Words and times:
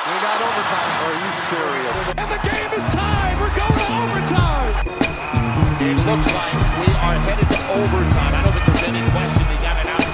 We 0.00 0.14
got 0.24 0.40
overtime. 0.40 0.92
Are 1.04 1.12
you 1.12 1.30
serious? 1.52 2.00
And 2.16 2.28
the 2.32 2.40
game 2.48 2.72
is 2.72 2.84
tied. 2.88 3.36
We're 3.38 3.52
going 3.52 3.78
to 3.84 3.88
overtime. 4.00 4.72
It 5.88 5.96
looks 6.08 6.28
like 6.32 6.54
we 6.80 6.88
are 7.04 7.16
headed 7.20 7.48
to 7.50 7.60
overtime. 7.80 8.32
I 8.32 8.40
don't 8.42 8.54
think 8.54 8.64
there's 8.64 8.84
any 8.88 9.02
question 9.12 9.44
they 9.50 9.60
got 9.60 9.76
it 9.82 9.88
out. 9.92 10.08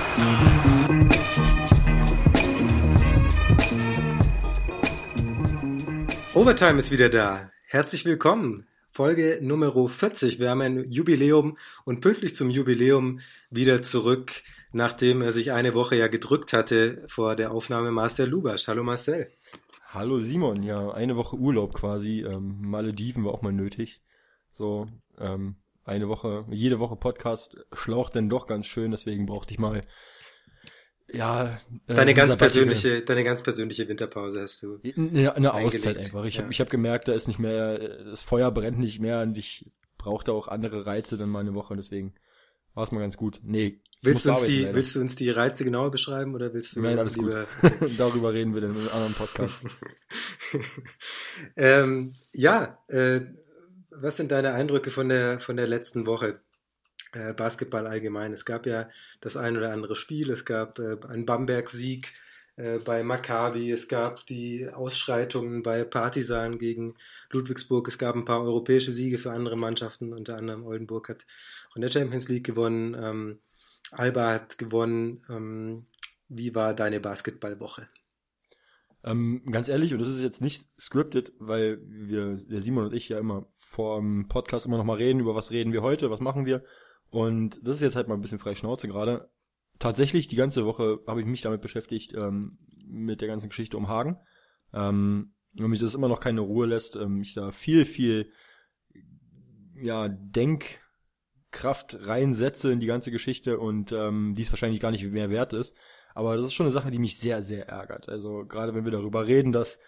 Overtime 6.35 6.79
ist 6.81 6.91
wieder 6.91 7.09
da. 7.09 7.53
Herzlich 7.69 8.05
willkommen. 8.05 8.67
Folge 8.91 9.39
Nummer 9.41 9.73
40. 9.89 10.41
Wir 10.41 10.51
haben 10.51 10.63
ein 10.63 10.91
Jubiläum 10.91 11.59
und 11.85 12.01
pünktlich 12.01 12.35
zum 12.35 12.51
Jubiläum 12.51 13.21
wieder 13.51 13.85
zurück, 13.85 14.33
nachdem 14.73 15.23
er 15.23 15.33
sich 15.33 15.53
eine 15.53 15.75
Woche 15.75 15.95
ja 15.95 16.09
gedrückt 16.09 16.53
hatte 16.53 17.05
vor 17.07 17.37
der 17.37 17.53
Aufnahme 17.53 17.93
Marcel 17.93 18.29
Lubasch. 18.29 18.67
Hallo 18.67 18.83
Marcel. 18.83 19.31
Hallo 19.97 20.19
Simon, 20.19 20.63
ja, 20.63 20.91
eine 20.91 21.17
Woche 21.17 21.37
Urlaub 21.37 21.73
quasi. 21.73 22.21
Ähm, 22.21 22.61
Malediven 22.61 23.25
war 23.25 23.33
auch 23.33 23.41
mal 23.41 23.55
nötig. 23.55 24.03
So, 24.53 24.89
ähm, 25.19 25.57
eine 25.87 26.11
Woche, 26.11 26.45
jede 26.51 26.79
Woche 26.81 26.97
Podcast 26.97 27.57
schlaucht 27.73 28.15
denn 28.15 28.29
doch 28.29 28.47
ganz 28.47 28.67
schön, 28.67 28.91
deswegen 28.91 29.25
brauchte 29.25 29.55
ich 29.55 29.59
mal 29.59 29.81
ja, 31.11 31.59
äh, 31.87 31.95
deine 31.95 32.13
ganz 32.13 32.37
persönliche, 32.37 33.01
deine 33.01 33.25
ganz 33.25 33.43
persönliche 33.43 33.89
Winterpause 33.89 34.43
hast 34.43 34.63
du. 34.63 34.81
Eine, 34.85 35.35
eine 35.35 35.55
Auszeit 35.55 35.97
einfach. 35.97 36.27
Ich 36.27 36.35
ja. 36.35 36.43
habe 36.43 36.53
ich 36.53 36.61
hab 36.61 36.69
gemerkt, 36.69 37.09
da 37.09 37.15
ist 37.15 37.27
nicht 37.27 37.39
mehr, 37.39 37.79
das 38.05 38.23
Feuer 38.23 38.51
brennt 38.51 38.79
nicht 38.79 39.01
mehr 39.01 39.23
und 39.23 39.39
ich 39.39 39.73
brauchte 39.97 40.35
auch 40.35 40.47
andere 40.47 40.85
Reize 40.85 41.17
dann 41.17 41.31
mal 41.31 41.41
eine 41.41 41.55
Woche, 41.55 41.75
deswegen 41.75 42.13
war 42.75 42.85
es 42.85 42.93
mal 42.93 43.01
ganz 43.01 43.17
gut. 43.17 43.41
Nee. 43.43 43.81
Willst 44.07 44.27
du, 44.27 44.31
uns 44.31 44.43
die, 44.45 44.69
willst 44.73 44.97
du 44.97 45.01
uns 45.01 45.17
die 45.17 45.31
Reize 45.31 45.65
genauer 45.65 45.91
beschreiben 45.91 46.35
oder 46.35 46.55
willst 46.55 46.77
du 46.77 46.81
Nein, 46.81 46.99
alles 46.99 47.17
lieber, 47.17 47.47
gut. 47.61 47.91
Darüber 47.99 48.33
reden 48.33 48.55
wir 48.55 48.61
dann 48.61 48.71
in 48.71 48.79
einem 48.79 48.89
anderen 48.89 49.15
Podcast. 49.15 49.61
ähm, 51.57 52.13
ja, 52.33 52.79
äh, 52.89 53.21
was 53.91 54.17
sind 54.17 54.31
deine 54.31 54.53
Eindrücke 54.53 54.91
von 54.91 55.09
der 55.09 55.41
von 55.41 55.57
der 55.57 55.67
letzten 55.67 56.07
Woche? 56.07 56.41
Äh, 57.13 57.33
Basketball 57.33 57.87
allgemein. 57.87 58.33
Es 58.33 58.45
gab 58.45 58.67
ja 58.67 58.89
das 59.21 59.37
ein 59.37 59.57
oder 59.57 59.73
andere 59.73 59.97
Spiel, 59.97 60.31
es 60.31 60.45
gab 60.45 60.79
äh, 60.79 60.97
einen 61.09 61.25
Bamberg-Sieg 61.25 62.13
äh, 62.57 62.79
bei 62.79 63.03
Maccabi, 63.03 63.71
es 63.71 63.89
gab 63.89 64.27
die 64.27 64.69
Ausschreitungen 64.69 65.63
bei 65.63 65.85
Partisan 65.85 66.59
gegen 66.59 66.95
Ludwigsburg, 67.31 67.89
es 67.89 67.99
gab 67.99 68.17
ein 68.17 68.25
paar 68.25 68.43
europäische 68.43 68.93
Siege 68.93 69.19
für 69.19 69.33
andere 69.33 69.57
Mannschaften, 69.57 70.13
unter 70.13 70.37
anderem 70.37 70.65
Oldenburg 70.67 71.09
hat 71.09 71.27
von 71.73 71.83
der 71.83 71.91
Champions 71.91 72.29
League 72.29 72.45
gewonnen, 72.45 72.97
ähm, 72.99 73.39
Alba 73.93 74.35
hat 74.35 74.59
gewonnen. 74.59 75.23
Ähm, 75.29 75.87
wie 76.29 76.55
war 76.55 76.75
deine 76.75 77.01
Basketballwoche? 77.01 77.89
Ähm, 79.05 79.43
ganz 79.51 79.69
ehrlich, 79.69 79.93
und 79.93 80.01
das 80.01 80.09
ist 80.09 80.23
jetzt 80.23 80.41
nicht 80.41 80.69
scripted, 80.81 81.33
weil 81.39 81.79
wir, 81.87 82.37
der 82.37 82.61
Simon 82.61 82.87
und 82.87 82.95
ich 82.95 83.09
ja 83.09 83.19
immer 83.19 83.47
vor 83.53 84.01
dem 84.01 84.27
Podcast 84.27 84.67
immer 84.67 84.79
noch 84.79 84.85
mal 84.85 84.97
reden, 84.97 85.21
über 85.21 85.37
was 85.37 85.53
reden 85.53 85.73
wir 85.73 85.83
heute, 85.83 86.11
was 86.11 86.21
machen 86.21 86.45
wir. 86.45 86.65
Und 87.11 87.61
das 87.63 87.77
ist 87.77 87.83
jetzt 87.83 87.97
halt 87.97 88.09
mal 88.09 88.15
ein 88.15 88.21
bisschen 88.21 88.41
frei 88.41 88.57
Schnauze 88.57 88.89
gerade. 88.89 89.31
Tatsächlich, 89.79 90.27
die 90.27 90.37
ganze 90.37 90.65
Woche 90.65 90.99
habe 91.07 91.21
ich 91.21 91.27
mich 91.27 91.43
damit 91.43 91.63
beschäftigt, 91.63 92.15
ähm, 92.15 92.59
mit 92.85 93.21
der 93.21 93.29
ganzen 93.29 93.49
Geschichte 93.49 93.77
um 93.77 93.89
Hagen. 93.89 94.19
Ähm, 94.73 95.35
und 95.57 95.71
mich 95.71 95.81
das 95.81 95.95
immer 95.95 96.09
noch 96.09 96.21
keine 96.21 96.41
Ruhe 96.41 96.67
lässt, 96.67 96.97
ähm, 96.97 97.21
ich 97.21 97.35
da 97.35 97.53
viel, 97.53 97.85
viel, 97.85 98.31
ja, 99.77 100.09
Denkkraft 101.57 101.99
reinsetze 102.07 102.71
in 102.71 102.81
die 102.81 102.87
ganze 102.87 103.11
Geschichte 103.11 103.59
und 103.59 103.91
ähm, 103.91 104.35
die 104.37 104.43
es 104.43 104.53
wahrscheinlich 104.53 104.81
gar 104.81 104.91
nicht 104.91 105.11
mehr 105.11 105.31
wert 105.31 105.53
ist. 105.55 105.75
Aber 106.15 106.37
das 106.37 106.47
ist 106.47 106.55
schon 106.55 106.67
eine 106.67 106.73
Sache, 106.73 106.91
die 106.91 106.99
mich 106.99 107.19
sehr, 107.19 107.43
sehr 107.43 107.69
ärgert. 107.69 108.09
Also 108.09 108.45
gerade 108.47 108.75
wenn 108.75 108.85
wir 108.85 108.93
darüber 108.93 109.27
reden, 109.27 109.53
dass 109.53 109.81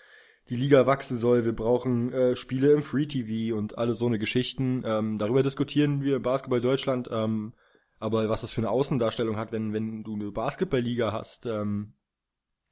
die 0.48 0.56
Liga 0.56 0.86
wachsen 0.86 1.18
soll, 1.18 1.44
wir 1.44 1.54
brauchen 1.54 2.12
äh, 2.12 2.36
Spiele 2.36 2.72
im 2.72 2.82
Free 2.82 3.06
TV 3.06 3.56
und 3.56 3.76
alle 3.76 3.92
so 3.92 4.06
eine 4.06 4.18
Geschichten. 4.18 4.82
Ähm, 4.84 5.18
darüber 5.18 5.42
diskutieren 5.42 6.02
wir 6.02 6.20
Basketball 6.20 6.60
Deutschland. 6.60 7.08
Ähm, 7.12 7.52
aber 7.98 8.28
was 8.28 8.40
das 8.40 8.52
für 8.52 8.62
eine 8.62 8.70
Außendarstellung 8.70 9.36
hat, 9.36 9.52
wenn, 9.52 9.72
wenn 9.72 10.04
du 10.04 10.14
eine 10.14 10.30
Basketballliga 10.30 11.12
hast, 11.12 11.44
ähm, 11.46 11.94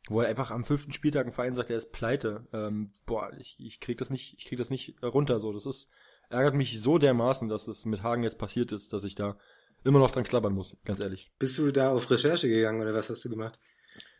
wo 0.08 0.20
er 0.22 0.28
einfach 0.28 0.50
am 0.50 0.64
fünften 0.64 0.92
Spieltag 0.92 1.26
ein 1.26 1.32
Verein 1.32 1.54
sagt, 1.54 1.68
er 1.68 1.76
ist 1.76 1.92
pleite, 1.92 2.46
ähm, 2.52 2.92
boah, 3.04 3.30
ich, 3.38 3.56
ich 3.58 3.80
krieg 3.80 3.98
das 3.98 4.08
nicht, 4.08 4.36
ich 4.38 4.46
krieg 4.46 4.58
das 4.58 4.70
nicht 4.70 5.02
runter 5.02 5.40
so. 5.40 5.52
Das 5.52 5.66
ist, 5.66 5.90
ärgert 6.28 6.54
mich 6.54 6.80
so 6.80 6.98
dermaßen, 6.98 7.48
dass 7.48 7.68
es 7.68 7.84
mit 7.84 8.02
Hagen 8.02 8.22
jetzt 8.22 8.38
passiert 8.38 8.72
ist, 8.72 8.92
dass 8.92 9.04
ich 9.04 9.14
da 9.14 9.36
immer 9.84 9.98
noch 9.98 10.10
dran 10.10 10.24
klappern 10.24 10.52
muss, 10.52 10.76
ganz 10.84 11.00
ehrlich. 11.00 11.30
Bist 11.38 11.56
du 11.58 11.70
da 11.70 11.92
auf 11.92 12.10
Recherche 12.10 12.48
gegangen 12.48 12.80
oder 12.80 12.94
was 12.94 13.08
hast 13.08 13.24
du 13.24 13.30
gemacht? 13.30 13.58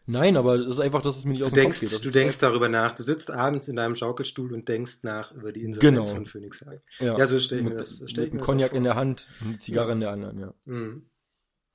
Nein, 0.09 0.37
aber 0.37 0.55
es 0.55 0.69
ist 0.69 0.81
einfach, 0.81 1.03
dass 1.03 1.17
es 1.17 1.25
mir 1.25 1.33
nicht 1.33 1.43
du 1.43 1.47
aus 1.47 1.53
dem 1.53 1.63
denkst, 1.63 1.81
Kopf 1.81 1.91
geht. 1.91 2.05
Du 2.05 2.11
denkst 2.11 2.39
darüber 2.39 2.69
nach. 2.69 2.95
Du 2.95 3.03
sitzt 3.03 3.33
abends 3.33 3.67
in 3.67 3.75
deinem 3.75 3.97
Schaukelstuhl 3.97 4.53
und 4.53 4.69
denkst 4.69 5.03
nach 5.03 5.33
über 5.33 5.53
die 5.53 5.65
Insolvenz 5.65 5.97
genau. 5.97 6.05
von 6.05 6.27
Phoenix 6.27 6.61
Hagen. 6.61 6.81
Ja, 7.01 7.19
ja 7.19 7.27
so 7.27 7.41
stell 7.41 7.59
ich 7.59 7.65
mir 7.65 7.75
das, 7.75 8.05
stell 8.07 8.29
ich 8.29 8.33
mir 8.33 8.39
Cognac 8.39 8.73
in 8.73 8.85
der 8.85 8.95
Hand 8.95 9.27
und 9.41 9.49
eine 9.49 9.59
Zigarre 9.59 9.89
ja. 9.89 9.93
in 9.95 10.01
der 10.01 10.11
anderen, 10.11 10.39
ja. 10.39 10.55
Mhm. 10.67 11.11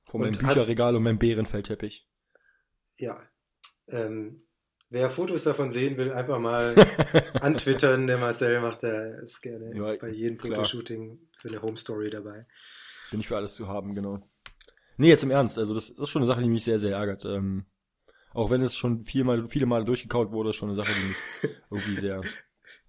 Vor 0.06 0.20
meinem 0.20 0.32
Bücherregal 0.32 0.96
und 0.96 1.02
meinem 1.02 1.18
Bärenfeldteppich. 1.18 2.08
Ja. 2.96 3.22
Ähm, 3.88 4.44
wer 4.92 5.10
Fotos 5.10 5.42
davon 5.44 5.70
sehen 5.70 5.96
will, 5.96 6.12
einfach 6.12 6.38
mal 6.38 6.74
antwittern. 7.40 8.06
Der 8.06 8.18
Marcel 8.18 8.60
macht 8.60 8.82
da 8.82 9.04
ist 9.16 9.40
gerne 9.40 9.74
ja, 9.74 9.96
bei 9.96 10.10
jedem 10.10 10.38
klar. 10.38 10.56
Fotoshooting 10.56 11.18
für 11.32 11.48
eine 11.48 11.62
Home 11.62 11.76
Story 11.76 12.10
dabei. 12.10 12.46
Bin 13.10 13.20
ich 13.20 13.28
für 13.28 13.36
alles 13.36 13.54
zu 13.54 13.68
haben, 13.68 13.94
genau. 13.94 14.20
Nee, 14.96 15.08
jetzt 15.08 15.24
im 15.24 15.30
Ernst. 15.30 15.58
Also 15.58 15.74
das 15.74 15.90
ist 15.90 16.10
schon 16.10 16.22
eine 16.22 16.26
Sache, 16.26 16.42
die 16.42 16.48
mich 16.48 16.64
sehr, 16.64 16.78
sehr 16.78 16.96
ärgert. 16.96 17.24
Ähm, 17.24 17.66
auch 18.32 18.50
wenn 18.50 18.62
es 18.62 18.76
schon 18.76 19.04
viermal, 19.04 19.48
viele 19.48 19.66
Male 19.66 19.84
durchgekaut 19.84 20.30
wurde, 20.30 20.50
ist 20.50 20.56
schon 20.56 20.70
eine 20.70 20.80
Sache, 20.80 20.92
die 20.92 21.08
mich 21.08 21.56
irgendwie 21.70 21.96
sehr 21.96 22.20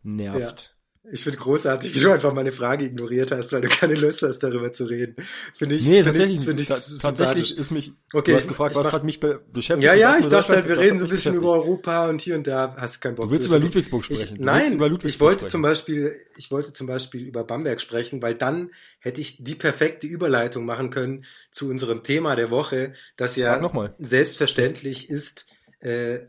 nervt. 0.03 0.72
Ich 1.11 1.23
finde 1.23 1.37
großartig, 1.37 1.93
wie 1.93 1.99
du 1.99 2.11
einfach 2.11 2.33
meine 2.33 2.53
Frage 2.53 2.85
ignoriert 2.85 3.31
hast, 3.31 3.51
weil 3.51 3.59
du 3.59 3.67
keine 3.67 3.95
Lust 3.95 4.21
hast, 4.21 4.39
darüber 4.39 4.71
zu 4.71 4.85
reden. 4.85 5.17
Finde 5.53 5.75
ich, 5.75 5.83
nee, 5.83 6.01
find 6.01 6.15
tatsächlich, 6.15 6.37
ich, 6.37 6.45
find 6.45 6.59
ich 6.61 6.67
tatsächlich 7.01 7.57
ist 7.57 7.71
mich, 7.71 7.91
okay, 8.13 8.31
du 8.31 8.37
hast 8.37 8.47
gefragt, 8.47 8.75
was 8.75 8.93
hat 8.93 9.03
mich 9.03 9.19
be 9.19 9.41
beschäftigt. 9.51 9.85
Ja, 9.85 9.95
ja, 9.95 10.17
ich 10.17 10.27
dachte 10.27 10.53
halt, 10.53 10.69
wir 10.69 10.77
reden 10.77 10.99
so 10.99 11.05
ein 11.05 11.11
bisschen 11.11 11.35
über 11.35 11.51
Europa 11.51 12.07
und 12.07 12.21
hier 12.21 12.35
und 12.35 12.47
da 12.47 12.73
hast 12.77 13.01
keinen 13.01 13.15
Bock. 13.15 13.25
Du 13.25 13.31
willst 13.31 13.47
über 13.47 13.59
Ludwigsburg 13.59 14.05
sprechen. 14.05 14.35
Ich, 14.35 14.41
nein, 14.41 14.77
Ludwigsburg 14.77 15.05
ich 15.09 15.19
wollte 15.19 15.39
sprechen. 15.39 15.51
zum 15.51 15.61
Beispiel, 15.61 16.13
ich 16.37 16.51
wollte 16.51 16.71
zum 16.71 16.87
Beispiel 16.87 17.27
über 17.27 17.43
Bamberg 17.43 17.81
sprechen, 17.81 18.21
weil 18.21 18.35
dann 18.35 18.71
hätte 18.99 19.19
ich 19.19 19.43
die 19.43 19.55
perfekte 19.55 20.07
Überleitung 20.07 20.63
machen 20.63 20.89
können 20.89 21.25
zu 21.51 21.69
unserem 21.69 22.03
Thema 22.03 22.37
der 22.37 22.49
Woche, 22.49 22.93
das 23.17 23.35
ja 23.35 23.59
selbstverständlich 23.99 25.09
ist, 25.09 25.47
äh, 25.81 26.19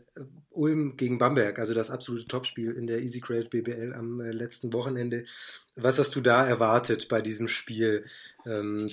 Ulm 0.55 0.97
gegen 0.97 1.17
Bamberg, 1.17 1.59
also 1.59 1.73
das 1.73 1.91
absolute 1.91 2.27
Topspiel 2.27 2.71
in 2.71 2.87
der 2.87 3.01
Easy 3.01 3.19
Credit 3.19 3.49
BBL 3.49 3.93
am 3.93 4.21
äh, 4.21 4.31
letzten 4.31 4.73
Wochenende. 4.73 5.25
Was 5.75 5.99
hast 5.99 6.15
du 6.15 6.21
da 6.21 6.45
erwartet 6.45 7.07
bei 7.09 7.21
diesem 7.21 7.47
Spiel? 7.47 8.05
Ähm, 8.45 8.89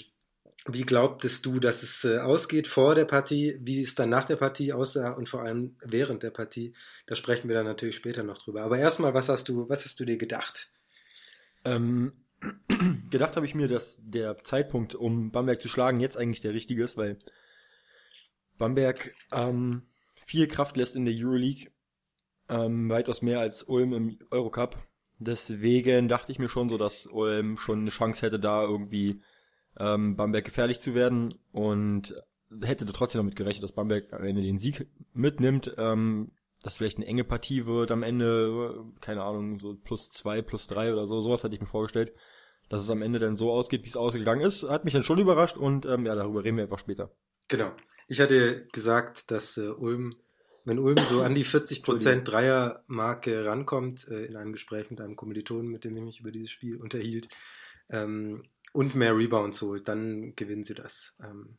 wie 0.67 0.83
glaubtest 0.83 1.45
du, 1.45 1.59
dass 1.59 1.83
es 1.83 2.05
äh, 2.05 2.19
ausgeht 2.19 2.69
vor 2.69 2.95
der 2.95 3.05
Partie, 3.05 3.59
wie 3.61 3.83
es 3.83 3.97
dann 3.97 4.11
nach 4.11 4.27
der 4.27 4.37
Partie 4.37 4.73
aussah 4.73 5.11
und 5.11 5.29
vor 5.29 5.43
allem 5.43 5.77
während 5.83 6.23
der 6.23 6.31
Partie? 6.31 6.73
Da 7.07 7.17
sprechen 7.17 7.49
wir 7.49 7.57
dann 7.57 7.67
natürlich 7.67 7.97
später 7.97 8.23
noch 8.23 8.39
drüber. 8.39 8.63
Aber 8.63 8.79
erstmal, 8.79 9.13
was 9.13 9.29
hast 9.29 9.49
du, 9.49 9.69
was 9.69 9.85
hast 9.85 9.99
du 9.99 10.05
dir 10.05 10.19
gedacht? 10.19 10.71
Ähm, 11.65 12.13
gedacht 13.11 13.35
habe 13.35 13.47
ich 13.47 13.57
mir, 13.57 13.67
dass 13.67 13.99
der 14.03 14.45
Zeitpunkt, 14.45 14.95
um 14.95 15.33
Bamberg 15.33 15.61
zu 15.61 15.69
schlagen, 15.69 15.99
jetzt 15.99 16.17
eigentlich 16.17 16.43
der 16.43 16.55
richtige 16.55 16.85
ist, 16.85 16.97
weil 16.97 17.19
Bamberg 18.57 19.15
ähm, 19.33 19.83
viel 20.33 20.49
Kraft 20.49 20.79
lässt 20.79 20.97
in 20.97 21.05
der 21.05 21.15
Euroleague. 21.15 21.71
Ähm, 22.49 22.89
weitaus 22.89 23.21
mehr 23.21 23.41
als 23.41 23.65
Ulm 23.65 23.93
im 23.93 24.19
Eurocup. 24.31 24.79
Deswegen 25.19 26.09
dachte 26.09 26.33
ich 26.33 26.39
mir 26.39 26.49
schon 26.49 26.71
so, 26.71 26.79
dass 26.79 27.07
Ulm 27.07 27.59
schon 27.59 27.81
eine 27.81 27.91
Chance 27.91 28.25
hätte, 28.25 28.41
da 28.41 28.63
irgendwie 28.63 29.21
ähm, 29.79 30.17
Bamberg 30.17 30.47
gefährlich 30.47 30.81
zu 30.81 30.95
werden 30.95 31.35
und 31.53 32.15
hätte 32.63 32.87
trotzdem 32.87 33.19
damit 33.19 33.37
gerechnet, 33.37 33.63
dass 33.63 33.75
Bamberg 33.75 34.11
am 34.15 34.25
Ende 34.25 34.41
den 34.41 34.57
Sieg 34.57 34.87
mitnimmt. 35.13 35.75
Ähm, 35.77 36.33
dass 36.63 36.79
vielleicht 36.79 36.97
eine 36.97 37.07
enge 37.07 37.25
Partie 37.25 37.67
wird 37.67 37.91
am 37.91 38.03
Ende, 38.03 38.87
keine 39.01 39.23
Ahnung, 39.23 39.61
so 39.61 39.75
plus 39.75 40.13
zwei, 40.13 40.41
plus 40.41 40.67
drei 40.67 40.93
oder 40.93 41.07
so, 41.07 41.21
sowas 41.21 41.45
hatte 41.45 41.55
ich 41.55 41.61
mir 41.61 41.67
vorgestellt. 41.67 42.15
Dass 42.71 42.81
es 42.81 42.91
am 42.91 43.03
Ende 43.03 43.19
dann 43.19 43.37
so 43.37 43.53
ausgeht, 43.53 43.85
wie 43.85 43.89
es 43.89 43.97
ausgegangen 43.99 44.41
ist, 44.41 44.67
hat 44.67 44.85
mich 44.85 44.95
dann 44.95 45.03
schon 45.03 45.19
überrascht 45.19 45.59
und 45.59 45.85
ähm, 45.85 46.07
ja, 46.07 46.15
darüber 46.15 46.43
reden 46.43 46.57
wir 46.57 46.65
einfach 46.65 46.79
später. 46.79 47.11
Genau. 47.49 47.73
Ich 48.09 48.21
hatte 48.21 48.67
gesagt, 48.73 49.31
dass 49.31 49.57
äh, 49.57 49.69
Ulm, 49.69 50.17
wenn 50.65 50.79
Ulm 50.79 50.99
so 51.09 51.23
an 51.23 51.35
die 51.35 51.45
40% 51.47 52.23
Dreiermarke 52.23 53.45
rankommt, 53.45 54.09
äh, 54.09 54.27
in 54.27 54.37
einem 54.37 54.53
Gespräch 54.53 54.91
mit 54.91 55.01
einem 55.01 55.17
Kommilitonen, 55.17 55.69
mit 55.69 55.85
dem 55.85 55.97
ich 55.97 56.03
mich 56.03 56.21
über 56.21 56.31
dieses 56.31 56.51
Spiel 56.51 56.77
unterhielt, 56.77 57.29
ähm, 57.91 58.45
und 58.73 58.95
mehr 58.95 59.17
Rebounds 59.17 59.61
holt, 59.63 59.87
dann 59.89 60.35
gewinnen 60.35 60.65
sie 60.65 60.75
das. 60.75 61.15
Ähm, 61.23 61.59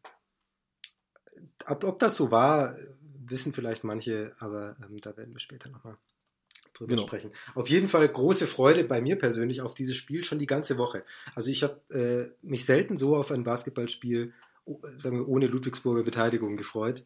ob, 1.67 1.83
ob, 1.83 1.99
das 1.99 2.15
so 2.15 2.31
war, 2.31 2.75
wissen 3.01 3.53
vielleicht 3.53 3.83
manche, 3.83 4.35
aber 4.39 4.75
ähm, 4.83 4.97
da 4.97 5.15
werden 5.15 5.33
wir 5.33 5.39
später 5.39 5.69
nochmal 5.69 5.97
drüber 6.73 6.95
genau. 6.95 7.07
sprechen. 7.07 7.31
Auf 7.55 7.69
jeden 7.69 7.87
Fall 7.87 8.07
große 8.07 8.47
Freude 8.47 8.83
bei 8.83 8.99
mir 9.01 9.17
persönlich 9.17 9.61
auf 9.61 9.75
dieses 9.75 9.95
Spiel 9.95 10.23
schon 10.23 10.39
die 10.39 10.47
ganze 10.47 10.77
Woche. 10.77 11.05
Also 11.35 11.51
ich 11.51 11.63
habe 11.63 11.81
äh, 11.93 12.45
mich 12.45 12.65
selten 12.65 12.97
so 12.97 13.15
auf 13.15 13.31
ein 13.31 13.43
Basketballspiel 13.43 14.33
sagen 14.97 15.19
wir, 15.19 15.27
ohne 15.27 15.47
Ludwigsburger 15.47 16.03
Beteiligung 16.03 16.55
gefreut. 16.55 17.05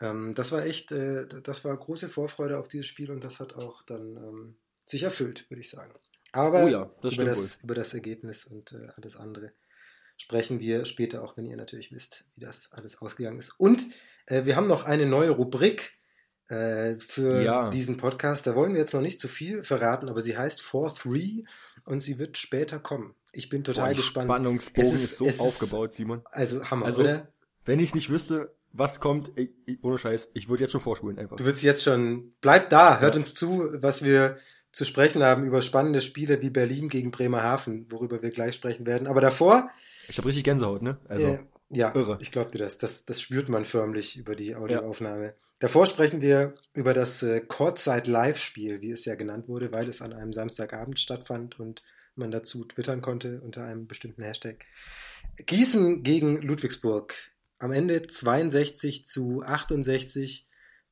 ähm, 0.00 0.34
das 0.34 0.52
war 0.52 0.64
echt, 0.64 0.92
äh, 0.92 1.26
das 1.42 1.64
war 1.64 1.76
große 1.76 2.08
Vorfreude 2.08 2.58
auf 2.58 2.68
dieses 2.68 2.86
Spiel 2.86 3.10
und 3.10 3.24
das 3.24 3.40
hat 3.40 3.54
auch 3.54 3.82
dann 3.82 4.16
ähm, 4.16 4.56
sich 4.86 5.02
erfüllt, 5.02 5.48
würde 5.50 5.60
ich 5.60 5.70
sagen. 5.70 5.92
Aber 6.32 6.64
oh 6.64 6.68
ja, 6.68 6.90
das 7.02 7.14
über, 7.14 7.24
das, 7.24 7.62
über 7.62 7.74
das 7.74 7.94
Ergebnis 7.94 8.44
und 8.46 8.72
äh, 8.72 8.88
alles 8.96 9.16
andere 9.16 9.52
sprechen 10.16 10.60
wir 10.60 10.84
später, 10.84 11.22
auch 11.22 11.36
wenn 11.36 11.46
ihr 11.46 11.56
natürlich 11.56 11.92
wisst, 11.92 12.26
wie 12.34 12.40
das 12.40 12.70
alles 12.72 13.00
ausgegangen 13.00 13.38
ist. 13.38 13.58
Und 13.58 13.86
äh, 14.26 14.44
wir 14.44 14.56
haben 14.56 14.68
noch 14.68 14.84
eine 14.84 15.06
neue 15.06 15.30
Rubrik 15.30 15.94
äh, 16.48 16.96
für 16.96 17.42
ja. 17.42 17.70
diesen 17.70 17.96
Podcast. 17.96 18.46
Da 18.46 18.54
wollen 18.54 18.72
wir 18.72 18.80
jetzt 18.80 18.94
noch 18.94 19.00
nicht 19.00 19.20
zu 19.20 19.28
viel 19.28 19.62
verraten, 19.62 20.08
aber 20.08 20.22
sie 20.22 20.36
heißt 20.36 20.60
4-3 20.60 21.44
und 21.84 22.00
sie 22.00 22.18
wird 22.18 22.38
später 22.38 22.78
kommen. 22.78 23.14
Ich 23.32 23.48
bin 23.48 23.64
total 23.64 23.90
Boah, 23.90 23.96
gespannt. 23.96 24.26
Spannungsbogen 24.30 24.92
ist, 24.92 25.04
ist, 25.04 25.18
so 25.18 25.26
aufgebaut, 25.44 25.94
Simon. 25.94 26.22
Also 26.30 26.64
Hammer, 26.70 26.86
also, 26.86 27.02
oder? 27.02 27.28
Wenn 27.64 27.80
ich 27.80 27.90
es 27.90 27.94
nicht 27.94 28.10
wüsste, 28.10 28.54
was 28.72 29.00
kommt, 29.00 29.32
ich, 29.36 29.50
ich, 29.66 29.82
ohne 29.82 29.98
Scheiß, 29.98 30.30
ich 30.34 30.48
würde 30.48 30.64
jetzt 30.64 30.72
schon 30.72 30.80
vorspulen 30.80 31.18
einfach. 31.18 31.36
Du 31.36 31.44
würdest 31.44 31.62
jetzt 31.62 31.82
schon, 31.82 32.32
bleibt 32.40 32.72
da, 32.72 33.00
hört 33.00 33.14
ja. 33.14 33.18
uns 33.18 33.34
zu, 33.34 33.68
was 33.74 34.02
wir 34.04 34.36
zu 34.70 34.84
sprechen 34.84 35.22
haben 35.22 35.44
über 35.44 35.60
spannende 35.62 36.00
Spiele 36.00 36.40
wie 36.42 36.50
Berlin 36.50 36.88
gegen 36.88 37.10
Bremerhaven, 37.10 37.86
worüber 37.90 38.22
wir 38.22 38.30
gleich 38.30 38.54
sprechen 38.54 38.86
werden. 38.86 39.06
Aber 39.06 39.20
davor. 39.20 39.70
Ich 40.08 40.18
habe 40.18 40.28
richtig 40.28 40.44
Gänsehaut, 40.44 40.82
ne? 40.82 40.98
Also. 41.08 41.28
Äh, 41.28 41.38
ja, 41.74 41.94
irre. 41.94 42.18
ich 42.20 42.32
glaube 42.32 42.50
dir 42.50 42.58
das. 42.58 42.76
das. 42.78 43.06
Das 43.06 43.20
spürt 43.20 43.48
man 43.48 43.64
förmlich 43.64 44.18
über 44.18 44.34
die 44.34 44.54
Audioaufnahme. 44.54 45.24
Ja. 45.24 45.32
Davor 45.58 45.86
sprechen 45.86 46.20
wir 46.20 46.54
über 46.74 46.92
das 46.92 47.22
äh, 47.22 47.40
Courtside 47.40 48.10
Live-Spiel, 48.10 48.80
wie 48.80 48.90
es 48.90 49.04
ja 49.04 49.14
genannt 49.14 49.48
wurde, 49.48 49.72
weil 49.72 49.88
es 49.88 50.02
an 50.02 50.12
einem 50.12 50.32
Samstagabend 50.32 50.98
stattfand 50.98 51.58
und 51.60 51.82
man 52.14 52.30
dazu 52.30 52.64
twittern 52.64 53.00
konnte 53.00 53.40
unter 53.40 53.64
einem 53.64 53.86
bestimmten 53.86 54.22
Hashtag. 54.22 54.66
Gießen 55.36 56.02
gegen 56.02 56.42
Ludwigsburg. 56.42 57.14
Am 57.58 57.72
Ende 57.72 58.06
62 58.06 59.06
zu 59.06 59.42
68 59.42 60.48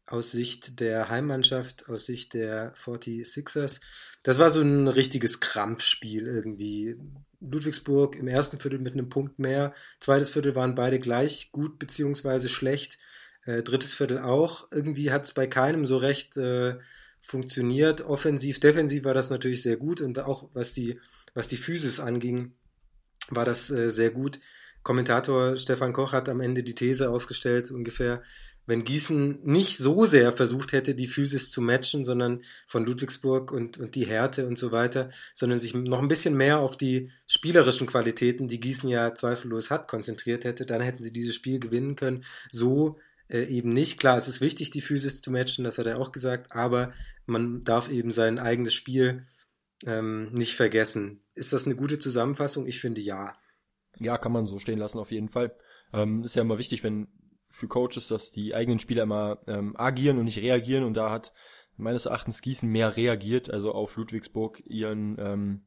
aus 0.07 0.33
Sicht 0.33 0.81
der 0.81 1.09
Heimmannschaft, 1.09 1.89
aus 1.89 2.07
Sicht 2.07 2.35
der 2.35 2.75
46ers. 2.75 3.81
Das 4.23 4.39
war 4.39 4.51
so 4.51 4.61
ein 4.61 4.89
richtiges 4.89 5.41
Krampfspiel 5.41 6.27
irgendwie. 6.27 6.97
Ludwigsburg 7.41 8.17
im 8.17 8.29
ersten 8.29 8.59
Viertel 8.59 8.81
mit 8.81 8.93
einem 8.93 9.09
Punkt 9.09 9.39
mehr. 9.39 9.75
Zweites 10.01 10.31
Viertel 10.31 10.55
waren 10.57 10.75
beide 10.75 10.99
gleich 10.99 11.53
gut 11.53 11.79
beziehungsweise 11.79 12.49
schlecht. 12.49 12.99
Äh, 13.45 13.63
drittes 13.63 13.95
Viertel 13.95 14.19
auch. 14.19 14.69
Irgendwie 14.71 15.11
hat 15.11 15.25
es 15.25 15.33
bei 15.33 15.47
keinem 15.47 15.87
so 15.87 15.97
recht 15.97 16.37
äh, 16.37 16.79
funktioniert. 17.21 18.03
Offensiv, 18.03 18.61
defensiv 18.61 19.05
war 19.05 19.15
das 19.15 19.31
natürlich 19.31 19.63
sehr 19.63 19.77
gut 19.77 20.01
und 20.01 20.19
auch 20.19 20.49
was 20.53 20.73
die, 20.73 20.99
was 21.35 21.49
die 21.49 21.57
Physis 21.57 22.01
anging, 22.01 22.53
war 23.29 23.45
das 23.45 23.71
äh, 23.71 23.91
sehr 23.91 24.11
gut. 24.11 24.41
Kommentator 24.83 25.57
Stefan 25.57 25.93
Koch 25.93 26.13
hat 26.13 26.29
am 26.29 26.41
Ende 26.41 26.63
die 26.63 26.75
These 26.75 27.11
aufgestellt, 27.11 27.71
ungefähr, 27.71 28.23
wenn 28.67 28.85
Gießen 28.85 29.41
nicht 29.43 29.79
so 29.79 30.07
sehr 30.07 30.33
versucht 30.33 30.73
hätte, 30.73 30.95
die 30.95 31.09
Physis 31.09 31.51
zu 31.51 31.61
matchen, 31.61 32.05
sondern 32.05 32.43
von 32.67 32.85
Ludwigsburg 32.85 33.53
und, 33.53 33.79
und 33.79 33.95
die 33.95 34.07
Härte 34.07 34.47
und 34.47 34.59
so 34.59 34.71
weiter, 34.71 35.11
sondern 35.35 35.59
sich 35.59 35.75
noch 35.75 36.01
ein 36.01 36.09
bisschen 36.09 36.37
mehr 36.37 36.61
auf 36.61 36.77
die 36.77 37.11
spielerischen 37.27 37.87
Qualitäten, 37.87 38.49
die 38.49 38.61
Gießen 38.61 38.89
ja 38.89 39.15
zweifellos 39.15 39.71
hat, 39.71 39.89
konzentriert 39.89 40.45
hätte, 40.45 40.67
dann 40.67 40.81
hätten 40.81 41.03
sie 41.03 41.13
dieses 41.13 41.35
Spiel 41.35 41.59
gewinnen 41.59 41.97
können. 41.97 42.25
So 42.51 42.99
äh, 43.31 43.44
eben 43.44 43.73
nicht. 43.73 43.99
Klar, 43.99 44.19
es 44.19 44.29
ist 44.29 44.41
wichtig, 44.41 44.71
die 44.71 44.81
Physis 44.81 45.23
zu 45.23 45.31
matchen, 45.31 45.65
das 45.65 45.79
hat 45.79 45.87
er 45.87 45.99
auch 45.99 46.12
gesagt, 46.12 46.53
aber 46.53 46.93
man 47.27 47.62
darf 47.62 47.91
eben 47.91 48.11
sein 48.11 48.38
eigenes 48.38 48.75
Spiel 48.75 49.27
ähm, 49.87 50.32
nicht 50.32 50.56
vergessen. 50.56 51.23
Ist 51.35 51.53
das 51.53 51.67
eine 51.67 51.77
gute 51.77 51.99
Zusammenfassung? 51.99 52.67
Ich 52.67 52.81
finde 52.81 53.00
ja. 53.00 53.37
Ja, 53.99 54.19
kann 54.19 54.32
man 54.32 54.47
so 54.47 54.59
stehen 54.59 54.79
lassen, 54.79 54.99
auf 54.99 55.11
jeden 55.11 55.29
Fall. 55.29 55.55
Ähm, 55.93 56.23
ist 56.23 56.35
ja 56.35 56.43
immer 56.43 56.59
wichtig, 56.59 56.85
wenn 56.85 57.09
für 57.49 57.69
Coaches, 57.69 58.06
dass 58.09 58.31
die 58.31 58.55
eigenen 58.55 58.79
Spieler 58.79 59.03
immer 59.03 59.41
ähm, 59.47 59.75
agieren 59.76 60.19
und 60.19 60.25
nicht 60.25 60.38
reagieren 60.38 60.85
und 60.85 60.94
da 60.94 61.11
hat 61.11 61.33
meines 61.76 62.06
Erachtens 62.06 62.43
Gießen 62.43 62.69
mehr 62.69 62.97
reagiert, 62.97 63.50
also 63.50 63.73
auf 63.73 63.97
Ludwigsburg 63.97 64.61
ihren 64.67 65.17
ähm, 65.19 65.67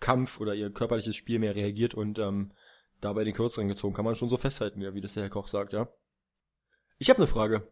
Kampf 0.00 0.40
oder 0.40 0.54
ihr 0.54 0.70
körperliches 0.70 1.16
Spiel 1.16 1.38
mehr 1.38 1.54
reagiert 1.54 1.94
und 1.94 2.18
ähm, 2.18 2.52
dabei 3.00 3.24
den 3.24 3.34
Kürzeren 3.34 3.68
gezogen. 3.68 3.94
Kann 3.94 4.04
man 4.04 4.14
schon 4.14 4.28
so 4.28 4.36
festhalten, 4.36 4.80
ja, 4.80 4.94
wie 4.94 5.00
das 5.00 5.14
der 5.14 5.24
Herr 5.24 5.30
Koch 5.30 5.46
sagt, 5.46 5.72
ja. 5.72 5.88
Ich 7.02 7.10
habe 7.10 7.18
eine 7.18 7.26
Frage. 7.26 7.66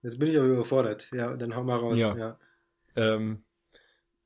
Jetzt 0.00 0.18
bin 0.18 0.30
ich 0.30 0.38
aber 0.38 0.46
überfordert. 0.46 1.10
Ja, 1.12 1.36
dann 1.36 1.54
hau 1.54 1.64
mal 1.64 1.76
raus. 1.76 1.98
Ja. 1.98 2.16
ja. 2.16 2.38
Ähm, 2.96 3.44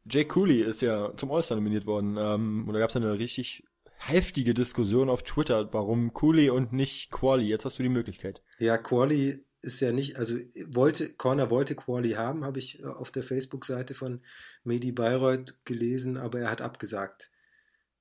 Jake 0.04 0.28
Cooley 0.28 0.62
ist 0.62 0.80
ja 0.80 1.12
zum 1.16 1.32
All-Star 1.32 1.56
nominiert 1.56 1.86
worden. 1.86 2.16
Ähm, 2.16 2.68
und 2.68 2.72
da 2.72 2.78
gab 2.78 2.90
es 2.90 2.94
eine 2.94 3.18
richtig 3.18 3.64
heftige 3.96 4.54
Diskussion 4.54 5.10
auf 5.10 5.24
Twitter, 5.24 5.72
warum 5.72 6.12
Cooley 6.14 6.50
und 6.50 6.72
nicht 6.72 7.10
Quali. 7.10 7.48
Jetzt 7.48 7.64
hast 7.64 7.80
du 7.80 7.82
die 7.82 7.88
Möglichkeit. 7.88 8.42
Ja, 8.60 8.78
Quali 8.78 9.44
ist 9.60 9.80
ja 9.80 9.90
nicht, 9.90 10.14
also 10.14 10.36
wollte, 10.68 11.12
Corner 11.14 11.50
wollte 11.50 11.74
Quali 11.74 12.12
haben, 12.12 12.44
habe 12.44 12.60
ich 12.60 12.84
auf 12.84 13.10
der 13.10 13.24
Facebook-Seite 13.24 13.94
von 13.94 14.22
Medi 14.62 14.92
Bayreuth 14.92 15.58
gelesen, 15.64 16.16
aber 16.16 16.38
er 16.38 16.50
hat 16.52 16.60
abgesagt. 16.60 17.32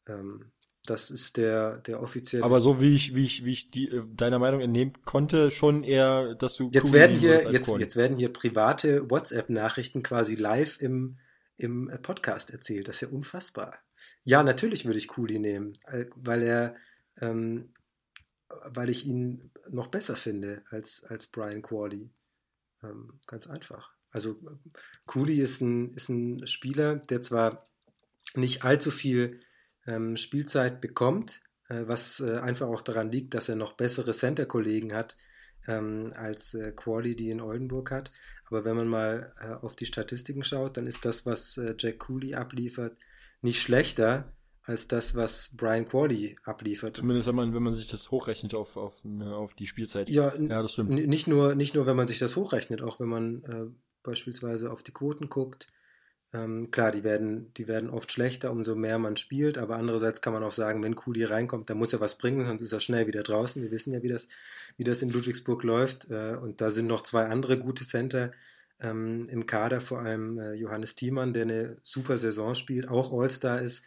Ähm, 0.07 0.51
das 0.85 1.09
ist 1.09 1.37
der, 1.37 1.77
der 1.77 2.01
offizielle. 2.01 2.43
Aber 2.43 2.61
so 2.61 2.81
wie 2.81 2.95
ich, 2.95 3.15
wie 3.15 3.23
ich, 3.23 3.45
wie 3.45 3.51
ich 3.51 3.71
die, 3.71 3.89
äh, 3.89 4.03
deiner 4.15 4.39
Meinung 4.39 4.61
entnehmen 4.61 4.93
konnte, 5.05 5.51
schon 5.51 5.83
eher, 5.83 6.35
dass 6.35 6.55
du. 6.55 6.69
Jetzt 6.71 6.93
werden 6.93 7.17
hier, 7.17 7.51
jetzt, 7.51 7.67
jetzt 7.67 7.95
werden 7.95 8.17
hier 8.17 8.31
private 8.31 9.09
WhatsApp-Nachrichten 9.09 10.03
quasi 10.03 10.35
live 10.35 10.81
im, 10.81 11.17
im 11.57 11.91
Podcast 12.01 12.49
erzählt. 12.49 12.87
Das 12.87 12.95
ist 12.95 13.01
ja 13.01 13.07
unfassbar. 13.09 13.79
Ja, 14.23 14.43
natürlich 14.43 14.85
würde 14.85 14.99
ich 14.99 15.07
Cooley 15.07 15.39
nehmen, 15.39 15.77
äh, 15.87 16.05
weil 16.15 16.43
er, 16.43 16.75
ähm, 17.19 17.73
weil 18.65 18.89
ich 18.89 19.05
ihn 19.05 19.51
noch 19.69 19.87
besser 19.87 20.15
finde 20.15 20.63
als, 20.69 21.03
als 21.03 21.27
Brian 21.27 21.61
Qualley. 21.61 22.09
Ähm, 22.83 23.19
ganz 23.27 23.47
einfach. 23.47 23.91
Also 24.11 24.39
Cooley 25.07 25.41
ist 25.41 25.61
ein, 25.61 25.93
ist 25.95 26.09
ein 26.09 26.45
Spieler, 26.47 26.95
der 26.95 27.21
zwar 27.21 27.67
nicht 28.35 28.63
allzu 28.63 28.91
viel 28.91 29.39
ähm, 29.87 30.17
Spielzeit 30.17 30.81
bekommt, 30.81 31.41
äh, 31.69 31.83
was 31.85 32.19
äh, 32.19 32.37
einfach 32.37 32.67
auch 32.67 32.81
daran 32.81 33.11
liegt, 33.11 33.33
dass 33.33 33.49
er 33.49 33.55
noch 33.55 33.73
bessere 33.73 34.11
Center-Kollegen 34.11 34.93
hat 34.93 35.17
ähm, 35.67 36.11
als 36.15 36.53
äh, 36.53 36.71
Quali, 36.71 37.15
die 37.15 37.29
in 37.29 37.41
Oldenburg 37.41 37.91
hat. 37.91 38.11
Aber 38.47 38.65
wenn 38.65 38.75
man 38.75 38.87
mal 38.87 39.31
äh, 39.39 39.65
auf 39.65 39.75
die 39.75 39.85
Statistiken 39.85 40.43
schaut, 40.43 40.77
dann 40.77 40.87
ist 40.87 41.05
das, 41.05 41.25
was 41.25 41.57
äh, 41.57 41.75
Jack 41.77 41.99
Cooley 41.99 42.35
abliefert, 42.35 42.97
nicht 43.41 43.61
schlechter 43.61 44.31
als 44.63 44.87
das, 44.87 45.15
was 45.15 45.51
Brian 45.55 45.85
Qualley 45.85 46.35
abliefert. 46.43 46.97
Zumindest 46.97 47.27
wenn 47.27 47.35
man, 47.35 47.53
wenn 47.53 47.63
man 47.63 47.73
sich 47.73 47.87
das 47.87 48.09
hochrechnet 48.09 48.55
auf, 48.55 48.77
auf, 48.77 49.03
ne, 49.05 49.35
auf 49.35 49.53
die 49.53 49.67
Spielzeit. 49.67 50.09
Ja, 50.09 50.35
ja 50.35 50.61
das 50.61 50.73
stimmt. 50.73 50.89
Nicht 50.89 51.27
nur, 51.27 51.55
nicht 51.55 51.75
nur, 51.75 51.85
wenn 51.85 51.95
man 51.95 52.07
sich 52.07 52.19
das 52.19 52.35
hochrechnet, 52.35 52.81
auch 52.81 52.99
wenn 52.99 53.07
man 53.07 53.43
äh, 53.43 53.65
beispielsweise 54.01 54.71
auf 54.71 54.81
die 54.81 54.91
Quoten 54.91 55.29
guckt, 55.29 55.67
ähm, 56.35 56.69
klar, 56.69 56.91
die 56.91 57.03
werden, 57.03 57.53
die 57.53 57.67
werden 57.67 57.89
oft 57.89 58.11
schlechter, 58.11 58.51
umso 58.51 58.75
mehr 58.75 58.99
man 58.99 59.15
spielt, 59.15 59.57
aber 59.57 59.77
andererseits 59.77 60.19
kann 60.21 60.33
man 60.33 60.43
auch 60.43 60.51
sagen, 60.51 60.83
wenn 60.83 60.95
Kuli 60.95 61.23
reinkommt, 61.23 61.69
dann 61.69 61.77
muss 61.77 61.93
er 61.93 62.01
was 62.01 62.17
bringen, 62.17 62.45
sonst 62.45 62.61
ist 62.61 62.73
er 62.73 62.81
schnell 62.81 63.07
wieder 63.07 63.23
draußen. 63.23 63.61
Wir 63.61 63.71
wissen 63.71 63.93
ja, 63.93 64.03
wie 64.03 64.09
das, 64.09 64.27
wie 64.75 64.83
das 64.83 65.01
in 65.01 65.11
Ludwigsburg 65.11 65.63
läuft. 65.63 66.11
Äh, 66.11 66.35
und 66.35 66.59
da 66.59 66.71
sind 66.71 66.87
noch 66.87 67.03
zwei 67.03 67.25
andere 67.27 67.57
gute 67.57 67.85
Center 67.85 68.33
ähm, 68.81 69.27
im 69.29 69.45
Kader, 69.45 69.79
vor 69.79 69.99
allem 69.99 70.37
äh, 70.39 70.53
Johannes 70.53 70.95
Thiemann, 70.95 71.33
der 71.33 71.43
eine 71.43 71.77
super 71.83 72.17
Saison 72.17 72.53
spielt, 72.53 72.89
auch 72.89 73.13
All-Star 73.13 73.61
ist. 73.61 73.83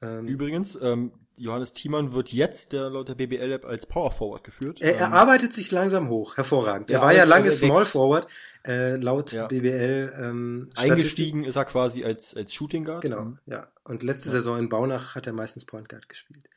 Ähm, 0.00 0.26
Übrigens, 0.26 0.76
ähm, 0.82 1.12
Johannes 1.36 1.72
Thiemann 1.72 2.12
wird 2.12 2.32
jetzt 2.32 2.72
der 2.72 2.90
laut 2.90 3.08
der 3.08 3.14
BBL 3.14 3.52
App 3.52 3.64
als 3.64 3.86
Power 3.86 4.10
Forward 4.10 4.44
geführt. 4.44 4.80
Er, 4.80 4.96
er 4.96 5.06
ähm, 5.06 5.12
arbeitet 5.12 5.52
sich 5.52 5.70
langsam 5.70 6.08
hoch, 6.08 6.36
hervorragend. 6.36 6.90
Er 6.90 7.00
war 7.00 7.12
ja 7.12 7.24
lange 7.24 7.50
Small 7.50 7.84
Forward, 7.84 8.26
äh, 8.66 8.96
laut 8.96 9.32
ja. 9.32 9.46
BBL. 9.46 10.12
Ähm, 10.20 10.70
Eingestiegen 10.76 11.44
ist 11.44 11.56
er 11.56 11.64
quasi 11.64 12.04
als 12.04 12.36
als 12.36 12.52
Shooting 12.54 12.84
Guard. 12.84 13.02
Genau, 13.02 13.22
mhm. 13.22 13.38
ja. 13.46 13.68
Und 13.84 14.02
letzte 14.02 14.28
ja. 14.28 14.36
Saison 14.36 14.58
in 14.58 14.68
Baunach 14.68 15.14
hat 15.14 15.26
er 15.26 15.32
meistens 15.32 15.64
Point 15.64 15.88
Guard 15.88 16.08
gespielt. 16.08 16.48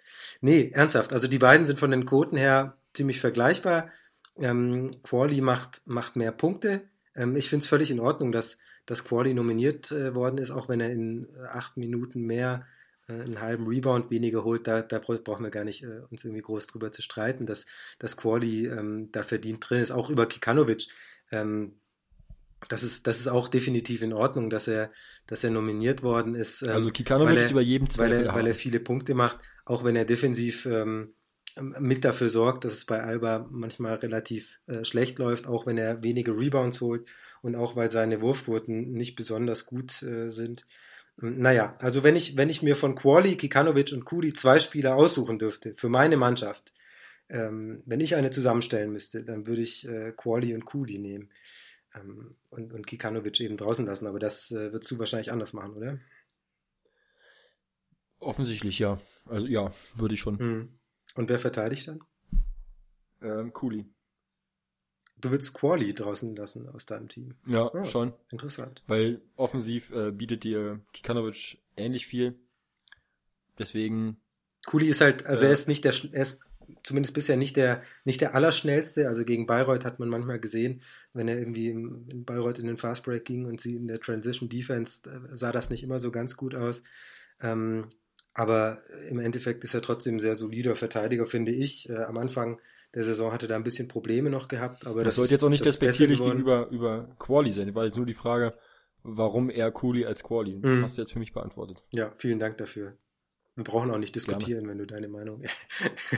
Nee, 0.42 0.72
ernsthaft. 0.74 1.14
Also 1.14 1.28
die 1.28 1.40
beiden 1.40 1.66
sind 1.66 1.80
von 1.80 1.92
den 1.92 2.06
Quoten 2.06 2.38
her 2.38 2.78
ziemlich 2.94 3.20
vergleichbar. 3.20 3.90
Ähm, 4.38 4.92
Quali 5.04 5.42
macht 5.42 5.82
macht 5.86 6.16
mehr 6.16 6.32
Punkte. 6.32 6.82
Ähm, 7.16 7.36
ich 7.36 7.50
finde 7.50 7.64
es 7.64 7.70
völlig 7.70 7.92
in 7.92 8.00
Ordnung, 8.00 8.32
dass 8.32 8.58
dass 8.86 9.04
Quali 9.04 9.34
nominiert 9.34 9.92
äh, 9.92 10.14
worden 10.14 10.38
ist, 10.38 10.52
auch 10.52 10.70
wenn 10.70 10.80
er 10.80 10.92
in 10.92 11.28
acht 11.50 11.78
Minuten 11.78 12.22
mehr 12.22 12.66
einen 13.08 13.42
halben 13.42 13.68
Rebound 13.68 14.10
weniger 14.10 14.44
holt, 14.44 14.68
da, 14.68 14.82
da 14.82 15.00
brauchen 15.00 15.44
wir 15.44 15.52
gar 15.52 15.64
nicht 15.64 15.84
äh, 15.84 16.02
uns 16.10 16.26
irgendwie 16.26 16.42
groß 16.42 16.68
drüber 16.68 16.92
zu 16.92 17.02
streiten, 17.02 17.46
dass, 17.46 17.66
dass 18.00 18.18
Quali 18.18 18.68
ähm, 18.68 19.10
da 19.12 19.24
verdient 19.24 19.68
drin 19.68 19.82
ist, 19.82 19.92
auch 19.92 20.10
über 20.10 20.26
Kikanovic. 20.26 20.88
Ähm, 21.32 21.80
das 22.70 22.84
ist, 22.84 23.06
das 23.06 23.20
ist 23.20 23.28
auch 23.28 23.48
definitiv 23.48 24.02
in 24.02 24.14
Ordnung, 24.14 24.50
dass 24.50 24.68
er, 24.68 24.92
dass 25.28 25.44
er 25.44 25.52
nominiert 25.52 26.02
worden 26.02 26.36
ist. 26.36 26.64
Ähm, 26.64 26.70
also 26.70 26.92
Kikanovic 26.92 27.38
ist 27.38 27.52
über 27.52 27.62
jedem 27.62 27.88
weil 27.98 28.12
er, 28.12 28.34
weil 28.34 28.48
er 28.48 28.56
viele 28.56 28.80
Punkte 28.80 29.14
macht, 29.14 29.40
auch 29.66 29.84
wenn 29.84 29.96
er 29.96 30.06
defensiv 30.06 30.66
ähm, 30.66 31.14
mit 31.58 32.04
dafür 32.04 32.30
sorgt, 32.30 32.66
dass 32.66 32.74
es 32.74 32.86
bei 32.86 33.02
Alba 33.02 33.48
manchmal 33.50 33.96
relativ 33.96 34.60
äh, 34.68 34.84
schlecht 34.84 35.20
läuft, 35.20 35.48
auch 35.48 35.66
wenn 35.66 35.78
er 35.78 36.04
wenige 36.04 36.38
Rebounds 36.38 36.82
holt 36.82 37.08
und 37.42 37.56
auch 37.56 37.76
weil 37.76 37.90
seine 37.90 38.22
Wurfquoten 38.22 38.92
nicht 38.92 39.16
besonders 39.16 39.66
gut 39.66 40.02
äh, 40.04 40.30
sind. 40.30 40.66
Naja, 41.18 41.78
also 41.80 42.04
wenn 42.04 42.16
ich, 42.16 42.36
wenn 42.36 42.50
ich 42.50 42.62
mir 42.62 42.76
von 42.76 42.96
Quali, 42.96 43.38
Kikanovic 43.38 43.94
und 43.94 44.04
Kuli 44.06 44.34
zwei 44.34 44.60
Spieler 44.60 44.96
aussuchen 44.96 45.40
dürfte 45.40 45.74
für 45.76 45.88
meine 45.88 46.18
Mannschaft, 46.18 46.74
ähm, 47.30 47.82
wenn 47.86 48.02
ich 48.02 48.16
eine 48.16 48.32
zusammenstellen 48.32 48.92
müsste, 48.92 49.24
dann 49.24 49.48
würde 49.48 49.62
ich 49.62 49.88
äh, 49.88 50.12
Quali 50.12 50.54
und 50.54 50.66
Kuli 50.66 51.00
nehmen 51.00 51.30
ähm, 51.96 52.36
und, 52.50 52.74
und 52.74 52.86
Kikanovic 52.86 53.40
eben 53.40 53.58
draußen 53.58 53.86
lassen. 53.86 54.08
Aber 54.08 54.20
das 54.20 54.52
äh, 54.52 54.74
würdest 54.74 54.92
du 54.92 55.00
wahrscheinlich 55.00 55.32
anders 55.32 55.54
machen, 55.54 55.74
oder? 55.74 56.00
Offensichtlich 58.20 58.80
ja. 58.80 59.00
Also 59.26 59.48
ja, 59.48 59.74
würde 59.96 60.14
ich 60.14 60.20
schon. 60.20 60.36
Mhm. 60.36 60.80
Und 61.16 61.30
wer 61.30 61.40
verteidigt 61.40 61.88
dann? 61.88 62.02
Ähm, 63.22 63.54
Kuli. 63.54 63.86
Du 65.26 65.32
willst 65.32 65.56
Quali 65.56 65.92
draußen 65.92 66.36
lassen 66.36 66.70
aus 66.70 66.86
deinem 66.86 67.08
Team. 67.08 67.34
Ja, 67.48 67.74
oh, 67.74 67.84
schon. 67.84 68.14
Interessant. 68.30 68.84
Weil 68.86 69.24
offensiv 69.36 69.90
äh, 69.90 70.12
bietet 70.12 70.44
dir 70.44 70.82
Kikanovic 70.94 71.58
ähnlich 71.76 72.06
viel. 72.06 72.36
Deswegen. 73.58 74.18
Kuli 74.68 74.86
ist 74.86 75.02
halt, 75.02 75.26
also 75.26 75.46
äh, 75.46 75.48
er 75.48 75.54
ist 75.54 75.68
nicht 75.68 75.84
der, 75.84 75.96
er 76.12 76.22
ist 76.22 76.42
zumindest 76.84 77.16
bisher 77.16 77.38
nicht 77.38 77.56
der, 77.56 77.82
nicht 78.04 78.22
der 78.22 78.36
allerschnellste. 78.36 79.08
Also 79.08 79.26
gegen 79.26 79.48
Bayreuth 79.48 79.84
hat 79.84 79.98
man 79.98 80.10
manchmal 80.10 80.40
gesehen, 80.40 80.84
wenn 81.14 81.28
er 81.28 81.40
irgendwie 81.40 81.70
in 81.70 82.24
Bayreuth 82.24 82.60
in 82.60 82.68
den 82.68 82.78
Fastbreak 82.78 83.26
ging 83.26 83.48
und 83.48 83.60
sie 83.60 83.78
in 83.78 83.88
der 83.88 84.00
Transition 84.00 84.48
Defense 84.48 85.10
äh, 85.10 85.36
sah 85.36 85.52
das 85.52 85.72
nicht 85.72 85.82
immer 85.82 85.98
so 85.98 86.12
ganz 86.12 86.38
gut 86.38 86.54
aus. 86.54 86.84
Ähm, 87.42 87.90
aber 88.36 88.84
im 89.10 89.18
Endeffekt 89.18 89.64
ist 89.64 89.74
er 89.74 89.82
trotzdem 89.82 90.18
ein 90.18 90.20
sehr 90.20 90.36
solider 90.36 90.76
Verteidiger, 90.76 91.26
finde 91.26 91.52
ich. 91.52 91.90
Äh, 91.90 92.04
am 92.04 92.20
Anfang 92.20 92.62
der 92.96 93.04
Saison 93.04 93.34
hatte 93.34 93.48
da 93.48 93.58
ein 93.58 93.64
bisschen 93.64 93.90
Probleme 93.90 94.30
noch 94.30 94.48
gehabt, 94.48 94.88
aber 94.88 95.04
das, 95.04 95.10
das 95.10 95.16
sollte 95.18 95.34
jetzt 95.34 95.44
auch 95.44 95.50
nicht 95.50 95.66
despektierlich 95.66 96.20
gegenüber 96.20 96.70
über 96.70 97.14
Quali 97.20 97.52
sein. 97.52 97.76
War 97.76 97.86
jetzt 97.86 97.98
nur 97.98 98.06
die 98.06 98.14
Frage, 98.14 98.54
warum 99.04 99.50
eher 99.50 99.70
Cooley 99.72 100.06
als 100.06 100.24
Quali. 100.24 100.56
Mhm. 100.56 100.82
Hast 100.82 100.98
du 100.98 101.02
jetzt 101.02 101.12
für 101.12 101.20
mich 101.20 101.34
beantwortet. 101.34 101.84
Ja, 101.94 102.14
vielen 102.16 102.40
Dank 102.40 102.58
dafür. 102.58 102.98
Wir 103.56 103.64
brauchen 103.64 103.92
auch 103.92 103.98
nicht 103.98 104.16
diskutieren, 104.16 104.66
Gerne. 104.66 104.70
wenn 104.70 104.78
du 104.80 104.86
deine 104.86 105.08
Meinung. 105.08 105.44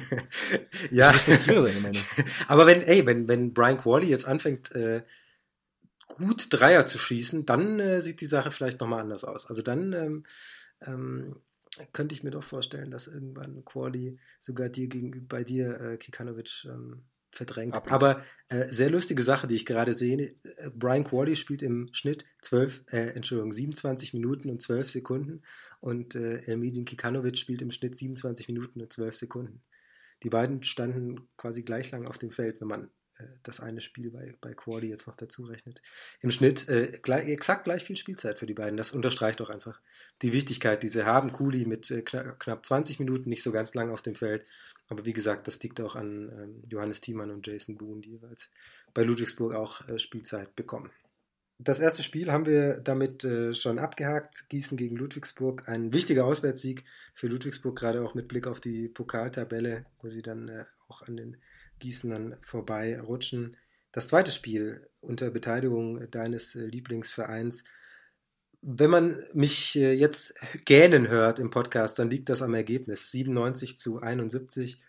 ja. 0.91 1.13
Ich 1.13 1.25
deine 1.45 1.79
Meinung. 1.81 2.01
Aber 2.47 2.65
wenn, 2.65 2.81
ey, 2.81 3.05
wenn, 3.05 3.27
wenn 3.27 3.53
Brian 3.53 3.77
Quali 3.77 4.07
jetzt 4.07 4.27
anfängt, 4.27 4.71
äh, 4.71 5.03
gut 6.07 6.47
Dreier 6.49 6.85
zu 6.85 6.97
schießen, 6.97 7.45
dann 7.45 7.79
äh, 7.79 8.01
sieht 8.01 8.21
die 8.21 8.27
Sache 8.27 8.51
vielleicht 8.51 8.79
nochmal 8.81 9.01
anders 9.01 9.23
aus. 9.23 9.45
Also 9.47 9.61
dann 9.61 9.93
ähm, 9.93 10.25
ähm, 10.85 11.35
könnte 11.93 12.13
ich 12.13 12.23
mir 12.23 12.31
doch 12.31 12.43
vorstellen, 12.43 12.91
dass 12.91 13.07
irgendwann 13.07 13.63
Quali 13.65 14.19
sogar 14.39 14.69
dir 14.69 14.87
gegenüber 14.87 15.25
bei 15.27 15.43
dir 15.43 15.79
äh, 15.79 15.97
Kikanovic 15.97 16.65
ähm, 16.65 17.03
verdrängt. 17.31 17.73
Abends. 17.73 17.91
Aber 17.91 18.23
äh, 18.49 18.69
sehr 18.69 18.89
lustige 18.89 19.23
Sache, 19.23 19.47
die 19.47 19.55
ich 19.55 19.65
gerade 19.65 19.93
sehe. 19.93 20.35
Äh, 20.43 20.69
Brian 20.73 21.03
Quali 21.03 21.35
spielt 21.35 21.61
im 21.61 21.87
Schnitt 21.93 22.25
12, 22.41 22.85
äh, 22.91 22.97
Entschuldigung, 23.15 23.51
27 23.51 24.13
Minuten 24.13 24.49
und 24.49 24.61
12 24.61 24.89
Sekunden 24.89 25.41
und 25.79 26.15
äh, 26.15 26.41
Elmidin 26.45 26.85
Kikanovic 26.85 27.37
spielt 27.37 27.61
im 27.61 27.71
Schnitt 27.71 27.95
27 27.95 28.47
Minuten 28.47 28.81
und 28.81 28.91
12 28.91 29.15
Sekunden. 29.15 29.61
Die 30.23 30.29
beiden 30.29 30.63
standen 30.63 31.27
quasi 31.37 31.63
gleich 31.63 31.91
lang 31.91 32.07
auf 32.07 32.17
dem 32.17 32.31
Feld, 32.31 32.59
wenn 32.59 32.67
man 32.67 32.89
das 33.43 33.59
eine 33.59 33.81
Spiel 33.81 34.11
bei, 34.11 34.35
bei 34.41 34.53
Quali 34.53 34.87
jetzt 34.87 35.07
noch 35.07 35.15
dazu 35.15 35.45
rechnet. 35.45 35.81
Im 36.21 36.31
Schnitt 36.31 36.67
äh, 36.69 36.99
gleich, 37.01 37.27
exakt 37.27 37.63
gleich 37.63 37.83
viel 37.83 37.95
Spielzeit 37.95 38.37
für 38.37 38.45
die 38.45 38.53
beiden. 38.53 38.77
Das 38.77 38.91
unterstreicht 38.91 39.39
doch 39.39 39.49
einfach 39.49 39.79
die 40.21 40.33
Wichtigkeit, 40.33 40.83
die 40.83 40.87
sie 40.87 41.05
haben. 41.05 41.31
Kuli 41.31 41.65
mit 41.65 41.89
äh, 41.91 42.01
knapp, 42.01 42.39
knapp 42.39 42.65
20 42.65 42.99
Minuten, 42.99 43.29
nicht 43.29 43.43
so 43.43 43.51
ganz 43.51 43.73
lang 43.73 43.91
auf 43.91 44.01
dem 44.01 44.15
Feld. 44.15 44.45
Aber 44.87 45.05
wie 45.05 45.13
gesagt, 45.13 45.47
das 45.47 45.61
liegt 45.63 45.81
auch 45.81 45.95
an 45.95 46.29
ähm, 46.31 46.63
Johannes 46.69 47.01
Thiemann 47.01 47.31
und 47.31 47.45
Jason 47.45 47.77
Boone, 47.77 48.01
die 48.01 48.11
jeweils 48.11 48.49
bei 48.93 49.03
Ludwigsburg 49.03 49.53
auch 49.53 49.87
äh, 49.87 49.99
Spielzeit 49.99 50.55
bekommen. 50.55 50.91
Das 51.59 51.79
erste 51.79 52.03
Spiel 52.03 52.31
haben 52.31 52.45
wir 52.45 52.81
damit 52.81 53.23
äh, 53.23 53.53
schon 53.55 53.79
abgehakt. 53.79 54.47
Gießen 54.49 54.77
gegen 54.77 54.95
Ludwigsburg. 54.95 55.67
Ein 55.67 55.91
wichtiger 55.91 56.25
Auswärtssieg 56.25 56.83
für 57.15 57.27
Ludwigsburg, 57.27 57.75
gerade 57.75 58.03
auch 58.03 58.13
mit 58.13 58.27
Blick 58.27 58.45
auf 58.45 58.61
die 58.61 58.87
Pokaltabelle, 58.87 59.85
wo 60.01 60.09
sie 60.09 60.21
dann 60.21 60.49
äh, 60.49 60.63
auch 60.87 61.01
an 61.01 61.17
den 61.17 61.37
Gießenern 61.79 62.37
vorbeirutschen. 62.41 63.57
Das 63.91 64.07
zweite 64.07 64.31
Spiel 64.31 64.87
unter 64.99 65.31
Beteiligung 65.31 66.09
deines 66.11 66.55
äh, 66.55 66.65
Lieblingsvereins. 66.65 67.63
Wenn 68.61 68.89
man 68.89 69.23
mich 69.33 69.75
äh, 69.75 69.93
jetzt 69.93 70.39
gähnen 70.65 71.07
hört 71.07 71.39
im 71.39 71.49
Podcast, 71.49 71.99
dann 71.99 72.09
liegt 72.09 72.29
das 72.29 72.41
am 72.41 72.53
Ergebnis. 72.53 73.11
97 73.11 73.77
zu 73.77 73.99
71. 73.99 74.81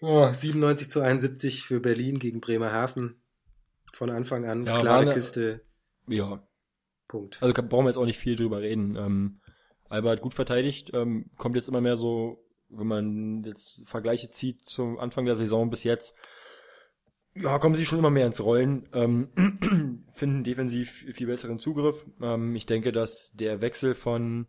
Oh, 0.00 0.28
97 0.32 0.90
zu 0.90 1.00
71 1.00 1.62
für 1.62 1.80
Berlin 1.80 2.18
gegen 2.18 2.40
Bremerhaven. 2.40 3.22
Von 3.92 4.10
Anfang 4.10 4.46
an 4.46 4.66
ja, 4.66 4.78
klare 4.78 5.02
eine, 5.02 5.14
Kiste. 5.14 5.60
Ja. 6.08 6.46
Punkt. 7.08 7.42
Also 7.42 7.54
brauchen 7.54 7.84
wir 7.84 7.90
jetzt 7.90 7.98
auch 7.98 8.06
nicht 8.06 8.18
viel 8.18 8.36
drüber 8.36 8.62
reden. 8.62 8.96
Ähm, 8.96 9.40
Alba 9.88 10.10
hat 10.10 10.22
gut 10.22 10.32
verteidigt, 10.32 10.90
ähm, 10.94 11.30
kommt 11.36 11.56
jetzt 11.56 11.68
immer 11.68 11.82
mehr 11.82 11.96
so 11.96 12.42
wenn 12.72 12.86
man 12.86 13.42
jetzt 13.44 13.88
Vergleiche 13.88 14.30
zieht 14.30 14.62
zum 14.62 14.98
Anfang 14.98 15.24
der 15.24 15.36
Saison 15.36 15.70
bis 15.70 15.84
jetzt, 15.84 16.14
ja, 17.34 17.58
kommen 17.58 17.74
sie 17.74 17.86
schon 17.86 17.98
immer 17.98 18.10
mehr 18.10 18.26
ins 18.26 18.42
Rollen, 18.42 18.88
ähm, 18.92 19.28
finden 20.10 20.44
defensiv 20.44 21.06
viel 21.12 21.26
besseren 21.26 21.58
Zugriff. 21.58 22.06
Ähm, 22.20 22.54
ich 22.54 22.66
denke, 22.66 22.92
dass 22.92 23.32
der 23.34 23.62
Wechsel 23.62 23.94
von 23.94 24.46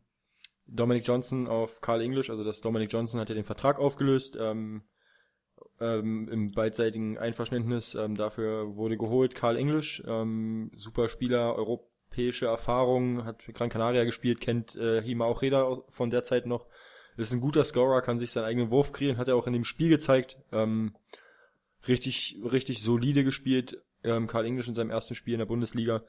Dominic 0.68 1.08
Johnson 1.08 1.48
auf 1.48 1.82
Carl 1.82 2.01
English, 2.01 2.30
also 2.30 2.44
dass 2.44 2.62
Dominic 2.62 2.92
Johnson 2.92 3.20
hat 3.20 3.30
ja 3.30 3.36
den 3.36 3.44
Vertrag 3.44 3.80
aufgelöst, 3.80 4.38
ähm, 4.39 4.84
ähm, 5.80 6.27
im 6.30 6.51
beidseitigen 6.51 7.18
Einverständnis, 7.18 7.96
ähm, 7.96 8.15
dafür 8.15 8.75
wurde 8.75 8.98
geholt 8.98 9.36
Carl 9.36 9.58
English, 9.58 10.03
ähm, 10.06 10.72
super 10.75 11.08
Spieler, 11.10 11.56
europäische 11.56 12.48
Erfahrung, 12.48 13.25
hat 13.25 13.46
Gran 13.53 13.70
Canaria 13.70 14.03
gespielt, 14.03 14.42
kennt 14.42 14.75
äh, 14.75 15.01
Hima 15.01 15.25
auch 15.25 15.42
Reda 15.42 15.84
von 15.89 16.10
der 16.10 16.24
Zeit 16.24 16.46
noch, 16.46 16.68
ist 17.17 17.34
ein 17.34 17.41
guter 17.41 17.63
Scorer, 17.63 18.01
kann 18.01 18.20
sich 18.20 18.32
seinen 18.32 18.46
eigenen 18.46 18.70
Wurf 18.70 18.91
kreieren, 18.91 19.17
hat 19.17 19.27
er 19.27 19.36
auch 19.36 19.48
in 19.48 19.53
dem 19.53 19.63
Spiel 19.63 19.89
gezeigt. 19.89 20.38
Ähm, 20.51 20.96
richtig, 21.88 22.38
richtig 22.43 22.82
solide 22.82 23.24
gespielt. 23.24 23.82
Ähm, 24.03 24.27
Karl 24.27 24.46
Englisch 24.46 24.67
in 24.67 24.75
seinem 24.75 24.89
ersten 24.89 25.15
Spiel 25.15 25.34
in 25.34 25.39
der 25.39 25.46
Bundesliga. 25.46 26.03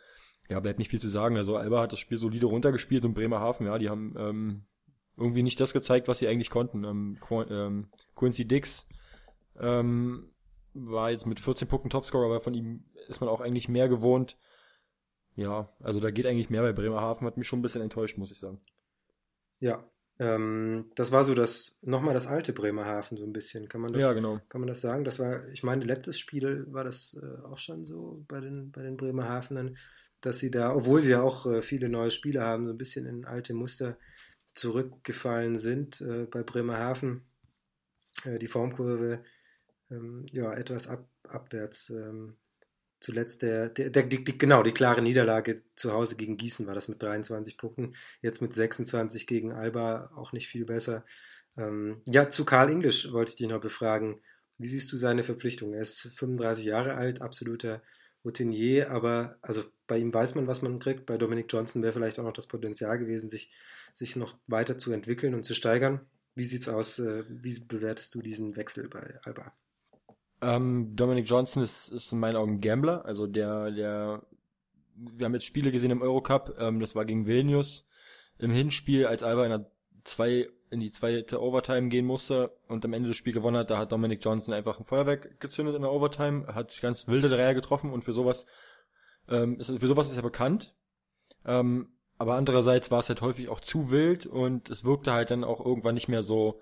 Ja, 0.49 0.61
bleibt 0.61 0.79
nicht 0.79 0.91
viel 0.91 1.01
zu 1.01 1.09
sagen. 1.09 1.37
Also 1.37 1.57
Alba 1.57 1.83
hat 1.83 1.93
das 1.93 1.99
Spiel 1.99 2.19
solide 2.19 2.47
runtergespielt 2.47 3.05
und 3.05 3.15
Bremerhaven, 3.15 3.67
ja, 3.67 3.79
die 3.79 3.89
haben 3.89 4.15
ähm, 4.19 4.65
irgendwie 5.17 5.43
nicht 5.43 5.61
das 5.61 5.73
gezeigt, 5.73 6.09
was 6.09 6.19
sie 6.19 6.29
eigentlich 6.29 6.51
konnten. 6.51 6.85
Ähm, 6.85 7.19
ähm, 7.31 7.89
Quincy 8.15 8.47
Dix 8.47 8.87
ähm, 9.59 10.31
war 10.75 11.11
jetzt 11.11 11.27
mit 11.27 11.41
14 11.41 11.69
Punkten 11.69 11.91
Topscorer, 11.91 12.27
aber 12.27 12.41
von 12.41 12.55
ihm 12.55 12.85
ist 13.09 13.21
man 13.21 13.31
auch 13.31 13.41
eigentlich 13.41 13.69
mehr 13.69 13.89
gewohnt. 13.89 14.37
Ja, 15.37 15.73
also 15.81 16.01
da 16.01 16.11
geht 16.11 16.27
eigentlich 16.27 16.51
mehr 16.51 16.63
bei 16.63 16.73
Bremerhaven, 16.73 17.27
hat 17.27 17.37
mich 17.37 17.47
schon 17.47 17.61
ein 17.61 17.63
bisschen 17.63 17.83
enttäuscht, 17.83 18.19
muss 18.19 18.31
ich 18.31 18.39
sagen. 18.39 18.59
Ja, 19.61 19.89
ähm, 20.19 20.91
das 20.95 21.11
war 21.11 21.25
so 21.25 21.35
das, 21.35 21.77
nochmal 21.83 22.15
das 22.15 22.27
alte 22.27 22.53
Bremerhaven 22.53 23.17
so 23.17 23.25
ein 23.25 23.33
bisschen. 23.33 23.69
Kann 23.69 23.81
man 23.81 23.93
das, 23.93 24.03
ja, 24.03 24.13
genau. 24.13 24.41
kann 24.49 24.61
man 24.61 24.69
das 24.69 24.81
sagen? 24.81 25.05
Das 25.05 25.19
war, 25.19 25.49
ich 25.49 25.63
meine, 25.63 25.85
letztes 25.85 26.19
Spiel 26.19 26.67
war 26.73 26.85
das 26.85 27.19
äh, 27.21 27.45
auch 27.47 27.59
schon 27.59 27.85
so 27.85 28.25
bei 28.29 28.41
den, 28.41 28.71
bei 28.71 28.83
den 28.83 28.97
Bremerhavenern, 28.97 29.77
dass 30.21 30.39
sie 30.39 30.51
da, 30.51 30.75
obwohl 30.75 31.01
sie 31.01 31.11
ja 31.11 31.23
auch 31.23 31.47
äh, 31.47 31.63
viele 31.63 31.89
neue 31.89 32.11
Spieler 32.11 32.45
haben, 32.45 32.67
so 32.67 32.73
ein 32.73 32.79
bisschen 32.79 33.07
in 33.07 33.25
alte 33.25 33.55
Muster 33.55 33.99
zurückgefallen 34.53 35.57
sind 35.57 36.01
äh, 36.01 36.27
bei 36.31 36.43
Bremerhaven. 36.45 37.27
Äh, 38.25 38.39
die 38.39 38.47
Formkurve 38.47 39.25
ähm, 39.91 40.27
ja 40.31 40.53
etwas 40.55 40.87
ab, 40.87 41.09
abwärts 41.29 41.91
ähm, 41.91 42.37
zuletzt 43.05 43.43
der, 43.43 43.69
der, 43.69 43.91
der 43.91 44.05
die, 44.05 44.25
die, 44.25 44.39
genau, 44.39 44.63
die 44.63 44.73
klare 44.73 45.03
Niederlage 45.03 45.63
zu 45.75 45.93
Hause 45.93 46.17
gegen 46.17 46.39
Gießen 46.39 46.67
war 46.67 46.75
das 46.75 46.89
mit 46.89 47.03
23 47.03 47.59
Punkten. 47.59 47.95
Jetzt 48.23 48.41
mit 48.41 48.55
26 48.55 49.27
gegen 49.27 49.53
Alba 49.53 50.11
auch 50.17 50.33
nicht 50.33 50.49
viel 50.49 50.65
besser. 50.65 51.05
Ähm, 51.59 52.01
ja, 52.07 52.31
zu 52.31 52.45
Karl 52.47 52.71
Englisch 52.71 53.13
wollte 53.13 53.31
ich 53.31 53.37
dich 53.37 53.49
noch 53.49 53.61
befragen. 53.61 54.21
Wie 54.57 54.67
siehst 54.67 54.91
du 54.91 54.97
seine 54.97 55.23
Verpflichtung? 55.23 55.75
Er 55.75 55.83
ist 55.83 56.01
35 56.17 56.65
Jahre 56.65 56.95
alt, 56.95 57.21
absoluter 57.21 57.83
Routinier, 58.25 58.91
aber 58.91 59.37
also 59.43 59.63
bei 59.87 59.99
ihm 59.99 60.15
weiß 60.15 60.35
man, 60.35 60.47
was 60.47 60.63
man 60.63 60.79
kriegt. 60.79 61.05
Bei 61.05 61.19
Dominic 61.19 61.53
Johnson 61.53 61.83
wäre 61.83 61.93
vielleicht 61.93 62.19
auch 62.19 62.25
noch 62.25 62.33
das 62.33 62.47
Potenzial 62.47 62.99
gewesen, 62.99 63.29
sich, 63.29 63.51
sich 63.93 64.17
noch 64.17 64.35
weiter 64.47 64.79
zu 64.79 64.93
entwickeln 64.93 65.35
und 65.35 65.45
zu 65.45 65.55
steigern. 65.55 66.01
Wie 66.35 66.45
sieht's 66.45 66.69
aus? 66.69 66.99
Äh, 66.99 67.25
wie 67.29 67.61
bewertest 67.61 68.15
du 68.15 68.23
diesen 68.23 68.57
Wechsel 68.57 68.89
bei 68.89 69.19
Alba? 69.25 69.53
Ähm, 70.45 70.95
Dominic 70.95 71.27
Johnson 71.27 71.63
ist, 71.63 71.89
ist 71.89 72.13
in 72.13 72.21
meinen 72.21 72.37
Augen 72.37 72.61
Gambler, 72.61 73.05
also 73.07 73.27
der, 73.27 73.71
der, 73.71 74.23
wir 74.95 75.25
haben 75.25 75.33
jetzt 75.33 75.47
Spiele 75.47 75.73
gesehen 75.73 75.91
im 75.91 76.03
Eurocup, 76.03 76.57
ähm, 76.59 76.81
das 76.81 76.95
war 76.95 77.07
gegen 77.07 77.27
Vilnius 77.27 77.89
im 78.39 78.51
Hinspiel, 78.51 79.07
als 79.07 79.23
Alba 79.23 79.47
in, 79.47 79.65
zwei, 80.05 80.51
in 80.69 80.81
die 80.81 80.93
zweite 80.93 81.41
Overtime 81.41 81.89
gehen 81.89 82.05
musste 82.05 82.55
und 82.69 82.85
am 82.85 82.93
Ende 82.93 83.09
das 83.09 83.17
Spiel 83.17 83.33
gewonnen 83.33 83.57
hat, 83.57 83.71
da 83.71 83.79
hat 83.79 83.93
Dominic 83.93 84.23
Johnson 84.23 84.53
einfach 84.53 84.79
ein 84.79 84.85
Feuerwerk 84.85 85.41
gezündet 85.41 85.77
in 85.77 85.83
der 85.83 85.93
Overtime, 85.93 86.49
hat 86.49 86.79
ganz 86.83 87.09
wilde 87.09 87.31
Dreier 87.31 87.55
getroffen 87.55 87.91
und 87.91 88.05
für 88.05 88.13
sowas, 88.13 88.47
ähm, 89.31 89.59
ist, 89.59 89.71
für 89.71 89.87
sowas 89.87 90.11
ist 90.11 90.17
er 90.17 90.23
bekannt. 90.23 90.75
Ähm, 91.47 91.89
aber 92.19 92.35
andererseits 92.35 92.91
war 92.91 92.99
es 92.99 93.09
halt 93.09 93.23
häufig 93.23 93.49
auch 93.49 93.61
zu 93.61 93.91
wild 93.91 94.27
und 94.27 94.69
es 94.69 94.85
wirkte 94.85 95.13
halt 95.13 95.31
dann 95.31 95.43
auch 95.43 95.65
irgendwann 95.65 95.95
nicht 95.95 96.09
mehr 96.09 96.23
so 96.23 96.61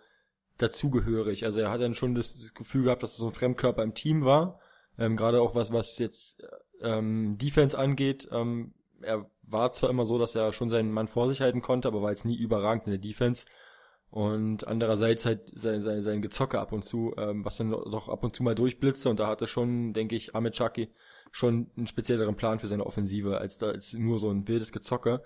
dazugehörig. 0.58 1.44
Also 1.44 1.60
er 1.60 1.70
hat 1.70 1.80
dann 1.80 1.94
schon 1.94 2.14
das 2.14 2.54
Gefühl 2.54 2.84
gehabt, 2.84 3.02
dass 3.02 3.14
er 3.14 3.18
so 3.18 3.26
ein 3.26 3.32
Fremdkörper 3.32 3.82
im 3.82 3.94
Team 3.94 4.24
war. 4.24 4.60
Ähm, 4.98 5.16
Gerade 5.16 5.40
auch 5.40 5.54
was, 5.54 5.72
was 5.72 5.98
jetzt 5.98 6.42
ähm, 6.80 7.38
Defense 7.38 7.78
angeht. 7.78 8.28
Ähm, 8.30 8.74
er 9.00 9.26
war 9.42 9.72
zwar 9.72 9.90
immer 9.90 10.04
so, 10.04 10.18
dass 10.18 10.34
er 10.34 10.52
schon 10.52 10.70
seinen 10.70 10.92
Mann 10.92 11.08
vor 11.08 11.28
sich 11.28 11.40
halten 11.40 11.60
konnte, 11.60 11.88
aber 11.88 12.02
war 12.02 12.10
jetzt 12.10 12.24
nie 12.24 12.36
überragend 12.36 12.86
in 12.86 12.92
der 12.92 13.00
Defense. 13.00 13.46
Und 14.10 14.66
andererseits 14.66 15.24
halt 15.24 15.40
sein, 15.58 15.80
sein, 15.80 16.02
sein 16.02 16.20
Gezocke 16.20 16.60
ab 16.60 16.72
und 16.72 16.84
zu, 16.84 17.14
ähm, 17.16 17.44
was 17.44 17.56
dann 17.56 17.70
doch 17.70 18.08
ab 18.08 18.22
und 18.22 18.36
zu 18.36 18.42
mal 18.42 18.54
durchblitzte. 18.54 19.08
Und 19.08 19.18
da 19.18 19.26
hatte 19.26 19.46
schon, 19.46 19.94
denke 19.94 20.16
ich, 20.16 20.34
Ahmed 20.34 20.54
schon 21.30 21.70
einen 21.76 21.86
spezielleren 21.86 22.36
Plan 22.36 22.58
für 22.58 22.66
seine 22.66 22.84
Offensive, 22.84 23.38
als 23.38 23.56
da 23.56 23.68
als 23.70 23.94
nur 23.94 24.18
so 24.18 24.30
ein 24.30 24.46
wildes 24.48 24.70
Gezocke. 24.70 25.22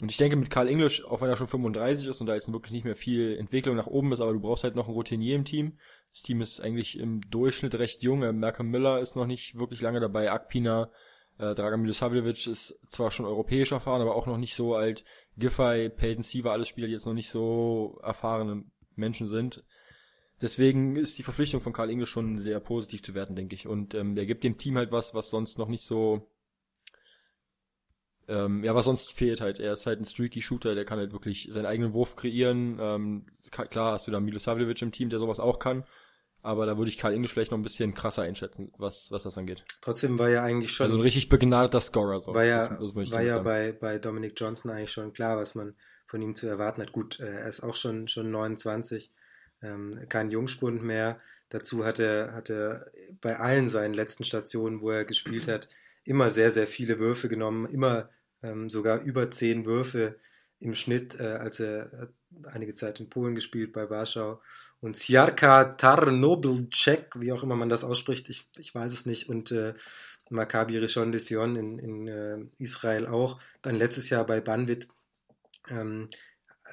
Und 0.00 0.10
ich 0.10 0.18
denke 0.18 0.36
mit 0.36 0.50
Karl 0.50 0.68
English, 0.68 1.04
auch 1.04 1.22
wenn 1.22 1.30
er 1.30 1.38
schon 1.38 1.46
35 1.46 2.06
ist 2.06 2.20
und 2.20 2.26
da 2.26 2.34
jetzt 2.34 2.52
wirklich 2.52 2.72
nicht 2.72 2.84
mehr 2.84 2.96
viel 2.96 3.36
Entwicklung 3.38 3.76
nach 3.76 3.86
oben 3.86 4.12
ist, 4.12 4.20
aber 4.20 4.32
du 4.32 4.40
brauchst 4.40 4.64
halt 4.64 4.76
noch 4.76 4.88
einen 4.88 4.94
Routinier 4.94 5.36
im 5.36 5.46
Team. 5.46 5.78
Das 6.12 6.22
Team 6.22 6.42
ist 6.42 6.60
eigentlich 6.60 6.98
im 6.98 7.22
Durchschnitt 7.30 7.74
recht 7.76 8.02
jung. 8.02 8.20
Malcolm 8.38 8.70
Miller 8.70 9.00
ist 9.00 9.16
noch 9.16 9.26
nicht 9.26 9.58
wirklich 9.58 9.80
lange 9.80 10.00
dabei. 10.00 10.30
Akpina, 10.30 10.90
äh, 11.38 11.54
Dragan 11.54 11.80
Milosavljevic 11.80 12.46
ist 12.46 12.78
zwar 12.88 13.10
schon 13.10 13.26
europäisch 13.26 13.72
erfahren, 13.72 14.02
aber 14.02 14.14
auch 14.14 14.26
noch 14.26 14.36
nicht 14.38 14.54
so 14.54 14.74
alt. 14.74 15.04
Giffey, 15.38 15.88
Peyton 15.88 16.22
Siever, 16.22 16.52
alle 16.52 16.66
Spieler, 16.66 16.88
die 16.88 16.92
jetzt 16.92 17.06
noch 17.06 17.14
nicht 17.14 17.30
so 17.30 17.98
erfahrene 18.02 18.64
Menschen 18.96 19.28
sind. 19.28 19.64
Deswegen 20.42 20.96
ist 20.96 21.18
die 21.18 21.22
Verpflichtung 21.22 21.60
von 21.60 21.72
Karl 21.72 21.88
English 21.88 22.10
schon 22.10 22.38
sehr 22.38 22.60
positiv 22.60 23.02
zu 23.02 23.14
werten, 23.14 23.34
denke 23.34 23.54
ich. 23.54 23.66
Und 23.66 23.94
ähm, 23.94 24.14
der 24.14 24.26
gibt 24.26 24.44
dem 24.44 24.58
Team 24.58 24.76
halt 24.76 24.92
was, 24.92 25.14
was 25.14 25.30
sonst 25.30 25.56
noch 25.56 25.68
nicht 25.68 25.84
so 25.84 26.28
ähm, 28.28 28.64
ja, 28.64 28.74
was 28.74 28.86
sonst 28.86 29.12
fehlt 29.12 29.40
halt. 29.40 29.60
Er 29.60 29.72
ist 29.72 29.86
halt 29.86 30.00
ein 30.00 30.04
streaky 30.04 30.42
Shooter, 30.42 30.74
der 30.74 30.84
kann 30.84 30.98
halt 30.98 31.12
wirklich 31.12 31.48
seinen 31.50 31.66
eigenen 31.66 31.92
Wurf 31.92 32.16
kreieren. 32.16 32.78
Ähm, 32.80 33.26
klar 33.50 33.92
hast 33.92 34.06
du 34.06 34.10
da 34.10 34.20
Milosavljevic 34.20 34.82
im 34.82 34.92
Team, 34.92 35.10
der 35.10 35.18
sowas 35.18 35.40
auch 35.40 35.58
kann. 35.58 35.84
Aber 36.42 36.64
da 36.64 36.78
würde 36.78 36.88
ich 36.88 36.98
Karl 36.98 37.12
English 37.12 37.32
vielleicht 37.32 37.50
noch 37.50 37.58
ein 37.58 37.64
bisschen 37.64 37.92
krasser 37.94 38.22
einschätzen, 38.22 38.72
was, 38.78 39.10
was 39.10 39.24
das 39.24 39.36
angeht. 39.36 39.64
Trotzdem 39.80 40.16
war 40.18 40.28
ja 40.28 40.44
eigentlich 40.44 40.70
schon. 40.70 40.84
Also 40.84 40.96
ein 40.96 41.02
richtig 41.02 41.28
begnadeter 41.28 41.80
Scorer. 41.80 42.20
So. 42.20 42.34
War 42.34 42.44
ja, 42.44 42.68
das, 42.68 42.94
das 42.94 43.10
war 43.10 43.22
ja 43.22 43.40
bei, 43.40 43.72
bei 43.72 43.98
Dominic 43.98 44.34
Johnson 44.36 44.70
eigentlich 44.70 44.92
schon 44.92 45.12
klar, 45.12 45.36
was 45.38 45.56
man 45.56 45.74
von 46.06 46.22
ihm 46.22 46.36
zu 46.36 46.46
erwarten 46.46 46.82
hat. 46.82 46.92
Gut, 46.92 47.18
äh, 47.18 47.24
er 47.24 47.48
ist 47.48 47.64
auch 47.64 47.74
schon, 47.74 48.06
schon 48.06 48.30
29, 48.30 49.12
ähm, 49.62 50.04
kein 50.08 50.30
Jungspund 50.30 50.82
mehr. 50.82 51.20
Dazu 51.48 51.84
hat 51.84 51.98
er, 51.98 52.32
hat 52.32 52.48
er 52.48 52.92
bei 53.20 53.38
allen 53.38 53.68
seinen 53.68 53.94
letzten 53.94 54.22
Stationen, 54.22 54.80
wo 54.80 54.90
er 54.90 55.04
gespielt 55.04 55.48
hat, 55.48 55.68
immer 56.06 56.30
sehr, 56.30 56.50
sehr 56.50 56.66
viele 56.66 56.98
Würfe 56.98 57.28
genommen, 57.28 57.66
immer 57.66 58.10
ähm, 58.42 58.70
sogar 58.70 59.02
über 59.02 59.30
zehn 59.30 59.66
Würfe 59.66 60.18
im 60.58 60.74
Schnitt, 60.74 61.18
äh, 61.20 61.24
als 61.24 61.60
er 61.60 61.92
äh, 61.92 62.06
einige 62.46 62.74
Zeit 62.74 63.00
in 63.00 63.08
Polen 63.08 63.34
gespielt 63.34 63.72
bei 63.72 63.90
Warschau. 63.90 64.40
Und 64.80 64.96
Siarka 64.96 65.64
Tarnobelczek, 65.64 67.18
wie 67.18 67.32
auch 67.32 67.42
immer 67.42 67.56
man 67.56 67.68
das 67.68 67.84
ausspricht, 67.84 68.28
ich, 68.28 68.48
ich 68.56 68.74
weiß 68.74 68.92
es 68.92 69.06
nicht. 69.06 69.28
Und 69.28 69.52
äh, 69.52 69.74
Maccabi 70.30 70.78
Rishon 70.78 71.12
de 71.12 71.20
Sion 71.20 71.56
in, 71.56 71.78
in 71.78 72.08
äh, 72.08 72.38
Israel 72.58 73.06
auch. 73.06 73.40
Dann 73.62 73.76
letztes 73.76 74.10
Jahr 74.10 74.26
bei 74.26 74.40
Banvit 74.40 74.88
ähm, 75.68 76.08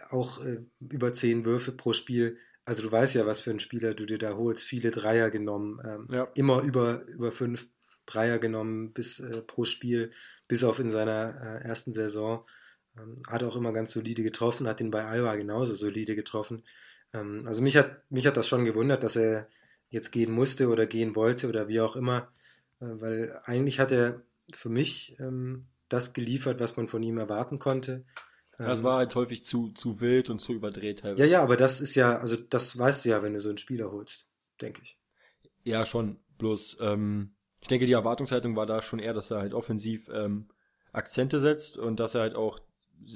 auch 0.10 0.44
äh, 0.44 0.60
über 0.80 1.13
zehn 1.13 1.46
Würfe 1.46 1.72
pro 1.72 1.94
Spiel. 1.94 2.38
Also 2.66 2.84
du 2.84 2.92
weißt 2.92 3.16
ja, 3.16 3.25
was 3.25 3.42
für 3.42 3.52
ein 3.52 3.60
Spieler 3.60 3.94
du 3.94 4.06
dir 4.06 4.18
da 4.18 4.36
holst. 4.36 4.66
Viele 4.66 4.92
Dreier 4.92 5.30
genommen, 5.30 5.82
ähm, 5.86 6.08
ja. 6.12 6.28
immer 6.36 6.62
über, 6.62 7.06
über 7.08 7.32
fünf 7.32 7.68
Dreier 8.06 8.40
genommen 8.40 8.94
bis 8.94 9.20
äh, 9.20 9.42
pro 9.42 9.66
Spiel, 9.66 10.12
bis 10.48 10.64
auf 10.64 10.80
in 10.80 10.92
seiner 10.92 11.62
äh, 11.62 11.68
ersten 11.68 11.94
Saison. 11.94 12.46
Ähm, 12.98 13.16
hat 13.28 13.44
auch 13.44 13.56
immer 13.56 13.74
ganz 13.74 13.92
solide 13.92 14.24
getroffen, 14.24 14.68
hat 14.68 14.82
ihn 14.82 14.92
bei 14.92 15.06
Alba 15.06 15.36
genauso 15.36 15.74
solide 15.74 16.16
getroffen. 16.16 16.64
Ähm, 17.14 17.44
also 17.46 17.62
mich 17.62 17.78
hat, 17.78 18.10
mich 18.12 18.28
hat 18.28 18.38
das 18.38 18.48
schon 18.48 18.66
gewundert, 18.66 19.04
dass 19.04 19.16
er 19.16 19.48
jetzt 19.90 20.12
gehen 20.12 20.32
musste 20.32 20.70
oder 20.70 20.86
gehen 20.88 21.16
wollte 21.16 21.48
oder 21.48 21.68
wie 21.68 21.82
auch 21.82 21.96
immer, 21.96 22.32
äh, 22.80 22.86
weil 22.86 23.40
eigentlich 23.46 23.80
hat 23.80 23.92
er 23.92 24.22
für 24.54 24.70
mich 24.70 25.16
ähm, 25.20 25.68
das 25.88 26.14
geliefert, 26.14 26.60
was 26.60 26.76
man 26.78 26.88
von 26.88 27.04
ihm 27.04 27.18
erwarten 27.18 27.60
konnte. 27.60 28.04
Das 28.58 28.80
ähm, 28.80 28.86
war 28.86 28.98
halt 28.98 29.16
häufig 29.16 29.44
zu, 29.44 29.70
zu 29.70 30.00
wild 30.02 30.30
und 30.30 30.40
zu 30.40 30.54
überdreht. 30.54 31.00
Teilweise. 31.00 31.24
Ja, 31.24 31.28
ja, 31.28 31.44
aber 31.44 31.58
das 31.58 31.82
ist 31.82 31.96
ja, 31.96 32.20
also 32.20 32.36
das 32.38 32.78
weißt 32.78 33.06
du 33.06 33.10
ja, 33.10 33.24
wenn 33.24 33.34
du 33.34 33.40
so 33.40 33.50
einen 33.50 33.58
Spieler 33.58 33.92
holst, 33.92 34.28
denke 34.62 34.82
ich. 34.84 34.98
Ja, 35.64 35.86
schon. 35.86 36.20
Bloß, 36.38 36.78
ähm, 36.82 37.36
ich 37.63 37.70
denke, 37.70 37.86
die 37.86 37.93
Erwartungshaltung 37.93 38.58
war 38.58 38.65
da 38.65 38.82
schon 38.82 39.00
eher, 39.00 39.13
dass 39.13 39.32
er 39.32 39.39
halt 39.39 39.53
offensiv 39.53 40.10
ähm, 40.13 40.50
Akzente 40.91 41.39
setzt 41.39 41.77
und 41.77 41.98
dass 41.98 42.13
er 42.13 42.22
halt 42.22 42.36
auch, 42.36 42.60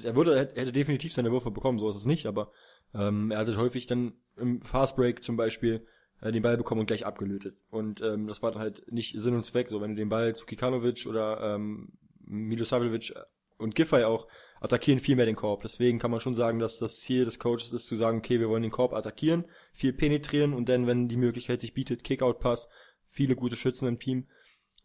er 0.02 0.16
würde, 0.16 0.34
er 0.34 0.62
hätte 0.62 0.72
definitiv 0.72 1.12
seine 1.12 1.30
Würfe 1.30 1.50
bekommen, 1.50 1.78
so 1.78 1.86
ist 1.90 1.96
es 1.96 2.06
nicht, 2.06 2.24
aber 2.24 2.50
ähm, 2.94 3.30
er 3.30 3.40
hatte 3.40 3.58
häufig 3.58 3.86
dann 3.86 4.14
im 4.38 4.62
Fastbreak 4.62 5.22
zum 5.22 5.36
Beispiel 5.36 5.86
äh, 6.22 6.32
den 6.32 6.42
Ball 6.42 6.56
bekommen 6.56 6.80
und 6.80 6.86
gleich 6.86 7.04
abgelötet. 7.04 7.56
Und 7.70 8.00
ähm, 8.00 8.26
das 8.26 8.42
war 8.42 8.50
dann 8.50 8.62
halt 8.62 8.90
nicht 8.90 9.20
Sinn 9.20 9.34
und 9.34 9.44
Zweck, 9.44 9.68
so 9.68 9.82
wenn 9.82 9.90
du 9.90 9.96
den 9.96 10.08
Ball 10.08 10.34
zu 10.34 10.46
Kikanovic 10.46 11.04
oder 11.06 11.54
ähm, 11.54 11.92
Milosavljevic 12.20 13.14
und 13.58 13.74
Giffey 13.74 14.04
auch 14.04 14.28
attackieren 14.62 14.98
viel 14.98 15.16
mehr 15.16 15.26
den 15.26 15.36
Korb. 15.36 15.60
Deswegen 15.60 15.98
kann 15.98 16.10
man 16.10 16.20
schon 16.20 16.34
sagen, 16.34 16.58
dass 16.58 16.78
das 16.78 17.00
Ziel 17.00 17.26
des 17.26 17.38
Coaches 17.38 17.74
ist 17.74 17.86
zu 17.86 17.96
sagen, 17.96 18.18
okay, 18.18 18.40
wir 18.40 18.48
wollen 18.48 18.62
den 18.62 18.72
Korb 18.72 18.94
attackieren, 18.94 19.44
viel 19.74 19.92
penetrieren 19.92 20.54
und 20.54 20.70
dann, 20.70 20.86
wenn 20.86 21.06
die 21.06 21.18
Möglichkeit 21.18 21.60
sich 21.60 21.74
bietet, 21.74 22.02
Kickout-Pass, 22.02 22.70
viele 23.04 23.36
gute 23.36 23.56
Schützen 23.56 23.86
im 23.86 23.98
Team, 23.98 24.26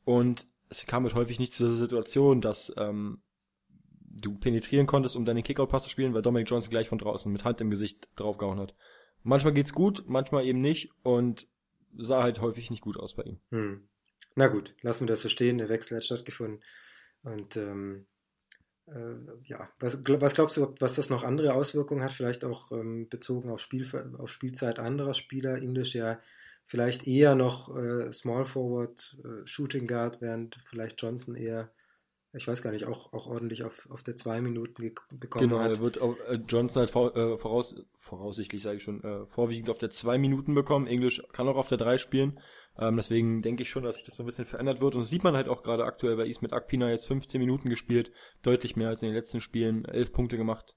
und 0.06 0.48
es 0.70 0.86
kam 0.86 1.04
halt 1.04 1.16
häufig 1.16 1.40
nicht 1.40 1.54
zu 1.54 1.64
dieser 1.64 1.78
Situation, 1.78 2.42
dass 2.42 2.74
ähm, 2.78 3.22
du 4.00 4.36
penetrieren 4.36 4.88
konntest, 4.88 5.16
um 5.16 5.26
dann 5.26 5.36
den 5.36 5.44
Kickout-Pass 5.44 5.84
zu 5.84 5.90
spielen, 5.90 6.14
weil 6.14 6.22
Dominic 6.22 6.50
Johnson 6.50 6.70
gleich 6.70 6.90
von 6.90 6.98
draußen 6.98 7.32
mit 7.32 7.44
Hand 7.44 7.62
im 7.62 7.70
Gesicht 7.70 8.08
draufgehauen 8.16 8.60
hat. 8.60 8.76
Manchmal 9.24 9.54
geht's 9.54 9.74
gut, 9.74 10.04
manchmal 10.08 10.46
eben 10.46 10.62
nicht 10.62 10.92
und 11.04 11.48
sah 11.98 12.24
halt 12.24 12.42
häufig 12.42 12.70
nicht 12.70 12.82
gut 12.82 12.98
aus 12.98 13.16
bei 13.16 13.24
ihm. 13.24 13.40
Hm. 13.52 13.88
Na 14.36 14.48
gut, 14.48 14.76
lassen 14.82 15.02
wir 15.02 15.08
das 15.12 15.22
so 15.22 15.30
stehen. 15.30 15.58
Der 15.58 15.70
Wechsel 15.70 15.98
hat 15.98 16.04
stattgefunden. 16.04 16.62
Und 17.24 17.56
ähm, 17.56 18.06
äh, 18.88 19.16
ja, 19.46 19.70
was, 19.80 20.04
was 20.06 20.34
glaubst 20.34 20.58
du, 20.58 20.76
was 20.80 20.96
das 20.96 21.10
noch 21.10 21.24
andere 21.24 21.54
Auswirkungen 21.54 22.04
hat? 22.04 22.12
Vielleicht 22.12 22.44
auch 22.44 22.72
ähm, 22.72 23.08
bezogen 23.10 23.50
auf, 23.50 23.62
Spiel, 23.62 23.86
auf 24.18 24.32
Spielzeit 24.32 24.80
anderer 24.80 25.14
Spieler. 25.14 25.56
Englisch 25.56 25.96
ja 25.96 26.20
vielleicht 26.66 27.08
eher 27.08 27.36
noch 27.36 27.76
äh, 27.76 28.12
Small 28.12 28.46
Forward, 28.46 29.18
äh, 29.24 29.46
Shooting 29.46 29.88
Guard, 29.88 30.22
während 30.22 30.56
vielleicht 30.64 31.02
Johnson 31.02 31.36
eher, 31.36 31.72
ich 32.34 32.48
weiß 32.48 32.62
gar 32.62 32.72
nicht, 32.72 32.86
auch, 32.86 33.14
auch 33.14 33.28
ordentlich 33.28 33.64
auf, 33.64 33.90
auf 33.92 34.02
der 34.04 34.16
zwei 34.16 34.42
Minuten 34.42 34.94
bekommen 35.12 35.50
genau, 35.50 35.60
hat. 35.60 35.74
Genau, 35.74 35.80
er 35.80 35.82
wird 35.82 36.02
auch, 36.02 36.18
äh, 36.28 36.40
Johnson 36.48 36.80
halt 36.82 36.90
vor, 36.90 37.16
äh, 37.16 37.38
voraus, 37.38 37.76
voraussichtlich, 37.96 38.62
sage 38.62 38.78
ich 38.78 38.84
schon, 38.84 39.04
äh, 39.04 39.26
vorwiegend 39.26 39.70
auf 39.70 39.78
der 39.78 39.92
zwei 39.92 40.18
Minuten 40.18 40.56
bekommen. 40.56 40.88
Englisch 40.88 41.22
kann 41.32 41.48
auch 41.48 41.58
auf 41.58 41.68
der 41.68 41.78
drei 41.78 41.98
spielen. 41.98 42.40
Ähm, 42.80 42.96
deswegen 42.96 43.42
denke 43.44 43.62
ich 43.62 43.70
schon, 43.70 43.84
dass 43.84 43.96
sich 43.96 44.04
das 44.04 44.16
so 44.16 44.24
ein 44.24 44.26
bisschen 44.26 44.46
verändert 44.46 44.82
wird. 44.82 44.96
Und 44.96 45.02
das 45.02 45.10
sieht 45.10 45.24
man 45.24 45.36
halt 45.36 45.48
auch 45.48 45.62
gerade 45.62 45.86
aktuell 45.86 46.16
bei 46.16 46.26
Ismet 46.26 46.54
Akpina 46.54 46.90
jetzt 46.90 47.06
15 47.06 47.40
Minuten 47.40 47.70
gespielt, 47.70 48.12
deutlich 48.42 48.76
mehr 48.76 48.90
als 48.90 49.02
in 49.02 49.10
den 49.10 49.16
letzten 49.16 49.42
Spielen, 49.42 49.86
elf 49.86 50.12
Punkte 50.12 50.38
gemacht. 50.38 50.76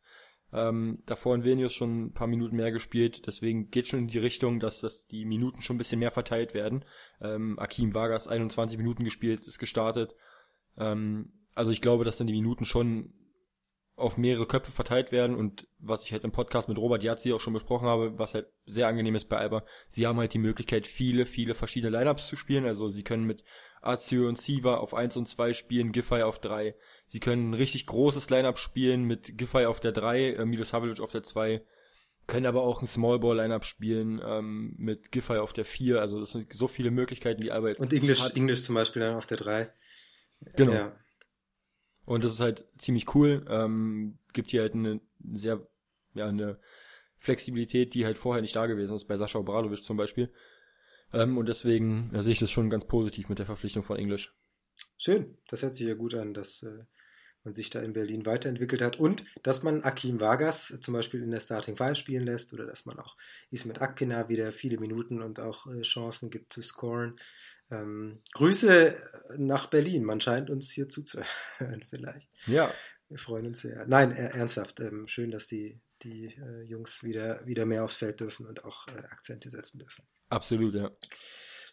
Ähm, 0.56 1.02
davor 1.04 1.34
in 1.34 1.44
Vilnius 1.44 1.74
schon 1.74 2.06
ein 2.06 2.12
paar 2.14 2.26
Minuten 2.26 2.56
mehr 2.56 2.72
gespielt, 2.72 3.26
deswegen 3.26 3.70
geht 3.70 3.88
schon 3.88 4.00
in 4.00 4.06
die 4.08 4.18
Richtung, 4.18 4.58
dass 4.58 4.80
das 4.80 5.06
die 5.06 5.26
Minuten 5.26 5.60
schon 5.60 5.76
ein 5.76 5.78
bisschen 5.78 5.98
mehr 5.98 6.10
verteilt 6.10 6.54
werden. 6.54 6.82
Ähm, 7.20 7.58
Akim 7.58 7.92
Vargas 7.92 8.26
21 8.26 8.78
Minuten 8.78 9.04
gespielt, 9.04 9.40
ist 9.40 9.58
gestartet. 9.58 10.14
Ähm, 10.78 11.32
also 11.54 11.70
ich 11.70 11.82
glaube, 11.82 12.04
dass 12.04 12.16
dann 12.16 12.26
die 12.26 12.32
Minuten 12.32 12.64
schon 12.64 13.12
auf 13.96 14.18
mehrere 14.18 14.46
Köpfe 14.46 14.70
verteilt 14.70 15.10
werden 15.10 15.34
und 15.34 15.66
was 15.78 16.04
ich 16.04 16.12
halt 16.12 16.22
im 16.22 16.30
Podcast 16.30 16.68
mit 16.68 16.76
Robert 16.76 17.02
Jazzi 17.02 17.32
auch 17.32 17.40
schon 17.40 17.54
besprochen 17.54 17.88
habe, 17.88 18.18
was 18.18 18.34
halt 18.34 18.46
sehr 18.66 18.88
angenehm 18.88 19.14
ist 19.14 19.30
bei 19.30 19.38
Alba, 19.38 19.64
sie 19.88 20.06
haben 20.06 20.18
halt 20.18 20.34
die 20.34 20.38
Möglichkeit, 20.38 20.86
viele, 20.86 21.24
viele 21.24 21.54
verschiedene 21.54 21.96
Lineups 21.96 22.28
zu 22.28 22.36
spielen. 22.36 22.66
Also 22.66 22.88
sie 22.88 23.04
können 23.04 23.24
mit 23.24 23.42
Azio 23.80 24.28
und 24.28 24.38
Siva 24.38 24.76
auf 24.76 24.92
1 24.92 25.16
und 25.16 25.28
2 25.28 25.54
spielen, 25.54 25.92
Giffey 25.92 26.22
auf 26.22 26.40
3. 26.40 26.74
Sie 27.06 27.20
können 27.20 27.50
ein 27.50 27.54
richtig 27.54 27.86
großes 27.86 28.28
Lineup 28.28 28.58
spielen 28.58 29.04
mit 29.04 29.38
Giffey 29.38 29.64
auf 29.64 29.80
der 29.80 29.92
3, 29.92 30.32
äh, 30.32 30.44
Milos 30.44 30.74
Havlic 30.74 31.00
auf 31.00 31.12
der 31.12 31.22
2. 31.22 31.64
Können 32.26 32.46
aber 32.46 32.64
auch 32.64 32.82
ein 32.82 32.88
Smallball 32.88 33.36
Lineup 33.36 33.64
spielen 33.64 34.20
ähm, 34.22 34.74
mit 34.76 35.10
Giffey 35.10 35.38
auf 35.38 35.54
der 35.54 35.64
4. 35.64 36.02
Also 36.02 36.20
das 36.20 36.32
sind 36.32 36.52
so 36.52 36.68
viele 36.68 36.90
Möglichkeiten, 36.90 37.40
die 37.40 37.50
Alba 37.50 37.70
Und 37.78 37.94
Englisch, 37.94 38.28
Englisch 38.34 38.62
zum 38.62 38.74
Beispiel 38.74 39.00
dann 39.00 39.16
auf 39.16 39.26
der 39.26 39.38
3. 39.38 39.72
Genau. 40.54 40.72
Ja. 40.72 40.96
Und 42.06 42.24
das 42.24 42.34
ist 42.34 42.40
halt 42.40 42.64
ziemlich 42.78 43.14
cool. 43.14 43.44
Ähm, 43.48 44.18
gibt 44.32 44.52
hier 44.52 44.62
halt 44.62 44.74
eine 44.74 45.00
sehr, 45.32 45.60
ja, 46.14 46.28
eine 46.28 46.58
Flexibilität, 47.18 47.94
die 47.94 48.06
halt 48.06 48.16
vorher 48.16 48.42
nicht 48.42 48.56
da 48.56 48.66
gewesen 48.66 48.94
ist, 48.94 49.06
bei 49.06 49.16
Sascha 49.16 49.38
Obradovic 49.38 49.82
zum 49.82 49.96
Beispiel. 49.96 50.32
Ähm, 51.12 51.36
und 51.36 51.48
deswegen 51.48 52.10
ja, 52.14 52.22
sehe 52.22 52.32
ich 52.32 52.38
das 52.38 52.50
schon 52.50 52.70
ganz 52.70 52.86
positiv 52.86 53.28
mit 53.28 53.38
der 53.38 53.46
Verpflichtung 53.46 53.82
von 53.82 53.96
Englisch. 53.96 54.34
Schön, 54.96 55.36
das 55.48 55.62
hört 55.62 55.74
sich 55.74 55.86
ja 55.86 55.94
gut 55.94 56.14
an, 56.14 56.32
dass 56.32 56.62
äh, 56.62 56.84
man 57.46 57.54
sich 57.54 57.70
da 57.70 57.80
in 57.80 57.94
Berlin 57.94 58.26
weiterentwickelt 58.26 58.82
hat 58.82 58.98
und 58.98 59.24
dass 59.42 59.62
man 59.62 59.82
Akim 59.82 60.20
Vargas 60.20 60.76
zum 60.80 60.92
Beispiel 60.92 61.22
in 61.22 61.30
der 61.30 61.40
Starting 61.40 61.76
Five 61.76 61.96
spielen 61.96 62.24
lässt 62.24 62.52
oder 62.52 62.66
dass 62.66 62.84
man 62.84 62.98
auch 62.98 63.16
Ismet 63.50 63.80
Akpina 63.80 64.28
wieder 64.28 64.52
viele 64.52 64.78
Minuten 64.78 65.22
und 65.22 65.40
auch 65.40 65.66
äh, 65.68 65.82
Chancen 65.82 66.28
gibt 66.28 66.52
zu 66.52 66.60
scoren. 66.60 67.16
Ähm, 67.70 68.20
Grüße 68.34 68.96
nach 69.38 69.68
Berlin, 69.68 70.04
man 70.04 70.20
scheint 70.20 70.50
uns 70.50 70.70
hier 70.70 70.88
zuzuhören 70.88 71.82
vielleicht. 71.88 72.30
Ja. 72.46 72.70
Wir 73.08 73.18
freuen 73.18 73.46
uns 73.46 73.60
sehr. 73.60 73.86
Nein, 73.86 74.10
äh, 74.10 74.30
ernsthaft, 74.30 74.80
ähm, 74.80 75.06
schön, 75.06 75.30
dass 75.30 75.46
die, 75.46 75.80
die 76.02 76.26
äh, 76.26 76.62
Jungs 76.62 77.04
wieder, 77.04 77.46
wieder 77.46 77.64
mehr 77.64 77.84
aufs 77.84 77.98
Feld 77.98 78.18
dürfen 78.18 78.46
und 78.46 78.64
auch 78.64 78.88
äh, 78.88 78.98
Akzente 79.10 79.48
setzen 79.48 79.78
dürfen. 79.78 80.04
Absolut, 80.28 80.74
ja. 80.74 80.90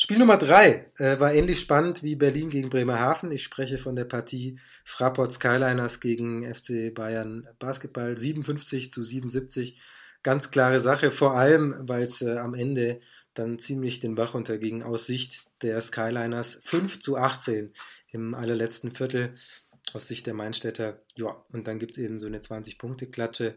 Spiel 0.03 0.17
Nummer 0.17 0.35
drei 0.35 0.91
äh, 0.97 1.17
war 1.21 1.33
ähnlich 1.33 1.61
spannend 1.61 2.03
wie 2.03 2.17
Berlin 2.17 2.49
gegen 2.49 2.69
Bremerhaven. 2.69 3.31
Ich 3.31 3.41
spreche 3.41 3.77
von 3.77 3.95
der 3.95 4.03
Partie 4.03 4.59
Fraport 4.83 5.33
Skyliners 5.33 6.01
gegen 6.01 6.43
FC 6.53 6.93
Bayern 6.93 7.47
Basketball. 7.57 8.17
57 8.17 8.91
zu 8.91 9.01
77 9.01 9.79
ganz 10.21 10.51
klare 10.51 10.81
Sache, 10.81 11.09
vor 11.09 11.37
allem, 11.37 11.87
weil 11.87 12.03
es 12.03 12.21
äh, 12.21 12.35
am 12.35 12.53
Ende 12.53 12.99
dann 13.33 13.59
ziemlich 13.59 14.01
den 14.01 14.15
Bach 14.15 14.33
unterging 14.33 14.83
aus 14.83 15.05
Sicht 15.05 15.45
der 15.61 15.79
Skyliners. 15.79 16.59
5 16.61 16.99
zu 16.99 17.15
18 17.15 17.71
im 18.11 18.33
allerletzten 18.33 18.91
Viertel 18.91 19.35
aus 19.93 20.09
Sicht 20.09 20.27
der 20.27 20.33
Mainstädter. 20.33 20.99
Ja, 21.15 21.45
und 21.53 21.65
dann 21.65 21.79
gibt 21.79 21.93
es 21.93 21.97
eben 21.99 22.19
so 22.19 22.27
eine 22.27 22.39
20-Punkte-Klatsche. 22.39 23.55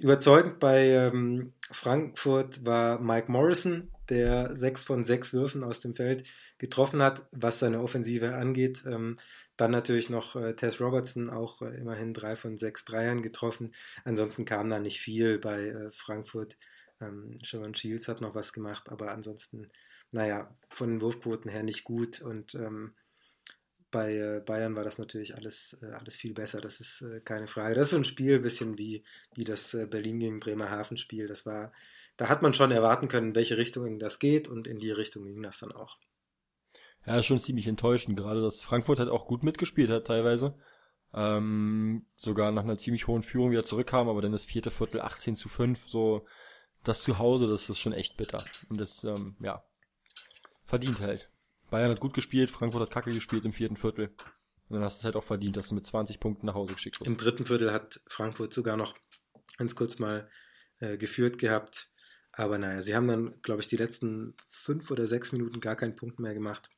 Überzeugend 0.00 0.58
bei 0.58 0.88
ähm, 0.88 1.54
Frankfurt 1.70 2.66
war 2.66 3.00
Mike 3.00 3.32
Morrison, 3.32 3.90
der 4.08 4.54
sechs 4.56 4.84
von 4.84 5.04
sechs 5.04 5.32
Würfen 5.32 5.64
aus 5.64 5.80
dem 5.80 5.94
Feld 5.94 6.24
getroffen 6.58 7.02
hat, 7.02 7.26
was 7.32 7.58
seine 7.58 7.82
Offensive 7.82 8.34
angeht. 8.34 8.84
Ähm, 8.86 9.18
dann 9.56 9.70
natürlich 9.70 10.10
noch 10.10 10.36
äh, 10.36 10.54
Tess 10.54 10.80
Robertson, 10.80 11.30
auch 11.30 11.62
äh, 11.62 11.76
immerhin 11.76 12.14
drei 12.14 12.36
von 12.36 12.56
sechs 12.56 12.84
Dreiern 12.84 13.22
getroffen. 13.22 13.74
Ansonsten 14.04 14.44
kam 14.44 14.70
da 14.70 14.78
nicht 14.78 15.00
viel 15.00 15.38
bei 15.38 15.68
äh, 15.68 15.90
Frankfurt. 15.90 16.56
Ähm, 17.00 17.38
Sharon 17.42 17.74
Shields 17.74 18.08
hat 18.08 18.20
noch 18.20 18.34
was 18.34 18.52
gemacht, 18.52 18.88
aber 18.88 19.12
ansonsten, 19.12 19.70
naja, 20.10 20.54
von 20.70 20.90
den 20.90 21.00
Wurfquoten 21.00 21.50
her 21.50 21.62
nicht 21.62 21.84
gut 21.84 22.20
und 22.20 22.54
ähm, 22.54 22.94
bei 23.90 24.16
äh, 24.16 24.40
Bayern 24.44 24.76
war 24.76 24.84
das 24.84 24.98
natürlich 24.98 25.34
alles, 25.36 25.78
äh, 25.82 25.86
alles 25.92 26.16
viel 26.16 26.34
besser, 26.34 26.60
das 26.60 26.80
ist 26.80 27.02
äh, 27.02 27.20
keine 27.20 27.46
Frage. 27.46 27.74
Das 27.74 27.86
ist 27.86 27.90
so 27.92 27.96
ein 27.96 28.04
Spiel, 28.04 28.36
ein 28.36 28.42
bisschen 28.42 28.76
wie, 28.78 29.02
wie 29.34 29.44
das 29.44 29.76
Berlin 29.88 30.20
gegen 30.20 30.40
Bremerhaven 30.40 30.96
Spiel. 30.96 31.26
Das 31.26 31.46
war, 31.46 31.72
da 32.18 32.28
hat 32.28 32.42
man 32.42 32.52
schon 32.52 32.72
erwarten 32.72 33.08
können, 33.08 33.28
in 33.28 33.34
welche 33.34 33.56
Richtung 33.56 33.98
das 33.98 34.18
geht 34.18 34.48
und 34.48 34.66
in 34.66 34.78
die 34.78 34.90
Richtung 34.90 35.24
ging 35.24 35.42
das 35.42 35.60
dann 35.60 35.72
auch. 35.72 35.96
Ja, 37.06 37.22
schon 37.22 37.38
ziemlich 37.38 37.66
enttäuschend, 37.68 38.18
gerade 38.18 38.42
dass 38.42 38.60
Frankfurt 38.60 38.98
halt 38.98 39.08
auch 39.08 39.26
gut 39.26 39.42
mitgespielt 39.42 39.88
hat 39.88 40.08
teilweise. 40.08 40.58
Ähm, 41.14 42.04
sogar 42.16 42.50
nach 42.50 42.64
einer 42.64 42.76
ziemlich 42.76 43.06
hohen 43.06 43.22
Führung 43.22 43.52
wieder 43.52 43.64
zurückkam, 43.64 44.08
aber 44.08 44.20
dann 44.20 44.32
das 44.32 44.44
vierte 44.44 44.70
Viertel 44.70 45.00
18 45.00 45.36
zu 45.36 45.48
5, 45.48 45.88
so 45.88 46.26
das 46.84 47.02
Zuhause, 47.02 47.46
das 47.46 47.70
ist 47.70 47.78
schon 47.78 47.94
echt 47.94 48.16
bitter. 48.16 48.44
Und 48.68 48.78
das, 48.78 49.04
ähm, 49.04 49.36
ja, 49.40 49.64
verdient 50.66 51.00
halt. 51.00 51.30
Bayern 51.70 51.90
hat 51.90 52.00
gut 52.00 52.14
gespielt, 52.14 52.50
Frankfurt 52.50 52.82
hat 52.82 52.90
kacke 52.90 53.12
gespielt 53.12 53.44
im 53.44 53.52
vierten 53.52 53.76
Viertel. 53.76 54.08
Und 54.68 54.74
dann 54.74 54.82
hast 54.82 54.98
du 54.98 55.00
es 55.00 55.04
halt 55.04 55.16
auch 55.16 55.24
verdient, 55.24 55.56
dass 55.56 55.68
du 55.68 55.76
mit 55.76 55.86
20 55.86 56.20
Punkten 56.20 56.46
nach 56.46 56.54
Hause 56.54 56.74
geschickt 56.74 57.00
wirst. 57.00 57.08
Im 57.08 57.16
dritten 57.16 57.46
Viertel 57.46 57.72
hat 57.72 58.00
Frankfurt 58.06 58.52
sogar 58.52 58.76
noch 58.76 58.96
ganz 59.56 59.74
kurz 59.76 59.98
mal 59.98 60.28
äh, 60.80 60.98
geführt 60.98 61.38
gehabt. 61.38 61.90
Aber 62.38 62.56
naja, 62.56 62.80
sie 62.82 62.94
haben 62.94 63.08
dann, 63.08 63.34
glaube 63.42 63.62
ich, 63.62 63.66
die 63.66 63.76
letzten 63.76 64.32
fünf 64.46 64.92
oder 64.92 65.08
sechs 65.08 65.32
Minuten 65.32 65.58
gar 65.58 65.74
keinen 65.74 65.96
Punkt 65.96 66.20
mehr 66.20 66.34
gemacht. 66.34 66.70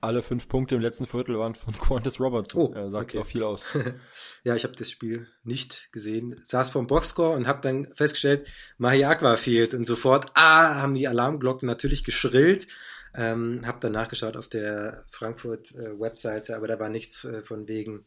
Alle 0.00 0.22
fünf 0.22 0.48
Punkte 0.48 0.74
im 0.74 0.80
letzten 0.80 1.06
Viertel 1.06 1.38
waren 1.38 1.54
von 1.54 1.72
Qantas 1.78 2.18
Roberts. 2.18 2.52
Oh, 2.56 2.72
er 2.74 2.90
sagt 2.90 3.12
okay. 3.12 3.18
auch 3.20 3.26
viel 3.26 3.44
aus. 3.44 3.64
ja, 4.42 4.56
ich 4.56 4.64
habe 4.64 4.74
das 4.74 4.90
Spiel 4.90 5.28
nicht 5.44 5.88
gesehen. 5.92 6.40
Saß 6.42 6.70
vom 6.70 6.88
Boxscore 6.88 7.36
und 7.36 7.46
habe 7.46 7.60
dann 7.60 7.94
festgestellt, 7.94 8.48
Mahiakwa 8.76 9.36
fehlt. 9.36 9.72
Und 9.72 9.86
sofort, 9.86 10.32
ah, 10.34 10.82
haben 10.82 10.94
die 10.94 11.06
Alarmglocken 11.06 11.68
natürlich 11.68 12.02
geschrillt. 12.02 12.66
Ähm, 13.14 13.60
hab 13.64 13.80
dann 13.82 13.92
nachgeschaut 13.92 14.36
auf 14.36 14.48
der 14.48 15.04
Frankfurt-Webseite, 15.10 16.52
äh, 16.52 16.56
aber 16.56 16.66
da 16.66 16.80
war 16.80 16.88
nichts 16.88 17.24
äh, 17.24 17.42
von 17.42 17.68
wegen 17.68 18.04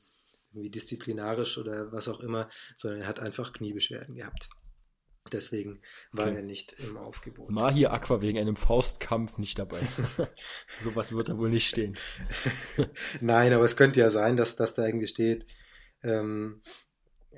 irgendwie 0.52 0.72
disziplinarisch 0.72 1.58
oder 1.58 1.94
was 1.94 2.10
auch 2.10 2.20
immer, 2.20 2.50
sondern 2.76 3.02
er 3.02 3.08
hat 3.08 3.22
einfach 3.22 3.54
Kniebeschwerden 3.54 4.16
gehabt. 4.16 4.50
Deswegen 5.32 5.82
war 6.12 6.28
okay. 6.28 6.38
er 6.38 6.44
nicht 6.44 6.74
im 6.74 6.98
Aufgebot. 6.98 7.50
Mahi 7.50 7.86
Aqua 7.86 8.22
wegen 8.22 8.38
einem 8.38 8.56
Faustkampf 8.56 9.38
nicht 9.38 9.60
dabei. 9.60 9.82
Sowas 10.82 11.12
wird 11.12 11.30
da 11.30 11.38
wohl 11.38 11.50
nicht 11.50 11.68
stehen. 11.68 11.98
Nein, 13.22 13.54
aber 13.54 13.66
es 13.66 13.78
könnte 13.78 14.00
ja 14.00 14.10
sein, 14.10 14.38
dass 14.38 14.56
das 14.56 14.74
da 14.76 14.86
irgendwie 14.86 15.08
steht. 15.08 15.46
Ähm, 16.04 16.62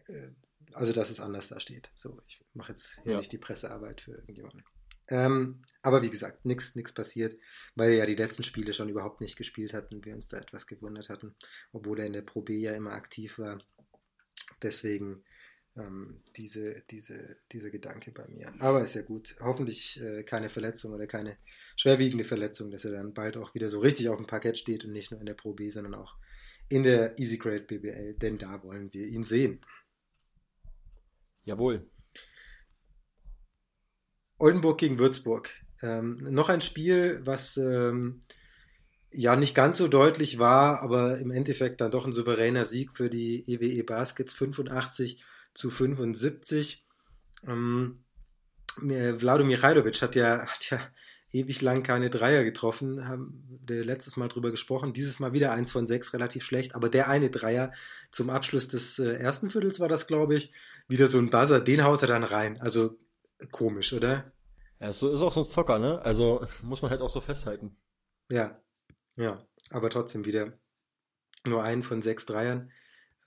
äh, 0.08 0.30
also, 0.74 0.94
dass 0.94 1.10
es 1.10 1.20
anders 1.20 1.48
da 1.48 1.60
steht. 1.60 1.92
So, 1.96 2.22
ich 2.28 2.46
mache 2.54 2.74
jetzt 2.74 3.02
hier 3.04 3.14
ja. 3.14 3.18
nicht 3.18 3.32
die 3.32 3.38
Pressearbeit 3.38 4.02
für 4.02 4.12
irgendjemanden. 4.12 4.64
Ähm, 5.10 5.64
aber 5.82 6.04
wie 6.04 6.10
gesagt, 6.10 6.46
nichts 6.46 6.94
passiert, 6.94 7.36
weil 7.74 7.92
er 7.92 7.98
ja 7.98 8.06
die 8.06 8.16
letzten 8.16 8.44
Spiele 8.44 8.74
schon 8.74 8.90
überhaupt 8.90 9.22
nicht 9.22 9.38
gespielt 9.38 9.74
hatten 9.74 9.96
und 9.96 10.06
wir 10.06 10.14
uns 10.14 10.28
da 10.28 10.38
etwas 10.38 10.68
gewundert 10.68 11.10
hatten, 11.10 11.36
obwohl 11.72 12.00
er 12.00 12.06
in 12.06 12.14
der 12.14 12.22
Pro 12.22 12.42
B 12.42 12.60
ja 12.60 12.74
immer 12.74 12.94
aktiv 12.94 13.40
war. 13.40 13.60
Deswegen 14.62 15.24
ähm, 15.80 16.22
diese, 16.36 16.84
diese, 16.90 17.38
dieser 17.52 17.70
Gedanke 17.70 18.12
bei 18.12 18.28
mir. 18.28 18.52
Aber 18.60 18.82
ist 18.82 18.96
ja 18.96 19.02
gut. 19.02 19.36
Hoffentlich 19.40 20.02
äh, 20.02 20.24
keine 20.24 20.50
Verletzung 20.50 20.94
oder 20.94 21.08
keine 21.08 21.38
schwerwiegende 21.76 22.24
Verletzung, 22.24 22.72
dass 22.72 22.86
er 22.86 22.92
dann 22.92 23.14
bald 23.14 23.38
auch 23.38 23.56
wieder 23.56 23.70
so 23.70 23.80
richtig 23.80 24.10
auf 24.10 24.18
dem 24.18 24.28
Parkett 24.28 24.58
steht 24.58 24.86
und 24.86 24.92
nicht 24.92 25.12
nur 25.12 25.20
in 25.20 25.26
der 25.26 25.34
Pro 25.34 25.54
B, 25.54 25.70
sondern 25.70 25.96
auch 25.96 26.18
in 26.70 26.84
der 26.84 27.18
Easy 27.18 27.38
Grade 27.38 27.62
BBL, 27.62 28.14
denn 28.16 28.38
da 28.38 28.62
wollen 28.64 28.94
wir 28.94 29.08
ihn 29.08 29.24
sehen. 29.24 29.60
Jawohl. 31.46 31.90
Oldenburg 34.38 34.78
gegen 34.78 35.00
Würzburg. 35.00 35.50
Ähm, 35.82 36.18
noch 36.30 36.50
ein 36.50 36.62
Spiel, 36.62 37.22
was 37.24 37.58
ähm, 37.58 38.22
ja 39.12 39.36
nicht 39.36 39.56
ganz 39.56 39.78
so 39.78 39.88
deutlich 39.88 40.38
war, 40.38 40.82
aber 40.82 41.18
im 41.18 41.32
Endeffekt 41.32 41.82
dann 41.82 41.92
doch 41.92 42.06
ein 42.06 42.14
souveräner 42.14 42.66
Sieg 42.66 42.96
für 42.96 43.10
die 43.10 43.50
EWE 43.50 43.66
e 43.66 43.82
Baskets 43.82 44.34
85 44.34 45.24
zu 45.54 45.70
75. 45.70 46.86
Ähm, 47.48 48.04
Vlado 49.18 49.44
Michailovic 49.44 50.02
hat 50.02 50.16
ja, 50.16 50.46
hat 50.46 50.70
ja 50.70 50.80
ewig 51.32 51.62
lang 51.62 51.84
keine 51.84 52.10
Dreier 52.10 52.44
getroffen, 52.44 53.08
haben 53.08 53.60
wir 53.66 53.86
letztes 53.86 54.18
Mal 54.18 54.30
drüber 54.30 54.52
gesprochen. 54.52 54.94
Dieses 54.94 55.20
Mal 55.20 55.34
wieder 55.34 55.52
eins 55.52 55.72
von 55.72 55.86
sechs, 55.86 56.14
relativ 56.14 56.44
schlecht, 56.44 56.76
aber 56.76 56.90
der 56.90 57.10
eine 57.10 57.30
Dreier 57.30 57.72
zum 58.12 58.30
Abschluss 58.30 58.68
des 58.68 59.00
äh, 59.00 59.14
ersten 59.14 59.50
Viertels 59.50 59.80
war 59.80 59.90
das, 59.90 60.08
glaube 60.08 60.36
ich, 60.36 60.52
wieder 60.88 61.08
so 61.08 61.20
ein 61.20 61.30
Buzzer, 61.30 61.62
den 61.62 61.84
haut 61.84 62.02
er 62.02 62.08
dann 62.08 62.24
rein. 62.24 62.60
Also 62.62 62.98
Komisch, 63.52 63.94
oder? 63.94 64.32
Ja, 64.80 64.92
so 64.92 65.12
ist 65.12 65.22
auch 65.22 65.32
so 65.32 65.42
ein 65.42 65.46
Zocker, 65.46 65.80
ne? 65.80 66.02
Also 66.02 66.46
muss 66.62 66.82
man 66.82 66.92
halt 66.92 67.02
auch 67.02 67.10
so 67.10 67.22
festhalten. 67.22 67.78
Ja, 68.30 68.62
ja, 69.16 69.46
aber 69.70 69.90
trotzdem 69.90 70.26
wieder 70.26 70.54
nur 71.46 71.64
einen 71.64 71.84
von 71.84 72.02
sechs 72.02 72.26
Dreiern. 72.26 72.72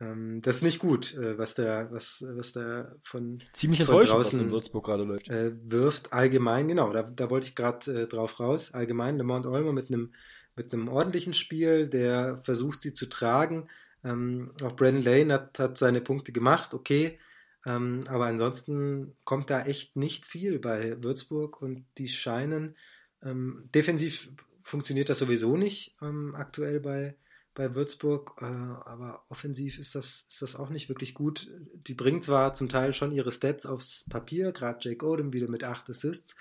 Ähm, 0.02 0.40
das 0.42 0.56
ist 0.56 0.62
nicht 0.62 0.80
gut, 0.80 1.14
äh, 1.14 1.38
was 1.38 1.54
da, 1.54 1.90
was, 1.92 2.24
was 2.26 2.52
da 2.52 2.94
von, 3.04 3.42
Ziemlich 3.52 3.84
von 3.84 4.04
draußen 4.04 4.18
was 4.18 4.32
in 4.32 4.50
Würzburg 4.50 4.84
gerade 4.84 5.04
läuft. 5.04 5.28
Äh, 5.28 5.52
wirft 5.62 6.12
allgemein, 6.12 6.66
genau, 6.66 6.92
da, 6.92 7.04
da 7.04 7.30
wollte 7.30 7.46
ich 7.46 7.54
gerade 7.54 8.02
äh, 8.02 8.08
drauf 8.08 8.40
raus. 8.40 8.74
Allgemein 8.74 9.16
Le 9.16 9.24
Mont 9.24 9.46
Olmer 9.46 9.72
mit 9.72 9.88
einem 9.88 10.12
mit 10.54 10.72
einem 10.72 10.88
ordentlichen 10.88 11.32
Spiel, 11.32 11.88
der 11.88 12.36
versucht 12.36 12.82
sie 12.82 12.92
zu 12.92 13.06
tragen. 13.06 13.68
Ähm, 14.04 14.52
auch 14.62 14.76
Brandon 14.76 15.02
Lane 15.02 15.32
hat, 15.32 15.58
hat 15.58 15.78
seine 15.78 16.00
Punkte 16.00 16.32
gemacht, 16.32 16.74
okay. 16.74 17.18
Ähm, 17.64 18.04
aber 18.08 18.26
ansonsten 18.26 19.16
kommt 19.24 19.50
da 19.50 19.64
echt 19.64 19.96
nicht 19.96 20.26
viel 20.26 20.58
bei 20.58 21.02
Würzburg 21.02 21.62
und 21.62 21.86
die 21.96 22.08
scheinen 22.08 22.76
ähm, 23.22 23.68
defensiv 23.74 24.30
funktioniert 24.62 25.08
das 25.08 25.20
sowieso 25.20 25.56
nicht 25.56 25.96
ähm, 26.02 26.34
aktuell 26.34 26.80
bei, 26.80 27.16
bei 27.54 27.74
Würzburg, 27.74 28.36
äh, 28.40 28.44
aber 28.44 29.24
offensiv 29.28 29.78
ist 29.78 29.94
das, 29.94 30.26
ist 30.28 30.42
das 30.42 30.56
auch 30.56 30.70
nicht 30.70 30.88
wirklich 30.88 31.14
gut. 31.14 31.50
Die 31.86 31.94
bringen 31.94 32.22
zwar 32.22 32.54
zum 32.54 32.68
Teil 32.68 32.92
schon 32.92 33.12
ihre 33.12 33.32
Stats 33.32 33.66
aufs 33.66 34.06
Papier, 34.08 34.52
gerade 34.52 34.78
Jake 34.80 35.04
Odom 35.06 35.32
wieder 35.32 35.48
mit 35.48 35.64
8 35.64 35.90
Assists, 35.90 36.36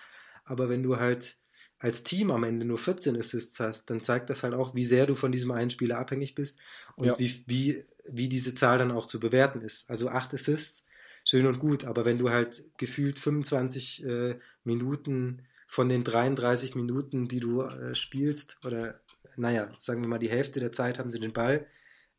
aber 0.45 0.69
wenn 0.69 0.83
du 0.83 0.97
halt 0.97 1.37
als 1.79 2.03
Team 2.03 2.31
am 2.31 2.43
Ende 2.43 2.65
nur 2.65 2.77
14 2.77 3.17
Assists 3.17 3.59
hast, 3.59 3.89
dann 3.89 4.03
zeigt 4.03 4.29
das 4.29 4.43
halt 4.43 4.53
auch, 4.53 4.75
wie 4.75 4.85
sehr 4.85 5.07
du 5.07 5.15
von 5.15 5.31
diesem 5.31 5.51
einen 5.51 5.71
Spieler 5.71 5.97
abhängig 5.97 6.35
bist 6.35 6.59
und 6.95 7.07
ja. 7.07 7.19
wie, 7.19 7.43
wie, 7.47 7.85
wie 8.07 8.29
diese 8.29 8.53
Zahl 8.53 8.77
dann 8.77 8.91
auch 8.91 9.07
zu 9.07 9.19
bewerten 9.19 9.61
ist. 9.61 9.89
Also 9.89 10.09
8 10.09 10.33
Assists 10.35 10.85
schön 11.23 11.47
und 11.47 11.59
gut, 11.59 11.85
aber 11.85 12.05
wenn 12.05 12.17
du 12.17 12.29
halt 12.29 12.63
gefühlt 12.77 13.19
25 13.19 14.05
äh, 14.05 14.39
Minuten 14.63 15.43
von 15.71 15.87
den 15.87 16.03
33 16.03 16.75
Minuten, 16.75 17.29
die 17.29 17.39
du 17.39 17.61
äh, 17.61 17.95
spielst, 17.95 18.57
oder 18.65 18.99
naja, 19.37 19.71
sagen 19.79 20.03
wir 20.03 20.09
mal, 20.09 20.19
die 20.19 20.29
Hälfte 20.29 20.59
der 20.59 20.73
Zeit 20.73 20.99
haben 20.99 21.11
sie 21.11 21.19
den 21.21 21.31
Ball, 21.31 21.65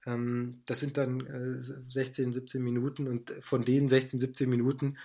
ähm, 0.06 0.62
das 0.64 0.80
sind 0.80 0.96
dann 0.96 1.20
äh, 1.26 1.60
16, 1.60 2.32
17 2.32 2.62
Minuten 2.62 3.06
und 3.06 3.34
von 3.42 3.62
den 3.62 3.90
16, 3.90 4.20
17 4.20 4.48
Minuten 4.48 4.96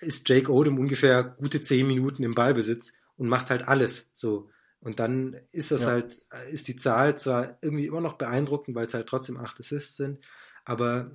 ist 0.00 0.28
Jake 0.28 0.50
Odom 0.50 0.80
ungefähr 0.80 1.22
gute 1.22 1.62
10 1.62 1.86
Minuten 1.86 2.24
im 2.24 2.34
Ballbesitz 2.34 2.92
und 3.16 3.28
macht 3.28 3.50
halt 3.50 3.68
alles 3.68 4.10
so. 4.14 4.50
Und 4.80 4.98
dann 4.98 5.36
ist 5.52 5.70
das 5.70 5.82
ja. 5.82 5.90
halt, 5.90 6.18
ist 6.50 6.66
die 6.66 6.74
Zahl 6.74 7.16
zwar 7.16 7.56
irgendwie 7.62 7.86
immer 7.86 8.00
noch 8.00 8.18
beeindruckend, 8.18 8.74
weil 8.74 8.86
es 8.86 8.94
halt 8.94 9.06
trotzdem 9.06 9.36
8 9.36 9.60
Assists 9.60 9.96
sind, 9.96 10.18
aber 10.64 11.12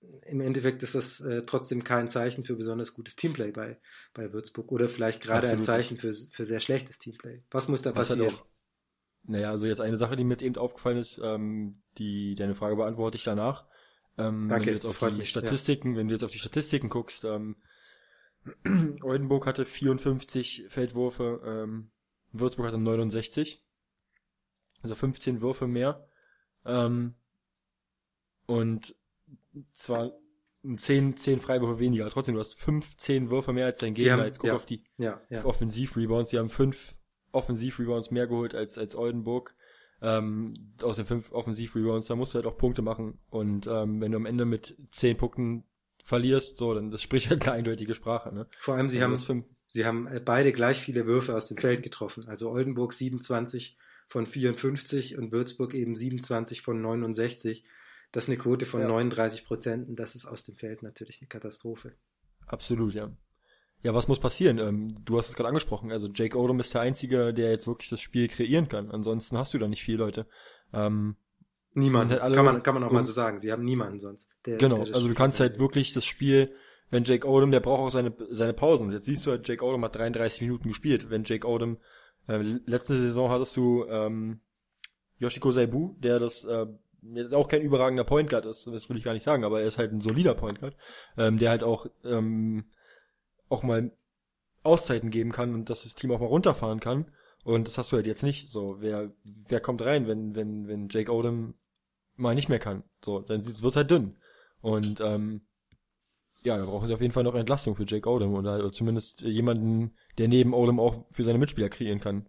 im 0.00 0.40
Endeffekt 0.40 0.82
ist 0.82 0.94
das 0.94 1.20
äh, 1.20 1.42
trotzdem 1.44 1.82
kein 1.84 2.08
Zeichen 2.08 2.44
für 2.44 2.54
besonders 2.54 2.94
gutes 2.94 3.16
Teamplay 3.16 3.50
bei, 3.50 3.80
bei 4.14 4.32
Würzburg 4.32 4.70
oder 4.70 4.88
vielleicht 4.88 5.22
gerade 5.22 5.48
ein 5.48 5.62
Zeichen 5.62 5.96
für, 5.96 6.12
für 6.12 6.44
sehr 6.44 6.60
schlechtes 6.60 6.98
Teamplay. 6.98 7.42
Was 7.50 7.68
muss 7.68 7.82
da 7.82 7.94
Was 7.94 8.08
passieren? 8.08 8.30
Halt 8.30 8.40
auch, 8.40 8.46
naja, 9.24 9.50
also 9.50 9.66
jetzt 9.66 9.80
eine 9.80 9.96
Sache, 9.96 10.16
die 10.16 10.24
mir 10.24 10.34
jetzt 10.34 10.42
eben 10.42 10.56
aufgefallen 10.56 10.98
ist, 10.98 11.20
ähm, 11.22 11.82
die 11.98 12.34
deine 12.34 12.54
Frage 12.54 12.76
beantworte 12.76 13.16
ich 13.16 13.24
danach. 13.24 13.66
Ähm, 14.16 14.48
Danke, 14.48 14.66
wenn 14.66 14.72
du 14.72 14.74
jetzt 14.74 14.86
auf 14.86 14.98
die 14.98 15.14
mich, 15.14 15.28
Statistiken, 15.28 15.92
ja. 15.92 15.98
wenn 15.98 16.08
du 16.08 16.14
jetzt 16.14 16.24
auf 16.24 16.30
die 16.30 16.38
Statistiken 16.38 16.88
guckst, 16.88 17.24
ähm, 17.24 17.56
Oldenburg 19.02 19.46
hatte 19.46 19.64
54 19.64 20.66
Feldwürfe, 20.68 21.40
ähm, 21.44 21.90
Würzburg 22.32 22.68
hatte 22.68 22.78
69, 22.78 23.64
also 24.82 24.94
15 24.94 25.40
Würfe 25.40 25.66
mehr. 25.66 26.08
Ähm, 26.64 27.14
und 28.46 28.94
zwar 29.72 30.12
zehn, 30.76 31.16
zehn 31.16 31.40
Freiwürfe 31.40 31.78
weniger. 31.78 32.08
Trotzdem, 32.10 32.34
du 32.34 32.40
hast 32.40 32.58
fünf, 32.58 32.96
zehn 32.96 33.30
Würfe 33.30 33.52
mehr 33.52 33.66
als 33.66 33.78
dein 33.78 33.92
Gegner. 33.92 34.12
Haben, 34.12 34.24
Jetzt 34.24 34.38
guck 34.38 34.48
ja, 34.48 34.54
auf 34.54 34.66
die 34.66 34.84
ja, 34.96 35.20
ja. 35.30 35.44
Offensiv-Rebounds. 35.44 36.30
Die 36.30 36.38
haben 36.38 36.50
fünf 36.50 36.96
Offensiv-Rebounds 37.32 38.10
mehr 38.10 38.26
geholt 38.26 38.54
als, 38.54 38.78
als 38.78 38.96
Oldenburg. 38.96 39.54
Ähm, 40.00 40.54
aus 40.82 40.96
den 40.96 41.06
fünf 41.06 41.32
Offensiv-Rebounds, 41.32 42.06
da 42.06 42.16
musst 42.16 42.34
du 42.34 42.36
halt 42.36 42.46
auch 42.46 42.56
Punkte 42.56 42.82
machen. 42.82 43.18
Und 43.30 43.66
ähm, 43.66 44.00
wenn 44.00 44.12
du 44.12 44.16
am 44.16 44.26
Ende 44.26 44.44
mit 44.44 44.76
zehn 44.90 45.16
Punkten 45.16 45.64
verlierst, 46.02 46.56
so, 46.56 46.74
dann 46.74 46.90
das 46.90 47.02
spricht 47.02 47.30
halt 47.30 47.46
eine 47.46 47.56
eindeutige 47.56 47.94
Sprache. 47.94 48.32
Ne? 48.34 48.46
Vor 48.58 48.74
allem, 48.74 48.88
sie 48.88 49.02
also 49.02 49.28
haben, 49.28 49.44
sie 49.66 49.84
haben 49.84 50.06
äh, 50.06 50.20
beide 50.24 50.52
gleich 50.52 50.80
viele 50.80 51.06
Würfe 51.06 51.36
aus 51.36 51.48
dem 51.48 51.58
Feld 51.58 51.82
getroffen. 51.82 52.26
Also 52.28 52.50
Oldenburg 52.50 52.92
27 52.92 53.76
von 54.06 54.26
54 54.26 55.18
und 55.18 55.32
Würzburg 55.32 55.74
eben 55.74 55.94
27 55.94 56.62
von 56.62 56.80
69. 56.80 57.64
Das 58.12 58.24
ist 58.24 58.30
eine 58.30 58.38
Quote 58.38 58.64
von 58.64 58.80
ja. 58.80 58.88
39 58.88 59.44
Prozent 59.44 59.88
und 59.88 59.98
das 59.98 60.14
ist 60.14 60.26
aus 60.26 60.44
dem 60.44 60.56
Feld 60.56 60.82
natürlich 60.82 61.20
eine 61.20 61.28
Katastrophe. 61.28 61.94
Absolut, 62.46 62.94
ja. 62.94 63.10
Ja, 63.82 63.94
was 63.94 64.08
muss 64.08 64.18
passieren? 64.18 64.58
Ähm, 64.58 64.96
du 65.04 65.18
hast 65.18 65.28
es 65.28 65.36
gerade 65.36 65.48
angesprochen. 65.48 65.92
Also 65.92 66.08
Jake 66.08 66.36
Odom 66.36 66.58
ist 66.58 66.74
der 66.74 66.80
Einzige, 66.80 67.32
der 67.32 67.50
jetzt 67.50 67.66
wirklich 67.66 67.90
das 67.90 68.00
Spiel 68.00 68.28
kreieren 68.28 68.68
kann. 68.68 68.90
Ansonsten 68.90 69.38
hast 69.38 69.54
du 69.54 69.58
da 69.58 69.68
nicht 69.68 69.82
viele 69.82 69.98
Leute. 69.98 70.26
Ähm, 70.72 71.16
Niemand. 71.74 72.10
Halt 72.10 72.34
kann 72.34 72.44
man, 72.44 72.62
kann 72.62 72.74
man 72.74 72.82
auch 72.82 72.90
mal 72.90 73.04
so 73.04 73.12
sagen. 73.12 73.38
Sie 73.38 73.52
haben 73.52 73.64
niemanden 73.64 74.00
sonst. 74.00 74.30
Der, 74.46 74.58
genau. 74.58 74.84
Der 74.84 74.94
also 74.94 75.06
du 75.06 75.14
kannst 75.14 75.38
halt 75.38 75.60
wirklich 75.60 75.92
das 75.92 76.04
Spiel, 76.04 76.52
wenn 76.90 77.04
Jake 77.04 77.28
Odom, 77.28 77.52
der 77.52 77.60
braucht 77.60 77.80
auch 77.80 77.90
seine, 77.90 78.14
seine 78.30 78.52
Pausen. 78.52 78.90
Jetzt 78.90 79.06
siehst 79.06 79.26
du 79.26 79.30
halt, 79.30 79.46
Jake 79.46 79.64
Odom 79.64 79.84
hat 79.84 79.94
33 79.94 80.40
Minuten 80.40 80.68
gespielt. 80.68 81.10
Wenn 81.10 81.22
Jake 81.24 81.46
Odom, 81.46 81.78
äh, 82.26 82.38
letzte 82.38 82.96
Saison 82.96 83.30
hattest 83.30 83.56
du, 83.56 83.84
ähm, 83.88 84.40
Yoshiko 85.18 85.52
Saibu, 85.52 85.94
der 85.98 86.18
das, 86.18 86.44
äh, 86.44 86.66
auch 87.32 87.48
kein 87.48 87.62
überragender 87.62 88.04
Point 88.04 88.30
Guard 88.30 88.46
ist, 88.46 88.66
das 88.66 88.88
will 88.88 88.96
ich 88.96 89.04
gar 89.04 89.12
nicht 89.12 89.22
sagen, 89.22 89.44
aber 89.44 89.60
er 89.60 89.66
ist 89.66 89.78
halt 89.78 89.92
ein 89.92 90.00
solider 90.00 90.34
Point 90.34 90.60
Guard, 90.60 90.76
ähm, 91.16 91.38
der 91.38 91.50
halt 91.50 91.62
auch, 91.62 91.86
ähm, 92.04 92.64
auch 93.48 93.62
mal 93.62 93.92
Auszeiten 94.62 95.10
geben 95.10 95.32
kann 95.32 95.54
und 95.54 95.70
dass 95.70 95.84
das 95.84 95.94
Team 95.94 96.10
auch 96.10 96.20
mal 96.20 96.26
runterfahren 96.26 96.80
kann. 96.80 97.10
Und 97.44 97.66
das 97.66 97.78
hast 97.78 97.92
du 97.92 97.96
halt 97.96 98.06
jetzt 98.06 98.22
nicht. 98.22 98.50
So, 98.50 98.76
wer, 98.80 99.10
wer 99.48 99.60
kommt 99.60 99.84
rein, 99.84 100.06
wenn, 100.06 100.34
wenn, 100.34 100.68
wenn 100.68 100.88
Jake 100.90 101.12
Odom 101.12 101.54
mal 102.16 102.34
nicht 102.34 102.48
mehr 102.48 102.58
kann? 102.58 102.82
So, 103.02 103.20
dann 103.20 103.44
wird 103.62 103.76
halt 103.76 103.90
dünn. 103.90 104.18
Und 104.60 105.00
ähm, 105.00 105.42
ja, 106.42 106.56
da 106.56 106.64
brauchen 106.64 106.86
sie 106.86 106.94
auf 106.94 107.00
jeden 107.00 107.12
Fall 107.12 107.24
noch 107.24 107.34
Entlastung 107.34 107.74
für 107.74 107.86
Jake 107.86 108.08
Odom 108.08 108.34
oder, 108.34 108.58
oder 108.58 108.72
zumindest 108.72 109.22
jemanden, 109.22 109.94
der 110.18 110.28
neben 110.28 110.52
Odom 110.52 110.80
auch 110.80 111.06
für 111.10 111.24
seine 111.24 111.38
Mitspieler 111.38 111.68
kreieren 111.68 112.00
kann. 112.00 112.26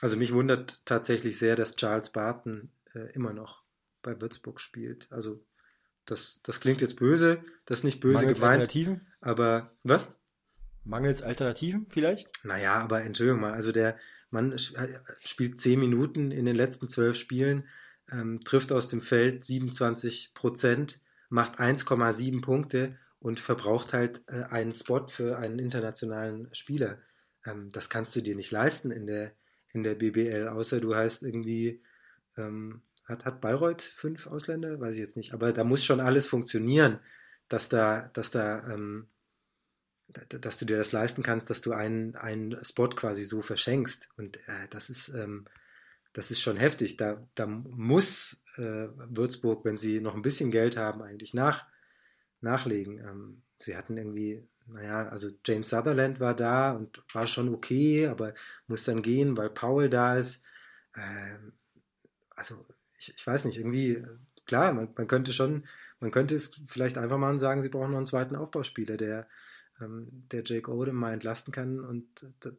Also 0.00 0.16
mich 0.16 0.34
wundert 0.34 0.82
tatsächlich 0.84 1.38
sehr, 1.38 1.56
dass 1.56 1.76
Charles 1.76 2.10
Barton 2.10 2.70
äh, 2.94 3.12
immer 3.14 3.32
noch 3.32 3.61
bei 4.02 4.20
Würzburg 4.20 4.60
spielt. 4.60 5.10
Also 5.10 5.44
das, 6.04 6.42
das 6.42 6.60
klingt 6.60 6.80
jetzt 6.80 6.96
böse, 6.96 7.42
das 7.66 7.80
ist 7.80 7.84
nicht 7.84 8.00
böse 8.00 8.14
Mangels 8.14 8.38
gemeint. 8.38 8.52
Alternativen? 8.52 9.06
Aber 9.20 9.72
was? 9.82 10.14
Mangels 10.84 11.22
Alternativen 11.22 11.86
vielleicht? 11.90 12.44
Naja, 12.44 12.74
aber 12.74 13.02
Entschuldigung 13.02 13.40
mal, 13.40 13.52
also 13.52 13.72
der 13.72 13.96
Mann 14.30 14.52
äh, 14.52 14.58
spielt 15.20 15.60
zehn 15.60 15.78
Minuten 15.78 16.30
in 16.30 16.44
den 16.44 16.56
letzten 16.56 16.88
zwölf 16.88 17.16
Spielen, 17.16 17.68
ähm, 18.10 18.40
trifft 18.44 18.72
aus 18.72 18.88
dem 18.88 19.02
Feld 19.02 19.44
27 19.44 20.32
Prozent, 20.34 21.00
macht 21.28 21.60
1,7 21.60 22.42
Punkte 22.42 22.98
und 23.20 23.38
verbraucht 23.38 23.92
halt 23.92 24.22
äh, 24.26 24.42
einen 24.44 24.72
Spot 24.72 25.06
für 25.06 25.38
einen 25.38 25.58
internationalen 25.58 26.52
Spieler. 26.52 26.98
Ähm, 27.46 27.70
das 27.70 27.88
kannst 27.88 28.16
du 28.16 28.20
dir 28.20 28.34
nicht 28.34 28.50
leisten 28.50 28.90
in 28.90 29.06
der, 29.06 29.32
in 29.72 29.82
der 29.82 29.94
BBL, 29.94 30.48
außer 30.48 30.80
du 30.80 30.94
heißt 30.96 31.22
irgendwie, 31.22 31.82
ähm, 32.36 32.82
hat, 33.04 33.24
hat 33.24 33.40
Bayreuth 33.40 33.82
fünf 33.82 34.26
Ausländer? 34.26 34.80
Weiß 34.80 34.94
ich 34.94 35.00
jetzt 35.00 35.16
nicht, 35.16 35.34
aber 35.34 35.52
da 35.52 35.64
muss 35.64 35.84
schon 35.84 36.00
alles 36.00 36.28
funktionieren, 36.28 36.98
dass 37.48 37.68
da, 37.68 38.10
dass 38.14 38.30
da 38.30 38.66
ähm, 38.68 39.08
dass 40.12 40.58
du 40.58 40.66
dir 40.66 40.76
das 40.76 40.92
leisten 40.92 41.22
kannst, 41.22 41.50
dass 41.50 41.60
du 41.60 41.72
einen, 41.72 42.16
einen 42.16 42.62
Spot 42.64 42.88
quasi 42.88 43.24
so 43.24 43.42
verschenkst. 43.42 44.08
Und 44.16 44.36
äh, 44.48 44.68
das 44.70 44.90
ist, 44.90 45.08
ähm, 45.08 45.46
das 46.12 46.30
ist 46.30 46.40
schon 46.40 46.56
heftig. 46.56 46.96
Da, 46.96 47.26
da 47.34 47.46
muss 47.46 48.44
äh, 48.56 48.88
Würzburg, 49.08 49.64
wenn 49.64 49.78
sie 49.78 50.00
noch 50.00 50.14
ein 50.14 50.22
bisschen 50.22 50.50
Geld 50.50 50.76
haben, 50.76 51.02
eigentlich 51.02 51.34
nach, 51.34 51.66
nachlegen. 52.40 52.98
Ähm, 52.98 53.42
sie 53.58 53.76
hatten 53.76 53.96
irgendwie, 53.96 54.46
naja, 54.66 55.08
also 55.08 55.28
James 55.44 55.70
Sutherland 55.70 56.20
war 56.20 56.36
da 56.36 56.72
und 56.72 57.02
war 57.12 57.26
schon 57.26 57.54
okay, 57.54 58.06
aber 58.06 58.34
muss 58.66 58.84
dann 58.84 59.02
gehen, 59.02 59.36
weil 59.36 59.50
Paul 59.50 59.88
da 59.88 60.16
ist. 60.16 60.42
Ähm, 60.96 61.54
also 62.30 62.66
ich, 63.02 63.14
ich 63.16 63.26
weiß 63.26 63.44
nicht, 63.44 63.58
irgendwie, 63.58 64.04
klar, 64.46 64.72
man, 64.72 64.88
man 64.96 65.06
könnte 65.06 65.32
schon, 65.32 65.64
man 66.00 66.10
könnte 66.10 66.34
es 66.34 66.52
vielleicht 66.66 66.98
einfach 66.98 67.18
mal 67.18 67.38
sagen, 67.38 67.62
sie 67.62 67.68
brauchen 67.68 67.90
noch 67.90 67.98
einen 67.98 68.06
zweiten 68.06 68.36
Aufbauspieler, 68.36 68.96
der 68.96 69.26
ähm, 69.80 70.08
der 70.30 70.42
Jake 70.44 70.70
Odom 70.70 70.96
mal 70.96 71.12
entlasten 71.12 71.52
kann 71.52 71.80
und 71.80 72.04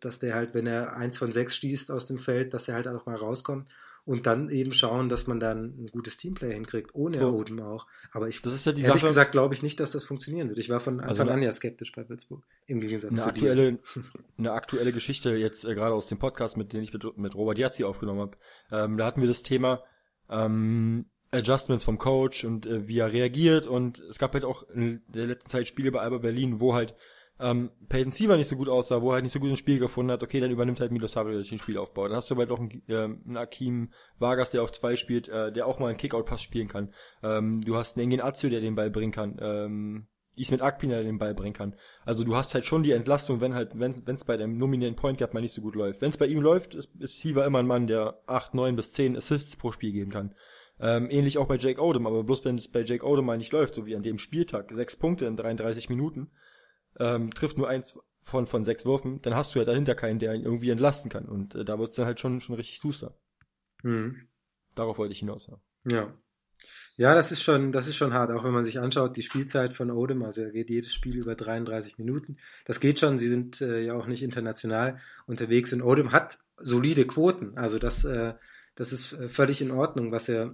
dass 0.02 0.20
der 0.20 0.36
halt, 0.36 0.54
wenn 0.54 0.68
er 0.68 0.96
eins 0.96 1.18
von 1.18 1.32
sechs 1.32 1.56
schießt 1.56 1.92
aus 1.92 2.08
dem 2.08 2.18
Feld, 2.18 2.54
dass 2.54 2.68
er 2.68 2.76
halt 2.76 2.88
auch 2.88 3.06
mal 3.06 3.16
rauskommt 3.16 3.70
und 4.06 4.26
dann 4.26 4.50
eben 4.50 4.74
schauen, 4.74 5.08
dass 5.08 5.28
man 5.28 5.40
dann 5.40 5.76
ein 5.78 5.88
gutes 5.88 6.18
Teamplay 6.18 6.54
hinkriegt, 6.54 6.94
ohne 6.94 7.18
so. 7.18 7.30
Odom 7.34 7.62
auch. 7.62 7.88
Aber 8.12 8.28
ich, 8.28 8.42
das 8.42 8.54
ist 8.54 8.66
ja 8.66 8.74
die 8.74 8.82
ehrlich 8.82 9.02
Sache, 9.02 9.12
gesagt, 9.12 9.32
glaube 9.32 9.54
ich 9.54 9.64
nicht, 9.64 9.80
dass 9.80 9.92
das 9.92 10.04
funktionieren 10.04 10.50
wird. 10.50 10.60
Ich 10.60 10.70
war 10.70 10.82
von 10.82 11.00
Anfang 11.00 11.28
also 11.28 11.34
an 11.34 11.42
ja 11.42 11.54
skeptisch 11.54 11.94
bei 11.94 12.08
Würzburg, 12.10 12.44
im 12.68 12.82
Gegensatz 12.82 13.12
eine 13.12 13.22
zu 13.22 13.28
aktuelle, 13.28 13.74
dir. 13.74 13.80
Eine 14.38 14.52
aktuelle 14.52 14.92
Geschichte 14.92 15.36
jetzt 15.36 15.64
äh, 15.64 15.74
gerade 15.74 15.94
aus 15.94 16.08
dem 16.08 16.18
Podcast, 16.18 16.58
mit 16.58 16.74
dem 16.74 16.82
ich 16.82 16.92
mit, 16.92 17.18
mit 17.18 17.36
Robert 17.36 17.58
Jazzi 17.58 17.86
aufgenommen 17.86 18.20
habe. 18.20 18.38
Ähm, 18.72 18.98
da 18.98 19.06
hatten 19.06 19.22
wir 19.22 19.28
das 19.28 19.42
Thema, 19.42 19.84
ähm, 20.34 21.06
Adjustments 21.32 21.84
vom 21.84 21.98
Coach 21.98 22.46
und 22.46 22.66
äh, 22.66 22.88
wie 22.88 23.00
er 23.00 23.14
reagiert 23.14 23.68
und 23.68 24.00
es 24.00 24.20
gab 24.20 24.34
halt 24.34 24.46
auch 24.46 24.64
in 24.70 25.02
der 25.08 25.26
letzten 25.28 25.50
Zeit 25.50 25.68
Spiele 25.68 25.92
bei 25.92 26.00
Alba 26.00 26.20
Berlin, 26.20 26.60
wo 26.60 26.74
halt 26.74 26.96
ähm, 27.40 27.72
Peyton 27.90 28.12
Siever 28.12 28.38
nicht 28.38 28.48
so 28.48 28.56
gut 28.56 28.70
aussah, 28.70 29.02
wo 29.02 29.10
er 29.10 29.16
halt 29.16 29.24
nicht 29.24 29.34
so 29.34 29.40
gut 29.40 29.50
ein 29.50 29.58
Spiel 29.58 29.80
gefunden 29.80 30.12
hat, 30.12 30.22
okay, 30.22 30.40
dann 30.40 30.52
übernimmt 30.52 30.80
halt 30.80 30.92
Milos 30.92 31.16
Havlic 31.16 31.48
den 31.50 31.60
Spielaufbau. 31.60 32.08
Dann 32.08 32.18
hast 32.18 32.30
du 32.30 32.36
halt 32.38 32.52
auch 32.52 32.60
einen, 32.60 32.84
äh, 32.88 33.04
einen 33.04 33.38
Akim 33.38 33.92
Vargas, 34.20 34.52
der 34.52 34.62
auf 34.62 34.72
zwei 34.72 34.96
spielt, 34.96 35.30
äh, 35.30 35.52
der 35.52 35.66
auch 35.66 35.80
mal 35.80 35.88
einen 35.88 35.98
Kickout-Pass 35.98 36.42
spielen 36.44 36.68
kann. 36.68 36.94
Ähm, 37.24 37.62
du 37.62 37.76
hast 37.76 37.98
einen 37.98 38.06
Engin 38.06 38.22
Azio, 38.22 38.50
der 38.50 38.62
den 38.62 38.76
Ball 38.76 38.92
bringen 38.92 39.12
kann. 39.12 39.38
Ähm, 39.42 40.08
Ismet 40.36 40.62
Akpin, 40.62 40.90
der 40.90 41.04
den 41.04 41.20
Ball 41.20 41.34
bringen 41.34 41.54
kann. 41.54 41.76
Also 42.06 42.24
du 42.24 42.36
hast 42.36 42.54
halt 42.54 42.66
schon 42.66 42.84
die 42.84 42.92
Entlastung, 42.92 43.42
wenn 43.42 43.54
halt, 43.54 43.80
wenn 43.80 43.92
es 44.06 44.26
bei 44.26 44.38
dem 44.38 44.58
nominierten 44.58 44.96
Point 44.96 45.18
Guard 45.18 45.34
mal 45.34 45.42
nicht 45.42 45.54
so 45.54 45.62
gut 45.62 45.76
läuft. 45.76 46.02
Wenn 46.02 46.10
es 46.10 46.18
bei 46.18 46.26
ihm 46.26 46.42
läuft, 46.42 46.74
ist, 46.76 46.96
ist 47.00 47.20
Siever 47.20 47.46
immer 47.46 47.60
ein 47.60 47.68
Mann, 47.68 47.88
der 47.88 48.20
acht, 48.26 48.54
neun 48.54 48.76
bis 48.76 48.94
zehn 48.94 49.16
Assists 49.16 49.56
pro 49.56 49.72
Spiel 49.72 49.92
geben 49.92 50.12
kann. 50.12 50.34
Ähm, 50.80 51.10
ähnlich 51.10 51.38
auch 51.38 51.48
bei 51.48 51.58
Jake 51.58 51.82
Odom, 51.82 52.08
aber 52.08 52.24
bloß 52.24 52.46
wenn 52.46 52.58
es 52.58 52.68
bei 52.68 52.82
Jake 52.82 53.06
Odom 53.06 53.26
mal 53.26 53.38
nicht 53.38 53.52
läuft, 53.52 53.76
so 53.76 53.86
wie 53.86 53.96
an 53.96 54.04
dem 54.04 54.18
Spieltag, 54.18 54.72
sechs 54.72 54.96
Punkte 54.96 55.26
in 55.26 55.36
33 55.36 55.90
Minuten, 55.90 56.32
ähm, 57.00 57.34
trifft 57.34 57.58
nur 57.58 57.70
eins 57.70 57.98
von, 58.22 58.48
von 58.48 58.64
sechs 58.64 58.86
Würfen, 58.86 59.22
dann 59.22 59.36
hast 59.36 59.54
du 59.54 59.60
ja 59.60 59.66
dahinter 59.66 59.96
keinen, 59.96 60.20
der 60.20 60.34
ihn 60.34 60.44
irgendwie 60.44 60.70
entlasten 60.70 61.12
kann. 61.12 61.26
Und 61.26 61.56
äh, 61.56 61.66
da 61.66 61.78
wird 61.78 61.92
es 61.92 61.96
dann 61.96 62.06
halt 62.06 62.20
schon, 62.20 62.42
schon 62.42 62.56
richtig 62.56 62.80
duster. 62.80 63.16
Mhm. 63.84 64.28
Darauf 64.76 64.98
wollte 64.98 65.12
ich 65.12 65.20
hinaus. 65.20 65.48
Ja. 65.48 65.58
ja. 65.96 66.14
Ja, 66.96 67.16
das 67.16 67.32
ist 67.32 67.42
schon, 67.42 67.72
das 67.72 67.88
ist 67.88 67.96
schon 67.96 68.14
hart, 68.14 68.30
auch 68.32 68.44
wenn 68.44 68.52
man 68.52 68.66
sich 68.66 68.80
anschaut, 68.80 69.18
die 69.18 69.24
Spielzeit 69.24 69.74
von 69.74 69.90
Odem, 69.90 70.22
also 70.24 70.42
er 70.42 70.52
geht 70.52 70.70
jedes 70.70 70.94
Spiel 70.94 71.18
über 71.18 71.34
33 71.36 71.98
Minuten. 71.98 72.38
Das 72.66 72.80
geht 72.80 73.00
schon, 73.00 73.18
sie 73.18 73.30
sind 73.30 73.62
äh, 73.62 73.82
ja 73.82 73.96
auch 73.96 74.06
nicht 74.06 74.22
international 74.22 75.00
unterwegs 75.26 75.74
und 75.74 75.82
Odem 75.82 76.12
hat 76.12 76.38
solide 76.58 77.06
Quoten. 77.08 77.58
Also 77.58 77.80
das, 77.80 78.06
äh, 78.06 78.34
das 78.76 78.94
ist 78.94 79.14
äh, 79.14 79.28
völlig 79.28 79.62
in 79.62 79.72
Ordnung, 79.72 80.12
was 80.12 80.30
er, 80.30 80.54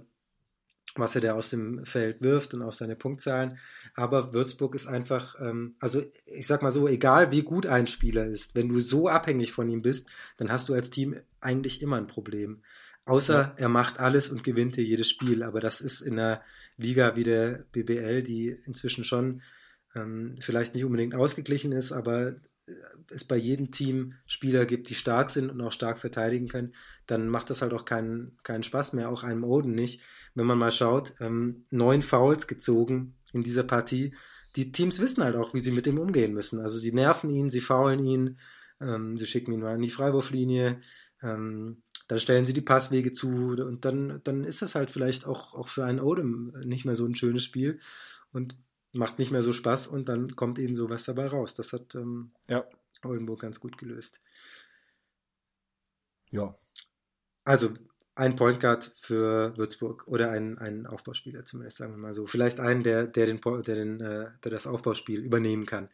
was 0.94 1.14
er 1.14 1.20
da 1.20 1.34
aus 1.34 1.50
dem 1.50 1.84
Feld 1.84 2.22
wirft 2.22 2.54
und 2.54 2.62
auch 2.62 2.72
seine 2.72 2.96
Punktzahlen. 2.96 3.58
Aber 3.94 4.32
Würzburg 4.32 4.74
ist 4.74 4.86
einfach, 4.86 5.38
ähm, 5.42 5.76
also 5.78 6.02
ich 6.24 6.46
sag 6.46 6.62
mal 6.62 6.72
so, 6.72 6.88
egal 6.88 7.32
wie 7.32 7.42
gut 7.42 7.66
ein 7.66 7.86
Spieler 7.86 8.26
ist, 8.26 8.54
wenn 8.54 8.70
du 8.70 8.80
so 8.80 9.08
abhängig 9.08 9.52
von 9.52 9.68
ihm 9.68 9.82
bist, 9.82 10.08
dann 10.38 10.50
hast 10.50 10.70
du 10.70 10.74
als 10.74 10.88
Team 10.88 11.16
eigentlich 11.42 11.82
immer 11.82 11.96
ein 11.96 12.06
Problem. 12.06 12.62
Außer 13.04 13.40
ja. 13.40 13.54
er 13.56 13.68
macht 13.68 13.98
alles 13.98 14.28
und 14.28 14.44
gewinnt 14.44 14.76
dir 14.76 14.84
jedes 14.84 15.08
Spiel. 15.10 15.42
Aber 15.42 15.60
das 15.60 15.80
ist 15.80 16.00
in 16.00 16.18
einer 16.18 16.42
Liga 16.76 17.16
wie 17.16 17.24
der 17.24 17.64
BBL, 17.72 18.22
die 18.22 18.48
inzwischen 18.64 19.04
schon 19.04 19.42
ähm, 19.94 20.36
vielleicht 20.40 20.74
nicht 20.74 20.84
unbedingt 20.84 21.14
ausgeglichen 21.14 21.72
ist, 21.72 21.92
aber 21.92 22.36
es 23.10 23.24
bei 23.24 23.36
jedem 23.36 23.70
Team 23.70 24.14
Spieler 24.26 24.66
gibt, 24.66 24.88
die 24.90 24.94
stark 24.94 25.30
sind 25.30 25.50
und 25.50 25.60
auch 25.60 25.72
stark 25.72 25.98
verteidigen 25.98 26.48
können, 26.48 26.74
dann 27.06 27.28
macht 27.28 27.50
das 27.50 27.62
halt 27.62 27.72
auch 27.72 27.84
keinen, 27.84 28.38
keinen 28.42 28.62
Spaß 28.62 28.92
mehr, 28.92 29.10
auch 29.10 29.24
einem 29.24 29.44
Oden 29.44 29.74
nicht. 29.74 30.02
Wenn 30.34 30.46
man 30.46 30.58
mal 30.58 30.70
schaut, 30.70 31.14
ähm, 31.20 31.64
neun 31.70 32.02
Fouls 32.02 32.46
gezogen 32.46 33.14
in 33.32 33.42
dieser 33.42 33.64
Partie. 33.64 34.14
Die 34.56 34.72
Teams 34.72 35.00
wissen 35.00 35.24
halt 35.24 35.36
auch, 35.36 35.54
wie 35.54 35.60
sie 35.60 35.72
mit 35.72 35.86
ihm 35.86 35.98
umgehen 35.98 36.32
müssen. 36.32 36.60
Also 36.60 36.78
sie 36.78 36.92
nerven 36.92 37.30
ihn, 37.30 37.50
sie 37.50 37.60
faulen 37.60 38.04
ihn, 38.04 38.38
ähm, 38.80 39.18
sie 39.18 39.26
schicken 39.26 39.52
ihn 39.52 39.60
mal 39.60 39.74
in 39.74 39.82
die 39.82 39.90
Freiwurflinie, 39.90 40.80
ähm, 41.22 41.82
dann 42.10 42.18
stellen 42.18 42.44
sie 42.44 42.52
die 42.52 42.60
Passwege 42.60 43.12
zu 43.12 43.28
und 43.28 43.84
dann, 43.84 44.20
dann 44.24 44.42
ist 44.42 44.62
das 44.62 44.74
halt 44.74 44.90
vielleicht 44.90 45.26
auch, 45.26 45.54
auch 45.54 45.68
für 45.68 45.84
einen 45.84 46.00
Odem 46.00 46.52
nicht 46.64 46.84
mehr 46.84 46.96
so 46.96 47.06
ein 47.06 47.14
schönes 47.14 47.44
Spiel 47.44 47.78
und 48.32 48.56
macht 48.92 49.20
nicht 49.20 49.30
mehr 49.30 49.44
so 49.44 49.52
Spaß 49.52 49.86
und 49.86 50.08
dann 50.08 50.34
kommt 50.34 50.58
eben 50.58 50.74
sowas 50.74 51.04
dabei 51.04 51.28
raus. 51.28 51.54
Das 51.54 51.72
hat 51.72 51.94
ähm, 51.94 52.32
ja. 52.48 52.64
Oldenburg 53.04 53.40
ganz 53.40 53.60
gut 53.60 53.78
gelöst. 53.78 54.20
Ja. 56.32 56.56
Also 57.44 57.70
ein 58.20 58.36
Point 58.36 58.60
Guard 58.60 58.84
für 58.84 59.56
Würzburg 59.56 60.06
oder 60.06 60.30
einen, 60.30 60.58
einen 60.58 60.86
Aufbauspieler 60.86 61.46
zumindest, 61.46 61.78
sagen 61.78 61.92
wir 61.92 61.98
mal 61.98 62.14
so. 62.14 62.26
Vielleicht 62.26 62.60
einen, 62.60 62.82
der, 62.82 63.06
der, 63.06 63.26
den, 63.26 63.40
der, 63.40 63.74
den, 63.74 64.00
äh, 64.00 64.26
der 64.44 64.50
das 64.50 64.66
Aufbauspiel 64.66 65.20
übernehmen 65.20 65.64
kann. 65.64 65.88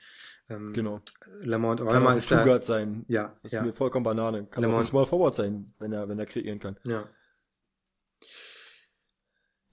Ähm, 0.49 0.73
genau. 0.73 1.01
Lamont 1.41 1.81
Orma 1.81 2.15
ist 2.15 2.31
da. 2.31 2.61
sein. 2.61 3.05
Ja. 3.07 3.39
Das 3.45 3.53
ja. 3.53 3.61
ist 3.61 3.67
mir 3.67 3.73
vollkommen 3.73 4.05
Banane. 4.05 4.47
Kann 4.47 4.63
Lamont, 4.63 4.77
auch 4.77 4.81
ein 4.81 4.87
Small 4.87 5.07
Forward 5.07 5.35
sein, 5.35 5.73
wenn 5.79 5.93
er, 5.93 6.09
wenn 6.09 6.19
er 6.19 6.27
kreieren 6.27 6.59
kann. 6.59 6.77
Ja. 6.83 7.09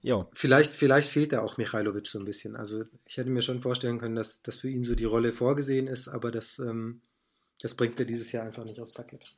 Ja. 0.00 0.28
Vielleicht, 0.32 0.72
vielleicht 0.72 1.08
fehlt 1.08 1.32
da 1.32 1.40
auch 1.40 1.56
Michailovic 1.56 2.06
so 2.06 2.20
ein 2.20 2.24
bisschen. 2.24 2.54
Also 2.54 2.84
ich 3.04 3.16
hätte 3.16 3.30
mir 3.30 3.42
schon 3.42 3.62
vorstellen 3.62 3.98
können, 3.98 4.14
dass, 4.14 4.42
dass 4.42 4.60
für 4.60 4.68
ihn 4.68 4.84
so 4.84 4.94
die 4.94 5.06
Rolle 5.06 5.32
vorgesehen 5.32 5.88
ist, 5.88 6.06
aber 6.06 6.30
das, 6.30 6.60
ähm, 6.60 7.00
das 7.60 7.74
bringt 7.74 7.98
er 7.98 8.06
dieses 8.06 8.30
Jahr 8.30 8.44
einfach 8.44 8.64
nicht 8.64 8.78
aufs 8.78 8.92
Parkett. 8.92 9.34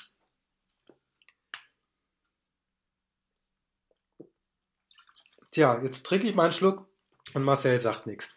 Tja, 5.57 5.81
jetzt 5.83 6.05
trinke 6.05 6.27
ich 6.27 6.35
mal 6.35 6.43
einen 6.43 6.53
Schluck 6.53 6.87
und 7.33 7.43
Marcel 7.43 7.81
sagt 7.81 8.07
nichts. 8.07 8.37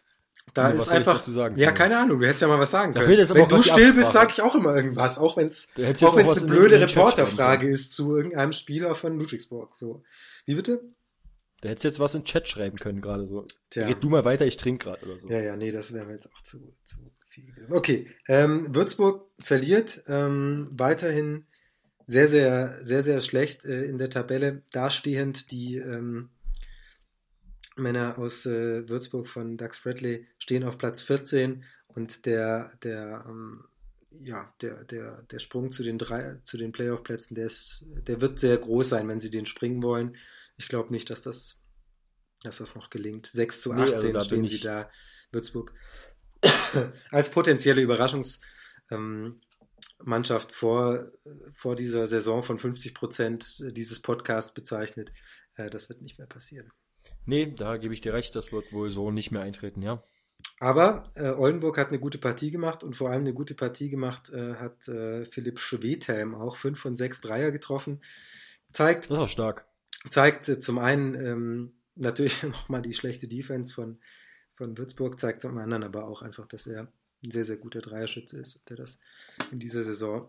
Da 0.54 0.70
ja, 0.70 0.74
ist 0.74 0.88
einfach. 0.88 1.22
Sagen, 1.22 1.54
ja, 1.58 1.70
keine 1.70 1.98
Ahnung, 1.98 2.18
du 2.18 2.24
hättest 2.24 2.40
ja 2.40 2.48
mal 2.48 2.58
was 2.58 2.70
sagen 2.70 2.94
können. 2.94 3.06
Wenn 3.06 3.46
du 3.46 3.62
still 3.62 3.92
bist, 3.92 4.12
sage 4.12 4.32
ich 4.32 4.40
auch 4.40 4.54
immer 4.54 4.74
irgendwas, 4.74 5.18
auch 5.18 5.36
wenn 5.36 5.48
es 5.48 5.68
auch 6.02 6.16
wenn 6.16 6.24
es 6.24 6.38
eine 6.38 6.46
blöde 6.46 6.80
Reporterfrage 6.80 7.68
ist 7.68 7.92
zu 7.92 8.16
irgendeinem 8.16 8.52
Spieler 8.52 8.94
von 8.94 9.18
Ludwigsburg. 9.18 9.74
So. 9.76 10.02
Wie 10.46 10.54
bitte? 10.54 10.80
Da 11.60 11.68
hättest 11.68 11.84
jetzt 11.84 12.00
was 12.00 12.14
in 12.14 12.24
Chat 12.24 12.48
schreiben 12.48 12.78
können, 12.78 13.02
gerade 13.02 13.26
so. 13.26 13.44
Tja. 13.68 13.86
Red 13.86 14.02
du 14.02 14.08
mal 14.08 14.24
weiter, 14.24 14.46
ich 14.46 14.56
trinke 14.56 14.86
gerade 14.86 15.04
oder 15.04 15.20
so. 15.20 15.28
Ja, 15.28 15.40
ja, 15.40 15.56
nee, 15.56 15.72
das 15.72 15.92
wäre 15.92 16.06
mir 16.06 16.14
jetzt 16.14 16.26
auch 16.26 16.40
zu, 16.40 16.74
zu 16.82 17.00
viel 17.28 17.44
gewesen. 17.44 17.74
Okay, 17.74 18.08
ähm, 18.28 18.74
Würzburg 18.74 19.28
verliert 19.38 20.04
ähm, 20.08 20.70
weiterhin 20.72 21.44
sehr, 22.06 22.28
sehr, 22.28 22.78
sehr, 22.80 23.02
sehr 23.02 23.20
schlecht 23.20 23.66
äh, 23.66 23.84
in 23.84 23.98
der 23.98 24.08
Tabelle 24.08 24.62
dastehend. 24.72 25.50
Die 25.50 25.76
ähm, 25.76 26.30
Männer 27.80 28.18
aus 28.18 28.46
äh, 28.46 28.88
Würzburg 28.88 29.26
von 29.26 29.56
Dax 29.56 29.80
Bradley 29.80 30.26
stehen 30.38 30.64
auf 30.64 30.78
Platz 30.78 31.02
14 31.02 31.64
und 31.88 32.26
der, 32.26 32.72
der, 32.82 33.24
ähm, 33.28 33.64
ja, 34.12 34.52
der, 34.60 34.84
der, 34.84 35.22
der 35.24 35.38
Sprung 35.38 35.72
zu 35.72 35.82
den 35.82 35.98
drei, 35.98 36.38
zu 36.44 36.56
den 36.56 36.72
Playoff-Plätzen, 36.72 37.34
der 37.34 37.46
ist, 37.46 37.84
der 38.06 38.20
wird 38.20 38.38
sehr 38.38 38.56
groß 38.58 38.88
sein, 38.88 39.08
wenn 39.08 39.20
sie 39.20 39.30
den 39.30 39.46
springen 39.46 39.82
wollen. 39.82 40.16
Ich 40.56 40.68
glaube 40.68 40.92
nicht, 40.92 41.10
dass 41.10 41.22
das, 41.22 41.62
dass 42.42 42.58
das 42.58 42.74
noch 42.74 42.90
gelingt. 42.90 43.26
6 43.26 43.62
zu 43.62 43.72
18 43.72 43.86
nee, 43.86 44.16
also 44.16 44.20
stehen 44.20 44.48
sie 44.48 44.60
da, 44.60 44.90
Würzburg. 45.32 45.72
Als 47.10 47.30
potenzielle 47.30 47.82
Überraschungsmannschaft 47.82 49.40
ähm, 50.50 50.54
vor, 50.54 51.10
vor 51.52 51.76
dieser 51.76 52.06
Saison 52.06 52.42
von 52.42 52.58
50 52.58 52.94
Prozent 52.94 53.62
dieses 53.76 54.00
Podcasts 54.00 54.54
bezeichnet. 54.54 55.12
Äh, 55.54 55.70
das 55.70 55.88
wird 55.88 56.02
nicht 56.02 56.18
mehr 56.18 56.26
passieren. 56.26 56.72
Nee, 57.26 57.52
da 57.56 57.76
gebe 57.76 57.94
ich 57.94 58.00
dir 58.00 58.12
recht, 58.12 58.34
das 58.34 58.52
wird 58.52 58.72
wohl 58.72 58.90
so 58.90 59.10
nicht 59.10 59.30
mehr 59.30 59.42
eintreten, 59.42 59.82
ja. 59.82 60.02
Aber 60.58 61.10
äh, 61.14 61.30
Oldenburg 61.30 61.78
hat 61.78 61.88
eine 61.88 61.98
gute 61.98 62.18
Partie 62.18 62.50
gemacht 62.50 62.82
und 62.84 62.96
vor 62.96 63.10
allem 63.10 63.22
eine 63.22 63.34
gute 63.34 63.54
Partie 63.54 63.88
gemacht 63.88 64.30
äh, 64.30 64.54
hat 64.54 64.88
äh, 64.88 65.24
Philipp 65.24 65.58
Schwedhelm 65.58 66.34
auch 66.34 66.56
5 66.56 66.78
von 66.78 66.96
6 66.96 67.20
Dreier 67.20 67.50
getroffen. 67.50 68.00
Zeigt, 68.72 69.10
das 69.10 69.18
ist 69.18 69.24
auch 69.24 69.28
stark. 69.28 69.66
Zeigt 70.10 70.48
äh, 70.48 70.60
zum 70.60 70.78
einen 70.78 71.14
ähm, 71.14 71.72
natürlich 71.94 72.42
nochmal 72.42 72.82
die 72.82 72.94
schlechte 72.94 73.28
Defense 73.28 73.72
von, 73.72 73.98
von 74.54 74.76
Würzburg, 74.76 75.18
zeigt 75.18 75.42
zum 75.42 75.56
anderen 75.58 75.82
aber 75.82 76.06
auch 76.06 76.22
einfach, 76.22 76.46
dass 76.46 76.66
er 76.66 76.92
ein 77.22 77.30
sehr, 77.30 77.44
sehr 77.44 77.56
guter 77.56 77.80
Dreierschütze 77.80 78.38
ist, 78.38 78.68
der 78.70 78.76
das 78.76 78.98
in 79.50 79.58
dieser 79.58 79.84
Saison 79.84 80.28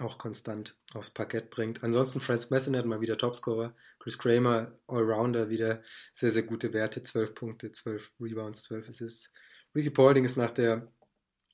auch 0.00 0.18
konstant 0.18 0.76
aufs 0.94 1.10
Parkett 1.10 1.50
bringt. 1.50 1.84
Ansonsten 1.84 2.20
Franz 2.20 2.50
Messenet 2.50 2.86
mal 2.86 3.00
wieder 3.00 3.16
Topscorer. 3.16 3.76
Chris 3.98 4.18
Kramer, 4.18 4.76
Allrounder, 4.86 5.50
wieder 5.50 5.82
sehr, 6.12 6.30
sehr 6.30 6.42
gute 6.42 6.72
Werte. 6.72 7.02
12 7.02 7.34
Punkte, 7.34 7.72
12 7.72 8.12
Rebounds, 8.20 8.64
12 8.64 8.88
Assists. 8.88 9.32
Ricky 9.74 9.90
Paulding 9.90 10.24
ist 10.24 10.36
nach, 10.36 10.50
der, 10.50 10.92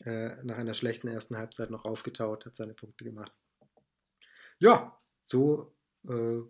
äh, 0.04 0.42
nach 0.42 0.56
einer 0.56 0.74
schlechten 0.74 1.08
ersten 1.08 1.36
Halbzeit 1.36 1.70
noch 1.70 1.84
aufgetaut, 1.84 2.46
hat 2.46 2.56
seine 2.56 2.74
Punkte 2.74 3.04
gemacht. 3.04 3.32
Ja, 4.58 4.98
so 5.24 5.74
äh, 6.08 6.40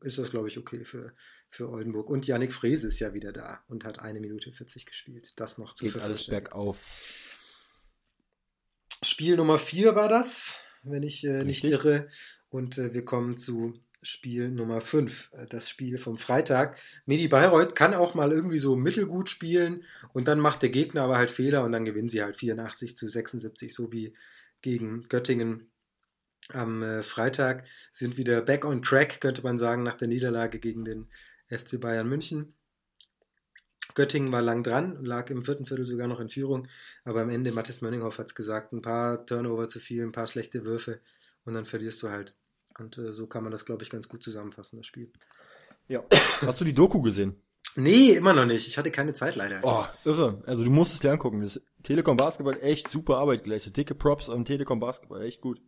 ist 0.00 0.18
das, 0.18 0.30
glaube 0.30 0.48
ich, 0.48 0.58
okay 0.58 0.84
für, 0.84 1.14
für 1.48 1.68
Oldenburg. 1.68 2.10
Und 2.10 2.26
Yannick 2.26 2.52
Frese 2.52 2.88
ist 2.88 2.98
ja 2.98 3.14
wieder 3.14 3.32
da 3.32 3.62
und 3.68 3.84
hat 3.84 4.00
eine 4.00 4.20
Minute 4.20 4.52
40 4.52 4.86
gespielt. 4.86 5.32
Das 5.36 5.58
noch 5.58 5.74
zu 5.74 5.84
Geht 5.84 5.98
alles 5.98 6.26
bergauf. 6.26 6.82
Spiel 9.02 9.36
Nummer 9.36 9.58
4 9.58 9.94
war 9.94 10.08
das 10.08 10.65
wenn 10.90 11.02
ich 11.02 11.24
äh, 11.24 11.44
nicht 11.44 11.64
irre. 11.64 12.08
Und 12.48 12.78
äh, 12.78 12.94
wir 12.94 13.04
kommen 13.04 13.36
zu 13.36 13.74
Spiel 14.02 14.50
Nummer 14.50 14.80
5, 14.80 15.30
äh, 15.32 15.46
das 15.46 15.68
Spiel 15.68 15.98
vom 15.98 16.16
Freitag. 16.16 16.78
Medi 17.06 17.28
Bayreuth 17.28 17.74
kann 17.74 17.94
auch 17.94 18.14
mal 18.14 18.32
irgendwie 18.32 18.58
so 18.58 18.76
mittelgut 18.76 19.28
spielen 19.28 19.84
und 20.12 20.28
dann 20.28 20.40
macht 20.40 20.62
der 20.62 20.70
Gegner 20.70 21.02
aber 21.02 21.18
halt 21.18 21.30
Fehler 21.30 21.64
und 21.64 21.72
dann 21.72 21.84
gewinnen 21.84 22.08
sie 22.08 22.22
halt 22.22 22.36
84 22.36 22.96
zu 22.96 23.08
76, 23.08 23.74
so 23.74 23.92
wie 23.92 24.14
gegen 24.62 25.08
Göttingen 25.08 25.70
am 26.50 26.82
äh, 26.82 27.02
Freitag. 27.02 27.66
Sind 27.92 28.16
wieder 28.16 28.42
back 28.42 28.64
on 28.64 28.82
track, 28.82 29.20
könnte 29.20 29.42
man 29.42 29.58
sagen, 29.58 29.82
nach 29.82 29.96
der 29.96 30.08
Niederlage 30.08 30.58
gegen 30.58 30.84
den 30.84 31.08
FC 31.48 31.80
Bayern 31.80 32.08
München. 32.08 32.54
Göttingen 33.94 34.32
war 34.32 34.42
lang 34.42 34.62
dran, 34.62 35.04
lag 35.04 35.30
im 35.30 35.42
vierten 35.42 35.66
Viertel 35.66 35.86
sogar 35.86 36.08
noch 36.08 36.20
in 36.20 36.28
Führung, 36.28 36.68
aber 37.04 37.22
am 37.22 37.30
Ende, 37.30 37.52
Mathis 37.52 37.80
Mönninghoff 37.80 38.18
hat 38.18 38.26
es 38.26 38.34
gesagt, 38.34 38.72
ein 38.72 38.82
paar 38.82 39.24
Turnover 39.26 39.68
zu 39.68 39.78
viel, 39.78 40.02
ein 40.02 40.12
paar 40.12 40.26
schlechte 40.26 40.64
Würfe 40.64 41.00
und 41.44 41.54
dann 41.54 41.64
verlierst 41.64 42.02
du 42.02 42.10
halt. 42.10 42.36
Und 42.78 42.98
äh, 42.98 43.12
so 43.12 43.26
kann 43.26 43.42
man 43.42 43.52
das, 43.52 43.64
glaube 43.64 43.82
ich, 43.82 43.90
ganz 43.90 44.08
gut 44.08 44.22
zusammenfassen, 44.22 44.76
das 44.76 44.86
Spiel. 44.86 45.10
Ja. 45.88 46.04
Hast 46.42 46.60
du 46.60 46.64
die 46.64 46.74
Doku 46.74 47.00
gesehen? 47.00 47.36
Nee, 47.76 48.12
immer 48.12 48.32
noch 48.32 48.46
nicht. 48.46 48.66
Ich 48.66 48.78
hatte 48.78 48.90
keine 48.90 49.12
Zeit 49.12 49.36
leider. 49.36 49.60
Oh, 49.62 49.84
irre. 50.04 50.42
Also 50.46 50.64
du 50.64 50.70
musst 50.70 50.94
es 50.94 51.00
dir 51.00 51.12
angucken. 51.12 51.42
Das 51.42 51.60
Telekom 51.82 52.16
Basketball 52.16 52.58
echt 52.62 52.88
super 52.88 53.18
Arbeit 53.18 53.44
geleistet. 53.44 53.76
Dicke 53.76 53.94
Props 53.94 54.30
am 54.30 54.44
Telekom 54.44 54.80
Basketball, 54.80 55.22
echt 55.22 55.42
gut. 55.42 55.60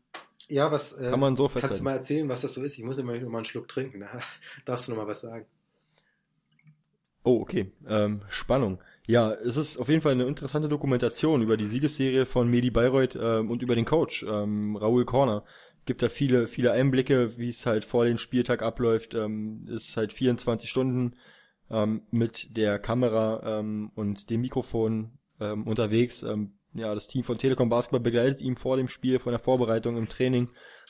Ja, 0.48 0.72
was 0.72 0.94
äh, 0.94 1.10
kann 1.10 1.20
man 1.20 1.36
so 1.36 1.48
festhalten. 1.48 1.68
Kannst 1.68 1.80
du 1.80 1.84
mal 1.84 1.92
erzählen, 1.92 2.28
was 2.28 2.40
das 2.40 2.54
so 2.54 2.62
ist? 2.62 2.78
Ich 2.78 2.84
muss 2.84 2.96
immer 2.96 3.14
noch 3.14 3.28
mal 3.28 3.38
einen 3.38 3.44
Schluck 3.44 3.68
trinken. 3.68 4.00
Da 4.00 4.08
darfst 4.64 4.88
du 4.88 4.92
noch 4.92 4.98
mal 4.98 5.06
was 5.06 5.20
sagen. 5.20 5.46
Oh, 7.28 7.42
okay. 7.42 7.70
Ähm, 7.86 8.22
Spannung. 8.30 8.78
Ja, 9.06 9.34
es 9.34 9.58
ist 9.58 9.76
auf 9.76 9.90
jeden 9.90 10.00
Fall 10.00 10.12
eine 10.12 10.24
interessante 10.24 10.70
Dokumentation 10.70 11.42
über 11.42 11.58
die 11.58 11.66
Siegesserie 11.66 12.24
von 12.24 12.48
Medi 12.48 12.70
Bayreuth 12.70 13.18
ähm, 13.20 13.50
und 13.50 13.60
über 13.60 13.74
den 13.74 13.84
Coach, 13.84 14.22
ähm, 14.22 14.76
Raoul 14.76 15.04
Korner. 15.04 15.44
Gibt 15.84 16.00
da 16.00 16.08
viele, 16.08 16.46
viele 16.46 16.72
Einblicke, 16.72 17.36
wie 17.36 17.50
es 17.50 17.66
halt 17.66 17.84
vor 17.84 18.06
dem 18.06 18.16
Spieltag 18.16 18.62
abläuft. 18.62 19.12
Ähm, 19.12 19.66
ist 19.68 19.94
halt 19.98 20.14
24 20.14 20.70
Stunden 20.70 21.16
ähm, 21.70 22.00
mit 22.10 22.56
der 22.56 22.78
Kamera 22.78 23.58
ähm, 23.58 23.90
und 23.94 24.30
dem 24.30 24.40
Mikrofon 24.40 25.18
ähm, 25.38 25.66
unterwegs. 25.66 26.22
Ähm, 26.22 26.54
ja, 26.72 26.94
das 26.94 27.08
Team 27.08 27.24
von 27.24 27.36
Telekom 27.36 27.68
Basketball 27.68 28.00
begleitet 28.00 28.40
ihn 28.40 28.56
vor 28.56 28.78
dem 28.78 28.88
Spiel, 28.88 29.18
von 29.18 29.32
der 29.32 29.38
Vorbereitung 29.38 29.98
im 29.98 30.08
Training, 30.08 30.48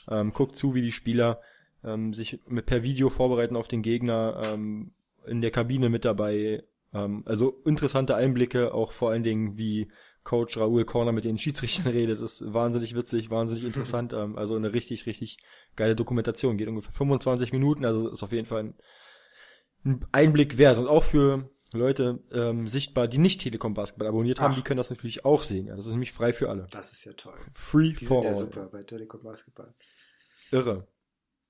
ähm, 0.08 0.32
guckt 0.32 0.54
zu, 0.54 0.76
wie 0.76 0.82
die 0.82 0.92
Spieler 0.92 1.40
ähm, 1.82 2.14
sich 2.14 2.38
mit 2.46 2.66
per 2.66 2.84
Video 2.84 3.08
vorbereiten 3.08 3.56
auf 3.56 3.66
den 3.66 3.82
Gegner, 3.82 4.40
ähm, 4.46 4.92
in 5.28 5.40
der 5.40 5.50
Kabine 5.50 5.88
mit 5.88 6.04
dabei. 6.04 6.64
Ähm, 6.92 7.22
also 7.26 7.62
interessante 7.64 8.14
Einblicke, 8.16 8.74
auch 8.74 8.92
vor 8.92 9.10
allen 9.10 9.22
Dingen, 9.22 9.56
wie 9.56 9.90
Coach 10.24 10.58
Raoul 10.58 10.84
Corner 10.84 11.12
mit 11.12 11.24
den 11.24 11.38
Schiedsrichtern 11.38 11.86
redet. 11.92 12.16
Es 12.16 12.22
ist 12.40 12.52
wahnsinnig 12.52 12.94
witzig, 12.94 13.30
wahnsinnig 13.30 13.64
interessant. 13.64 14.12
Ähm, 14.12 14.36
also 14.36 14.56
eine 14.56 14.72
richtig, 14.72 15.06
richtig 15.06 15.38
geile 15.76 15.96
Dokumentation. 15.96 16.58
Geht 16.58 16.68
ungefähr 16.68 16.92
25 16.92 17.52
Minuten, 17.52 17.84
also 17.84 18.10
ist 18.10 18.22
auf 18.22 18.32
jeden 18.32 18.46
Fall 18.46 18.64
ein, 18.64 18.74
ein 19.84 20.06
Einblick 20.12 20.58
wert. 20.58 20.78
Und 20.78 20.86
auch 20.86 21.04
für 21.04 21.50
Leute 21.72 22.22
ähm, 22.32 22.68
sichtbar, 22.68 23.08
die 23.08 23.18
nicht 23.18 23.40
Telekom 23.40 23.74
Basketball 23.74 24.08
abonniert 24.08 24.40
haben, 24.40 24.52
Ach. 24.52 24.56
die 24.56 24.62
können 24.62 24.78
das 24.78 24.90
natürlich 24.90 25.24
auch 25.24 25.42
sehen. 25.42 25.66
Ja, 25.66 25.76
das 25.76 25.86
ist 25.86 25.92
nämlich 25.92 26.12
frei 26.12 26.32
für 26.32 26.48
alle. 26.48 26.66
Das 26.70 26.92
ist 26.92 27.04
ja 27.04 27.12
toll. 27.12 27.34
Free 27.52 27.92
die 27.92 28.04
for 28.04 28.18
all. 28.18 28.24
Ja 28.24 28.34
super 28.34 28.68
bei 28.70 28.82
Telekom 28.82 29.22
Basketball. 29.22 29.74
Irre. 30.50 30.86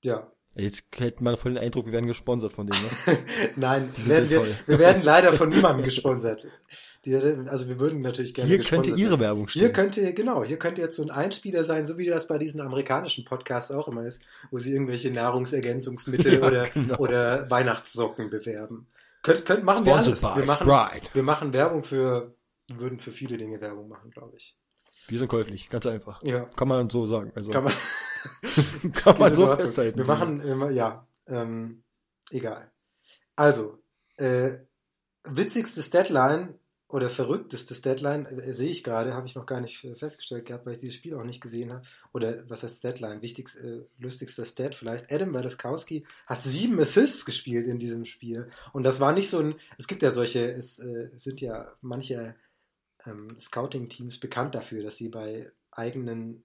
Ja, 0.03 0.31
Jetzt 0.59 0.87
hält 0.97 1.21
man 1.21 1.37
voll 1.37 1.55
den 1.55 1.63
Eindruck, 1.63 1.87
wir 1.87 1.93
werden 1.93 2.09
gesponsert 2.09 2.53
von 2.53 2.67
denen, 2.67 2.83
ne? 2.83 3.19
Nein, 3.57 3.93
werden 3.97 4.29
wir, 4.29 4.45
wir, 4.67 4.79
werden 4.79 5.03
leider 5.05 5.33
von 5.33 5.49
niemandem 5.51 5.85
gesponsert. 5.85 6.49
Die, 7.05 7.15
also 7.15 7.69
wir 7.69 7.79
würden 7.79 8.01
natürlich 8.01 8.35
gerne 8.35 8.49
Hier 8.49 8.59
könnte 8.59 8.91
Ihre 8.91 9.21
Werbung 9.21 9.47
stehen. 9.47 9.61
Hier 9.61 9.73
könnte, 9.73 10.13
genau, 10.15 10.43
hier 10.43 10.59
könnte 10.59 10.81
jetzt 10.81 10.97
so 10.97 11.05
ein 11.05 11.11
Einspieler 11.11 11.63
sein, 11.63 11.87
so 11.87 11.97
wie 11.97 12.07
das 12.07 12.27
bei 12.27 12.39
diesen 12.39 12.61
amerikanischen 12.61 13.25
Podcasts 13.25 13.71
auch 13.71 13.87
immer 13.87 14.05
ist, 14.05 14.21
wo 14.51 14.59
sie 14.59 14.73
irgendwelche 14.73 15.13
Nahrungsergänzungsmittel 15.13 16.35
ja, 16.41 16.47
oder, 16.47 16.69
genau. 16.69 16.97
oder 16.97 17.49
Weihnachtssocken 17.49 18.29
bewerben. 18.29 18.89
Könnt, 19.23 19.45
könnt, 19.47 19.63
machen 19.63 19.87
wir 19.87 19.95
alles. 19.95 20.23
Wir 20.23 20.45
machen, 20.45 20.69
wir 21.13 21.23
machen 21.23 21.53
Werbung 21.53 21.85
für, 21.85 22.35
würden 22.67 22.99
für 22.99 23.13
viele 23.13 23.37
Dinge 23.37 23.61
Werbung 23.61 23.89
machen, 23.89 24.11
glaube 24.11 24.37
ich. 24.37 24.58
Wir 25.09 25.19
sind 25.19 25.29
käuflich, 25.29 25.71
ganz 25.71 25.87
einfach. 25.87 26.23
Ja. 26.23 26.45
Kann 26.45 26.69
man 26.69 26.91
so 26.91 27.07
sagen. 27.07 27.33
Also. 27.35 27.51
Kann 27.51 27.65
man, 27.65 27.73
kann 28.93 29.19
man 29.19 29.35
so 29.35 29.47
festhalten. 29.57 29.99
Wir 29.99 30.05
machen, 30.05 30.75
ja, 30.75 31.07
ähm, 31.27 31.83
egal. 32.31 32.71
Also, 33.35 33.79
äh, 34.19 34.59
witzigste 35.25 35.81
Deadline 35.91 36.59
oder 36.89 37.11
verrücktestes 37.11 37.83
Deadline, 37.83 38.27
äh, 38.27 38.53
sehe 38.53 38.71
ich 38.71 38.83
gerade, 38.83 39.15
habe 39.15 39.27
ich 39.27 39.35
noch 39.35 39.47
gar 39.47 39.61
nicht 39.61 39.87
festgestellt 39.97 40.47
gehabt, 40.47 40.67
weil 40.67 40.75
ich 40.75 40.81
dieses 40.81 40.95
Spiel 40.95 41.15
auch 41.15 41.25
nicht 41.25 41.41
gesehen 41.41 41.73
habe. 41.73 41.83
Oder 42.13 42.49
was 42.49 42.63
heißt 42.63 42.83
Deadline? 42.83 43.23
Wichtigst, 43.23 43.63
äh, 43.63 43.83
lustigster 43.99 44.45
Stat 44.45 44.75
vielleicht. 44.75 45.13
Adam 45.13 45.33
Wadaskowski 45.35 46.07
hat 46.27 46.43
sieben 46.43 46.79
Assists 46.81 47.25
gespielt 47.25 47.67
in 47.67 47.79
diesem 47.79 48.05
Spiel. 48.05 48.49
Und 48.73 48.85
das 48.85 49.01
war 49.01 49.13
nicht 49.13 49.29
so 49.31 49.39
ein, 49.39 49.55
es 49.77 49.87
gibt 49.87 50.03
ja 50.03 50.11
solche, 50.11 50.51
es 50.51 50.79
äh, 50.79 51.11
sind 51.15 51.41
ja 51.41 51.73
manche 51.83 52.35
ähm, 53.09 53.29
Scouting-Teams 53.39 54.21
bekannt 54.21 54.55
dafür, 54.55 54.83
dass 54.83 54.97
sie 54.97 55.09
bei 55.09 55.51
eigenen 55.71 56.45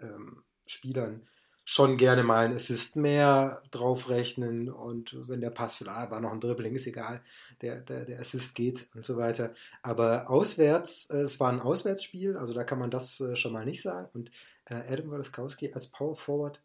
ähm, 0.00 0.44
Spielern 0.66 1.28
schon 1.64 1.96
gerne 1.96 2.22
mal 2.22 2.44
einen 2.44 2.54
Assist 2.54 2.96
mehr 2.96 3.62
draufrechnen 3.70 4.68
und 4.68 5.16
wenn 5.28 5.40
der 5.40 5.50
Pass 5.50 5.76
für, 5.76 5.88
ah, 5.88 6.10
war 6.10 6.20
noch 6.20 6.32
ein 6.32 6.40
Dribbling, 6.40 6.74
ist 6.74 6.86
egal, 6.86 7.22
der, 7.62 7.80
der, 7.80 8.04
der 8.04 8.20
Assist 8.20 8.54
geht 8.54 8.86
und 8.94 9.04
so 9.04 9.16
weiter. 9.16 9.54
Aber 9.82 10.28
auswärts, 10.28 11.08
äh, 11.10 11.18
es 11.18 11.40
war 11.40 11.50
ein 11.50 11.60
Auswärtsspiel, 11.60 12.36
also 12.36 12.52
da 12.52 12.64
kann 12.64 12.78
man 12.78 12.90
das 12.90 13.18
äh, 13.20 13.34
schon 13.34 13.52
mal 13.52 13.64
nicht 13.64 13.80
sagen. 13.80 14.08
Und 14.14 14.30
äh, 14.66 14.74
Adam 14.74 15.10
Walaskowski 15.10 15.72
als 15.72 15.86
Power 15.86 16.16
Forward 16.16 16.62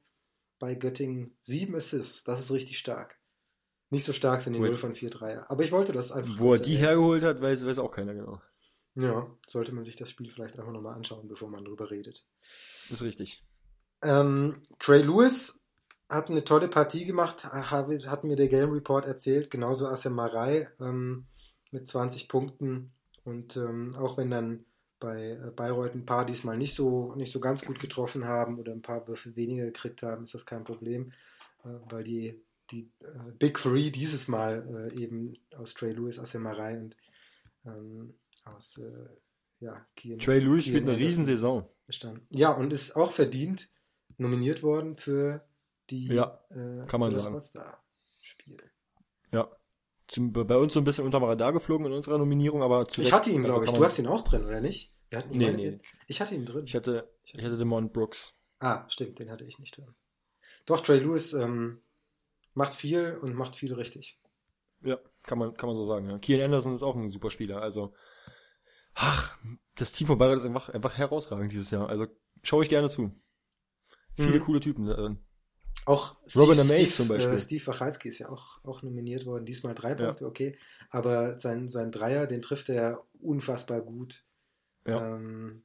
bei 0.59 0.75
Göttingen 0.75 1.33
sieben 1.41 1.75
Assists, 1.75 2.25
das 2.25 2.41
ist 2.41 2.51
richtig 2.51 2.77
stark. 2.77 3.17
Nicht 3.91 4.03
so 4.03 4.13
stark 4.13 4.41
sind 4.41 4.53
die 4.53 4.59
0 4.59 4.75
von 4.75 4.93
4 4.93 5.09
Dreier. 5.09 5.49
Aber 5.49 5.63
ich 5.63 5.71
wollte 5.71 5.93
das 5.93 6.11
einfach. 6.11 6.37
Wo 6.37 6.53
er 6.53 6.59
die 6.59 6.75
hergeholt 6.75 7.23
hat, 7.23 7.41
weiß, 7.41 7.65
weiß 7.65 7.79
auch 7.79 7.89
keiner 7.89 8.13
genau. 8.13 8.39
Ja, 9.07 9.27
sollte 9.47 9.73
man 9.73 9.83
sich 9.83 9.95
das 9.95 10.09
Spiel 10.09 10.29
vielleicht 10.29 10.57
einfach 10.57 10.71
nochmal 10.71 10.95
anschauen, 10.95 11.27
bevor 11.27 11.49
man 11.49 11.65
drüber 11.65 11.89
redet. 11.91 12.25
Das 12.89 12.99
ist 12.99 13.01
richtig. 13.01 13.43
Ähm, 14.01 14.61
Trey 14.79 15.01
Lewis 15.01 15.63
hat 16.09 16.29
eine 16.29 16.43
tolle 16.43 16.67
Partie 16.67 17.05
gemacht, 17.05 17.45
hat 17.45 18.23
mir 18.23 18.35
der 18.35 18.47
Game 18.47 18.71
Report 18.71 19.05
erzählt, 19.05 19.51
genauso 19.51 19.87
Asemarei 19.87 20.67
ähm, 20.79 21.25
mit 21.71 21.87
20 21.87 22.27
Punkten. 22.27 22.91
Und 23.23 23.57
ähm, 23.57 23.95
auch 23.95 24.17
wenn 24.17 24.31
dann 24.31 24.65
bei 24.99 25.31
äh, 25.31 25.51
Bayreuth 25.55 25.95
ein 25.95 26.05
paar 26.05 26.25
diesmal 26.25 26.57
nicht 26.57 26.75
so, 26.75 27.13
nicht 27.15 27.31
so 27.31 27.39
ganz 27.39 27.63
gut 27.63 27.79
getroffen 27.79 28.25
haben 28.25 28.59
oder 28.59 28.71
ein 28.71 28.81
paar 28.81 29.07
Würfel 29.07 29.35
weniger 29.35 29.65
gekriegt 29.65 30.01
haben, 30.01 30.23
ist 30.23 30.33
das 30.33 30.45
kein 30.45 30.63
Problem, 30.63 31.11
äh, 31.63 31.69
weil 31.89 32.03
die, 32.03 32.41
die 32.71 32.89
äh, 33.03 33.31
Big 33.37 33.57
Three 33.57 33.91
dieses 33.91 34.27
Mal 34.27 34.91
äh, 34.91 35.01
eben 35.01 35.33
aus 35.55 35.73
Trey 35.73 35.93
Lewis, 35.93 36.19
Asemarei 36.19 36.79
und 36.79 36.95
ähm, 37.65 38.13
aus 38.55 38.77
äh, 38.77 39.07
ja, 39.59 39.85
Kian, 39.95 40.19
Trey 40.19 40.39
Lewis 40.39 40.65
spielt 40.65 40.87
eine 40.87 40.97
Riesensaison. 40.97 41.67
Bestanden. 41.85 42.25
Ja, 42.29 42.51
und 42.51 42.71
ist 42.71 42.95
auch 42.95 43.11
verdient 43.11 43.69
nominiert 44.17 44.63
worden 44.63 44.95
für 44.95 45.45
die 45.89 46.07
ja, 46.07 46.39
äh, 46.49 46.85
kann 46.87 46.99
man 46.99 47.17
sagen. 47.17 47.41
Spiel. 48.21 48.57
Ja. 49.31 49.49
Zum, 50.07 50.33
bei 50.33 50.57
uns 50.57 50.73
so 50.73 50.79
ein 50.79 50.83
bisschen 50.83 51.05
unter 51.05 51.21
Radar 51.21 51.53
geflogen 51.53 51.85
in 51.85 51.93
unserer 51.93 52.17
Nominierung, 52.17 52.63
aber 52.63 52.87
Ich 52.97 53.13
hatte 53.13 53.29
ihn, 53.29 53.45
also 53.45 53.59
glaube 53.59 53.65
ich. 53.65 53.71
Du 53.71 53.83
hast 53.83 53.99
ihn 53.99 54.07
auch 54.07 54.23
drin, 54.23 54.43
oder 54.43 54.59
nicht? 54.59 54.93
Wir 55.09 55.19
hatten 55.19 55.31
ihn 55.31 55.37
nee, 55.37 55.51
nee. 55.51 55.79
Ich 56.07 56.21
hatte 56.21 56.35
ihn 56.35 56.45
drin. 56.45 56.65
Ich 56.65 56.75
hatte, 56.75 57.09
ich 57.23 57.33
hatte 57.43 57.57
Demont 57.57 57.93
Brooks. 57.93 58.33
Ah, 58.59 58.85
stimmt, 58.89 59.19
den 59.19 59.29
hatte 59.29 59.45
ich 59.45 59.59
nicht 59.59 59.77
drin. 59.77 59.93
Doch, 60.65 60.81
Trey 60.81 60.99
Lewis 60.99 61.33
ähm, 61.33 61.81
macht 62.53 62.75
viel 62.75 63.17
und 63.21 63.33
macht 63.33 63.55
viel 63.55 63.73
richtig. 63.73 64.19
Ja, 64.81 64.97
kann 65.23 65.37
man, 65.37 65.55
kann 65.55 65.67
man 65.67 65.75
so 65.75 65.85
sagen. 65.85 66.09
Ja. 66.09 66.17
Kian 66.19 66.41
Anderson 66.41 66.75
ist 66.75 66.83
auch 66.83 66.95
ein 66.95 67.09
super 67.09 67.31
Spieler. 67.31 67.61
Also, 67.61 67.93
ach, 68.99 69.37
das 69.75 69.93
Team 69.93 70.07
von 70.07 70.17
Bayern 70.17 70.37
ist 70.37 70.45
einfach, 70.45 70.69
einfach 70.69 70.97
herausragend 70.97 71.51
dieses 71.51 71.71
Jahr. 71.71 71.89
Also, 71.89 72.07
schaue 72.43 72.63
ich 72.63 72.69
gerne 72.69 72.89
zu. 72.89 73.11
Viele 74.15 74.39
mhm. 74.39 74.43
coole 74.43 74.59
Typen 74.59 74.85
darin. 74.85 75.17
Auch 75.85 76.17
Robin 76.35 76.55
Steve, 76.55 76.81
Mace 76.81 76.95
zum 76.97 77.07
Beispiel. 77.07 77.33
Äh, 77.33 77.39
Steve 77.39 77.67
Wachalski 77.67 78.09
ist 78.09 78.19
ja 78.19 78.29
auch, 78.29 78.63
auch 78.63 78.83
nominiert 78.83 79.25
worden. 79.25 79.45
Diesmal 79.45 79.73
drei 79.73 79.95
Punkte, 79.95 80.25
ja. 80.25 80.29
okay. 80.29 80.57
Aber 80.89 81.39
sein, 81.39 81.69
sein 81.69 81.91
Dreier, 81.91 82.27
den 82.27 82.41
trifft 82.41 82.69
er 82.69 83.01
unfassbar 83.21 83.81
gut. 83.81 84.23
Ja. 84.85 85.15
Ähm, 85.15 85.63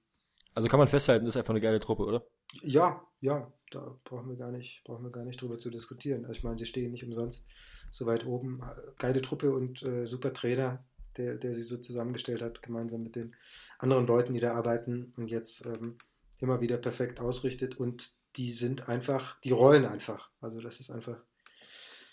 also 0.55 0.68
kann 0.68 0.78
man 0.78 0.89
festhalten, 0.89 1.26
ist 1.26 1.37
einfach 1.37 1.51
eine 1.51 1.61
geile 1.61 1.80
Truppe, 1.80 2.05
oder? 2.05 2.24
Ja, 2.62 3.03
ja. 3.20 3.53
Da 3.70 3.99
brauchen 4.05 4.28
wir 4.28 4.37
gar 4.37 4.53
nicht, 4.53 4.85
brauchen 4.85 5.03
wir 5.03 5.11
gar 5.11 5.24
nicht 5.24 5.43
drüber 5.43 5.59
zu 5.59 5.68
diskutieren. 5.68 6.24
Also 6.24 6.39
ich 6.39 6.45
meine, 6.45 6.59
sie 6.59 6.66
stehen 6.66 6.93
nicht 6.93 7.05
umsonst 7.05 7.49
so 7.91 8.07
weit 8.07 8.24
oben. 8.24 8.62
Geile 8.99 9.20
Truppe 9.20 9.53
und 9.53 9.82
äh, 9.82 10.07
super 10.07 10.32
Trainer, 10.32 10.85
der, 11.16 11.38
der 11.38 11.54
sie 11.54 11.62
so 11.62 11.78
zusammengestellt 11.78 12.42
hat, 12.42 12.62
gemeinsam 12.62 13.02
mit 13.02 13.16
den 13.16 13.34
anderen 13.78 14.06
Leuten, 14.06 14.34
die 14.34 14.40
da 14.40 14.54
arbeiten 14.54 15.12
und 15.16 15.28
jetzt 15.28 15.66
ähm, 15.66 15.96
immer 16.40 16.60
wieder 16.60 16.76
perfekt 16.76 17.20
ausrichtet 17.20 17.76
und 17.76 18.12
die 18.36 18.52
sind 18.52 18.88
einfach, 18.88 19.40
die 19.40 19.52
rollen 19.52 19.84
einfach. 19.84 20.30
Also 20.40 20.60
das 20.60 20.80
ist 20.80 20.90
einfach 20.90 21.16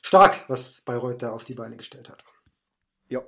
stark, 0.01 0.47
was 0.49 0.81
Bayreuth 0.81 1.21
da 1.21 1.31
auf 1.31 1.43
die 1.43 1.55
Beine 1.55 1.77
gestellt 1.77 2.09
hat. 2.09 2.23
Ja. 3.09 3.23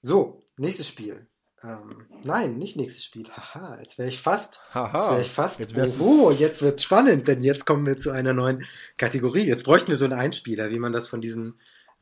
So, 0.00 0.42
nächstes 0.56 0.88
Spiel. 0.88 1.26
Ähm, 1.64 2.06
nein, 2.24 2.58
nicht 2.58 2.76
nächstes 2.76 3.04
Spiel. 3.04 3.28
Haha, 3.30 3.78
jetzt 3.78 3.96
wäre 3.96 4.08
ich 4.08 4.20
fast. 4.20 4.60
Haha. 4.74 4.98
Jetzt 4.98 5.10
wäre 5.10 5.20
ich 5.20 5.30
fast. 5.30 5.60
Jetzt 5.60 6.00
oh, 6.00 6.32
jetzt 6.32 6.62
wird's 6.62 6.82
spannend, 6.82 7.28
denn 7.28 7.40
jetzt 7.40 7.66
kommen 7.66 7.86
wir 7.86 7.98
zu 7.98 8.10
einer 8.10 8.32
neuen 8.32 8.64
Kategorie. 8.98 9.44
Jetzt 9.44 9.64
bräuchten 9.64 9.90
wir 9.90 9.96
so 9.96 10.04
einen 10.04 10.18
Einspieler, 10.18 10.70
wie 10.70 10.80
man 10.80 10.92
das 10.92 11.06
von 11.06 11.20
diesen 11.20 11.54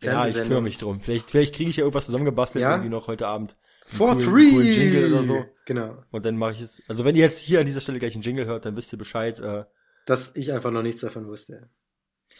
Ja, 0.03 0.27
ich 0.27 0.35
kümmere 0.35 0.63
mich 0.63 0.79
drum. 0.79 1.01
Vielleicht, 1.01 1.31
vielleicht 1.31 1.55
kriege 1.55 1.71
ich 1.71 1.77
ja 1.77 1.83
irgendwas 1.83 2.07
zusammengebastelt 2.07 2.63
ja? 2.63 2.73
irgendwie 2.73 2.91
noch 2.91 3.09
heute 3.09 3.27
Abend. 3.27 3.57
For 3.85 4.13
coolen, 4.13 4.25
three! 4.25 4.51
Coolen 4.51 4.67
Jingle 4.67 5.13
oder 5.13 5.23
so. 5.25 5.45
Genau. 5.67 6.05
Und 6.11 6.25
dann 6.25 6.37
mache 6.37 6.53
ich 6.53 6.61
es. 6.63 6.83
Also 6.89 7.05
wenn 7.05 7.17
ihr 7.17 7.23
jetzt 7.23 7.41
hier 7.41 7.61
an 7.61 7.67
dieser 7.67 7.81
Stelle 7.81 7.99
gleich 7.99 8.15
einen 8.15 8.23
Jingle 8.23 8.47
hört, 8.47 8.65
dann 8.65 8.77
wisst 8.77 8.93
ihr 8.93 8.99
Bescheid. 8.99 9.39
Äh, 9.41 9.65
dass 10.07 10.35
ich 10.37 10.53
einfach 10.53 10.71
noch 10.71 10.83
nichts 10.83 11.03
davon 11.03 11.27
wusste. 11.27 11.69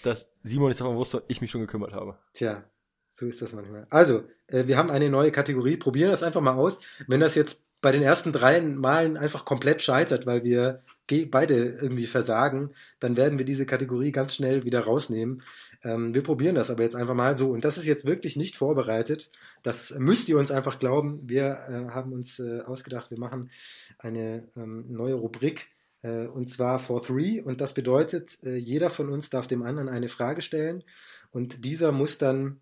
Dass 0.03 0.31
Simon 0.43 0.69
nichts 0.69 0.79
davon 0.79 0.97
wusste 0.97 1.19
und 1.19 1.25
ich 1.29 1.41
mich 1.41 1.51
schon 1.51 1.61
gekümmert 1.61 1.93
habe. 1.93 2.19
Tja, 2.33 2.65
so 3.11 3.27
ist 3.27 3.43
das 3.43 3.53
manchmal. 3.53 3.87
Also, 3.91 4.25
äh, 4.47 4.67
wir 4.67 4.77
haben 4.77 4.91
eine 4.91 5.11
neue 5.11 5.33
Kategorie. 5.33 5.77
Probieren 5.77 6.11
das 6.11 6.23
einfach 6.23 6.41
mal 6.41 6.55
aus. 6.55 6.79
Wenn 7.07 7.21
das 7.21 7.35
jetzt 7.35 7.70
bei 7.81 7.93
den 7.93 8.03
ersten 8.03 8.33
drei 8.33 8.61
Malen 8.61 9.17
einfach 9.17 9.45
komplett 9.45 9.83
scheitert, 9.83 10.27
weil 10.27 10.45
wir 10.45 10.83
beide 11.31 11.57
irgendwie 11.57 12.07
versagen, 12.07 12.71
dann 13.01 13.17
werden 13.17 13.39
wir 13.39 13.45
diese 13.45 13.67
Kategorie 13.67 14.13
ganz 14.13 14.35
schnell 14.35 14.65
wieder 14.65 14.81
rausnehmen. 14.81 15.43
Ähm, 15.83 16.15
wir 16.15 16.23
probieren 16.23 16.55
das 16.55 16.71
aber 16.71 16.85
jetzt 16.85 16.95
einfach 16.95 17.15
mal 17.15 17.37
so. 17.37 17.51
Und 17.51 17.65
das 17.65 17.79
ist 17.79 17.87
jetzt 17.87 18.07
wirklich 18.07 18.37
nicht 18.37 18.57
vorbereitet. 18.57 19.33
Das 19.63 19.93
müsst 19.99 20.29
ihr 20.29 20.39
uns 20.39 20.51
einfach 20.51 20.79
glauben. 20.79 21.21
Wir 21.29 21.59
äh, 21.69 21.91
haben 21.93 22.13
uns 22.13 22.39
äh, 22.39 22.61
ausgedacht, 22.61 23.11
wir 23.11 23.19
machen 23.19 23.51
eine 23.99 24.47
ähm, 24.57 24.85
neue 24.89 25.15
Rubrik. 25.15 25.69
Äh, 26.03 26.27
und 26.27 26.49
zwar 26.49 26.79
for 26.79 27.03
three. 27.03 27.41
Und 27.41 27.61
das 27.61 27.75
bedeutet, 27.75 28.39
äh, 28.45 28.55
jeder 28.55 28.91
von 28.91 29.09
uns 29.09 29.31
darf 29.31 29.49
dem 29.49 29.63
anderen 29.63 29.89
eine 29.89 30.09
Frage 30.09 30.43
stellen. 30.43 30.85
Und 31.33 31.65
dieser 31.65 31.93
muss 31.93 32.19
dann 32.19 32.61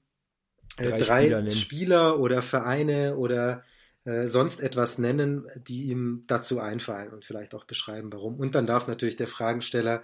äh, 0.79 0.97
drei, 0.97 1.29
drei 1.29 1.51
Spieler, 1.51 1.51
Spieler, 1.51 2.19
oder 2.21 2.41
Vereine 2.41 3.17
oder 3.17 3.63
äh, 4.09 4.27
sonst 4.27 4.61
etwas 4.61 4.97
nennen, 4.97 5.47
die 5.69 5.91
ihm 5.91 6.25
dazu 6.27 6.61
einfallen 6.61 7.13
und 7.13 7.27
vielleicht 7.27 7.55
auch 7.55 7.65
beschreiben, 7.65 8.11
warum. 8.11 8.41
Und 8.41 8.55
dann 8.55 8.67
darf 8.67 8.89
natürlich 8.89 9.17
der 9.17 9.27
Fragensteller 9.27 10.03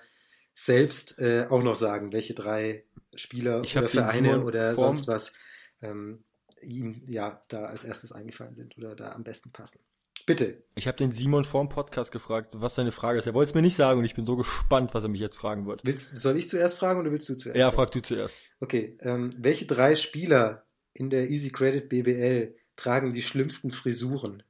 selbst 0.53 1.19
äh, 1.19 1.47
auch 1.49 1.63
noch 1.63 1.75
sagen, 1.75 2.13
welche 2.13 2.35
drei 2.35 2.85
Spieler 3.15 3.61
oder 3.61 3.89
Vereine 3.89 4.45
oder 4.45 4.75
Form. 4.75 4.95
sonst 4.95 5.09
was 5.09 5.33
ähm, 5.81 6.23
ihm 6.61 7.03
ja 7.07 7.43
da 7.49 7.65
als 7.65 7.85
erstes 7.85 8.13
eingefallen 8.13 8.55
sind 8.55 8.77
oder 8.77 8.95
da 8.95 9.13
am 9.13 9.25
besten 9.25 9.53
passen. 9.53 9.81
Bitte. 10.27 10.63
Ich 10.75 10.87
habe 10.87 10.99
den 10.99 11.13
Simon 11.13 11.45
vorm 11.45 11.71
Podcast 11.71 12.13
gefragt, 12.13 12.53
was 12.53 12.75
seine 12.75 12.93
Frage 12.93 13.19
ist. 13.19 13.27
Er 13.27 13.33
wollte 13.33 13.51
es 13.51 13.55
mir 13.55 13.63
nicht 13.63 13.77
sagen 13.77 14.01
und 14.01 14.05
ich 14.05 14.15
bin 14.15 14.27
so 14.27 14.37
gespannt, 14.37 14.93
was 14.93 15.05
er 15.05 15.09
mich 15.09 15.21
jetzt 15.21 15.39
fragen 15.39 15.67
wird. 15.67 15.81
Willst, 15.85 16.19
soll 16.19 16.37
ich 16.37 16.51
zuerst 16.51 16.79
fragen 16.79 17.01
oder 17.01 17.11
willst 17.11 17.29
du 17.31 17.37
zuerst? 17.37 17.59
Ja, 17.59 17.71
frag 17.71 17.91
du 17.93 18.03
zuerst. 18.03 18.37
Okay. 18.61 18.99
Ähm, 19.01 19.35
welche 19.39 19.65
drei 19.65 19.95
Spieler 19.95 20.67
in 20.93 21.09
der 21.09 21.31
Easy 21.31 21.49
Credit 21.49 21.89
BBL 21.89 22.55
tragen 22.77 23.13
die 23.13 23.23
schlimmsten 23.23 23.71
Frisuren? 23.71 24.43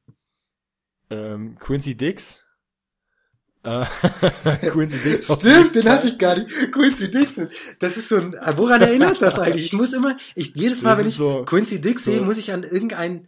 Ähm, 1.11 1.57
Quincy 1.59 1.97
Dix. 1.97 2.45
Äh, 3.65 3.87
Quincy 4.71 4.99
Dixon. 4.99 5.37
Stimmt, 5.39 5.75
den 5.75 5.89
hatte 5.89 6.09
ich 6.09 6.19
gar 6.19 6.37
nicht. 6.37 6.51
Quincy 6.71 7.11
Dixon. 7.11 7.49
Das 7.79 7.97
ist 7.97 8.11
so 8.11 8.17
ein, 8.17 8.37
woran 8.57 8.83
erinnert 8.83 9.23
das 9.23 9.39
eigentlich? 9.39 9.65
Ich 9.65 9.73
muss 9.73 9.95
immer, 9.95 10.19
ich, 10.35 10.55
jedes 10.55 10.83
Mal, 10.83 10.91
das 10.91 10.99
wenn 10.99 11.09
ich 11.09 11.15
so, 11.15 11.45
Quincy 11.45 11.81
Dix 11.81 12.05
so. 12.05 12.11
sehe, 12.11 12.21
muss 12.21 12.37
ich 12.37 12.53
an 12.53 12.63
irgendein 12.63 13.27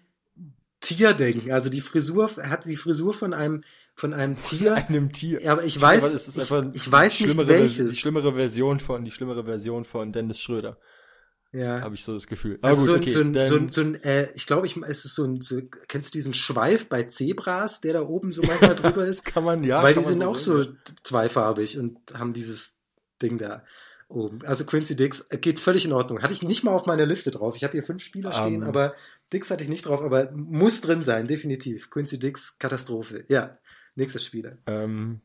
Tier 0.80 1.14
denken. 1.14 1.52
Also 1.52 1.70
die 1.70 1.80
Frisur, 1.80 2.30
er 2.36 2.50
hat 2.50 2.66
die 2.66 2.76
Frisur 2.76 3.14
von 3.14 3.32
einem, 3.32 3.64
von 3.94 4.12
einem 4.12 4.36
Tier. 4.36 4.74
einem 4.74 5.10
Tier. 5.10 5.40
Ja, 5.42 5.52
aber 5.52 5.64
ich 5.64 5.80
weiß, 5.80 6.28
ich, 6.36 6.74
ich, 6.74 6.92
weiß 6.92 7.20
nicht 7.20 7.48
welches. 7.48 7.90
Die 7.90 7.96
schlimmere 7.96 8.34
Version 8.34 8.78
von, 8.78 9.06
die 9.06 9.10
schlimmere 9.10 9.44
Version 9.44 9.86
von 9.86 10.12
Dennis 10.12 10.38
Schröder. 10.38 10.76
Ja. 11.56 11.80
Habe 11.80 11.94
ich 11.94 12.04
so 12.04 12.12
das 12.12 12.26
Gefühl. 12.26 12.58
Aber 12.60 12.68
also 12.68 12.80
gut, 12.82 13.08
so, 13.08 13.20
okay, 13.20 13.40
so, 13.46 13.58
so, 13.58 13.68
so 13.68 13.80
ein, 13.80 14.02
äh, 14.02 14.28
ich 14.34 14.46
glaube, 14.46 14.66
ich, 14.66 14.76
es 14.76 15.06
ist 15.06 15.14
so 15.14 15.24
ein, 15.24 15.40
so, 15.40 15.62
kennst 15.88 16.12
du 16.14 16.18
diesen 16.18 16.34
Schweif 16.34 16.88
bei 16.88 17.04
Zebras, 17.04 17.80
der 17.80 17.94
da 17.94 18.02
oben 18.02 18.30
so 18.30 18.42
manchmal 18.42 18.74
drüber 18.74 19.06
ist? 19.06 19.24
kann 19.24 19.42
man, 19.42 19.64
ja. 19.64 19.82
Weil 19.82 19.94
die 19.94 20.04
sind 20.04 20.22
auch 20.22 20.36
so 20.36 20.64
zweifarbig 21.02 21.78
und 21.78 21.98
haben 22.12 22.34
dieses 22.34 22.78
Ding 23.22 23.38
da 23.38 23.64
oben. 24.08 24.44
Also 24.44 24.66
Quincy 24.66 24.96
Dix 24.96 25.22
äh, 25.30 25.38
geht 25.38 25.58
völlig 25.58 25.86
in 25.86 25.92
Ordnung. 25.92 26.20
Hatte 26.20 26.34
ich 26.34 26.42
nicht 26.42 26.62
mal 26.62 26.72
auf 26.72 26.86
meiner 26.86 27.06
Liste 27.06 27.30
drauf. 27.30 27.56
Ich 27.56 27.64
habe 27.64 27.72
hier 27.72 27.82
fünf 27.82 28.02
Spieler 28.02 28.34
stehen, 28.34 28.62
um, 28.62 28.68
aber 28.68 28.94
Dix 29.32 29.50
hatte 29.50 29.62
ich 29.62 29.70
nicht 29.70 29.86
drauf, 29.86 30.02
aber 30.02 30.30
muss 30.32 30.82
drin 30.82 31.02
sein, 31.02 31.26
definitiv. 31.26 31.88
Quincy 31.88 32.18
Dix, 32.18 32.58
Katastrophe. 32.58 33.24
Ja, 33.28 33.56
nächster 33.94 34.18
Spieler. 34.20 34.58
Ähm, 34.66 35.22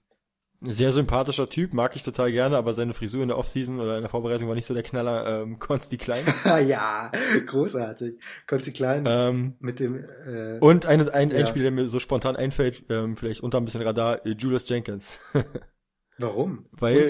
Sehr 0.63 0.91
sympathischer 0.91 1.49
Typ, 1.49 1.73
mag 1.73 1.95
ich 1.95 2.03
total 2.03 2.31
gerne, 2.31 2.55
aber 2.55 2.73
seine 2.73 2.93
Frisur 2.93 3.23
in 3.23 3.29
der 3.29 3.37
Offseason 3.39 3.79
oder 3.79 3.95
in 3.95 4.03
der 4.03 4.09
Vorbereitung 4.09 4.47
war 4.47 4.53
nicht 4.53 4.67
so 4.67 4.75
der 4.75 4.83
Knaller. 4.83 5.41
Ähm, 5.41 5.57
Konsti 5.59 5.97
Klein. 5.97 6.23
ja, 6.67 7.11
großartig. 7.47 8.19
Konsti 8.47 8.71
Klein 8.71 9.05
ähm, 9.07 9.55
mit 9.59 9.79
dem. 9.79 9.95
Äh, 9.95 10.59
und 10.59 10.85
ein, 10.85 11.09
ein, 11.09 11.31
ja. 11.31 11.37
ein 11.37 11.47
Spiel, 11.47 11.63
der 11.63 11.71
mir 11.71 11.87
so 11.87 11.99
spontan 11.99 12.35
einfällt, 12.35 12.83
ähm, 12.89 13.17
vielleicht 13.17 13.41
unter 13.41 13.59
ein 13.59 13.65
bisschen 13.65 13.81
Radar, 13.81 14.23
äh, 14.23 14.35
Julius 14.37 14.69
Jenkins. 14.69 15.17
Warum? 16.19 16.67
Weil, 16.73 17.01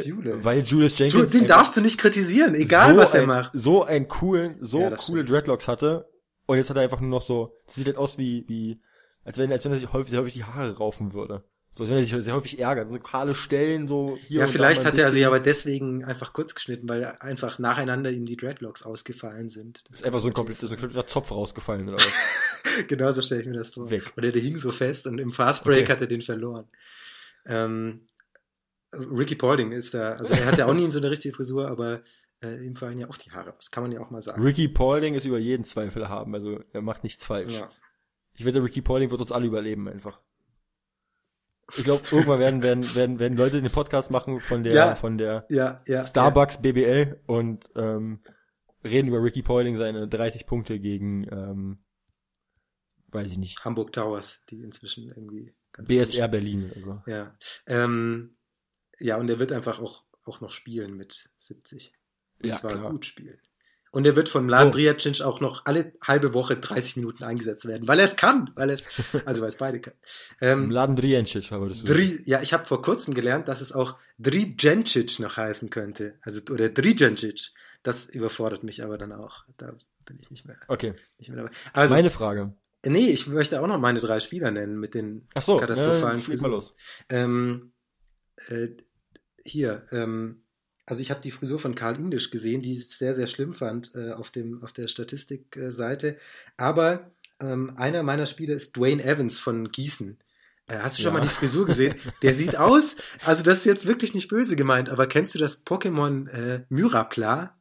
weil 0.43 0.61
Julius 0.61 0.97
Jenkins. 0.97 1.31
Den 1.31 1.45
darfst 1.45 1.75
du 1.75 1.81
nicht 1.81 1.99
kritisieren, 1.99 2.55
egal 2.55 2.93
so 2.93 3.01
was 3.01 3.13
er 3.13 3.23
ein, 3.23 3.27
macht. 3.27 3.51
So 3.53 3.83
einen 3.83 4.07
coolen, 4.07 4.55
so 4.61 4.79
Ja, 4.79 4.89
coole 4.91 5.23
stimmt. 5.23 5.29
Dreadlocks 5.29 5.67
hatte. 5.67 6.09
Und 6.45 6.57
jetzt 6.57 6.69
hat 6.69 6.77
er 6.77 6.83
einfach 6.83 7.01
nur 7.01 7.09
noch 7.09 7.21
so, 7.21 7.53
sieht 7.65 7.87
halt 7.87 7.97
aus 7.97 8.17
wie, 8.17 8.45
wie, 8.47 8.81
als 9.25 9.37
wenn, 9.37 9.51
als 9.51 9.65
wenn 9.65 9.73
er 9.73 9.79
sich 9.79 9.91
häufig, 9.91 10.15
häufig 10.15 10.33
die 10.33 10.45
Haare 10.45 10.77
raufen 10.77 11.13
würde. 11.13 11.43
So, 11.73 11.87
wenn 11.87 11.95
er 11.95 12.03
sich 12.03 12.13
sehr 12.23 12.35
häufig 12.35 12.59
ärgert. 12.59 12.89
So 12.91 12.99
kahle 12.99 13.33
Stellen, 13.33 13.87
so 13.87 14.17
hier 14.27 14.41
Ja, 14.41 14.47
vielleicht 14.47 14.83
hat 14.83 14.97
er 14.97 15.11
sie 15.11 15.25
aber 15.25 15.39
deswegen 15.39 16.03
einfach 16.03 16.33
kurz 16.33 16.53
geschnitten, 16.53 16.89
weil 16.89 17.05
einfach 17.21 17.59
nacheinander 17.59 18.11
ihm 18.11 18.25
die 18.25 18.35
Dreadlocks 18.35 18.83
ausgefallen 18.83 19.47
sind. 19.47 19.81
ist 19.89 20.03
einfach 20.03 20.19
so 20.19 20.27
ein 20.27 20.33
kompletter, 20.33 20.67
so 20.67 20.73
ein 20.73 20.79
kompletter 20.79 21.07
Zopf 21.07 21.31
rausgefallen 21.31 21.87
oder 21.87 21.97
was. 21.97 22.13
genau 22.87 23.13
so 23.13 23.21
stelle 23.21 23.41
ich 23.41 23.47
mir 23.47 23.53
das 23.53 23.73
vor. 23.73 23.89
Weg. 23.89 24.11
Oder 24.17 24.33
der 24.33 24.41
hing 24.41 24.57
so 24.57 24.71
fest 24.71 25.07
und 25.07 25.17
im 25.17 25.31
Fastbreak 25.31 25.83
Okay. 25.83 25.91
hat 25.93 26.01
er 26.01 26.07
den 26.07 26.21
verloren. 26.21 26.67
Ähm, 27.45 28.01
Ricky 28.93 29.35
Paulding 29.35 29.71
ist 29.71 29.93
da, 29.93 30.15
also 30.15 30.33
er 30.33 30.45
hat 30.45 30.57
ja 30.57 30.65
auch 30.65 30.73
nie 30.73 30.91
so 30.91 30.99
eine 30.99 31.09
richtige 31.09 31.33
Frisur, 31.33 31.69
aber 31.69 32.01
äh, 32.43 32.65
ihm 32.65 32.75
fallen 32.75 32.99
ja 32.99 33.07
auch 33.09 33.17
die 33.17 33.31
Haare 33.31 33.55
aus, 33.55 33.71
kann 33.71 33.83
man 33.83 33.93
ja 33.93 34.01
auch 34.01 34.09
mal 34.09 34.21
sagen. 34.21 34.43
Ricky 34.43 34.67
Paulding 34.67 35.13
ist 35.13 35.23
über 35.25 35.39
jeden 35.39 35.63
Zweifel 35.63 36.09
haben, 36.09 36.35
also 36.35 36.59
er 36.73 36.81
macht 36.81 37.03
nichts 37.03 37.23
falsch. 37.23 37.53
Ja. 37.53 37.71
Ich 38.35 38.43
wette, 38.43 38.61
Ricky 38.61 38.81
Paulding 38.81 39.09
wird 39.09 39.21
uns 39.21 39.31
alle 39.31 39.47
überleben 39.47 39.87
einfach. 39.87 40.19
Ich 41.77 41.83
glaube, 41.83 42.03
irgendwann 42.11 42.39
werden, 42.39 42.63
werden, 42.63 42.95
werden, 42.95 43.19
werden 43.19 43.37
Leute 43.37 43.61
den 43.61 43.71
Podcast 43.71 44.11
machen 44.11 44.41
von 44.41 44.63
der, 44.63 44.73
Ja. 44.73 44.95
von 44.95 45.17
der 45.17 45.45
Ja, 45.49 45.81
ja. 45.87 46.03
Starbucks 46.05 46.61
BBL 46.61 47.21
und 47.27 47.69
ähm, 47.75 48.21
reden 48.83 49.07
über 49.07 49.21
Ricky 49.23 49.41
Paulding 49.41 49.77
seine 49.77 50.07
30 50.07 50.45
Punkte 50.47 50.79
gegen, 50.79 51.23
ähm, 51.31 51.83
weiß 53.07 53.31
ich 53.31 53.37
nicht. 53.37 53.63
Hamburg 53.63 53.93
Towers, 53.93 54.41
die 54.49 54.61
inzwischen 54.61 55.07
irgendwie 55.07 55.53
ganz 55.71 55.87
BSR 55.87 56.27
Berlin 56.27 56.69
oder 56.71 56.81
so. 56.81 57.01
Ja. 57.11 57.37
Ähm, 57.67 58.37
ja, 58.99 59.17
und 59.17 59.29
er 59.29 59.39
wird 59.39 59.51
einfach 59.51 59.79
auch, 59.79 60.03
auch 60.23 60.41
noch 60.41 60.51
spielen 60.51 60.95
mit 60.95 61.29
70. 61.37 61.93
Und 62.41 62.49
Ja, 62.49 62.55
zwar 62.55 62.71
klar. 62.73 62.91
gut 62.91 63.05
spielen. 63.05 63.39
Und 63.93 64.05
er 64.05 64.15
wird 64.15 64.29
von 64.29 64.45
Mladen 64.45 64.71
So. 64.97 65.25
Auch 65.25 65.41
noch 65.41 65.65
alle 65.65 65.93
halbe 66.01 66.33
Woche 66.33 66.55
30 66.55 66.95
Minuten 66.95 67.25
eingesetzt 67.25 67.67
werden, 67.67 67.87
weil 67.89 67.99
er 67.99 68.05
es 68.05 68.15
kann, 68.15 68.49
weil 68.55 68.69
er 68.69 68.75
es, 68.75 68.83
also 69.25 69.41
weil 69.41 69.49
es 69.49 69.57
beide 69.57 69.81
kann. 69.81 69.93
Ähm, 70.39 70.67
Mladen 70.67 70.95
Drijancic, 70.95 71.51
würdest 71.51 71.83
du 71.83 71.87
sagen. 71.87 71.99
Dri, 71.99 72.23
ja, 72.25 72.41
ich 72.41 72.53
habe 72.53 72.65
vor 72.65 72.81
kurzem 72.81 73.13
gelernt, 73.13 73.49
dass 73.49 73.59
es 73.59 73.73
auch 73.73 73.97
Drijancic 74.17 75.19
noch 75.19 75.35
heißen 75.35 75.69
könnte, 75.69 76.17
also 76.21 76.39
oder 76.51 76.69
Drijancic. 76.69 77.51
Das 77.83 78.09
überfordert 78.09 78.63
mich 78.63 78.83
aber 78.83 78.97
dann 78.97 79.11
auch. 79.11 79.43
Da 79.57 79.73
bin 80.05 80.17
ich 80.21 80.31
nicht 80.31 80.45
mehr, 80.45 80.55
Okay, 80.67 80.93
nicht 81.17 81.29
mehr 81.29 81.43
dabei. 81.43 81.51
Also, 81.73 81.93
meine 81.93 82.11
Frage. 82.11 82.53
nee, 82.85 83.09
ich 83.09 83.27
möchte 83.27 83.61
auch 83.61 83.67
noch 83.67 83.79
meine 83.79 83.99
drei 83.99 84.21
Spieler 84.21 84.51
nennen 84.51 84.79
mit 84.79 84.93
den 84.93 85.27
Ach 85.33 85.41
so, 85.41 85.57
katastrophalen 85.57 86.21
schieß 86.21 86.41
mal 86.41 86.51
los. 86.51 86.75
Ähm, 87.09 87.73
äh, 88.47 88.69
hier, 89.43 89.85
ähm, 89.91 90.40
also 90.85 91.01
ich 91.01 91.11
habe 91.11 91.21
die 91.21 91.31
Frisur 91.31 91.59
von 91.59 91.75
Karl 91.75 91.97
Indisch 91.99 92.31
gesehen, 92.31 92.61
die 92.61 92.73
ich 92.73 92.89
sehr, 92.89 93.15
sehr 93.15 93.27
schlimm 93.27 93.53
fand 93.53 93.93
äh, 93.95 94.11
auf, 94.11 94.31
dem, 94.31 94.63
auf 94.63 94.73
der 94.73 94.87
Statistikseite. 94.87 96.17
Aber 96.57 97.11
ähm, 97.39 97.73
einer 97.77 98.03
meiner 98.03 98.25
Spieler 98.25 98.55
ist 98.55 98.75
Dwayne 98.77 99.03
Evans 99.03 99.39
von 99.39 99.71
Gießen. 99.71 100.17
Äh, 100.67 100.77
hast 100.79 100.97
du 100.97 101.03
schon 101.03 101.13
Ja. 101.13 101.19
mal 101.19 101.21
die 101.21 101.27
Frisur 101.29 101.65
gesehen? 101.65 101.95
Der 102.21 102.33
sieht 102.33 102.55
aus, 102.57 102.95
also 103.23 103.43
das 103.43 103.59
ist 103.59 103.65
jetzt 103.65 103.87
wirklich 103.87 104.13
nicht 104.13 104.29
böse 104.29 104.55
gemeint, 104.55 104.89
aber 104.89 105.07
kennst 105.07 105.35
du 105.35 105.39
das 105.39 105.65
Pokémon 105.65 106.27
äh, 106.29 106.65
Myrapla? 106.69 107.57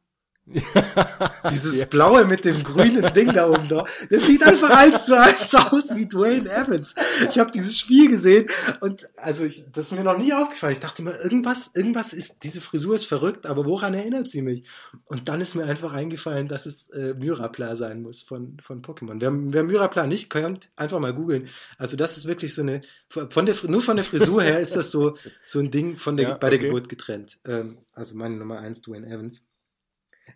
Dieses 1.51 1.79
Ja. 1.79 1.85
blaue 1.85 2.25
mit 2.25 2.45
dem 2.45 2.63
grünen 2.63 3.13
Ding 3.13 3.33
da 3.33 3.49
oben 3.49 3.67
drauf. 3.67 3.89
Das 4.09 4.23
sieht 4.25 4.43
einfach 4.43 4.69
eins 4.69 5.05
zu 5.05 5.17
eins 5.19 5.53
aus 5.55 5.95
wie 5.95 6.07
Dwayne 6.07 6.49
Evans. 6.49 6.95
Ich 7.29 7.39
habe 7.39 7.51
dieses 7.51 7.77
Spiel 7.77 8.09
gesehen 8.09 8.47
und 8.79 9.09
also 9.17 9.43
ich, 9.43 9.65
das 9.71 9.85
ist 9.85 9.97
mir 9.97 10.03
noch 10.03 10.17
nie 10.17 10.33
aufgefallen. 10.33 10.73
Ich 10.73 10.79
dachte 10.79 11.03
mir, 11.03 11.19
irgendwas, 11.21 11.71
irgendwas 11.73 12.13
ist, 12.13 12.43
diese 12.43 12.61
Frisur 12.61 12.95
ist 12.95 13.05
verrückt, 13.05 13.45
aber 13.45 13.65
woran 13.65 13.93
erinnert 13.93 14.29
sie 14.31 14.41
mich? 14.41 14.63
Und 15.05 15.29
dann 15.29 15.41
ist 15.41 15.55
mir 15.55 15.65
einfach 15.65 15.93
eingefallen, 15.93 16.47
dass 16.47 16.65
es 16.65 16.89
äh, 16.89 17.13
Myrapla 17.17 17.75
sein 17.75 18.01
muss 18.01 18.21
von, 18.21 18.57
von 18.61 18.81
Pokémon. 18.81 19.19
Wer, 19.19 19.31
wer 19.33 19.63
Myrapla 19.63 20.07
nicht 20.07 20.29
kennt, 20.29 20.69
einfach 20.75 20.99
mal 20.99 21.13
googeln. 21.13 21.47
Also 21.77 21.97
das 21.97 22.17
ist 22.17 22.27
wirklich 22.27 22.53
so 22.53 22.61
eine, 22.61 22.81
von 23.07 23.45
der, 23.45 23.55
nur 23.67 23.81
von 23.81 23.95
der 23.95 24.05
Frisur 24.05 24.41
her 24.43 24.59
ist 24.59 24.75
das 24.75 24.91
so, 24.91 25.15
so 25.45 25.59
ein 25.59 25.71
Ding 25.71 25.97
von 25.97 26.17
der, 26.17 26.29
Ja, 26.29 26.35
bei 26.35 26.49
der 26.49 26.59
okay. 26.59 26.67
Geburt 26.67 26.89
getrennt. 26.89 27.39
Ähm, 27.45 27.77
also 27.93 28.15
meine 28.15 28.35
Nummer 28.35 28.59
eins, 28.59 28.81
Dwayne 28.81 29.07
Evans. 29.07 29.43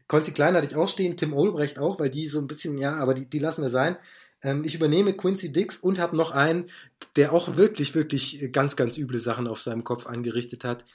Konzi 0.07 0.31
Klein 0.31 0.55
hatte 0.55 0.67
ich 0.67 0.75
auch 0.75 0.87
stehen, 0.87 1.17
Tim 1.17 1.33
Olbrecht 1.33 1.79
auch, 1.79 1.99
weil 1.99 2.09
die 2.09 2.27
so 2.27 2.39
ein 2.39 2.47
bisschen, 2.47 2.77
ja, 2.77 2.95
aber 2.95 3.13
die, 3.13 3.29
die 3.29 3.39
lassen 3.39 3.63
wir 3.63 3.69
sein. 3.69 3.97
Ähm, 4.41 4.63
ich 4.63 4.75
übernehme 4.75 5.13
Quincy 5.13 5.51
Dix 5.51 5.77
und 5.77 5.99
habe 5.99 6.15
noch 6.15 6.31
einen, 6.31 6.69
der 7.15 7.33
auch 7.33 7.57
wirklich, 7.57 7.95
wirklich 7.95 8.49
ganz, 8.51 8.75
ganz 8.75 8.97
üble 8.97 9.19
Sachen 9.19 9.47
auf 9.47 9.59
seinem 9.59 9.83
Kopf 9.83 10.05
angerichtet 10.05 10.63
hat. 10.63 10.85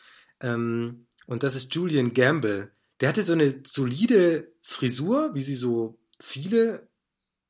Ähm, 0.40 1.06
und 1.26 1.42
das 1.42 1.54
ist 1.54 1.74
Julian 1.74 2.14
Gamble. 2.14 2.70
Der 3.00 3.08
hatte 3.08 3.22
so 3.22 3.32
eine 3.32 3.62
solide 3.66 4.52
Frisur, 4.62 5.34
wie 5.34 5.40
sie 5.40 5.54
so 5.54 5.98
viele 6.20 6.88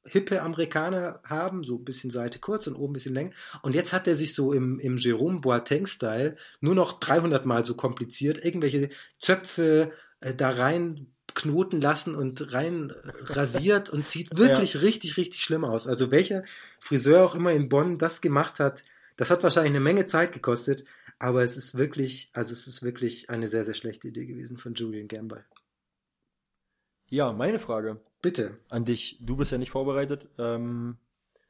hippe 0.06 0.40
Amerikaner 0.42 1.20
haben, 1.24 1.62
so 1.62 1.76
ein 1.76 1.84
bisschen 1.84 2.10
Seite 2.10 2.38
kurz 2.38 2.66
und 2.66 2.76
oben 2.76 2.92
ein 2.92 2.94
bisschen 2.94 3.14
länger. 3.14 3.32
Und 3.62 3.74
jetzt 3.74 3.92
hat 3.92 4.06
er 4.06 4.16
sich 4.16 4.34
so 4.34 4.52
im, 4.52 4.78
im 4.80 4.96
Jerome 4.96 5.40
Boateng-Style 5.40 6.36
nur 6.60 6.74
noch 6.74 7.00
300 7.00 7.44
Mal 7.44 7.64
so 7.64 7.74
kompliziert, 7.74 8.42
irgendwelche 8.42 8.88
Zöpfe 9.18 9.92
äh, 10.20 10.34
da 10.34 10.50
rein 10.50 11.12
knoten 11.34 11.80
lassen 11.80 12.14
und 12.14 12.52
rein 12.52 12.92
rasiert 13.24 13.90
und 13.90 14.04
sieht 14.04 14.30
wirklich 14.36 14.80
richtig, 14.80 15.16
richtig 15.16 15.42
schlimm 15.42 15.64
aus. 15.64 15.86
Also 15.86 16.10
welcher 16.10 16.44
Friseur 16.78 17.24
auch 17.24 17.34
immer 17.34 17.52
in 17.52 17.68
Bonn 17.68 17.98
das 17.98 18.20
gemacht 18.20 18.58
hat, 18.58 18.84
das 19.16 19.30
hat 19.30 19.42
wahrscheinlich 19.42 19.72
eine 19.72 19.80
Menge 19.80 20.06
Zeit 20.06 20.32
gekostet, 20.32 20.84
aber 21.18 21.42
es 21.42 21.56
ist 21.56 21.76
wirklich, 21.76 22.30
also 22.32 22.52
es 22.52 22.66
ist 22.66 22.82
wirklich 22.82 23.28
eine 23.28 23.48
sehr, 23.48 23.64
sehr 23.64 23.74
schlechte 23.74 24.08
Idee 24.08 24.26
gewesen 24.26 24.56
von 24.56 24.74
Julian 24.74 25.08
Gamble. 25.08 25.44
Ja, 27.08 27.32
meine 27.32 27.58
Frage 27.58 28.00
Bitte. 28.22 28.58
an 28.68 28.84
dich. 28.84 29.18
Du 29.20 29.36
bist 29.36 29.52
ja 29.52 29.58
nicht 29.58 29.70
vorbereitet. 29.70 30.28
Ähm, 30.38 30.96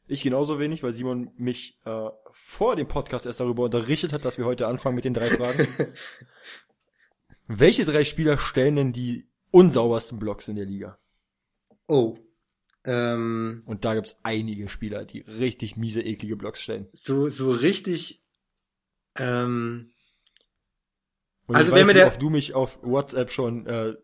ich 0.09 0.23
genauso 0.23 0.59
wenig, 0.59 0.83
weil 0.83 0.93
Simon 0.93 1.31
mich 1.37 1.79
äh, 1.85 2.09
vor 2.33 2.75
dem 2.75 2.89
Podcast 2.89 3.27
erst 3.27 3.39
darüber 3.39 3.63
unterrichtet 3.63 4.13
hat, 4.13 4.25
dass 4.25 4.39
wir 4.39 4.45
heute 4.45 4.67
anfangen 4.67 4.97
mit 4.97 5.05
den 5.05 5.15
drei 5.15 5.31
Fragen. 5.31 5.69
Welche 7.47 7.85
drei 7.85 8.03
Spieler 8.03 8.37
stellen 8.37 8.75
denn 8.75 8.93
die 8.93 9.30
unsaubersten 9.51 10.19
Blocks 10.19 10.49
in 10.49 10.57
der 10.57 10.67
Liga? 10.67 10.99
Oh. 11.87 12.19
Ähm, 12.85 13.63
Und 13.67 13.85
da 13.85 13.95
gibt's 13.95 14.17
einige 14.23 14.69
Spieler, 14.69 15.05
die 15.05 15.21
richtig 15.21 15.77
miese, 15.77 16.01
eklige 16.03 16.37
Blocks 16.37 16.63
stellen. 16.63 16.89
so, 16.93 17.29
so 17.29 17.51
richtig. 17.51 18.23
Ähm, 19.17 19.93
Und 21.47 21.57
Also 21.57 21.69
ich 21.69 21.75
wenn 21.75 21.81
weiß, 21.83 21.95
mir 21.95 21.95
wie 22.07 22.11
der- 22.11 22.17
du 22.19 22.31
mich 22.31 22.55
auf 22.55 22.79
WhatsApp 22.83 23.31
schon 23.31 23.67
äh, 23.67 23.95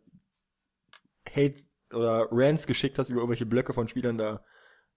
Hate 1.31 1.61
oder 1.93 2.29
Rants 2.31 2.67
geschickt 2.67 2.99
hast 2.99 3.09
über 3.11 3.21
irgendwelche 3.21 3.47
Blöcke 3.47 3.73
von 3.73 3.89
Spielern 3.89 4.19
da. 4.19 4.45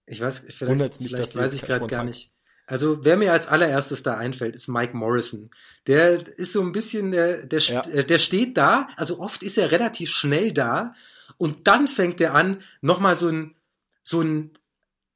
ich 0.06 0.20
weiß, 0.20 0.40
vielleicht, 0.40 0.60
Wundert's 0.66 1.00
mich, 1.00 1.12
vielleicht 1.12 1.36
weiß 1.36 1.54
ich 1.54 1.62
gerade 1.62 1.86
gar 1.86 2.04
nicht. 2.04 2.34
Also 2.70 3.04
wer 3.04 3.16
mir 3.16 3.32
als 3.32 3.48
allererstes 3.48 4.04
da 4.04 4.16
einfällt, 4.16 4.54
ist 4.54 4.68
Mike 4.68 4.96
Morrison. 4.96 5.50
Der 5.88 6.24
ist 6.38 6.52
so 6.52 6.60
ein 6.62 6.70
bisschen, 6.70 7.10
der, 7.10 7.38
der, 7.38 7.58
Ja. 7.58 7.82
der 7.82 8.18
steht 8.18 8.56
da, 8.56 8.88
also 8.96 9.18
oft 9.18 9.42
ist 9.42 9.58
er 9.58 9.72
relativ 9.72 10.10
schnell 10.10 10.52
da 10.52 10.94
und 11.36 11.66
dann 11.66 11.88
fängt 11.88 12.20
er 12.20 12.34
an, 12.34 12.62
nochmal 12.80 13.16
so 13.16 13.28
ein, 13.28 13.56
so 14.02 14.20
einen 14.20 14.52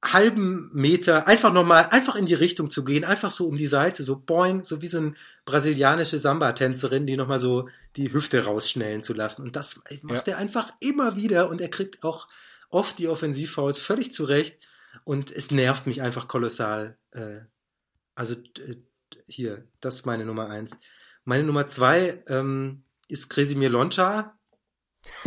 halben 0.03 0.69
Meter, 0.75 1.29
einfach 1.29 1.53
nochmal, 1.53 1.89
einfach 1.91 2.17
in 2.17 2.27
die 2.27 2.35
Richtung 2.35 2.73
zu 2.73 2.85
gehen, 2.85 3.05
einfach 3.05 3.31
so 3.31 3.47
um 3.47 3.57
die 3.57 3.69
Seite, 3.69 4.03
so 4.03 4.17
boing, 4.17 4.65
so 4.65 4.83
wie 4.83 4.89
so 4.89 4.99
eine 4.99 5.15
brasilianische 5.45 6.19
Samba-Tänzerin, 6.19 7.07
die 7.07 7.17
nochmal 7.17 7.39
so 7.41 7.69
die 7.97 8.13
Hüfte 8.13 8.45
rausschnellen 8.45 9.05
zu 9.05 9.15
lassen. 9.15 9.43
Und 9.43 9.55
das 9.55 9.81
macht 10.03 10.27
er 10.27 10.39
einfach 10.39 10.73
immer 10.81 11.15
wieder 11.15 11.49
und 11.49 11.61
er 11.61 11.69
kriegt 11.69 12.03
auch 12.03 12.27
oft 12.69 12.99
die 12.99 13.07
Offensivfouls 13.07 13.79
völlig 13.79 14.13
zurecht 14.13 14.59
und 15.05 15.31
es 15.31 15.51
nervt 15.51 15.87
mich 15.87 16.03
einfach 16.03 16.29
kolossal. 16.29 16.97
Äh, 17.11 17.41
also 18.15 18.35
äh, 18.35 18.77
hier, 19.27 19.67
das 19.81 19.97
ist 19.97 20.07
meine 20.07 20.25
Nummer 20.25 20.49
eins. 20.49 20.77
Meine 21.25 21.45
Nummer 21.45 21.67
zwei 21.69 22.23
ähm, 22.29 22.85
ist 23.09 23.29
Kresimir 23.31 23.71
Loncha. 23.71 24.39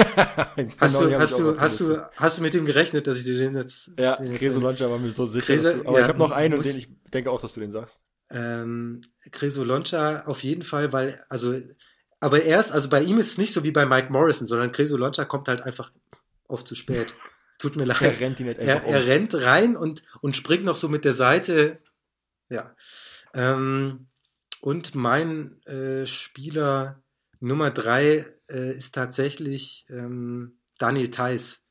Hast 0.80 0.98
Genau, 1.00 1.10
du, 1.10 1.20
hast 1.20 1.38
du, 1.40 1.50
auf 1.52 1.56
der 1.58 1.62
hast 1.62 1.80
du, 1.80 2.10
hast 2.16 2.38
du 2.38 2.42
mit 2.42 2.54
dem 2.56 2.66
gerechnet, 2.66 3.06
dass 3.06 3.18
ich 3.18 3.26
dir 3.26 3.38
den 3.38 3.56
jetzt. 3.56 3.92
Ja, 4.00 4.16
Kreso? 4.16 4.60
Launcher 4.60 4.90
war 4.90 4.98
mir 4.98 5.12
so 5.12 5.28
sicher. 5.28 5.54
Krese- 5.54 5.76
du, 5.76 5.88
aber 5.88 6.00
ja, 6.00 6.06
ich 6.06 6.10
habe 6.10 6.20
noch 6.20 6.32
einen 6.32 6.54
und 6.56 6.60
muss- 6.60 6.68
den 6.68 6.78
ich 6.78 6.90
denke 7.14 7.30
auch, 7.30 7.40
dass 7.42 7.54
du 7.54 7.60
den 7.60 7.72
sagst. 7.72 8.02
Ähm, 8.32 9.02
Creso 9.32 9.64
Loncha 9.64 10.26
auf 10.26 10.44
jeden 10.44 10.64
Fall, 10.64 10.92
weil, 10.94 11.24
also, 11.30 11.62
aber 12.20 12.42
erst, 12.44 12.72
also 12.72 12.90
bei 12.90 13.04
ihm 13.04 13.20
ist 13.20 13.32
es 13.32 13.38
nicht 13.38 13.54
so 13.54 13.64
wie 13.64 13.72
bei 13.72 13.86
Mike 13.86 14.12
Morrison, 14.12 14.48
sondern 14.48 14.72
Creso 14.72 14.98
Loncha 14.98 15.26
kommt 15.26 15.48
halt 15.48 15.62
einfach 15.62 15.92
oft 16.48 16.68
zu 16.68 16.76
spät. 16.76 17.14
Tut 17.58 17.76
mir 17.76 17.86
leid. 17.86 18.02
Er 18.02 18.20
rennt 18.20 18.40
ihn 18.40 18.48
nicht 18.48 18.60
er, 18.60 18.78
einfach 18.78 18.90
er 18.90 19.00
um. 19.00 19.06
rennt 19.06 19.34
rein 19.36 19.76
und, 19.76 20.04
und 20.22 20.36
springt 20.36 20.64
noch 20.64 20.76
so 20.76 20.90
mit 20.90 21.06
der 21.06 21.14
Seite. 21.14 21.80
Ja. 22.50 22.76
Ähm, 23.34 24.08
und 24.62 24.96
mein 24.96 25.62
äh, 25.66 26.06
Spieler 26.06 27.02
Nummer 27.40 27.72
drei 27.72 28.26
äh, 28.50 28.78
ist 28.78 28.94
tatsächlich 28.96 29.86
ähm, 29.90 30.60
Daniel 30.78 31.12
Theiss. 31.12 31.64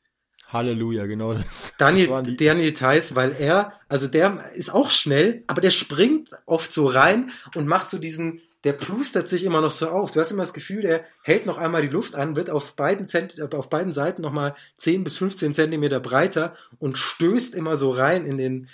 Halleluja, 0.48 1.06
genau 1.06 1.34
das. 1.34 1.74
Daniel, 1.78 2.08
das 2.08 2.36
Daniel 2.36 2.72
Theiss, 2.72 3.14
weil 3.14 3.32
er, 3.32 3.72
also 3.88 4.06
der 4.06 4.52
ist 4.54 4.72
auch 4.72 4.90
schnell, 4.90 5.42
aber 5.48 5.60
der 5.60 5.70
springt 5.70 6.30
oft 6.46 6.72
so 6.72 6.86
rein 6.86 7.30
und 7.54 7.66
macht 7.66 7.90
so 7.90 7.98
diesen, 7.98 8.40
der 8.66 8.72
plustert 8.72 9.28
sich 9.28 9.44
immer 9.44 9.60
noch 9.60 9.70
so 9.70 9.88
auf. 9.88 10.10
Du 10.10 10.18
hast 10.18 10.32
immer 10.32 10.42
das 10.42 10.52
Gefühl, 10.52 10.82
der 10.82 11.04
hält 11.22 11.46
noch 11.46 11.56
einmal 11.56 11.82
die 11.82 11.88
Luft 11.88 12.16
an, 12.16 12.34
wird 12.34 12.50
auf 12.50 12.74
beiden, 12.74 13.06
Zent 13.06 13.40
auf 13.54 13.70
beiden 13.70 13.92
Seiten 13.92 14.22
nochmal 14.22 14.56
10 14.78 15.04
bis 15.04 15.18
15 15.18 15.54
Zentimeter 15.54 16.00
breiter 16.00 16.56
und 16.80 16.98
stößt 16.98 17.54
immer 17.54 17.76
so 17.76 17.92
rein 17.92 18.26
in 18.26 18.36
den, 18.36 18.68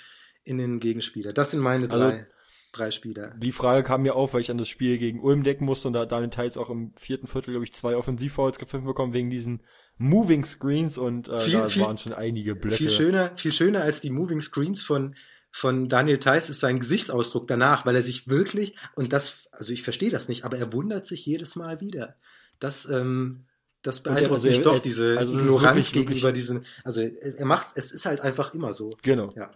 in 0.45 0.57
den 0.57 0.80
Gegenspieler. 0.80 1.34
Das 1.34 1.51
sind 1.51 1.61
meine 1.61 1.90
also 1.90 1.97
drei. 1.97 2.12
Also, 2.12 2.24
drei 2.72 2.90
Spieler. 2.90 3.34
Die 3.36 3.53
Frage 3.53 3.82
kam 3.82 4.01
mir 4.01 4.16
auf, 4.16 4.32
weil 4.32 4.40
ich 4.40 4.51
an 4.51 4.57
das 4.57 4.70
Spiel 4.70 4.97
gegen 4.97 5.20
Ulm 5.20 5.43
decken 5.43 5.66
musste 5.66 5.88
und 5.88 5.93
da 5.93 6.01
hat 6.01 6.12
Daniel 6.12 6.30
Theiss 6.30 6.57
auch 6.57 6.70
im 6.70 6.95
vierten 6.97 7.26
Viertel, 7.26 7.51
glaube 7.51 7.64
ich, 7.64 7.74
zwei 7.74 7.95
Offensivfouls 7.95 8.59
gefilmt 8.59 8.86
bekommen 8.86 9.12
wegen 9.12 9.28
diesen 9.28 9.62
Moving 9.99 10.43
Screens 10.47 10.97
und 10.97 11.28
äh, 11.28 11.38
viel, 11.38 11.53
da 11.53 11.68
viel, 11.68 11.82
waren 11.82 11.99
schon 11.99 12.14
einige 12.14 12.55
Blöcke. 12.55 12.76
Viel 12.76 12.90
schöner, 12.90 13.36
viel 13.36 13.53
schöner 13.53 13.82
als 13.82 14.01
die 14.01 14.09
Moving 14.09 14.40
Screens 14.40 14.82
von 14.82 15.14
von 15.53 15.89
Daniel 15.89 16.19
Theiss 16.19 16.49
ist 16.49 16.61
sein 16.61 16.81
Gesichtsausdruck 16.81 17.47
danach, 17.47 17.87
weil 17.87 17.95
er 17.95 18.03
sich 18.03 18.27
wirklich 18.27 18.75
und 18.97 19.13
das, 19.13 19.49
also 19.53 19.73
ich 19.73 19.83
verstehe 19.83 20.11
das 20.11 20.29
nicht, 20.29 20.45
aber 20.45 20.59
er 20.59 20.73
wundert 20.73 21.07
sich 21.07 21.25
jedes 21.27 21.57
Mal 21.57 21.81
wieder. 21.81 22.17
Das 22.59 22.89
ähm, 22.89 23.45
das 23.83 24.03
beeindruckt 24.03 24.33
also 24.33 24.49
mich 24.49 24.63
doch, 24.63 24.79
diese 24.81 25.19
also 25.19 25.35
Ignoranz 25.35 25.77
wirklich, 25.77 25.93
gegenüber 25.93 26.29
wirklich 26.29 26.43
diesen, 26.43 26.65
also 26.85 27.01
er 27.03 27.45
macht, 27.45 27.69
es 27.75 27.91
ist 27.91 28.07
halt 28.07 28.21
einfach 28.21 28.55
immer 28.55 28.73
so. 28.73 28.97
Genau. 29.03 29.33
Ja. 29.37 29.51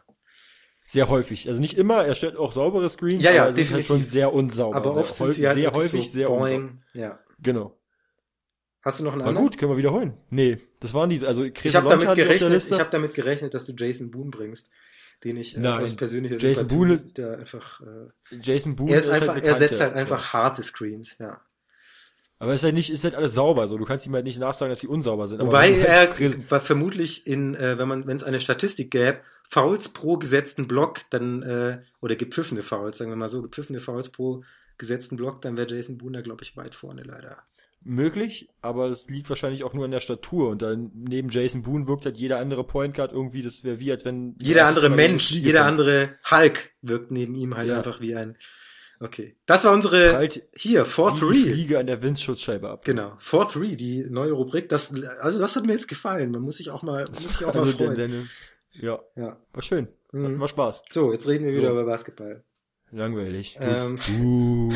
Sehr 0.88 1.08
häufig. 1.08 1.48
Also 1.48 1.60
nicht 1.60 1.78
immer, 1.78 2.04
er 2.04 2.14
stellt 2.14 2.36
auch 2.36 2.52
saubere 2.52 2.88
Screens, 2.90 3.22
ja, 3.22 3.32
ja, 3.32 3.42
aber 3.42 3.52
es 3.52 3.58
ist 3.58 3.72
halt 3.72 3.84
schon 3.86 4.04
sehr 4.04 4.32
unsauber. 4.32 4.76
Aber 4.76 4.96
oft 4.96 5.16
sehr, 5.16 5.26
sind 5.26 5.34
sie 5.34 5.46
halt 5.46 5.56
sehr 5.56 5.72
häufig, 5.72 6.06
so 6.06 6.12
sehr 6.12 6.30
unsauber. 6.30 6.72
Ja. 6.92 7.20
Genau. 7.40 7.76
Hast 8.82 9.00
du 9.00 9.04
noch 9.04 9.12
einen 9.12 9.22
War 9.22 9.28
anderen? 9.28 9.48
gut, 9.48 9.58
können 9.58 9.72
wir 9.72 9.78
wiederholen. 9.78 10.16
Nee, 10.30 10.58
das 10.78 10.94
waren 10.94 11.10
die, 11.10 11.24
also 11.26 11.42
Chris 11.52 11.72
Ich 11.72 11.76
habe 11.76 11.88
damit 11.88 12.14
gerechnet, 12.14 12.70
ich 12.70 12.78
habe 12.78 12.90
damit 12.90 13.14
gerechnet, 13.14 13.52
dass 13.54 13.66
du 13.66 13.72
Jason 13.76 14.12
Boone 14.12 14.30
bringst, 14.30 14.70
den 15.24 15.36
ich 15.36 15.56
äh, 15.56 15.66
aus 15.66 15.96
persönlicher 15.96 16.36
Jason 16.36 16.68
Boone, 16.68 16.98
der 16.98 17.38
einfach 17.38 17.80
äh, 17.80 18.36
Jason 18.40 18.76
Boone 18.76 18.92
er 18.92 18.98
ist, 18.98 19.04
ist 19.04 19.10
einfach, 19.10 19.34
halt 19.34 19.44
er 19.44 19.54
setzt 19.56 19.80
halt 19.80 19.94
einfach 19.94 20.32
harte 20.32 20.62
Screens, 20.62 21.16
ja. 21.18 21.40
Aber 22.38 22.52
es 22.52 22.60
ist 22.60 22.64
halt 22.64 22.74
nicht, 22.74 22.90
ist 22.90 23.04
halt 23.04 23.14
alles 23.14 23.34
sauber, 23.34 23.66
so. 23.66 23.78
Du 23.78 23.86
kannst 23.86 24.06
ihm 24.06 24.12
halt 24.12 24.24
nicht 24.24 24.38
nachsagen, 24.38 24.70
dass 24.70 24.80
sie 24.80 24.88
unsauber 24.88 25.26
sind. 25.26 25.40
Wobei 25.40 25.72
er 25.72 26.14
war 26.50 26.60
vermutlich 26.60 27.26
in, 27.26 27.54
äh, 27.54 27.78
wenn 27.78 27.88
man, 27.88 28.06
wenn 28.06 28.16
es 28.16 28.24
eine 28.24 28.40
Statistik 28.40 28.90
gäbe, 28.90 29.20
Fouls 29.42 29.88
pro 29.88 30.18
gesetzten 30.18 30.68
Block, 30.68 31.00
dann, 31.10 31.42
äh, 31.42 31.80
oder 32.00 32.14
gepfiffene 32.14 32.62
Fouls, 32.62 32.98
sagen 32.98 33.10
wir 33.10 33.16
mal 33.16 33.30
so, 33.30 33.40
gepfiffene 33.40 33.80
Fouls 33.80 34.10
pro 34.10 34.44
gesetzten 34.76 35.16
Block, 35.16 35.40
dann 35.40 35.56
wäre 35.56 35.74
Jason 35.74 35.96
Boone 35.96 36.18
da, 36.18 36.22
glaube 36.22 36.42
ich, 36.42 36.56
weit 36.58 36.74
vorne 36.74 37.02
leider. 37.04 37.38
Möglich, 37.88 38.48
aber 38.60 38.88
es 38.88 39.08
liegt 39.08 39.28
wahrscheinlich 39.28 39.62
auch 39.62 39.72
nur 39.72 39.84
an 39.84 39.92
der 39.92 40.00
Statur. 40.00 40.50
Und 40.50 40.62
dann 40.62 40.90
neben 40.94 41.28
Jason 41.28 41.62
Boone 41.62 41.86
wirkt 41.86 42.04
halt 42.04 42.16
jeder 42.16 42.38
andere 42.38 42.64
Point 42.64 42.94
Guard 42.94 43.12
irgendwie, 43.12 43.42
das 43.42 43.62
wäre 43.62 43.78
wie, 43.78 43.92
als 43.92 44.04
wenn. 44.04 44.34
Jeder 44.40 44.66
andere 44.66 44.90
Mensch, 44.90 45.30
jeder 45.30 45.64
andere 45.64 46.10
Hulk 46.30 46.72
wirkt 46.82 47.10
neben 47.10 47.34
ihm 47.34 47.56
halt 47.56 47.68
ja. 47.68 47.78
einfach 47.78 48.00
wie 48.00 48.16
ein 48.16 48.36
Okay. 48.98 49.36
Das 49.44 49.64
war 49.64 49.72
unsere 49.72 50.14
halt 50.14 50.42
hier 50.54 50.86
4-3. 50.86 51.42
Fliege 51.42 51.78
an 51.78 51.86
der 51.86 52.02
Windschutzscheibe 52.02 52.68
ab. 52.68 52.84
Genau. 52.84 53.16
4-3, 53.20 53.76
die 53.76 54.06
neue 54.08 54.32
Rubrik. 54.32 54.68
Das, 54.68 54.94
also 55.20 55.38
das 55.38 55.56
hat 55.56 55.66
mir 55.66 55.72
jetzt 55.72 55.88
gefallen. 55.88 56.30
Man 56.30 56.42
muss 56.42 56.56
sich 56.58 56.70
auch 56.70 56.82
mal, 56.82 57.04
muss 57.08 57.22
sich 57.22 57.44
auch 57.44 57.54
also 57.54 57.66
mal 57.66 57.72
freuen. 57.72 57.94
Denn, 57.94 58.10
denn, 58.10 58.28
ja. 58.72 59.00
ja. 59.14 59.36
War 59.52 59.62
schön. 59.62 59.88
Mhm. 60.12 60.40
War 60.40 60.48
Spaß. 60.48 60.84
So, 60.90 61.12
jetzt 61.12 61.28
reden 61.28 61.44
wir 61.44 61.54
wieder 61.54 61.68
so. 61.68 61.74
über 61.74 61.84
Basketball. 61.84 62.42
Langweilig. 62.90 63.58
Ähm, 63.60 63.98
uh. 64.18 64.72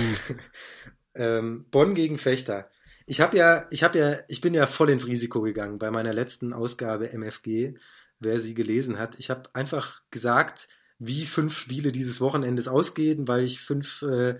ähm, 1.15 1.67
Bonn 1.71 1.95
gegen 1.95 2.19
Fechter. 2.19 2.69
Ich 3.11 3.21
habe 3.21 3.37
ja, 3.37 3.67
ich 3.71 3.83
habe 3.83 3.99
ja, 3.99 4.19
ich 4.29 4.41
bin 4.41 4.55
ja 4.55 4.69
voll 4.69 4.89
ins 4.89 5.09
Risiko 5.09 5.41
gegangen 5.41 5.81
bei 5.81 5.91
meiner 5.91 6.13
letzten 6.13 6.53
Ausgabe 6.53 7.13
MFG. 7.13 7.75
Wer 8.21 8.39
sie 8.39 8.55
gelesen 8.55 9.01
hat, 9.01 9.17
ich 9.19 9.31
habe 9.31 9.51
einfach 9.53 10.03
gesagt, 10.13 10.69
wie 11.01 11.27
fünf 11.27 11.59
Spiele 11.59 11.91
dieses 11.91 12.21
Wochenendes 12.21 12.69
ausgehen, 12.69 13.27
weil 13.27 13.43
ich 13.43 13.61
fünf, 13.61 14.03
äh, 14.03 14.39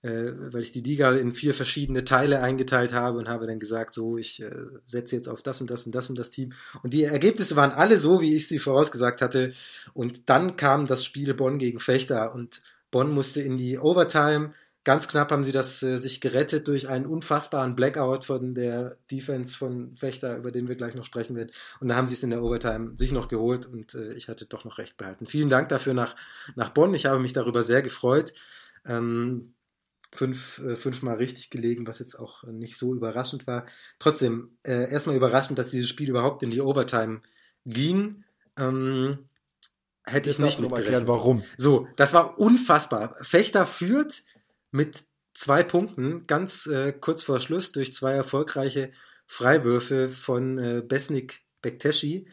äh, 0.00 0.32
weil 0.50 0.62
ich 0.62 0.72
die 0.72 0.80
Liga 0.80 1.12
in 1.12 1.34
vier 1.34 1.52
verschiedene 1.52 2.04
Teile 2.04 2.40
eingeteilt 2.40 2.94
habe 2.94 3.18
und 3.18 3.28
habe 3.28 3.46
dann 3.46 3.60
gesagt, 3.60 3.92
so, 3.92 4.16
ich 4.16 4.40
äh, 4.40 4.64
setze 4.86 5.14
jetzt 5.14 5.28
auf 5.28 5.42
das 5.42 5.60
und 5.60 5.68
das 5.68 5.84
und 5.84 5.94
das 5.94 6.08
und 6.08 6.16
das 6.16 6.30
Team. 6.30 6.54
Und 6.82 6.94
die 6.94 7.04
Ergebnisse 7.04 7.54
waren 7.54 7.72
alle 7.72 7.98
so, 7.98 8.22
wie 8.22 8.34
ich 8.34 8.48
sie 8.48 8.58
vorausgesagt 8.58 9.20
hatte. 9.20 9.52
Und 9.92 10.30
dann 10.30 10.56
kam 10.56 10.86
das 10.86 11.04
Spiel 11.04 11.34
Bonn 11.34 11.58
gegen 11.58 11.80
Fechter 11.80 12.34
und 12.34 12.62
Bonn 12.90 13.10
musste 13.10 13.42
in 13.42 13.58
die 13.58 13.78
Overtime 13.78 14.54
Ganz 14.86 15.08
knapp 15.08 15.32
haben 15.32 15.42
sie 15.42 15.50
das 15.50 15.82
äh, 15.82 15.96
sich 15.96 16.20
gerettet 16.20 16.68
durch 16.68 16.88
einen 16.88 17.06
unfassbaren 17.06 17.74
Blackout 17.74 18.24
von 18.24 18.54
der 18.54 18.96
Defense 19.10 19.56
von 19.56 19.96
Fechter, 19.96 20.36
über 20.36 20.52
den 20.52 20.68
wir 20.68 20.76
gleich 20.76 20.94
noch 20.94 21.04
sprechen 21.04 21.34
werden. 21.34 21.50
Und 21.80 21.88
da 21.88 21.96
haben 21.96 22.06
sie 22.06 22.14
es 22.14 22.22
in 22.22 22.30
der 22.30 22.40
Overtime 22.40 22.96
sich 22.96 23.10
noch 23.10 23.26
geholt 23.26 23.66
und 23.66 23.96
äh, 23.96 24.12
ich 24.12 24.28
hatte 24.28 24.46
doch 24.46 24.64
noch 24.64 24.78
recht 24.78 24.96
behalten. 24.96 25.26
Vielen 25.26 25.50
Dank 25.50 25.70
dafür 25.70 25.92
nach, 25.92 26.14
nach 26.54 26.70
Bonn. 26.70 26.94
Ich 26.94 27.06
habe 27.06 27.18
mich 27.18 27.32
darüber 27.32 27.64
sehr 27.64 27.82
gefreut. 27.82 28.32
Ähm, 28.84 29.54
fünf, 30.12 30.60
äh, 30.60 30.76
fünfmal 30.76 31.16
richtig 31.16 31.50
gelegen, 31.50 31.88
was 31.88 31.98
jetzt 31.98 32.14
auch 32.14 32.44
nicht 32.44 32.76
so 32.76 32.94
überraschend 32.94 33.48
war. 33.48 33.66
Trotzdem, 33.98 34.56
äh, 34.62 34.88
erstmal 34.88 35.16
überraschend, 35.16 35.58
dass 35.58 35.72
dieses 35.72 35.88
Spiel 35.88 36.10
überhaupt 36.10 36.44
in 36.44 36.52
die 36.52 36.60
Overtime 36.60 37.22
ging. 37.64 38.22
Ähm, 38.56 39.28
hätte 40.06 40.30
ich 40.30 40.38
nicht 40.38 40.60
mitgerechnet. 40.60 41.08
warum. 41.08 41.42
So, 41.56 41.88
das 41.96 42.14
war 42.14 42.38
unfassbar. 42.38 43.16
Fechter 43.20 43.66
führt 43.66 44.22
mit 44.70 45.04
zwei 45.34 45.62
Punkten, 45.62 46.26
ganz 46.26 46.66
äh, 46.66 46.92
kurz 46.92 47.22
vor 47.22 47.40
Schluss, 47.40 47.72
durch 47.72 47.94
zwei 47.94 48.12
erfolgreiche 48.12 48.90
Freiwürfe 49.26 50.08
von 50.08 50.58
äh, 50.58 50.82
Besnik 50.86 51.42
Bekteshi. 51.60 52.28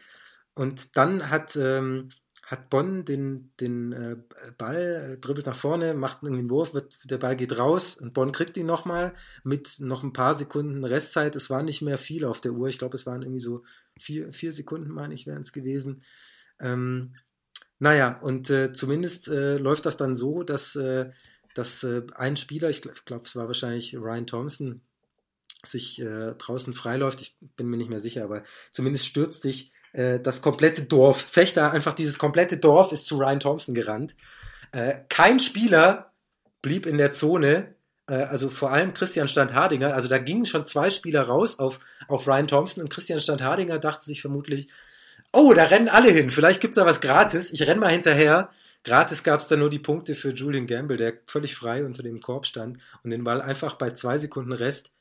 Und 0.54 0.96
dann 0.96 1.30
hat, 1.30 1.56
ähm, 1.56 2.10
hat 2.46 2.70
Bonn 2.70 3.04
den, 3.04 3.52
den 3.60 3.92
äh, 3.92 4.16
Ball, 4.56 5.16
äh, 5.16 5.18
dribbelt 5.18 5.46
nach 5.46 5.56
vorne, 5.56 5.94
macht 5.94 6.22
einen 6.22 6.48
Wurf, 6.48 6.72
wird, 6.72 6.98
der 7.04 7.18
Ball 7.18 7.36
geht 7.36 7.58
raus 7.58 7.96
und 7.96 8.14
Bonn 8.14 8.32
kriegt 8.32 8.56
ihn 8.56 8.66
nochmal 8.66 9.14
mit 9.42 9.80
noch 9.80 10.02
ein 10.02 10.12
paar 10.12 10.34
Sekunden 10.34 10.84
Restzeit. 10.84 11.36
Es 11.36 11.50
war 11.50 11.62
nicht 11.62 11.82
mehr 11.82 11.98
viel 11.98 12.24
auf 12.24 12.40
der 12.40 12.52
Uhr. 12.52 12.68
Ich 12.68 12.78
glaube, 12.78 12.94
es 12.94 13.06
waren 13.06 13.22
irgendwie 13.22 13.40
so 13.40 13.64
vier, 13.98 14.32
vier 14.32 14.52
Sekunden, 14.52 14.90
meine 14.90 15.14
ich, 15.14 15.26
wären 15.26 15.42
es 15.42 15.52
gewesen. 15.52 16.04
Ähm, 16.60 17.16
naja, 17.80 18.18
und 18.22 18.50
äh, 18.50 18.72
zumindest 18.72 19.28
äh, 19.28 19.58
läuft 19.58 19.84
das 19.84 19.96
dann 19.96 20.14
so, 20.14 20.44
dass 20.44 20.76
äh, 20.76 21.10
dass 21.54 21.82
äh, 21.84 22.02
ein 22.14 22.36
Spieler, 22.36 22.68
ich 22.70 22.82
glaube, 22.82 22.98
glaub, 23.04 23.26
es 23.26 23.36
war 23.36 23.46
wahrscheinlich 23.46 23.96
Ryan 23.96 24.26
Thompson, 24.26 24.80
sich 25.66 26.00
äh, 26.00 26.32
draußen 26.32 26.74
freiläuft. 26.74 27.20
Ich 27.20 27.36
bin 27.56 27.68
mir 27.68 27.76
nicht 27.76 27.90
mehr 27.90 28.00
sicher, 28.00 28.24
aber 28.24 28.44
zumindest 28.70 29.06
stürzt 29.06 29.42
sich 29.42 29.72
äh, 29.92 30.20
das 30.20 30.42
komplette 30.42 30.82
Dorf. 30.82 31.20
Fechter, 31.20 31.72
einfach 31.72 31.94
dieses 31.94 32.18
komplette 32.18 32.58
Dorf 32.58 32.92
ist 32.92 33.06
zu 33.06 33.16
Ryan 33.16 33.40
Thompson 33.40 33.74
gerannt. 33.74 34.14
Äh, 34.72 35.00
kein 35.08 35.40
Spieler 35.40 36.12
blieb 36.62 36.86
in 36.86 36.98
der 36.98 37.12
Zone. 37.12 37.74
Äh, 38.08 38.14
also 38.14 38.50
vor 38.50 38.72
allem 38.72 38.92
Christian 38.92 39.28
Standhardinger. 39.28 39.94
Also 39.94 40.08
da 40.08 40.18
gingen 40.18 40.46
schon 40.46 40.66
zwei 40.66 40.90
Spieler 40.90 41.22
raus 41.22 41.58
auf, 41.58 41.80
auf 42.08 42.26
Ryan 42.26 42.48
Thompson 42.48 42.82
und 42.82 42.90
Christian 42.90 43.20
Standhardinger 43.20 43.78
dachte 43.78 44.04
sich 44.04 44.20
vermutlich, 44.20 44.68
oh, 45.32 45.52
da 45.52 45.64
rennen 45.64 45.88
alle 45.88 46.10
hin. 46.10 46.30
Vielleicht 46.30 46.60
gibt's 46.60 46.76
da 46.76 46.86
was 46.86 47.00
gratis. 47.00 47.52
Ich 47.52 47.66
renn 47.66 47.78
mal 47.78 47.92
hinterher. 47.92 48.50
Gratis 48.84 49.22
gab 49.22 49.40
es 49.40 49.48
dann 49.48 49.60
nur 49.60 49.70
die 49.70 49.78
Punkte 49.78 50.14
für 50.14 50.32
Julian 50.34 50.66
Gamble, 50.66 50.98
der 50.98 51.14
völlig 51.26 51.54
frei 51.56 51.84
unter 51.84 52.02
dem 52.02 52.20
Korb 52.20 52.46
stand 52.46 52.78
und 53.02 53.10
den 53.10 53.24
Ball 53.24 53.40
einfach 53.40 53.76
bei 53.76 53.90
zwei 53.90 54.18
Sekunden 54.18 54.52
Rest, 54.52 54.92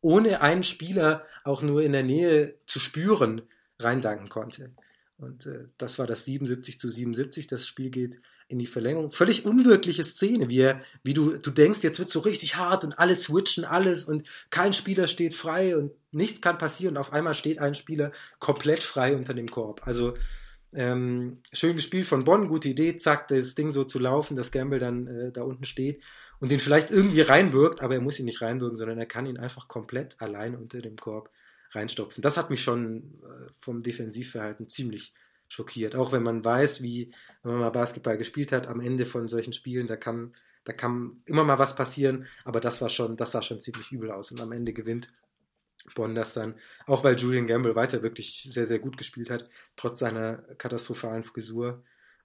ohne 0.00 0.40
einen 0.42 0.64
Spieler 0.64 1.24
auch 1.44 1.62
nur 1.62 1.82
in 1.82 1.92
der 1.92 2.02
Nähe 2.02 2.56
zu 2.66 2.80
spüren, 2.80 3.42
reindanken 3.78 4.28
konnte. 4.28 4.72
Und 5.18 5.46
äh, 5.46 5.66
das 5.78 5.98
war 5.98 6.06
das 6.06 6.24
77 6.24 6.78
zu 6.78 6.90
77. 6.90 7.46
Das 7.46 7.66
Spiel 7.66 7.90
geht 7.90 8.20
in 8.48 8.58
die 8.58 8.66
Verlängerung. 8.66 9.10
Völlig 9.10 9.44
unwirkliche 9.44 10.04
Szene, 10.04 10.48
wie, 10.48 10.60
er, 10.60 10.80
wie 11.02 11.12
du, 11.12 11.36
du 11.36 11.50
denkst, 11.50 11.82
jetzt 11.82 11.98
wird 11.98 12.10
so 12.10 12.20
richtig 12.20 12.56
hart 12.56 12.84
und 12.84 12.98
alle 12.98 13.14
switchen 13.14 13.64
alles 13.64 14.04
und 14.04 14.26
kein 14.50 14.72
Spieler 14.72 15.06
steht 15.06 15.34
frei 15.34 15.76
und 15.76 15.92
nichts 16.12 16.40
kann 16.40 16.56
passieren. 16.56 16.96
Auf 16.96 17.12
einmal 17.12 17.34
steht 17.34 17.58
ein 17.58 17.74
Spieler 17.74 18.10
komplett 18.38 18.82
frei 18.82 19.14
unter 19.14 19.34
dem 19.34 19.50
Korb. 19.50 19.86
Also 19.86 20.14
ähm, 20.74 21.42
schön 21.52 21.76
gespielt 21.76 22.06
von 22.06 22.24
Bonn, 22.24 22.48
gute 22.48 22.68
Idee, 22.68 22.96
zack, 22.96 23.28
das 23.28 23.54
Ding 23.54 23.70
so 23.70 23.84
zu 23.84 23.98
laufen, 23.98 24.36
dass 24.36 24.52
Gamble 24.52 24.78
dann 24.78 25.06
äh, 25.06 25.32
da 25.32 25.42
unten 25.42 25.64
steht 25.64 26.02
und 26.40 26.50
den 26.50 26.60
vielleicht 26.60 26.90
irgendwie 26.90 27.22
reinwirkt, 27.22 27.80
aber 27.80 27.94
er 27.94 28.00
muss 28.00 28.18
ihn 28.18 28.26
nicht 28.26 28.42
reinwirken, 28.42 28.76
sondern 28.76 28.98
er 28.98 29.06
kann 29.06 29.26
ihn 29.26 29.38
einfach 29.38 29.68
komplett 29.68 30.20
allein 30.20 30.54
unter 30.54 30.80
dem 30.80 30.96
Korb 30.96 31.30
reinstopfen. 31.72 32.22
Das 32.22 32.36
hat 32.36 32.50
mich 32.50 32.62
schon 32.62 33.20
äh, 33.22 33.50
vom 33.58 33.82
Defensivverhalten 33.82 34.68
ziemlich 34.68 35.14
schockiert. 35.48 35.96
Auch 35.96 36.12
wenn 36.12 36.22
man 36.22 36.44
weiß, 36.44 36.82
wie, 36.82 37.12
wenn 37.42 37.52
man 37.52 37.60
mal 37.62 37.70
Basketball 37.70 38.18
gespielt 38.18 38.52
hat, 38.52 38.66
am 38.66 38.80
Ende 38.80 39.06
von 39.06 39.28
solchen 39.28 39.52
Spielen, 39.52 39.86
da 39.86 39.96
kann, 39.96 40.34
da 40.64 40.72
kann 40.72 41.22
immer 41.24 41.44
mal 41.44 41.58
was 41.58 41.74
passieren, 41.74 42.26
aber 42.44 42.60
das 42.60 42.82
war 42.82 42.90
schon, 42.90 43.16
das 43.16 43.32
sah 43.32 43.42
schon 43.42 43.60
ziemlich 43.60 43.90
übel 43.90 44.10
aus 44.10 44.30
und 44.30 44.40
am 44.40 44.52
Ende 44.52 44.72
gewinnt 44.72 45.08
Bonn 45.94 46.14
das 46.14 46.34
dann, 46.34 46.54
auch 46.86 47.04
weil 47.04 47.16
Julian 47.16 47.46
Gamble 47.46 47.74
weiter 47.74 48.02
wirklich 48.02 48.48
sehr, 48.52 48.66
sehr 48.66 48.78
gut 48.78 48.98
gespielt 48.98 49.30
hat, 49.30 49.48
trotz 49.76 50.00
seiner 50.00 50.38
katastrophalen 50.56 51.22
Frisur 51.22 51.82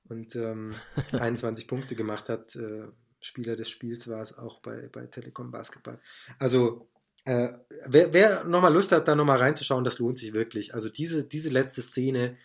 und 0.10 0.36
ähm, 0.36 0.76
21 1.12 1.68
Punkte 1.68 1.96
gemacht 1.96 2.30
hat, 2.30 2.56
äh, 2.56 2.88
Spieler 3.22 3.56
des 3.56 3.70
Spiels 3.70 4.10
war 4.10 4.22
es 4.22 4.38
auch 4.38 4.60
bei, 4.60 4.90
bei 4.92 5.06
Telekom 5.08 5.52
Basketball. 5.52 6.00
Also 6.40 6.90
äh, 7.26 7.54
wer, 7.86 8.14
wer 8.14 8.44
nochmal 8.44 8.74
Lust 8.74 8.92
hat, 8.92 9.08
da 9.08 9.16
nochmal 9.16 9.38
reinzuschauen, 9.38 9.86
das 9.86 10.00
lohnt 10.00 10.18
sich 10.18 10.34
wirklich. 10.34 10.74
Also 10.74 10.90
diese, 10.90 11.26
diese 11.26 11.50
letzte 11.50 11.82
Szene, 11.82 12.38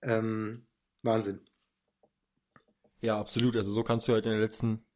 ähm, 0.00 0.66
Wahnsinn. 1.02 1.40
Ja, 3.00 3.18
absolut. 3.18 3.56
Also 3.56 3.72
so 3.72 3.82
kannst 3.82 4.08
du 4.08 4.12
halt 4.12 4.24
in 4.24 4.32
der 4.32 4.40
letzten, 4.40 4.86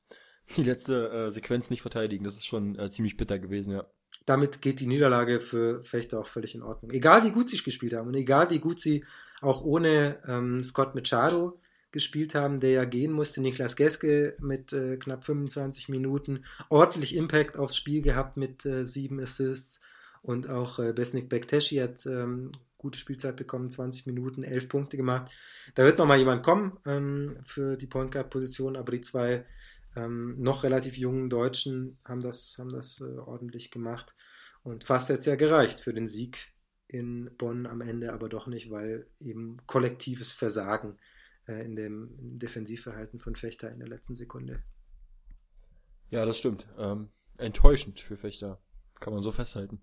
die 0.57 0.63
letzte 0.63 1.11
äh, 1.11 1.31
Sequenz 1.31 1.69
nicht 1.69 1.83
verteidigen. 1.83 2.25
Das 2.25 2.37
ist 2.37 2.47
schon 2.47 2.79
äh, 2.79 2.91
ziemlich 2.91 3.17
bitter 3.17 3.39
gewesen, 3.39 3.73
ja. 3.73 3.87
Damit 4.27 4.61
geht 4.61 4.81
die 4.81 4.87
Niederlage 4.87 5.41
für 5.41 5.83
Fechter 5.83 6.21
auch 6.21 6.27
völlig 6.27 6.55
in 6.55 6.63
Ordnung. 6.63 6.91
Egal 6.91 7.25
wie 7.25 7.31
gut 7.31 7.49
sie 7.49 7.59
gespielt 7.59 7.95
haben 7.95 8.09
und 8.09 8.15
egal 8.15 8.51
wie 8.51 8.59
gut 8.59 8.81
sie 8.81 9.05
auch 9.41 9.63
ohne 9.63 10.19
ähm, 10.27 10.63
Scott 10.63 10.95
Machado 10.95 11.59
gespielt 11.93 12.35
haben, 12.35 12.61
der 12.61 12.71
ja 12.71 12.85
gehen 12.85 13.13
musste. 13.13 13.41
Niklas 13.41 13.77
Geske 13.77 14.37
mit 14.41 14.73
äh, 14.73 14.97
knapp 14.97 15.25
25 15.25 15.89
Minuten. 15.89 16.45
Ordentlich 16.69 17.17
Impact 17.17 17.57
aufs 17.57 17.77
Spiel 17.77 18.03
gehabt 18.03 18.37
mit 18.37 18.67
äh, 18.67 18.85
sieben 18.85 19.21
Assists. 19.21 19.81
Und 20.23 20.51
auch 20.51 20.81
äh, 20.81 20.93
Besnik 20.93 21.29
Bekteshi 21.29 21.77
hat 21.77 22.05
ähm, 22.05 22.53
gute 22.79 22.99
Spielzeit 22.99 23.37
bekommen, 23.37 23.71
20 23.71 24.07
Minuten, 24.07 24.43
11 24.43 24.69
Punkte 24.69 24.97
gemacht. 24.97 25.31
Da 25.75 25.85
wird 25.85 25.99
nochmal 25.99 26.19
jemand 26.19 26.45
kommen 26.45 26.77
ähm, 26.85 27.37
für 27.45 27.77
die 27.77 27.87
Point 27.87 28.11
Guard 28.11 28.31
Position, 28.31 28.77
aber 28.77 28.93
die 28.93 29.01
zwei 29.01 29.45
ähm, 29.97 30.37
noch 30.39 30.63
relativ 30.63 30.97
jungen 30.97 31.31
Deutschen 31.31 31.99
haben 32.05 32.21
das, 32.21 32.57
haben 32.59 32.71
das 32.71 33.01
äh, 33.01 33.19
ordentlich 33.19 33.71
gemacht. 33.71 34.15
Und 34.63 34.85
fast 34.85 35.09
jetzt 35.09 35.27
ja 35.27 35.37
gereicht 35.37 35.81
für 35.81 35.95
den 35.95 36.07
Sieg 36.07 36.53
in 36.87 37.31
Bonn 37.39 37.67
am 37.67 37.81
Ende, 37.81 38.13
aber 38.13 38.29
doch 38.29 38.47
nicht, 38.47 38.71
weil 38.71 39.09
eben 39.19 39.57
kollektives 39.67 40.33
Versagen 40.33 40.99
äh, 41.49 41.65
in 41.65 41.77
dem 41.77 42.11
Defensivverhalten 42.39 43.21
von 43.21 43.35
Fechter 43.35 43.71
in 43.71 43.79
der 43.79 43.89
letzten 43.89 44.17
Sekunde. 44.17 44.63
Ja, 46.11 46.25
das 46.25 46.39
stimmt. 46.39 46.69
Ähm, 46.79 47.09
enttäuschend 47.39 48.01
für 48.01 48.17
Fechter. 48.17 48.61
Kann 49.01 49.13
man 49.13 49.23
so 49.23 49.33
festhalten. 49.33 49.81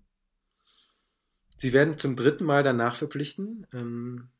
Sie 1.56 1.72
werden 1.72 1.98
zum 1.98 2.16
dritten 2.16 2.44
Mal 2.44 2.62
danach 2.62 2.96
verpflichten. 2.96 3.66
Ähm, 3.72 4.30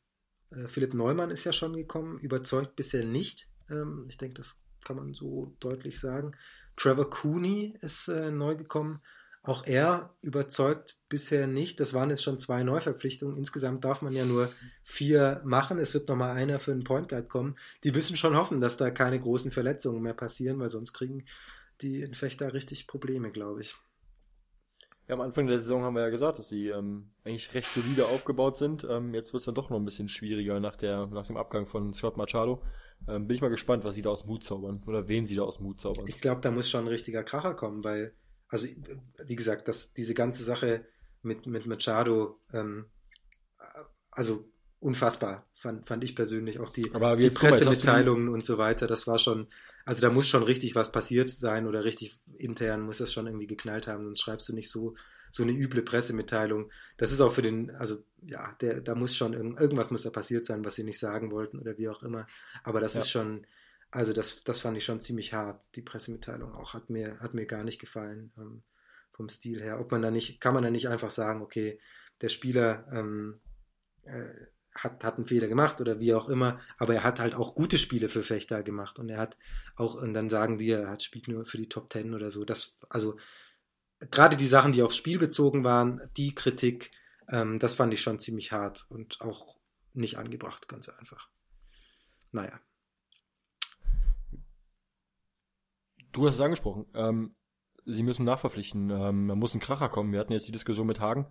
äh, 0.51 0.67
Philipp 0.67 0.93
Neumann 0.93 1.31
ist 1.31 1.43
ja 1.43 1.53
schon 1.53 1.73
gekommen, 1.73 2.19
überzeugt 2.19 2.75
bisher 2.75 3.05
nicht. 3.05 3.49
Ähm, 3.69 4.05
ich 4.09 4.17
denke, 4.17 4.35
das 4.35 4.64
kann 4.85 4.95
man 4.95 5.13
so 5.13 5.53
deutlich 5.59 5.99
sagen. 5.99 6.33
Trevor 6.77 7.09
Cooney 7.09 7.77
ist 7.81 8.07
äh, 8.07 8.31
neu 8.31 8.55
gekommen. 8.55 9.01
Auch 9.43 9.65
er 9.67 10.15
überzeugt 10.21 10.97
bisher 11.07 11.45
nicht. 11.45 11.79
Das 11.79 11.93
waren 11.93 12.09
jetzt 12.09 12.23
schon 12.23 12.39
zwei 12.39 12.63
Neuverpflichtungen. 12.63 13.37
Insgesamt 13.37 13.85
darf 13.85 14.01
man 14.01 14.13
ja 14.13 14.25
nur 14.25 14.49
vier 14.83 15.41
machen. 15.45 15.77
Es 15.77 15.93
wird 15.93 16.09
nochmal 16.09 16.35
einer 16.35 16.57
für 16.57 16.71
einen 16.71 16.83
Point 16.83 17.09
Guard 17.09 17.29
kommen. 17.29 17.55
Die 17.83 17.91
müssen 17.91 18.17
schon 18.17 18.35
hoffen, 18.35 18.59
dass 18.59 18.77
da 18.77 18.89
keine 18.89 19.19
großen 19.19 19.51
Verletzungen 19.51 20.01
mehr 20.01 20.15
passieren, 20.15 20.59
weil 20.59 20.69
sonst 20.69 20.93
kriegen 20.93 21.25
die 21.81 22.01
Infechter 22.01 22.53
richtig 22.53 22.87
Probleme, 22.87 23.31
glaube 23.31 23.61
ich. 23.61 23.75
Ja, 25.07 25.13
am 25.13 25.21
Anfang 25.21 25.45
der 25.45 25.59
Saison 25.59 25.83
haben 25.83 25.93
wir 25.93 26.01
ja 26.01 26.09
gesagt, 26.09 26.39
dass 26.39 26.49
sie 26.49 26.69
ähm, 26.69 27.11
eigentlich 27.23 27.53
recht 27.53 27.71
solide 27.71 28.07
aufgebaut 28.07 28.57
sind. 28.57 28.83
Ähm, 28.89 29.13
jetzt 29.13 29.33
wird 29.33 29.41
es 29.41 29.45
dann 29.45 29.53
doch 29.53 29.69
noch 29.69 29.77
ein 29.77 29.85
bisschen 29.85 30.09
schwieriger 30.09 30.59
nach, 30.59 30.75
der, 30.75 31.05
nach 31.05 31.27
dem 31.27 31.37
Abgang 31.37 31.67
von 31.67 31.93
Scott 31.93 32.17
Machado. 32.17 32.63
Ähm, 33.07 33.27
bin 33.27 33.35
ich 33.35 33.41
mal 33.41 33.49
gespannt, 33.49 33.83
was 33.83 33.95
sie 33.95 34.01
da 34.01 34.09
aus 34.09 34.23
dem 34.23 34.31
Hut 34.31 34.43
zaubern 34.43 34.81
oder 34.87 35.07
wen 35.07 35.25
sie 35.25 35.35
da 35.35 35.43
aus 35.43 35.57
dem 35.57 35.67
Hut 35.67 35.79
zaubern. 35.79 36.05
Ich 36.07 36.21
glaube, 36.21 36.41
da 36.41 36.51
muss 36.51 36.69
schon 36.69 36.85
ein 36.85 36.87
richtiger 36.87 37.23
Kracher 37.23 37.53
kommen, 37.53 37.83
weil 37.83 38.13
also 38.47 38.67
wie 39.25 39.35
gesagt, 39.35 39.67
dass 39.67 39.93
diese 39.93 40.13
ganze 40.13 40.43
Sache 40.43 40.85
mit, 41.21 41.47
mit 41.47 41.65
Machado, 41.65 42.39
ähm, 42.53 42.85
also 44.11 44.45
unfassbar, 44.79 45.47
fand, 45.53 45.85
fand 45.85 46.03
ich 46.03 46.15
persönlich 46.15 46.59
auch 46.59 46.69
die, 46.69 46.93
Aber 46.93 47.15
die 47.15 47.29
Pressemitteilungen 47.29 48.29
und 48.29 48.45
so 48.45 48.57
weiter, 48.57 48.87
das 48.87 49.07
war 49.07 49.17
schon, 49.17 49.47
also 49.83 50.01
da 50.01 50.09
muss 50.09 50.27
schon 50.27 50.43
richtig 50.43 50.75
was 50.75 50.91
passiert 50.91 51.29
sein 51.29 51.65
oder 51.67 51.83
richtig 51.83 52.19
intern 52.37 52.83
muss 52.83 52.99
das 52.99 53.11
schon 53.11 53.25
irgendwie 53.25 53.47
geknallt 53.47 53.87
haben, 53.87 54.03
sonst 54.03 54.21
schreibst 54.21 54.47
du 54.47 54.53
nicht 54.53 54.69
so, 54.69 54.95
so 55.35 55.43
eine 55.43 55.51
üble 55.51 55.81
Pressemitteilung. 55.81 56.71
Das 56.95 57.11
ist 57.11 57.19
auch 57.19 57.33
für 57.33 57.41
den, 57.41 57.69
also 57.71 58.01
ja, 58.21 58.55
der, 58.61 58.79
da 58.79 58.95
muss 58.95 59.17
schon 59.17 59.33
irgendwas 59.33 59.91
muss 59.91 60.03
da 60.03 60.09
passiert 60.09 60.45
sein, 60.45 60.63
was 60.63 60.75
sie 60.75 60.85
nicht 60.85 60.97
sagen 60.97 61.29
wollten 61.29 61.59
oder 61.59 61.77
wie 61.77 61.89
auch 61.89 62.03
immer. 62.03 62.25
Aber 62.63 62.79
das 62.79 62.93
ja. 62.93 63.01
ist 63.01 63.11
schon, 63.11 63.45
also 63.91 64.13
das, 64.13 64.45
das 64.45 64.61
fand 64.61 64.77
ich 64.77 64.85
schon 64.85 65.01
ziemlich 65.01 65.33
hart, 65.33 65.75
die 65.75 65.81
Pressemitteilung 65.81 66.53
auch. 66.53 66.73
Hat 66.73 66.89
mir, 66.89 67.19
hat 67.19 67.33
mir 67.33 67.45
gar 67.47 67.65
nicht 67.65 67.81
gefallen 67.81 68.31
ähm, 68.37 68.63
vom 69.11 69.27
Stil 69.27 69.61
her. 69.61 69.81
Ob 69.81 69.91
man 69.91 70.01
da 70.01 70.09
nicht, 70.09 70.39
kann 70.39 70.53
man 70.53 70.63
da 70.63 70.71
nicht 70.71 70.87
einfach 70.87 71.09
sagen, 71.09 71.41
okay, 71.41 71.81
der 72.21 72.29
Spieler 72.29 72.87
ähm, 72.93 73.41
äh, 74.05 74.29
hat, 74.73 75.03
hat 75.03 75.15
einen 75.15 75.25
Fehler 75.25 75.49
gemacht 75.49 75.81
oder 75.81 75.99
wie 75.99 76.13
auch 76.13 76.29
immer, 76.29 76.61
aber 76.77 76.93
er 76.93 77.03
hat 77.03 77.19
halt 77.19 77.35
auch 77.35 77.55
gute 77.55 77.77
Spiele 77.77 78.07
für 78.07 78.23
Fechter 78.23 78.63
gemacht 78.63 78.99
und 78.99 79.09
er 79.09 79.17
hat 79.17 79.35
auch, 79.75 79.95
und 79.95 80.13
dann 80.13 80.29
sagen 80.29 80.59
die, 80.59 80.69
er 80.69 80.89
hat 80.89 81.03
spielt 81.03 81.27
nur 81.27 81.43
für 81.43 81.57
die 81.57 81.67
Top 81.67 81.89
Ten 81.89 82.13
oder 82.13 82.31
so. 82.31 82.45
Das, 82.45 82.79
also 82.87 83.17
gerade 83.99 84.37
die 84.37 84.47
Sachen, 84.47 84.71
die 84.71 84.83
aufs 84.83 84.95
Spiel 84.95 85.19
bezogen 85.19 85.63
waren, 85.63 86.01
die 86.17 86.35
Kritik, 86.35 86.91
ähm, 87.29 87.59
das 87.59 87.75
fand 87.75 87.93
ich 87.93 88.01
schon 88.01 88.19
ziemlich 88.19 88.51
hart 88.51 88.85
und 88.89 89.21
auch 89.21 89.57
nicht 89.93 90.17
angebracht, 90.17 90.67
ganz 90.67 90.89
einfach. 90.89 91.29
Naja. 92.31 92.59
Du 96.11 96.27
hast 96.27 96.35
es 96.35 96.41
angesprochen. 96.41 96.85
Ähm, 96.93 97.35
sie 97.85 98.03
müssen 98.03 98.25
nachverpflichten. 98.25 98.89
Ähm, 98.89 99.27
man 99.27 99.39
muss 99.39 99.53
ein 99.53 99.59
Kracher 99.59 99.89
kommen. 99.89 100.11
Wir 100.11 100.19
hatten 100.19 100.33
jetzt 100.33 100.47
die 100.47 100.53
Diskussion 100.53 100.87
mit 100.87 100.99
Hagen. 100.99 101.27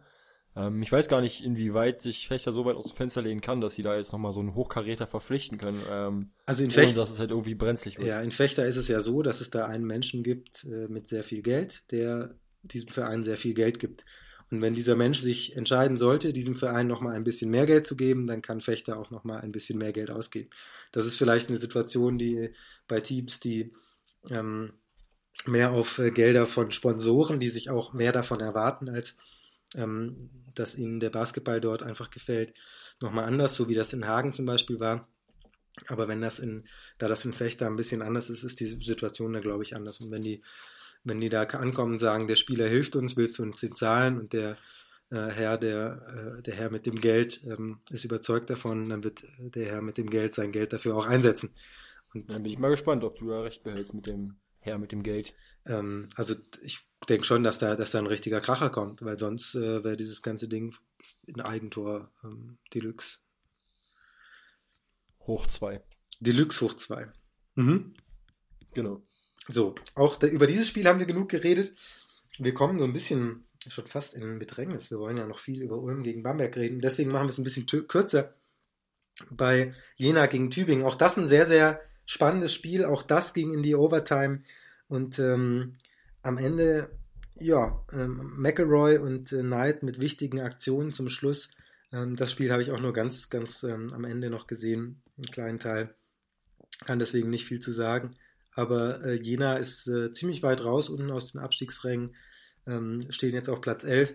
Ähm, 0.56 0.82
ich 0.82 0.92
weiß 0.92 1.08
gar 1.08 1.20
nicht, 1.20 1.42
inwieweit 1.42 2.00
sich 2.00 2.28
Fechter 2.28 2.52
so 2.52 2.64
weit 2.64 2.76
aus 2.76 2.86
dem 2.86 2.96
Fenster 2.96 3.22
lehnen 3.22 3.40
kann, 3.40 3.60
dass 3.60 3.74
sie 3.74 3.82
da 3.82 3.96
jetzt 3.96 4.12
nochmal 4.12 4.32
so 4.32 4.40
einen 4.40 4.54
Hochkaräter 4.54 5.06
verpflichten 5.06 5.58
können. 5.58 5.82
Ähm, 5.88 6.32
also 6.46 6.64
in 6.64 6.70
Fechter, 6.70 6.96
dass 6.96 7.10
es 7.10 7.18
halt 7.18 7.30
irgendwie 7.30 7.54
brenzlig 7.54 7.98
wird. 7.98 8.08
Ja, 8.08 8.20
in 8.20 8.30
Fechter 8.30 8.66
ist 8.66 8.76
es 8.76 8.88
ja 8.88 9.00
so, 9.00 9.22
dass 9.22 9.40
es 9.40 9.50
da 9.50 9.66
einen 9.66 9.84
Menschen 9.84 10.22
gibt 10.22 10.64
äh, 10.64 10.88
mit 10.88 11.08
sehr 11.08 11.24
viel 11.24 11.42
Geld, 11.42 11.90
der 11.90 12.38
diesem 12.64 12.90
Verein 12.90 13.24
sehr 13.24 13.36
viel 13.36 13.54
Geld 13.54 13.78
gibt. 13.78 14.04
Und 14.50 14.62
wenn 14.62 14.74
dieser 14.74 14.94
Mensch 14.94 15.20
sich 15.20 15.56
entscheiden 15.56 15.96
sollte, 15.96 16.32
diesem 16.32 16.54
Verein 16.54 16.86
nochmal 16.86 17.16
ein 17.16 17.24
bisschen 17.24 17.50
mehr 17.50 17.66
Geld 17.66 17.86
zu 17.86 17.96
geben, 17.96 18.26
dann 18.26 18.42
kann 18.42 18.60
Fechter 18.60 18.98
auch 18.98 19.10
nochmal 19.10 19.40
ein 19.40 19.52
bisschen 19.52 19.78
mehr 19.78 19.92
Geld 19.92 20.10
ausgeben. 20.10 20.50
Das 20.92 21.06
ist 21.06 21.16
vielleicht 21.16 21.48
eine 21.48 21.58
Situation, 21.58 22.18
die 22.18 22.50
bei 22.86 23.00
Teams, 23.00 23.40
die 23.40 23.72
ähm, 24.30 24.72
mehr 25.46 25.72
auf 25.72 25.98
äh, 25.98 26.10
Gelder 26.10 26.46
von 26.46 26.70
Sponsoren, 26.70 27.40
die 27.40 27.48
sich 27.48 27.70
auch 27.70 27.92
mehr 27.92 28.12
davon 28.12 28.40
erwarten, 28.40 28.88
als 28.88 29.16
ähm, 29.74 30.30
dass 30.54 30.78
ihnen 30.78 31.00
der 31.00 31.10
Basketball 31.10 31.60
dort 31.60 31.82
einfach 31.82 32.10
gefällt, 32.10 32.54
nochmal 33.00 33.24
anders, 33.24 33.56
so 33.56 33.68
wie 33.68 33.74
das 33.74 33.92
in 33.92 34.06
Hagen 34.06 34.32
zum 34.32 34.46
Beispiel 34.46 34.78
war. 34.78 35.08
Aber 35.88 36.06
wenn 36.06 36.20
das 36.20 36.38
in, 36.38 36.68
da 36.98 37.08
das 37.08 37.24
in 37.24 37.32
Fechter 37.32 37.66
ein 37.66 37.76
bisschen 37.76 38.02
anders 38.02 38.30
ist, 38.30 38.44
ist 38.44 38.60
die 38.60 38.66
Situation 38.66 39.32
da, 39.32 39.40
glaube 39.40 39.64
ich, 39.64 39.74
anders. 39.74 40.00
Und 40.00 40.12
wenn 40.12 40.22
die, 40.22 40.42
wenn 41.05 41.20
die 41.20 41.28
da 41.28 41.42
ankommen 41.42 41.92
und 41.92 41.98
sagen, 41.98 42.26
der 42.26 42.36
Spieler 42.36 42.66
hilft 42.66 42.96
uns, 42.96 43.16
willst 43.16 43.38
du 43.38 43.42
uns 43.42 43.61
den 43.61 43.76
zahlen 43.76 44.18
und 44.18 44.32
der 44.32 44.57
äh, 45.11 45.28
Herr, 45.28 45.59
der, 45.59 46.38
äh, 46.38 46.42
der 46.42 46.55
Herr 46.55 46.70
mit 46.70 46.86
dem 46.86 47.00
Geld 47.00 47.44
ähm, 47.44 47.80
ist 47.90 48.05
überzeugt 48.05 48.50
davon, 48.50 48.88
dann 48.88 49.05
wird 49.05 49.24
der 49.38 49.66
Herr 49.66 49.82
mit 49.82 49.98
dem 49.98 50.09
Geld 50.09 50.34
sein 50.34 50.50
Geld 50.50 50.72
dafür 50.72 50.96
auch 50.96 51.07
einsetzen. 51.07 51.50
Und 52.14 52.30
dann 52.30 52.42
bin 52.42 52.52
ich 52.52 52.59
mal 52.59 52.70
gespannt, 52.70 53.05
ob 53.05 53.18
du 53.18 53.28
da 53.28 53.42
recht 53.42 53.62
behältst 53.62 53.94
mit 53.94 54.07
dem 54.07 54.36
her 54.64 54.78
mit 54.78 54.92
dem 54.92 55.02
Geld. 55.02 55.34
Ähm, 55.66 56.09
also 56.16 56.34
ich 56.62 56.80
denke 57.09 57.24
schon, 57.24 57.42
dass 57.42 57.59
da, 57.59 57.76
dass 57.76 57.90
da 57.90 57.98
ein 57.98 58.07
richtiger 58.07 58.40
Kracher 58.40 58.70
kommt, 58.70 59.02
weil 59.02 59.18
sonst 59.18 59.55
äh, 59.55 59.84
wäre 59.84 59.96
dieses 59.96 60.22
ganze 60.22 60.48
Ding 60.48 60.74
ein 61.28 61.40
Eigentor 61.40 62.11
ähm, 62.24 62.59
Deluxe. 62.72 63.18
Hoch 65.20 65.46
2. 65.46 65.82
Deluxe 66.20 66.64
hoch 66.64 66.74
2. 66.74 67.12
Mhm. 67.57 67.94
Genau. 68.74 69.02
So, 69.49 69.74
auch 69.95 70.16
da, 70.16 70.26
über 70.26 70.47
dieses 70.47 70.68
Spiel 70.68 70.86
haben 70.86 70.99
wir 70.99 71.07
genug 71.07 71.28
geredet. 71.28 71.74
Wir 72.38 72.55
kommen 72.55 72.78
so 72.78 72.84
ein 72.84 72.92
bisschen 72.92 73.45
schon 73.68 73.86
fast 73.86 74.14
in 74.14 74.38
Bedrängnis. 74.38 74.90
Wir 74.90 74.99
wollen 74.99 75.16
ja 75.16 75.26
noch 75.26 75.38
viel 75.38 75.62
über 75.62 75.78
Ulm 75.78 76.03
gegen 76.03 76.22
Bamberg 76.22 76.57
reden. 76.57 76.80
Deswegen 76.80 77.11
machen 77.11 77.26
wir 77.26 77.30
es 77.30 77.38
ein 77.38 77.45
bisschen 77.45 77.66
kürzer. 77.66 78.34
Bei 79.30 79.74
Jena 79.97 80.26
gegen 80.26 80.51
Tübingen. 80.51 80.84
Auch 80.84 80.97
das 80.97 81.16
ein 81.18 81.28
sehr, 81.28 81.47
sehr 81.47 81.80
spannendes 82.05 82.53
Spiel. 82.53 82.84
Auch 82.84 83.03
das 83.03 83.34
ging 83.34 83.53
in 83.55 83.62
die 83.62 83.76
Overtime. 83.76 84.42
Und 84.88 85.18
ähm, 85.18 85.76
am 86.22 86.38
Ende, 86.38 86.90
ja, 87.36 87.84
ähm, 87.92 88.34
McElroy 88.36 88.99
und 88.99 89.32
äh, 89.32 89.42
Knight 89.42 89.82
mit 89.82 90.01
wichtigen 90.01 90.40
Aktionen 90.40 90.92
zum 90.92 91.09
Schluss. 91.09 91.51
Ähm, 91.92 92.16
das 92.16 92.32
Spiel 92.32 92.51
habe 92.51 92.62
ich 92.62 92.72
auch 92.72 92.80
nur 92.80 92.92
ganz, 92.92 93.30
ganz 93.30 93.62
ähm, 93.62 93.92
am 93.92 94.05
Ende 94.05 94.30
noch 94.30 94.47
gesehen, 94.47 95.03
einen 95.16 95.30
kleinen 95.30 95.59
Teil. 95.59 95.95
Kann 96.84 96.99
deswegen 96.99 97.30
nicht 97.30 97.47
viel 97.47 97.61
zu 97.61 97.72
sagen. 97.72 98.16
Aber 98.55 99.05
äh, 99.05 99.14
Jena 99.14 99.57
ist 99.57 99.86
äh, 99.88 100.12
ziemlich 100.12 100.42
weit 100.42 100.64
raus 100.64 100.88
unten 100.88 101.11
aus 101.11 101.32
den 101.32 101.40
Abstiegsrängen, 101.40 102.14
ähm, 102.66 103.00
stehen 103.11 103.34
jetzt 103.34 103.48
auf 103.48 103.61
Platz 103.61 103.84
11 103.84 104.14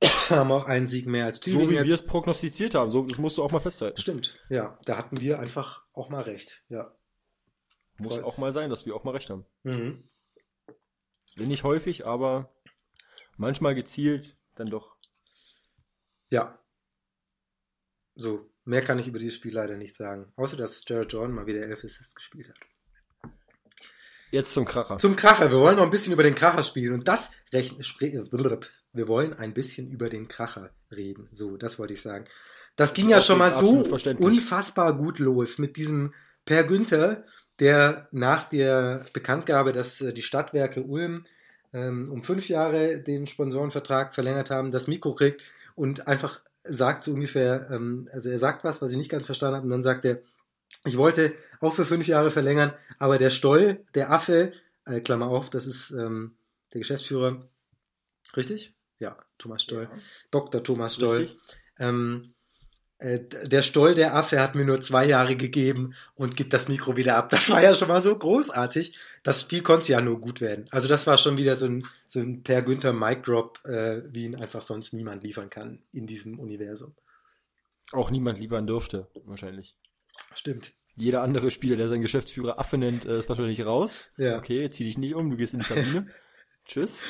haben 0.30 0.52
auch 0.52 0.66
einen 0.66 0.86
Sieg 0.86 1.06
mehr 1.06 1.26
als 1.26 1.40
Tübingen. 1.40 1.66
So 1.66 1.72
wie 1.72 1.84
wir 1.84 1.94
es 1.94 2.06
prognostiziert 2.06 2.74
haben, 2.74 2.90
so, 2.90 3.04
das 3.04 3.18
musst 3.18 3.38
du 3.38 3.42
auch 3.42 3.50
mal 3.50 3.60
festhalten. 3.60 3.98
Stimmt, 3.98 4.38
ja, 4.48 4.78
da 4.84 4.96
hatten 4.96 5.20
wir 5.20 5.38
einfach 5.40 5.84
auch 5.92 6.08
mal 6.08 6.22
recht, 6.22 6.62
ja. 6.68 6.94
Muss 7.98 8.14
Voll. 8.14 8.24
auch 8.24 8.38
mal 8.38 8.52
sein, 8.52 8.70
dass 8.70 8.86
wir 8.86 8.94
auch 8.94 9.02
mal 9.02 9.10
recht 9.10 9.28
haben. 9.28 9.44
Mhm. 9.64 10.08
Nicht 11.36 11.64
häufig, 11.64 12.06
aber 12.06 12.54
manchmal 13.36 13.74
gezielt 13.74 14.38
dann 14.54 14.70
doch. 14.70 14.96
Ja. 16.30 16.62
So, 18.14 18.50
mehr 18.64 18.82
kann 18.82 18.98
ich 18.98 19.08
über 19.08 19.18
dieses 19.18 19.36
Spiel 19.36 19.54
leider 19.54 19.76
nicht 19.76 19.94
sagen. 19.94 20.32
Außer, 20.36 20.56
dass 20.56 20.84
Jared 20.86 21.12
Jordan 21.12 21.34
mal 21.34 21.46
wieder 21.46 21.62
elf 21.62 21.84
Assists 21.84 22.14
gespielt 22.14 22.48
hat. 22.48 22.58
Jetzt 24.30 24.52
zum 24.52 24.64
Kracher. 24.64 24.98
Zum 24.98 25.16
Kracher. 25.16 25.50
Wir 25.50 25.58
wollen 25.58 25.76
noch 25.76 25.84
ein 25.84 25.90
bisschen 25.90 26.12
über 26.12 26.22
den 26.22 26.34
Kracher 26.34 26.62
spielen 26.62 26.94
und 26.94 27.08
das 27.08 27.30
rechnen. 27.52 27.78
Wir 28.92 29.08
wollen 29.08 29.34
ein 29.34 29.54
bisschen 29.54 29.90
über 29.90 30.08
den 30.08 30.28
Kracher 30.28 30.70
reden. 30.90 31.28
So, 31.32 31.56
das 31.56 31.78
wollte 31.78 31.94
ich 31.94 32.02
sagen. 32.02 32.26
Das 32.76 32.94
ging 32.94 33.08
ja 33.08 33.20
schon 33.20 33.38
mal 33.38 33.50
so 33.50 33.84
unfassbar 34.18 34.96
gut 34.96 35.18
los 35.18 35.58
mit 35.58 35.76
diesem 35.76 36.14
Per 36.44 36.64
Günther, 36.64 37.24
der 37.58 38.08
nach 38.12 38.48
der 38.48 39.04
Bekanntgabe, 39.12 39.72
dass 39.72 40.00
äh, 40.00 40.12
die 40.12 40.22
Stadtwerke 40.22 40.82
Ulm 40.82 41.26
ähm, 41.72 42.10
um 42.10 42.22
fünf 42.22 42.48
Jahre 42.48 42.98
den 43.00 43.26
Sponsorenvertrag 43.26 44.14
verlängert 44.14 44.50
haben, 44.50 44.70
das 44.70 44.86
Mikro 44.86 45.14
kriegt 45.14 45.42
und 45.74 46.06
einfach 46.06 46.40
sagt 46.64 47.04
so 47.04 47.12
ungefähr, 47.12 47.68
ähm, 47.70 48.08
also 48.12 48.30
er 48.30 48.38
sagt 48.38 48.64
was, 48.64 48.80
was 48.80 48.92
ich 48.92 48.96
nicht 48.96 49.10
ganz 49.10 49.26
verstanden 49.26 49.56
habe, 49.56 49.64
und 49.64 49.70
dann 49.70 49.82
sagt 49.82 50.04
er, 50.04 50.20
ich 50.84 50.96
wollte 50.96 51.34
auch 51.60 51.72
für 51.72 51.84
fünf 51.84 52.06
Jahre 52.06 52.30
verlängern, 52.30 52.72
aber 52.98 53.18
der 53.18 53.30
Stoll, 53.30 53.84
der 53.94 54.10
Affe, 54.10 54.52
äh, 54.84 55.00
Klammer 55.00 55.28
auf, 55.28 55.50
das 55.50 55.66
ist 55.66 55.90
ähm, 55.90 56.36
der 56.72 56.80
Geschäftsführer, 56.80 57.48
richtig? 58.36 58.74
Ja, 58.98 59.16
Thomas 59.38 59.62
Stoll, 59.62 59.84
ja. 59.84 59.98
Dr. 60.30 60.62
Thomas 60.62 60.94
Stoll. 60.94 61.30
Ähm, 61.78 62.34
äh, 62.98 63.20
der 63.20 63.62
Stoll, 63.62 63.94
der 63.94 64.16
Affe, 64.16 64.40
hat 64.40 64.56
mir 64.56 64.64
nur 64.64 64.80
zwei 64.80 65.06
Jahre 65.06 65.36
gegeben 65.36 65.94
und 66.16 66.36
gibt 66.36 66.52
das 66.52 66.68
Mikro 66.68 66.96
wieder 66.96 67.16
ab. 67.16 67.30
Das 67.30 67.48
war 67.50 67.62
ja 67.62 67.74
schon 67.74 67.88
mal 67.88 68.00
so 68.00 68.16
großartig. 68.16 68.96
Das 69.22 69.42
Spiel 69.42 69.62
konnte 69.62 69.92
ja 69.92 70.00
nur 70.00 70.20
gut 70.20 70.40
werden. 70.40 70.66
Also 70.70 70.88
das 70.88 71.06
war 71.06 71.16
schon 71.16 71.36
wieder 71.36 71.56
so 71.56 71.66
ein, 71.66 71.86
so 72.06 72.18
ein 72.18 72.42
Per 72.42 72.62
Günther 72.62 72.92
Mic 72.92 73.22
Drop, 73.22 73.64
äh, 73.64 74.02
wie 74.12 74.24
ihn 74.24 74.34
einfach 74.34 74.62
sonst 74.62 74.92
niemand 74.92 75.22
liefern 75.22 75.48
kann 75.48 75.80
in 75.92 76.06
diesem 76.06 76.40
Universum. 76.40 76.94
Auch 77.92 78.10
niemand 78.10 78.38
liefern 78.38 78.66
dürfte, 78.66 79.06
wahrscheinlich. 79.24 79.76
Stimmt. 80.34 80.72
Jeder 80.96 81.22
andere 81.22 81.50
Spieler, 81.50 81.76
der 81.76 81.88
seinen 81.88 82.02
Geschäftsführer 82.02 82.58
Affe 82.58 82.76
nennt, 82.76 83.04
äh, 83.04 83.18
ist 83.18 83.28
wahrscheinlich 83.28 83.64
raus. 83.64 84.10
Ja. 84.16 84.38
Okay, 84.38 84.68
zieh 84.70 84.84
dich 84.84 84.98
nicht 84.98 85.14
um, 85.14 85.30
du 85.30 85.36
gehst 85.36 85.54
in 85.54 85.60
die 85.60 85.66
Kabine. 85.66 86.08
Tschüss. 86.64 87.04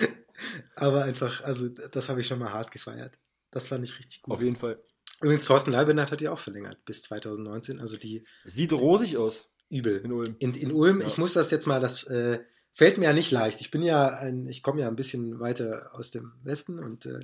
Aber 0.77 1.05
einfach, 1.05 1.43
also 1.43 1.69
das 1.69 2.09
habe 2.09 2.21
ich 2.21 2.27
schon 2.27 2.39
mal 2.39 2.53
hart 2.53 2.71
gefeiert. 2.71 3.19
Das 3.51 3.67
fand 3.67 3.85
ich 3.85 3.99
richtig 3.99 4.23
gut. 4.23 4.35
Auf 4.35 4.43
jeden 4.43 4.57
Fall. 4.57 4.77
Übrigens, 5.21 5.47
Thorsten 5.47 5.73
Leibenhardt 5.73 6.13
hat 6.13 6.21
ja 6.21 6.31
auch 6.33 6.39
verlängert 6.39 6.85
bis 6.85 7.03
2019. 7.03 7.81
Also 7.81 7.97
die. 7.97 8.25
Sieht 8.45 8.73
rosig 8.73 9.17
aus. 9.17 9.51
Übel. 9.71 9.99
In 9.99 10.13
Ulm. 10.13 10.37
In, 10.39 10.55
in 10.55 10.73
Ulm, 10.73 11.01
ja. 11.01 11.07
ich 11.07 11.19
muss 11.19 11.33
das 11.33 11.51
jetzt 11.51 11.67
mal, 11.67 11.81
das 11.81 12.05
äh, 12.05 12.41
fällt 12.73 12.99
mir 12.99 13.05
ja 13.07 13.13
nicht 13.13 13.31
leicht. 13.31 13.61
Ich 13.61 13.71
bin 13.71 13.83
ja 13.83 14.09
ein, 14.09 14.47
ich 14.47 14.63
komme 14.63 14.81
ja 14.81 14.89
ein 14.89 14.97
bisschen 14.97 15.41
weiter 15.41 15.91
aus 15.93 16.11
dem 16.11 16.33
Westen 16.43 16.79
und 16.79 17.07
äh, 17.07 17.21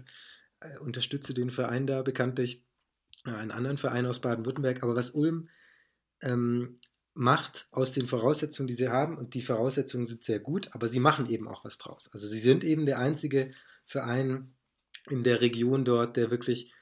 unterstütze 0.80 1.34
den 1.34 1.50
Verein 1.50 1.86
da 1.86 2.02
bekanntlich, 2.02 2.64
äh, 3.26 3.30
einen 3.30 3.50
anderen 3.50 3.78
Verein 3.78 4.06
aus 4.06 4.20
Baden-Württemberg. 4.20 4.82
Aber 4.82 4.96
was 4.96 5.12
Ulm 5.12 5.48
ähm, 6.22 6.78
macht 7.14 7.68
aus 7.70 7.92
den 7.92 8.06
Voraussetzungen, 8.06 8.66
die 8.66 8.74
sie 8.74 8.88
haben, 8.88 9.16
und 9.18 9.34
die 9.34 9.42
Voraussetzungen 9.42 10.06
sind 10.06 10.24
sehr 10.24 10.40
gut, 10.40 10.70
aber 10.72 10.88
sie 10.88 11.00
machen 11.00 11.28
eben 11.28 11.48
auch 11.48 11.64
was 11.64 11.78
draus. 11.78 12.10
Also 12.12 12.26
sie 12.26 12.40
sind 12.40 12.64
eben 12.64 12.86
der 12.86 12.98
einzige 12.98 13.52
Verein 13.86 14.54
in 15.08 15.22
der 15.22 15.40
Region 15.40 15.84
dort, 15.84 16.16
der 16.16 16.30
wirklich 16.30 16.72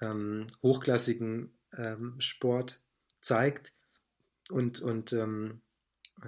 ähm, 0.00 0.46
hochklassigen 0.62 1.58
ähm, 1.76 2.16
Sport 2.20 2.82
zeigt 3.20 3.72
und, 4.50 4.80
und, 4.80 5.12
ähm, 5.12 5.60
äh, 5.60 5.61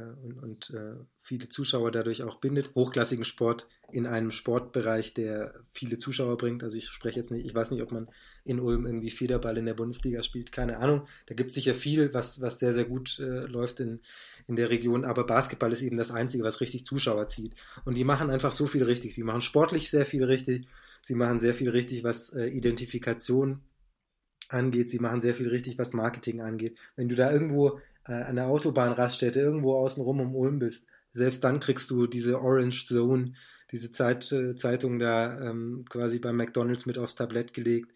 und, 0.01 0.39
und 0.43 0.71
äh, 0.71 0.95
viele 1.21 1.49
Zuschauer 1.49 1.91
dadurch 1.91 2.23
auch 2.23 2.41
bindet. 2.41 2.75
Hochklassigen 2.75 3.25
Sport 3.25 3.69
in 3.93 4.07
einem 4.07 4.31
Sportbereich, 4.31 5.15
der 5.15 5.55
viele 5.71 5.99
Zuschauer 5.99 6.37
bringt. 6.37 6.63
Also 6.63 6.77
ich 6.77 6.87
spreche 6.89 7.19
jetzt 7.19 7.31
nicht, 7.31 7.47
ich 7.47 7.55
weiß 7.55 7.71
nicht, 7.71 7.83
ob 7.83 7.93
man 7.93 8.09
in 8.45 8.61
Ulm 8.61 8.87
irgendwie 8.87 9.11
Federball 9.11 9.57
in 9.57 9.67
der 9.67 9.75
Bundesliga 9.75 10.23
spielt, 10.23 10.53
keine 10.53 10.79
Ahnung. 10.79 11.07
Da 11.27 11.35
gibt 11.35 11.51
es 11.51 11.55
sicher 11.55 11.75
viel, 11.75 12.13
was, 12.13 12.41
was 12.41 12.59
sehr, 12.59 12.75
sehr 12.75 12.85
gut 12.85 13.19
äh, 13.19 13.47
läuft 13.47 13.81
in, 13.81 14.01
in 14.47 14.57
der 14.57 14.71
Region, 14.71 15.05
aber 15.05 15.25
Basketball 15.25 15.73
ist 15.73 15.83
eben 15.83 15.97
das 15.97 16.11
Einzige, 16.11 16.45
was 16.45 16.61
richtig 16.61 16.85
Zuschauer 16.87 17.29
zieht. 17.29 17.55
Und 17.85 17.97
die 17.97 18.05
machen 18.05 18.31
einfach 18.31 18.53
so 18.53 18.67
viel 18.67 18.83
richtig. 18.83 19.15
Die 19.15 19.23
machen 19.23 19.41
sportlich 19.41 19.91
sehr 19.91 20.07
viel 20.07 20.25
richtig 20.25 20.67
Sie 21.07 21.15
machen 21.15 21.39
sehr 21.39 21.55
viel 21.55 21.69
richtig, 21.69 22.03
was 22.03 22.33
äh, 22.33 22.47
Identifikation 22.47 23.61
angeht. 24.49 24.89
Sie 24.89 24.99
machen 24.99 25.21
sehr 25.21 25.35
viel 25.35 25.49
richtig, 25.49 25.79
was 25.79 25.93
Marketing 25.93 26.41
angeht. 26.41 26.79
Wenn 26.97 27.09
du 27.09 27.15
da 27.15 27.31
irgendwo 27.31 27.79
äh, 27.79 27.81
an 28.13 28.37
der 28.37 28.47
Autobahnraststätte 28.47 29.41
irgendwo 29.41 29.77
außenrum 29.77 30.21
um 30.21 30.35
Ulm 30.35 30.59
bist, 30.59 30.89
selbst 31.13 31.45
dann 31.45 31.61
kriegst 31.61 31.91
du 31.91 32.07
diese 32.07 32.41
Orange 32.41 32.87
Zone, 32.87 33.33
diese 33.73 33.93
Zeit, 33.93 34.31
äh, 34.33 34.55
Zeitung 34.55 34.99
da 34.99 35.41
ähm, 35.41 35.85
quasi 35.89 36.19
beim 36.19 36.37
McDonalds 36.37 36.87
mit 36.87 36.99
aufs 36.99 37.15
Tablett 37.15 37.55
gelegt. 37.55 37.93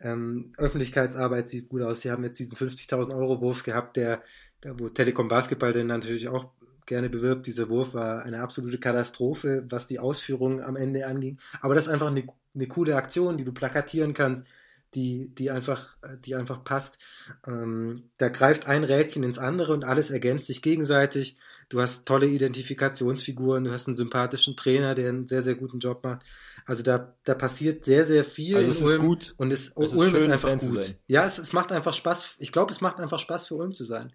Ähm, 0.00 0.52
Öffentlichkeitsarbeit 0.56 1.48
sieht 1.48 1.68
gut 1.68 1.82
aus. 1.82 2.02
Sie 2.02 2.10
haben 2.10 2.24
jetzt 2.24 2.38
diesen 2.38 2.56
50.000 2.56 3.14
Euro 3.14 3.40
Wurf 3.40 3.64
gehabt, 3.64 3.96
der, 3.96 4.22
der 4.62 4.78
wo 4.78 4.88
Telekom 4.88 5.28
Basketball 5.28 5.72
denn 5.72 5.88
natürlich 5.88 6.28
auch 6.28 6.50
gerne 6.86 7.10
bewirbt. 7.10 7.46
Dieser 7.46 7.68
Wurf 7.68 7.94
war 7.94 8.22
eine 8.22 8.40
absolute 8.40 8.78
Katastrophe, 8.78 9.66
was 9.68 9.88
die 9.88 9.98
Ausführung 9.98 10.62
am 10.62 10.76
Ende 10.76 11.06
anging. 11.06 11.38
Aber 11.60 11.74
das 11.74 11.86
ist 11.86 11.92
einfach 11.92 12.06
eine 12.06 12.24
eine 12.58 12.68
coole 12.68 12.96
Aktion, 12.96 13.38
die 13.38 13.44
du 13.44 13.52
plakatieren 13.52 14.14
kannst, 14.14 14.46
die, 14.94 15.34
die, 15.34 15.50
einfach, 15.50 15.96
die 16.24 16.34
einfach 16.34 16.64
passt. 16.64 16.98
Ähm, 17.46 18.10
da 18.16 18.28
greift 18.28 18.66
ein 18.66 18.84
Rädchen 18.84 19.22
ins 19.22 19.38
andere 19.38 19.72
und 19.72 19.84
alles 19.84 20.10
ergänzt 20.10 20.46
sich 20.46 20.62
gegenseitig. 20.62 21.36
Du 21.68 21.80
hast 21.80 22.08
tolle 22.08 22.26
Identifikationsfiguren, 22.26 23.64
du 23.64 23.72
hast 23.72 23.86
einen 23.86 23.96
sympathischen 23.96 24.56
Trainer, 24.56 24.94
der 24.94 25.10
einen 25.10 25.26
sehr, 25.26 25.42
sehr 25.42 25.54
guten 25.54 25.78
Job 25.80 26.02
macht. 26.02 26.24
Also 26.64 26.82
da, 26.82 27.14
da 27.24 27.34
passiert 27.34 27.84
sehr, 27.84 28.06
sehr 28.06 28.24
viel. 28.24 28.56
Also 28.56 28.70
es 28.70 28.80
ist 28.80 28.98
gut. 28.98 29.34
Und 29.36 29.52
es, 29.52 29.68
es 29.76 29.94
Ulm 29.94 30.14
ist, 30.14 30.22
ist 30.22 30.30
einfach 30.30 30.58
gut. 30.58 30.94
Ja, 31.06 31.24
es, 31.26 31.38
es 31.38 31.52
macht 31.52 31.70
einfach 31.72 31.92
Spaß. 31.92 32.36
Ich 32.38 32.52
glaube, 32.52 32.72
es 32.72 32.80
macht 32.80 32.98
einfach 32.98 33.18
Spaß 33.18 33.48
für 33.48 33.56
Ulm 33.56 33.74
zu 33.74 33.84
sein. 33.84 34.12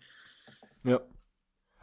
Ja. 0.84 1.02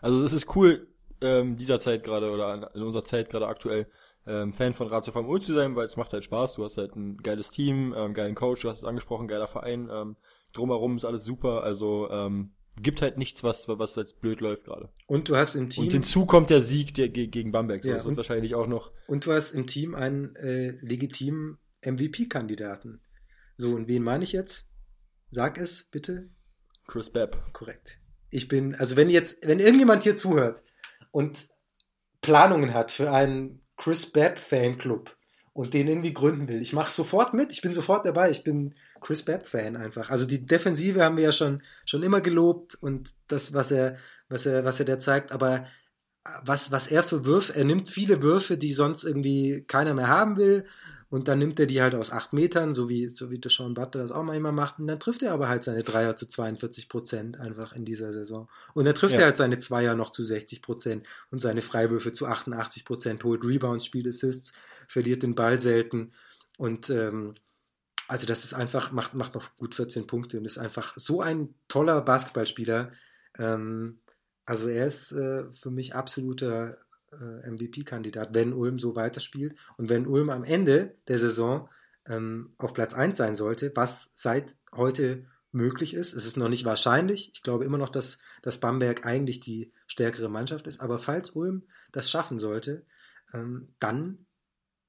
Also 0.01 0.25
es 0.25 0.33
ist 0.33 0.57
cool, 0.57 0.89
ähm, 1.21 1.57
dieser 1.57 1.79
Zeit 1.79 2.03
gerade 2.05 2.31
oder 2.31 2.71
in 2.75 2.83
unserer 2.83 3.05
Zeit 3.05 3.31
gerade 3.31 3.47
aktuell 3.47 3.87
ähm, 4.27 4.53
Fan 4.53 4.75
von 4.75 4.89
Ratio 4.89 5.13
vom 5.13 5.29
Ult 5.29 5.45
zu 5.45 5.55
sein, 5.55 5.77
weil 5.77 5.87
es 5.87 5.97
macht 5.97 6.13
halt 6.13 6.25
Spaß. 6.25 6.55
Du 6.55 6.65
hast 6.65 6.77
halt 6.77 6.95
ein 6.95 7.17
geiles 7.19 7.51
Team, 7.51 7.95
ähm, 7.97 8.15
geilen 8.15 8.35
Coach, 8.35 8.63
du 8.63 8.69
hast 8.69 8.79
es 8.79 8.85
angesprochen, 8.85 9.29
geiler 9.29 9.49
Verein. 9.49 9.89
Ähm, 9.91 10.17
drumherum 10.53 10.97
ist 10.97 11.05
alles 11.05 11.25
super. 11.25 11.63
Also 11.63 12.11
ähm, 12.11 12.53
gibt 12.81 13.03
halt 13.03 13.19
nichts, 13.19 13.43
was 13.43 13.69
was 13.69 13.95
jetzt 13.97 14.21
blöd 14.21 14.41
läuft 14.41 14.65
gerade. 14.65 14.91
Und 15.07 15.29
du 15.29 15.37
hast 15.37 15.55
im 15.55 15.71
Team 15.71 15.85
und 15.85 15.93
hinzu 15.93 16.27
kommt 16.27 16.51
der 16.51 16.63
Sieg 16.63 16.95
der, 16.95 17.09
gegen 17.09 17.53
Bamberg. 17.53 17.83
So, 17.83 17.91
ja, 17.91 18.03
und 18.03 18.17
wahrscheinlich 18.17 18.55
auch 18.55 18.67
noch. 18.67 18.93
Und 19.07 19.27
du 19.27 19.33
hast 19.33 19.53
im 19.53 19.67
Team 19.67 19.95
einen 19.95 20.37
äh, 20.37 20.71
legitimen 20.81 21.59
MVP-Kandidaten. 21.85 23.01
So 23.57 23.75
und 23.75 23.89
wen 23.89 24.03
meine 24.03 24.25
ich 24.25 24.33
jetzt? 24.33 24.69
Sag 25.31 25.59
es 25.59 25.85
bitte. 25.91 26.31
Chris 26.87 27.11
Bepp. 27.11 27.53
Korrekt. 27.53 27.99
Ich 28.31 28.49
bin 28.49 28.75
also 28.75 28.97
wenn 28.97 29.11
jetzt 29.11 29.47
wenn 29.47 29.61
irgendjemand 29.61 30.03
hier 30.03 30.17
zuhört 30.17 30.63
und 31.11 31.49
Planungen 32.21 32.75
hat 32.75 32.91
für 32.91 33.13
einen 33.13 33.63
Chris 33.81 34.05
Babb 34.05 34.39
Fanclub 34.39 35.17
und 35.55 35.73
den 35.73 35.89
irgendwie 35.89 36.13
gründen 36.13 36.49
will. 36.49 36.61
Ich 36.61 36.75
mache 36.75 36.93
sofort 36.93 37.33
mit, 37.33 37.51
ich 37.51 37.63
bin 37.63 37.73
sofort 37.73 38.05
dabei, 38.05 38.31
ich 38.31 38.45
bin 38.45 38.75
Chris 39.01 39.25
Babb 39.25 39.47
Fan 39.47 39.75
einfach. 39.75 40.11
Also 40.11 40.27
die 40.27 40.45
Defensive 40.45 41.03
haben 41.03 41.17
wir 41.17 41.25
ja 41.25 41.33
schon, 41.33 41.63
schon 41.87 42.03
immer 42.03 42.21
gelobt 42.21 42.75
und 42.75 43.15
das, 43.29 43.55
was 43.55 43.71
er, 43.71 43.97
was 44.29 44.45
er, 44.45 44.65
was 44.67 44.81
er 44.81 44.87
da 44.87 45.01
zeigt, 45.01 45.33
aber 45.33 45.67
was, 46.45 46.71
was 46.71 46.89
er 46.89 47.03
für 47.03 47.25
Würfe, 47.25 47.57
er 47.57 47.65
nimmt 47.65 47.89
viele 47.89 48.23
Würfe, 48.23 48.59
die 48.59 48.75
sonst 48.75 49.05
irgendwie 49.05 49.65
keiner 49.67 49.95
mehr 49.95 50.09
haben 50.09 50.37
will 50.37 50.67
und 51.11 51.27
dann 51.27 51.41
nimmt 51.41 51.59
er 51.59 51.67
die 51.67 51.83
halt 51.83 51.97
aus 51.97 52.13
acht 52.13 52.33
Metern, 52.33 52.73
so 52.73 52.89
wie, 52.89 53.09
so 53.09 53.33
wie 53.33 53.41
Deshaun 53.41 53.75
Butler 53.75 54.03
das 54.03 54.13
auch 54.13 54.23
manchmal 54.23 54.53
macht. 54.53 54.79
Und 54.79 54.87
dann 54.87 55.01
trifft 55.01 55.23
er 55.23 55.33
aber 55.33 55.49
halt 55.49 55.65
seine 55.65 55.83
Dreier 55.83 56.17
zu 56.17 56.29
42 56.29 56.89
Prozent 56.89 57.41
einfach 57.41 57.73
in 57.73 57.85
dieser 57.85 58.13
Saison. 58.13 58.49
Und 58.75 58.85
dann 58.85 58.95
trifft 58.95 59.15
ja. 59.15 59.21
er 59.21 59.25
halt 59.27 59.37
seine 59.37 59.59
Zweier 59.59 59.97
noch 59.97 60.13
zu 60.13 60.23
60 60.23 60.63
Prozent 60.63 61.07
und 61.33 61.41
seine 61.41 61.63
Freiwürfe 61.63 62.13
zu 62.13 62.27
88 62.27 62.85
Prozent, 62.85 63.25
holt 63.25 63.45
Rebounds, 63.45 63.85
spielt 63.85 64.07
Assists, 64.07 64.53
verliert 64.87 65.25
den 65.25 65.35
Ball 65.35 65.61
selten. 65.61 66.13
Und 66.59 66.91
ähm, 66.91 67.35
also 68.07 68.29
das 68.29 68.45
ist 68.45 68.55
einfach, 68.55 68.93
macht, 68.93 69.15
macht 69.15 69.35
noch 69.35 69.57
gut 69.57 69.75
14 69.75 70.07
Punkte 70.07 70.39
und 70.39 70.45
ist 70.45 70.59
einfach 70.59 70.95
so 70.97 71.23
ein 71.23 71.55
toller 71.67 72.01
Basketballspieler. 72.03 72.93
Ähm, 73.37 73.99
also 74.45 74.69
er 74.69 74.87
ist 74.87 75.11
äh, 75.11 75.51
für 75.51 75.73
mich 75.73 75.97
absoluter 75.97 76.79
äh, 77.13 77.51
MVP-Kandidat, 77.51 78.35
wenn 78.35 78.53
Ulm 78.53 78.79
so 78.79 78.95
weiterspielt. 78.97 79.57
Und 79.77 79.89
wenn 79.89 80.07
Ulm 80.07 80.31
am 80.31 80.45
Ende 80.45 80.97
der 81.09 81.19
Saison 81.19 81.69
ähm, 82.07 82.55
auf 82.59 82.75
Platz 82.75 82.95
1 82.95 83.17
sein 83.17 83.37
sollte, 83.37 83.73
was 83.75 84.13
seit 84.15 84.57
heute 84.73 85.27
möglich 85.53 85.95
ist, 85.95 86.13
es 86.13 86.27
ist 86.27 86.37
noch 86.37 86.49
nicht 86.49 86.65
wahrscheinlich. 86.65 87.31
Ich 87.35 87.43
glaube 87.43 87.65
immer 87.65 87.79
noch, 87.79 87.89
dass, 87.89 88.19
dass 88.43 88.61
Bamberg 88.61 89.05
eigentlich 89.05 89.41
die 89.41 89.73
stärkere 89.87 90.29
Mannschaft 90.29 90.67
ist. 90.67 90.81
Aber 90.81 90.99
falls 90.99 91.31
Ulm 91.31 91.65
das 91.93 92.11
schaffen 92.11 92.39
sollte, 92.39 92.87
ähm, 93.33 93.75
dann 93.79 94.27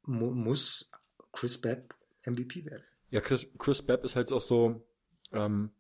mu 0.04 0.32
muss 0.32 0.92
Chris 1.32 1.60
Bepp 1.60 1.96
MVP 2.26 2.66
werden. 2.66 2.84
Ja, 3.10 3.22
Chris, 3.22 3.48
Chris 3.58 3.82
Bepp 3.82 4.04
ist 4.04 4.16
halt 4.16 4.32
auch 4.32 4.42
so, 4.42 4.88
ähm, 5.32 5.72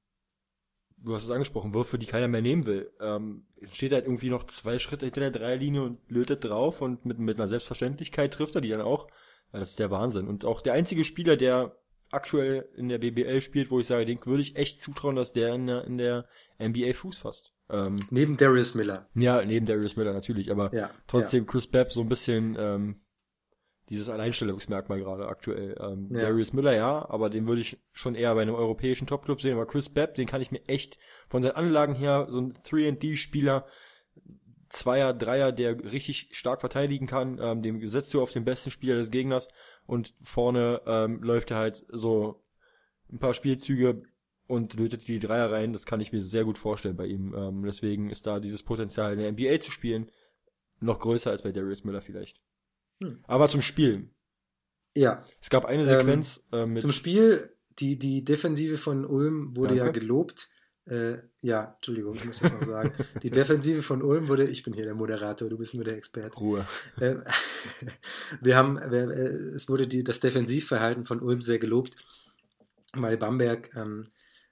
du 1.03 1.15
hast 1.15 1.23
es 1.23 1.31
angesprochen, 1.31 1.73
Würfe, 1.73 1.97
die 1.97 2.05
keiner 2.05 2.27
mehr 2.27 2.41
nehmen 2.41 2.65
will. 2.65 2.91
Ähm, 2.99 3.45
steht 3.71 3.91
halt 3.91 4.05
irgendwie 4.05 4.29
noch 4.29 4.43
zwei 4.45 4.79
Schritte 4.79 5.05
hinter 5.05 5.21
der 5.21 5.31
Dreierlinie 5.31 5.83
und 5.83 5.99
lötet 6.07 6.43
drauf 6.43 6.81
und 6.81 7.05
mit, 7.05 7.19
mit 7.19 7.37
einer 7.37 7.47
Selbstverständlichkeit 7.47 8.33
trifft 8.33 8.55
er 8.55 8.61
die 8.61 8.69
dann 8.69 8.81
auch. 8.81 9.07
Das 9.51 9.69
ist 9.69 9.79
der 9.79 9.91
Wahnsinn. 9.91 10.27
Und 10.27 10.45
auch 10.45 10.61
der 10.61 10.73
einzige 10.73 11.03
Spieler, 11.03 11.35
der 11.35 11.75
aktuell 12.09 12.69
in 12.75 12.89
der 12.89 12.99
BBL 12.99 13.41
spielt, 13.41 13.71
wo 13.71 13.79
ich 13.79 13.87
sage, 13.87 14.05
den 14.05 14.19
würde 14.25 14.41
ich 14.41 14.55
echt 14.55 14.81
zutrauen, 14.81 15.15
dass 15.15 15.33
der 15.33 15.53
in 15.55 15.67
der, 15.67 15.85
in 15.85 15.97
der 15.97 16.25
NBA 16.59 16.93
Fuß 16.93 17.19
fasst. 17.19 17.53
Ähm, 17.69 17.95
neben 18.09 18.37
Darius 18.37 18.75
Miller. 18.75 19.09
Ja, 19.15 19.43
neben 19.43 19.65
Darius 19.65 19.95
Miller 19.95 20.13
natürlich, 20.13 20.51
aber 20.51 20.73
ja, 20.73 20.89
trotzdem 21.07 21.45
ja. 21.45 21.51
Chris 21.51 21.67
Bepp 21.67 21.91
so 21.91 22.01
ein 22.01 22.09
bisschen 22.09 22.55
ähm, 22.59 23.01
dieses 23.91 24.09
Alleinstellungsmerkmal 24.09 24.99
gerade 24.99 25.27
aktuell. 25.27 25.75
Ähm, 25.79 26.07
ja. 26.11 26.21
Darius 26.21 26.53
Miller 26.53 26.73
ja, 26.73 27.07
aber 27.09 27.29
den 27.29 27.45
würde 27.45 27.61
ich 27.61 27.77
schon 27.91 28.15
eher 28.15 28.33
bei 28.33 28.41
einem 28.41 28.55
europäischen 28.55 29.05
Topclub 29.05 29.41
sehen. 29.41 29.53
Aber 29.53 29.67
Chris 29.67 29.89
Bepp, 29.89 30.15
den 30.15 30.27
kann 30.27 30.41
ich 30.41 30.51
mir 30.51 30.67
echt 30.67 30.97
von 31.27 31.43
seinen 31.43 31.55
Anlagen 31.55 31.93
her, 31.93 32.27
so 32.29 32.39
ein 32.39 32.53
3D-Spieler, 32.53 33.65
Zweier, 34.69 35.13
Dreier, 35.13 35.51
der 35.51 35.91
richtig 35.91 36.29
stark 36.31 36.61
verteidigen 36.61 37.05
kann, 37.05 37.37
ähm, 37.41 37.61
dem 37.61 37.85
setzt 37.85 38.13
du 38.13 38.21
auf 38.21 38.31
den 38.31 38.45
besten 38.45 38.71
Spieler 38.71 38.95
des 38.95 39.11
Gegners 39.11 39.49
und 39.85 40.13
vorne 40.21 40.81
ähm, 40.85 41.21
läuft 41.21 41.51
er 41.51 41.57
halt 41.57 41.85
so 41.89 42.41
ein 43.11 43.19
paar 43.19 43.33
Spielzüge 43.33 44.03
und 44.47 44.73
lötet 44.75 45.05
die 45.09 45.19
Dreier 45.19 45.51
rein. 45.51 45.73
Das 45.73 45.85
kann 45.85 45.99
ich 45.99 46.13
mir 46.13 46.21
sehr 46.21 46.45
gut 46.45 46.57
vorstellen 46.57 46.95
bei 46.95 47.07
ihm. 47.07 47.35
Ähm, 47.35 47.63
deswegen 47.65 48.09
ist 48.09 48.25
da 48.25 48.39
dieses 48.39 48.63
Potenzial 48.63 49.11
in 49.11 49.19
der 49.19 49.31
NBA 49.33 49.59
zu 49.59 49.71
spielen 49.71 50.09
noch 50.81 50.99
größer 50.99 51.31
als 51.31 51.43
bei 51.43 51.51
Darius 51.51 51.83
Miller 51.83 52.01
vielleicht. 52.01 52.41
Hm. 53.01 53.19
Aber 53.27 53.49
zum 53.49 53.61
Spiel. 53.61 54.09
Ja. 54.95 55.23
Es 55.41 55.49
gab 55.49 55.65
eine 55.65 55.85
Sequenz 55.85 56.43
ähm, 56.51 56.59
äh, 56.59 56.65
mit. 56.65 56.81
Zum 56.81 56.91
Spiel, 56.91 57.55
die, 57.79 57.97
die 57.97 58.23
Defensive 58.23 58.77
von 58.77 59.05
Ulm 59.05 59.55
wurde 59.55 59.75
Danke. 59.75 59.85
ja 59.85 59.91
gelobt. 59.91 60.49
Äh, 60.85 61.19
ja, 61.41 61.73
Entschuldigung, 61.75 62.15
ich 62.15 62.25
muss 62.25 62.39
das 62.39 62.51
noch 62.51 62.63
sagen. 62.63 62.93
Die 63.21 63.29
Defensive 63.31 63.81
von 63.81 64.01
Ulm 64.01 64.27
wurde, 64.27 64.45
ich 64.45 64.63
bin 64.63 64.73
hier 64.73 64.85
der 64.85 64.95
Moderator, 64.95 65.49
du 65.49 65.57
bist 65.57 65.73
nur 65.73 65.83
der 65.83 65.95
Experte. 65.95 66.37
Ruhe. 66.37 66.67
Äh, 66.99 67.15
wir 68.41 68.55
haben, 68.57 68.75
wir, 68.75 69.09
äh, 69.09 69.53
es 69.53 69.69
wurde 69.69 69.87
die, 69.87 70.03
das 70.03 70.19
Defensivverhalten 70.19 71.05
von 71.05 71.21
Ulm 71.21 71.41
sehr 71.41 71.59
gelobt, 71.59 71.95
weil 72.93 73.17
Bamberg 73.17 73.73
ähm, 73.75 74.03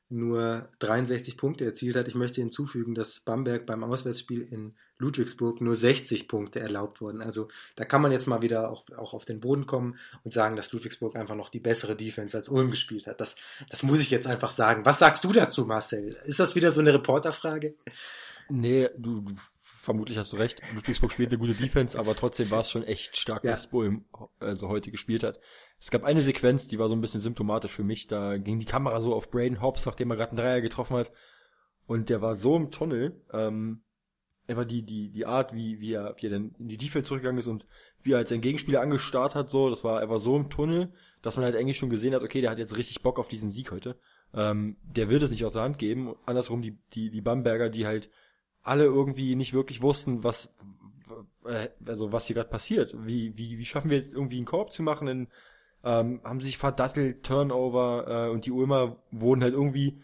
nur 0.09 0.67
63 0.79 1.37
Punkte 1.37 1.65
erzielt 1.65 1.95
hat. 1.95 2.07
Ich 2.07 2.15
möchte 2.15 2.41
hinzufügen, 2.41 2.95
dass 2.95 3.19
Bamberg 3.19 3.65
beim 3.67 3.83
Auswärtsspiel 3.83 4.41
in 4.41 4.73
Ludwigsburg 4.97 5.61
nur 5.61 5.75
60 5.75 6.27
Punkte 6.27 6.59
erlaubt 6.59 6.99
wurden. 6.99 7.21
Also 7.21 7.47
da 7.75 7.85
kann 7.85 8.01
man 8.01 8.11
jetzt 8.11 8.27
mal 8.27 8.41
wieder 8.41 8.71
auch, 8.71 8.85
auch 8.97 9.13
auf 9.13 9.25
den 9.25 9.39
Boden 9.39 9.67
kommen 9.67 9.97
und 10.23 10.33
sagen, 10.33 10.55
dass 10.55 10.73
Ludwigsburg 10.73 11.15
einfach 11.15 11.35
noch 11.35 11.49
die 11.49 11.59
bessere 11.59 11.95
Defense 11.95 12.35
als 12.35 12.49
Ulm 12.49 12.71
gespielt 12.71 13.05
hat. 13.05 13.21
Das, 13.21 13.35
das 13.69 13.83
muss 13.83 13.99
ich 13.99 14.09
jetzt 14.09 14.27
einfach 14.27 14.51
sagen. 14.51 14.83
Was 14.83 14.99
sagst 14.99 15.23
du 15.23 15.31
dazu, 15.31 15.65
Marcel? 15.65 16.17
Ist 16.25 16.39
das 16.39 16.55
wieder 16.55 16.71
so 16.71 16.81
eine 16.81 16.93
Reporterfrage? 16.93 17.75
Nee, 18.49 18.89
du, 18.97 19.21
du 19.21 19.35
vermutlich 19.79 20.17
hast 20.17 20.33
du 20.33 20.37
recht. 20.37 20.61
Ludwigsburg 20.73 21.11
spielt 21.11 21.29
eine 21.29 21.39
gute 21.39 21.53
Defense, 21.53 21.97
aber 21.97 22.15
trotzdem 22.15 22.51
war 22.51 22.59
es 22.59 22.69
schon 22.69 22.83
echt 22.83 23.17
stark, 23.17 23.43
ja. 23.43 23.53
was 23.53 23.67
Ulm 23.71 24.05
also 24.39 24.67
heute 24.67 24.91
gespielt 24.91 25.23
hat. 25.23 25.39
Es 25.79 25.89
gab 25.89 26.03
eine 26.03 26.21
Sequenz, 26.21 26.67
die 26.67 26.77
war 26.77 26.89
so 26.89 26.95
ein 26.95 27.01
bisschen 27.01 27.21
symptomatisch 27.21 27.71
für 27.71 27.83
mich. 27.83 28.07
Da 28.07 28.37
ging 28.37 28.59
die 28.59 28.65
Kamera 28.65 28.99
so 28.99 29.13
auf 29.13 29.31
Braden 29.31 29.61
Hobbs, 29.61 29.85
nachdem 29.85 30.11
er 30.11 30.17
gerade 30.17 30.31
einen 30.31 30.37
Dreier 30.37 30.61
getroffen 30.61 30.97
hat. 30.97 31.11
Und 31.87 32.09
der 32.09 32.21
war 32.21 32.35
so 32.35 32.57
im 32.57 32.71
Tunnel, 32.71 33.21
ähm, 33.31 33.81
einfach 34.47 34.65
die, 34.65 34.83
die, 34.83 35.09
die 35.11 35.25
Art, 35.25 35.53
wie, 35.53 35.79
wie 35.79 35.93
er, 35.93 36.13
wie 36.17 36.27
er 36.27 36.31
dann 36.31 36.55
in 36.59 36.67
die 36.67 36.77
Defense 36.77 37.07
zurückgegangen 37.07 37.39
ist 37.39 37.47
und 37.47 37.65
wie 38.01 38.11
er 38.11 38.17
halt 38.17 38.27
seinen 38.27 38.41
Gegenspieler 38.41 38.81
angestarrt 38.81 39.35
hat, 39.35 39.49
so, 39.49 39.69
das 39.69 39.83
war 39.83 40.01
einfach 40.01 40.19
so 40.19 40.35
im 40.35 40.49
Tunnel, 40.49 40.91
dass 41.21 41.37
man 41.37 41.45
halt 41.45 41.55
eigentlich 41.55 41.77
schon 41.77 41.89
gesehen 41.89 42.13
hat, 42.13 42.23
okay, 42.23 42.41
der 42.41 42.51
hat 42.51 42.59
jetzt 42.59 42.75
richtig 42.75 43.01
Bock 43.01 43.17
auf 43.17 43.29
diesen 43.29 43.51
Sieg 43.51 43.71
heute. 43.71 43.97
Ähm, 44.33 44.75
der 44.83 45.09
wird 45.09 45.23
es 45.23 45.31
nicht 45.31 45.45
aus 45.45 45.53
der 45.53 45.63
Hand 45.63 45.77
geben. 45.77 46.15
Andersrum 46.25 46.61
die, 46.61 46.77
die, 46.93 47.09
die 47.09 47.21
Bamberger, 47.21 47.69
die 47.69 47.87
halt 47.87 48.09
alle 48.63 48.85
irgendwie 48.85 49.35
nicht 49.35 49.53
wirklich 49.53 49.81
wussten, 49.81 50.23
was, 50.23 50.49
äh, 51.45 51.69
also 51.85 52.11
was 52.11 52.27
hier 52.27 52.35
gerade 52.35 52.49
passiert. 52.49 52.95
Wie, 53.05 53.37
wie, 53.37 53.57
wie 53.57 53.65
schaffen 53.65 53.89
wir 53.89 53.97
jetzt 53.97 54.13
irgendwie 54.13 54.37
einen 54.37 54.45
Korb 54.45 54.71
zu 54.71 54.83
machen? 54.83 55.07
In, 55.07 55.27
ähm, 55.83 56.21
haben 56.23 56.41
sich 56.41 56.57
verdattelt, 56.57 57.23
Turnover 57.23 58.27
äh, 58.27 58.29
und 58.29 58.45
die 58.45 58.51
Ulmer 58.51 58.97
wurden 59.11 59.43
halt 59.43 59.53
irgendwie 59.53 60.01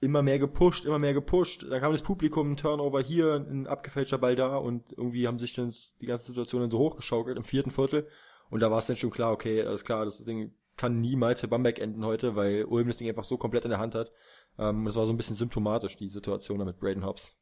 immer 0.00 0.22
mehr 0.22 0.38
gepusht, 0.38 0.84
immer 0.84 0.98
mehr 0.98 1.14
gepusht. 1.14 1.66
Dann 1.68 1.80
kam 1.80 1.92
das 1.92 2.02
Publikum, 2.02 2.52
ein 2.52 2.56
Turnover 2.56 3.00
hier, 3.00 3.34
ein 3.34 3.66
abgefälschter 3.66 4.18
Ball 4.18 4.36
da 4.36 4.56
und 4.56 4.92
irgendwie 4.92 5.26
haben 5.26 5.38
sich 5.38 5.54
dann 5.54 5.72
die 6.00 6.06
ganze 6.06 6.26
Situation 6.26 6.60
dann 6.60 6.70
so 6.70 6.78
hochgeschaukelt 6.78 7.36
im 7.36 7.44
vierten 7.44 7.70
Viertel. 7.70 8.06
Und 8.50 8.60
da 8.60 8.70
war 8.70 8.78
es 8.78 8.86
dann 8.86 8.96
schon 8.96 9.10
klar, 9.10 9.32
okay, 9.32 9.62
alles 9.62 9.84
klar, 9.84 10.04
das 10.04 10.24
Ding 10.24 10.52
kann 10.76 11.00
niemals 11.00 11.40
für 11.40 11.48
Bamberg 11.48 11.80
enden 11.80 12.04
heute, 12.04 12.36
weil 12.36 12.64
Ulm 12.64 12.86
das 12.86 12.98
Ding 12.98 13.08
einfach 13.08 13.24
so 13.24 13.36
komplett 13.36 13.64
in 13.64 13.70
der 13.70 13.80
Hand 13.80 13.96
hat. 13.96 14.12
Ähm, 14.58 14.84
das 14.84 14.94
war 14.94 15.06
so 15.06 15.12
ein 15.12 15.16
bisschen 15.16 15.36
symptomatisch, 15.36 15.96
die 15.96 16.08
Situation 16.08 16.60
da 16.60 16.64
mit 16.64 16.78
Braden 16.78 17.04
Hobbs. 17.04 17.36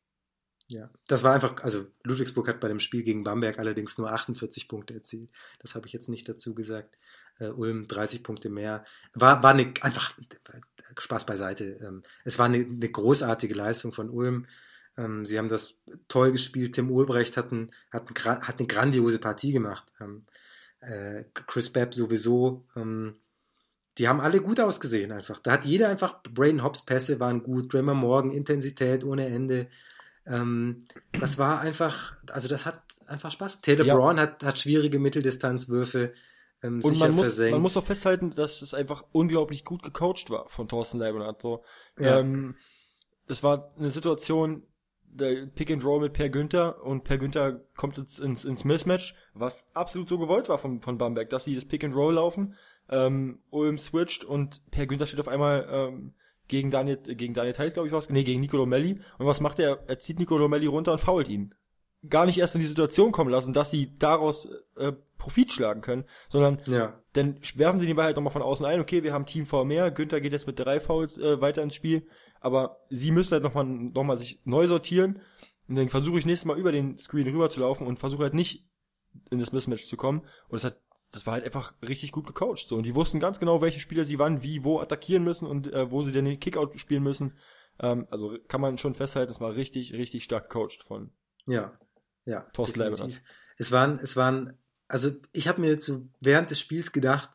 Ja, 0.68 0.90
das 1.06 1.22
war 1.22 1.32
einfach, 1.32 1.62
also 1.62 1.86
Ludwigsburg 2.02 2.48
hat 2.48 2.58
bei 2.58 2.68
dem 2.68 2.80
Spiel 2.80 3.04
gegen 3.04 3.22
Bamberg 3.22 3.58
allerdings 3.58 3.98
nur 3.98 4.10
48 4.10 4.66
Punkte 4.66 4.94
erzielt. 4.94 5.30
Das 5.60 5.76
habe 5.76 5.86
ich 5.86 5.92
jetzt 5.92 6.08
nicht 6.08 6.28
dazu 6.28 6.54
gesagt. 6.54 6.98
Uh, 7.38 7.52
Ulm 7.54 7.86
30 7.86 8.22
Punkte 8.22 8.48
mehr. 8.48 8.84
War, 9.12 9.42
war 9.42 9.50
eine, 9.50 9.72
einfach 9.82 10.14
Spaß 10.98 11.26
beiseite. 11.26 11.78
Ähm, 11.82 12.02
es 12.24 12.38
war 12.38 12.46
eine, 12.46 12.58
eine 12.58 12.88
großartige 12.88 13.54
Leistung 13.54 13.92
von 13.92 14.08
Ulm. 14.08 14.46
Ähm, 14.96 15.26
sie 15.26 15.38
haben 15.38 15.48
das 15.48 15.82
toll 16.08 16.32
gespielt. 16.32 16.74
Tim 16.74 16.90
Ulbrecht 16.90 17.36
hat, 17.36 17.52
ein, 17.52 17.70
hat, 17.92 18.08
ein, 18.08 18.40
hat 18.40 18.58
eine 18.58 18.66
grandiose 18.66 19.18
Partie 19.18 19.52
gemacht. 19.52 19.84
Ähm, 20.00 20.24
äh, 20.80 21.24
Chris 21.46 21.70
Bepp 21.70 21.94
sowieso. 21.94 22.66
die 23.98 24.08
haben 24.08 24.20
alle 24.20 24.40
gut 24.40 24.58
ausgesehen 24.58 25.12
einfach. 25.12 25.40
Da 25.40 25.52
hat 25.52 25.64
jeder 25.64 25.88
einfach, 25.90 26.22
Braden 26.22 26.62
Hobbs 26.62 26.86
Pässe 26.86 27.20
waren 27.20 27.42
gut, 27.42 27.72
Draymond 27.72 28.00
Morgan 28.00 28.32
Intensität 28.32 29.04
ohne 29.04 29.26
Ende. 29.26 29.68
Das 30.26 31.38
war 31.38 31.60
einfach, 31.60 32.16
also 32.30 32.48
das 32.48 32.66
hat 32.66 32.82
einfach 33.06 33.30
Spaß. 33.30 33.60
Taylor 33.60 33.84
ja. 33.84 33.94
Braun 33.94 34.18
hat, 34.18 34.42
hat 34.44 34.58
schwierige 34.58 34.98
Mitteldistanzwürfe 34.98 36.12
ähm, 36.62 36.80
und 36.82 36.98
man 36.98 37.14
muss, 37.14 37.38
man 37.38 37.62
muss 37.62 37.76
auch 37.76 37.84
festhalten, 37.84 38.32
dass 38.34 38.62
es 38.62 38.74
einfach 38.74 39.04
unglaublich 39.12 39.64
gut 39.64 39.82
gecoacht 39.82 40.30
war 40.30 40.48
von 40.48 40.68
Thorsten 40.68 40.98
Leibniz. 40.98 41.36
So. 41.40 41.62
Ja. 41.98 42.20
Ähm, 42.20 42.56
es 43.28 43.42
war 43.42 43.72
eine 43.78 43.90
Situation, 43.90 44.62
der 45.04 45.46
Pick 45.46 45.70
and 45.70 45.84
Roll 45.84 46.00
mit 46.00 46.12
Per 46.12 46.28
Günther 46.28 46.82
und 46.82 47.04
Per 47.04 47.18
Günther 47.18 47.60
kommt 47.76 47.96
jetzt 47.96 48.18
ins, 48.20 48.44
ins 48.44 48.64
Mismatch, 48.64 49.14
was 49.34 49.66
absolut 49.74 50.08
so 50.08 50.18
gewollt 50.18 50.48
war 50.48 50.58
von, 50.58 50.82
von 50.82 50.98
Bamberg, 50.98 51.30
dass 51.30 51.44
sie 51.44 51.54
das 51.54 51.64
Pick 51.64 51.84
and 51.84 51.94
Roll 51.94 52.14
laufen, 52.14 52.54
ähm, 52.88 53.40
Ulm 53.50 53.78
switcht 53.78 54.24
und 54.24 54.70
Per 54.70 54.86
Günther 54.86 55.06
steht 55.06 55.20
auf 55.20 55.28
einmal 55.28 55.66
ähm, 55.70 56.14
gegen 56.48 56.70
Daniel, 56.70 56.96
gegen 56.96 57.34
Daniel 57.34 57.54
Theiss, 57.54 57.74
glaube 57.74 57.88
ich, 57.88 57.92
was, 57.92 58.10
nee, 58.10 58.24
gegen 58.24 58.40
Nicolo 58.40 58.66
Melli. 58.66 59.00
Und 59.18 59.26
was 59.26 59.40
macht 59.40 59.58
er? 59.58 59.84
Er 59.86 59.98
zieht 59.98 60.18
Nicolo 60.18 60.48
Melli 60.48 60.66
runter 60.66 60.92
und 60.92 60.98
fault 60.98 61.28
ihn. 61.28 61.54
Gar 62.08 62.26
nicht 62.26 62.38
erst 62.38 62.54
in 62.54 62.60
die 62.60 62.66
Situation 62.66 63.10
kommen 63.10 63.30
lassen, 63.30 63.52
dass 63.52 63.70
sie 63.70 63.98
daraus 63.98 64.48
äh, 64.76 64.92
Profit 65.18 65.52
schlagen 65.52 65.80
können, 65.80 66.04
sondern 66.28 66.60
ja. 66.66 67.00
dann 67.14 67.40
werfen 67.54 67.80
sie 67.80 67.86
den 67.86 67.96
Ball 67.96 68.06
halt 68.06 68.16
nochmal 68.16 68.32
von 68.32 68.42
außen 68.42 68.66
ein, 68.66 68.80
okay, 68.80 69.02
wir 69.02 69.12
haben 69.12 69.26
Team 69.26 69.46
V 69.46 69.64
mehr, 69.64 69.90
Günther 69.90 70.20
geht 70.20 70.32
jetzt 70.32 70.46
mit 70.46 70.58
drei 70.58 70.78
Fouls 70.78 71.18
äh, 71.18 71.40
weiter 71.40 71.62
ins 71.62 71.74
Spiel, 71.74 72.06
aber 72.40 72.78
sie 72.90 73.10
müssen 73.10 73.32
halt 73.32 73.42
nochmal 73.42 73.64
noch 73.64 74.04
mal 74.04 74.16
sich 74.16 74.40
neu 74.44 74.66
sortieren. 74.66 75.20
Und 75.68 75.74
dann 75.74 75.88
versuche 75.88 76.18
ich 76.18 76.26
nächstes 76.26 76.46
Mal 76.46 76.58
über 76.58 76.70
den 76.70 76.96
Screen 76.98 77.26
rüber 77.26 77.50
zu 77.50 77.60
laufen 77.60 77.86
und 77.86 77.98
versuche 77.98 78.22
halt 78.22 78.34
nicht 78.34 78.68
in 79.30 79.38
das 79.38 79.52
Mismatch 79.52 79.86
zu 79.86 79.96
kommen. 79.96 80.20
Und 80.48 80.52
das 80.52 80.64
hat 80.64 80.80
das 81.12 81.26
war 81.26 81.34
halt 81.34 81.44
einfach 81.44 81.72
richtig 81.82 82.12
gut 82.12 82.26
gecoacht 82.26 82.68
so 82.68 82.76
und 82.76 82.84
die 82.84 82.94
wussten 82.94 83.20
ganz 83.20 83.38
genau, 83.38 83.60
welche 83.60 83.80
Spieler 83.80 84.04
sie 84.04 84.18
wann, 84.18 84.42
wie, 84.42 84.64
wo 84.64 84.80
attackieren 84.80 85.24
müssen 85.24 85.46
und 85.46 85.72
äh, 85.72 85.90
wo 85.90 86.02
sie 86.02 86.12
denn 86.12 86.24
den 86.24 86.40
Kickout 86.40 86.78
spielen 86.78 87.02
müssen. 87.02 87.34
Ähm, 87.78 88.06
also 88.10 88.36
kann 88.48 88.60
man 88.60 88.78
schon 88.78 88.94
festhalten, 88.94 89.32
es 89.32 89.40
war 89.40 89.54
richtig, 89.54 89.92
richtig 89.92 90.24
stark 90.24 90.50
gecoacht 90.50 90.82
von 90.82 91.10
ja. 91.46 91.78
Ja. 92.24 92.40
Thorsten 92.52 92.80
Leibniz. 92.80 93.20
Es 93.56 93.72
waren, 93.72 93.98
es 94.00 94.16
waren, 94.16 94.58
also 94.88 95.10
ich 95.32 95.48
habe 95.48 95.60
mir 95.60 95.68
jetzt 95.68 95.86
so 95.86 96.06
während 96.20 96.50
des 96.50 96.60
Spiels 96.60 96.92
gedacht, 96.92 97.30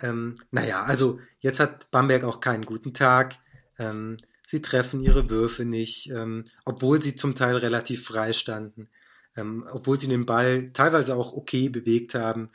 ähm, 0.00 0.34
naja, 0.50 0.82
also 0.82 1.20
jetzt 1.38 1.60
hat 1.60 1.90
Bamberg 1.90 2.24
auch 2.24 2.40
keinen 2.40 2.66
guten 2.66 2.94
Tag. 2.94 3.36
Ähm, 3.78 4.16
sie 4.46 4.60
treffen 4.60 5.02
ihre 5.02 5.30
Würfe 5.30 5.64
nicht, 5.64 6.10
ähm, 6.10 6.46
obwohl 6.64 7.00
sie 7.02 7.16
zum 7.16 7.34
Teil 7.34 7.56
relativ 7.56 8.04
frei 8.04 8.32
standen, 8.32 8.88
ähm, 9.36 9.66
obwohl 9.70 10.00
sie 10.00 10.08
den 10.08 10.26
Ball 10.26 10.70
teilweise 10.72 11.16
auch 11.16 11.32
okay 11.32 11.68
bewegt 11.68 12.14
haben. 12.14 12.50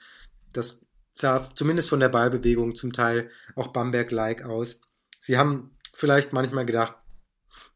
Das 0.53 0.81
sah 1.11 1.49
zumindest 1.55 1.89
von 1.89 1.99
der 1.99 2.09
Ballbewegung 2.09 2.75
zum 2.75 2.93
Teil 2.93 3.29
auch 3.55 3.67
Bamberg-like 3.67 4.43
aus. 4.43 4.81
Sie 5.19 5.37
haben 5.37 5.75
vielleicht 5.93 6.33
manchmal 6.33 6.65
gedacht, 6.65 6.95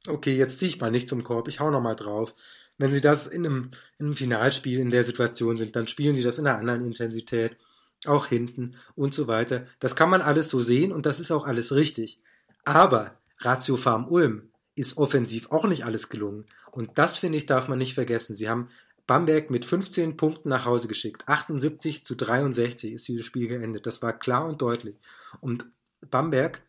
okay, 0.07 0.35
jetzt 0.35 0.59
ziehe 0.59 0.69
ich 0.69 0.81
mal 0.81 0.91
nicht 0.91 1.09
zum 1.09 1.23
Korb, 1.23 1.47
ich 1.47 1.59
hau 1.59 1.71
noch 1.71 1.81
mal 1.81 1.95
drauf 1.95 2.35
wenn 2.77 2.93
sie 2.93 3.01
das 3.01 3.27
in 3.27 3.45
einem, 3.45 3.71
in 3.97 4.07
einem 4.07 4.15
Finalspiel 4.15 4.79
in 4.79 4.91
der 4.91 5.03
Situation 5.03 5.57
sind, 5.57 5.75
dann 5.75 5.87
spielen 5.87 6.15
sie 6.15 6.23
das 6.23 6.39
in 6.39 6.47
einer 6.47 6.57
anderen 6.57 6.85
Intensität, 6.85 7.57
auch 8.05 8.27
hinten 8.27 8.75
und 8.95 9.13
so 9.13 9.27
weiter. 9.27 9.65
Das 9.79 9.95
kann 9.95 10.09
man 10.09 10.21
alles 10.21 10.49
so 10.49 10.59
sehen 10.59 10.91
und 10.91 11.05
das 11.05 11.19
ist 11.19 11.31
auch 11.31 11.45
alles 11.45 11.73
richtig. 11.73 12.19
Aber 12.65 13.17
Ratio 13.39 13.77
Farm 13.77 14.07
Ulm 14.07 14.49
ist 14.75 14.97
offensiv 14.97 15.51
auch 15.51 15.65
nicht 15.65 15.85
alles 15.85 16.09
gelungen. 16.09 16.45
Und 16.71 16.97
das, 16.97 17.17
finde 17.17 17.37
ich, 17.37 17.45
darf 17.45 17.67
man 17.67 17.77
nicht 17.77 17.93
vergessen. 17.93 18.35
Sie 18.35 18.49
haben 18.49 18.69
Bamberg 19.05 19.49
mit 19.49 19.65
15 19.65 20.15
Punkten 20.17 20.49
nach 20.49 20.65
Hause 20.65 20.87
geschickt. 20.87 21.27
78 21.27 22.05
zu 22.05 22.15
63 22.15 22.93
ist 22.93 23.07
dieses 23.07 23.25
Spiel 23.25 23.47
geendet. 23.47 23.85
Das 23.85 24.01
war 24.01 24.13
klar 24.13 24.45
und 24.45 24.61
deutlich. 24.61 24.95
Und 25.41 25.69
Bamberg, 26.09 26.61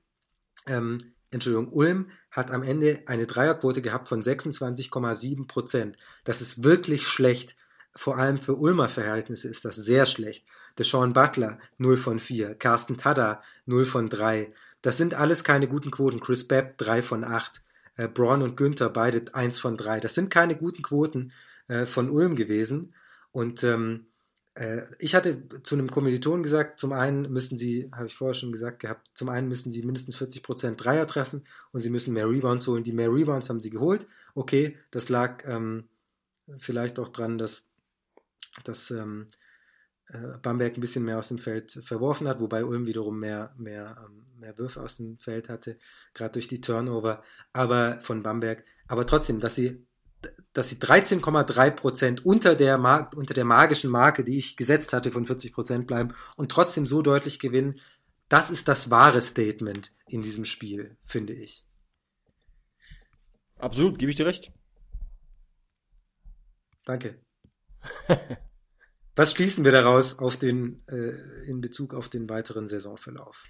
ähm, 0.66 1.12
Entschuldigung, 1.30 1.72
Ulm 1.72 2.11
hat 2.30 2.51
am 2.51 2.62
Ende 2.62 3.03
eine 3.07 3.26
Dreierquote 3.26 3.82
gehabt 3.82 4.09
von 4.09 4.22
26,7 4.22 5.47
Prozent. 5.47 5.97
Das 6.24 6.41
ist 6.41 6.64
wirklich 6.64 7.07
schlecht. 7.07 7.57
Vor 7.97 8.18
allem 8.18 8.39
für 8.39 8.57
Ulmer 8.57 8.89
Verhältnisse 8.89 9.49
ist 9.49 9.64
das 9.64 9.76
sehr 9.76 10.07
schlecht. 10.07 10.47
Deshaun 10.78 11.12
Butler 11.12 11.61
0 11.78 11.97
von 11.97 12.18
4, 12.18 12.57
Carsten 12.57 12.97
Tada 12.97 13.43
0 13.66 13.85
von 13.85 14.11
3. 14.11 14.53
Das 14.82 14.97
sind 14.97 15.14
alles 15.14 15.45
keine 15.45 15.68
guten 15.68 15.93
Quoten. 15.93 16.18
Chris 16.18 16.49
Bepp 16.49 16.78
3 16.78 17.03
von 17.03 17.22
8. 17.22 17.62
Äh, 17.97 18.09
Braun 18.09 18.43
und 18.43 18.57
Günther, 18.57 18.91
beide 18.91 19.35
eins 19.35 19.59
von 19.61 19.76
drei. 19.76 20.01
Das 20.01 20.14
sind 20.14 20.30
keine 20.30 20.57
guten 20.57 20.82
Quoten 20.82 21.32
äh, 21.69 21.87
von 21.87 22.11
Ulm 22.11 22.37
gewesen. 22.37 22.95
Und 23.33 23.65
ähm, 23.65 24.07
äh, 24.55 24.83
ich 24.99 25.15
hatte 25.15 25.49
zu 25.62 25.75
einem 25.75 25.91
Kommiliton 25.91 26.43
gesagt, 26.43 26.79
zum 26.79 26.93
einen 26.93 27.33
müssen 27.33 27.59
sie, 27.59 27.91
habe 27.93 28.07
ich 28.07 28.15
vorher 28.15 28.35
schon 28.35 28.53
gesagt 28.53 28.81
gehabt, 28.81 29.11
zum 29.15 29.29
einen 29.29 29.49
müssen 29.49 29.73
sie 29.73 29.83
mindestens 29.83 30.17
40% 30.17 30.77
Dreier 30.77 31.07
treffen 31.07 31.45
und 31.73 31.81
sie 31.81 31.91
müssen 31.91 32.15
mehr 32.15 32.29
Rebounds 32.29 32.67
holen. 32.67 32.85
Die 32.85 32.93
mehr 32.93 33.12
Rebounds 33.12 33.51
haben 33.51 33.61
sie 33.61 33.71
geholt. 33.71 34.07
Okay, 34.35 34.79
das 34.91 35.09
lag 35.09 35.45
ähm, 35.47 35.89
vielleicht 36.59 36.99
auch 36.99 37.09
dran, 37.09 37.39
dass, 37.39 37.71
dass 38.65 38.91
ähm, 38.91 39.29
äh, 40.09 40.39
Bamberg 40.43 40.77
ein 40.77 40.81
bisschen 40.81 41.05
mehr 41.05 41.19
aus 41.19 41.29
dem 41.29 41.39
Feld 41.39 41.73
verworfen 41.73 42.29
hat, 42.29 42.41
wobei 42.41 42.65
Ulm 42.65 42.87
wiederum 42.87 43.19
mehr, 43.19 43.55
mehr, 43.59 44.05
ähm, 44.07 44.27
mehr 44.39 44.59
Würfe 44.59 44.83
aus 44.83 44.97
dem 44.99 45.19
Feld 45.19 45.49
hatte, 45.49 45.79
gerade 46.12 46.33
durch 46.33 46.49
die 46.49 46.61
Turnover, 46.61 47.23
aber 47.53 47.99
von 47.99 48.23
Bamberg. 48.23 48.65
Aber 48.87 49.07
trotzdem, 49.07 49.41
dass 49.41 49.55
sie, 49.55 49.87
dass 50.53 50.68
sie 50.68 50.77
13,3 50.77 51.70
Prozent 51.70 52.25
unter 52.25 52.55
der, 52.55 52.79
Mar 52.79 53.11
unter 53.16 53.35
der 53.35 53.45
magischen 53.45 53.91
Marke, 53.91 54.25
die 54.25 54.39
ich 54.39 54.57
gesetzt 54.57 54.93
hatte, 54.93 55.12
von 55.12 55.25
40 55.25 55.53
Prozent 55.53 55.87
bleiben 55.87 56.14
und 56.37 56.51
trotzdem 56.51 56.87
so 56.87 57.03
deutlich 57.03 57.39
gewinnen, 57.39 57.81
das 58.29 58.51
ist 58.51 58.68
das 58.68 58.91
wahre 58.91 59.20
Statement 59.20 59.93
in 60.07 60.22
diesem 60.22 60.45
Spiel, 60.45 60.97
finde 61.05 61.35
ich. 61.35 61.66
Absolut, 63.59 63.99
gebe 63.99 64.11
ich 64.11 64.16
dir 64.16 64.27
recht. 64.27 64.53
Danke. 66.85 67.18
Was 69.16 69.33
schließen 69.33 69.64
wir 69.64 69.72
daraus 69.72 70.18
auf 70.18 70.37
den, 70.37 70.83
äh, 70.89 71.47
in 71.49 71.61
Bezug 71.61 71.95
auf 71.95 72.09
den 72.09 72.29
weiteren 72.29 72.68
Saisonverlauf? 72.68 73.45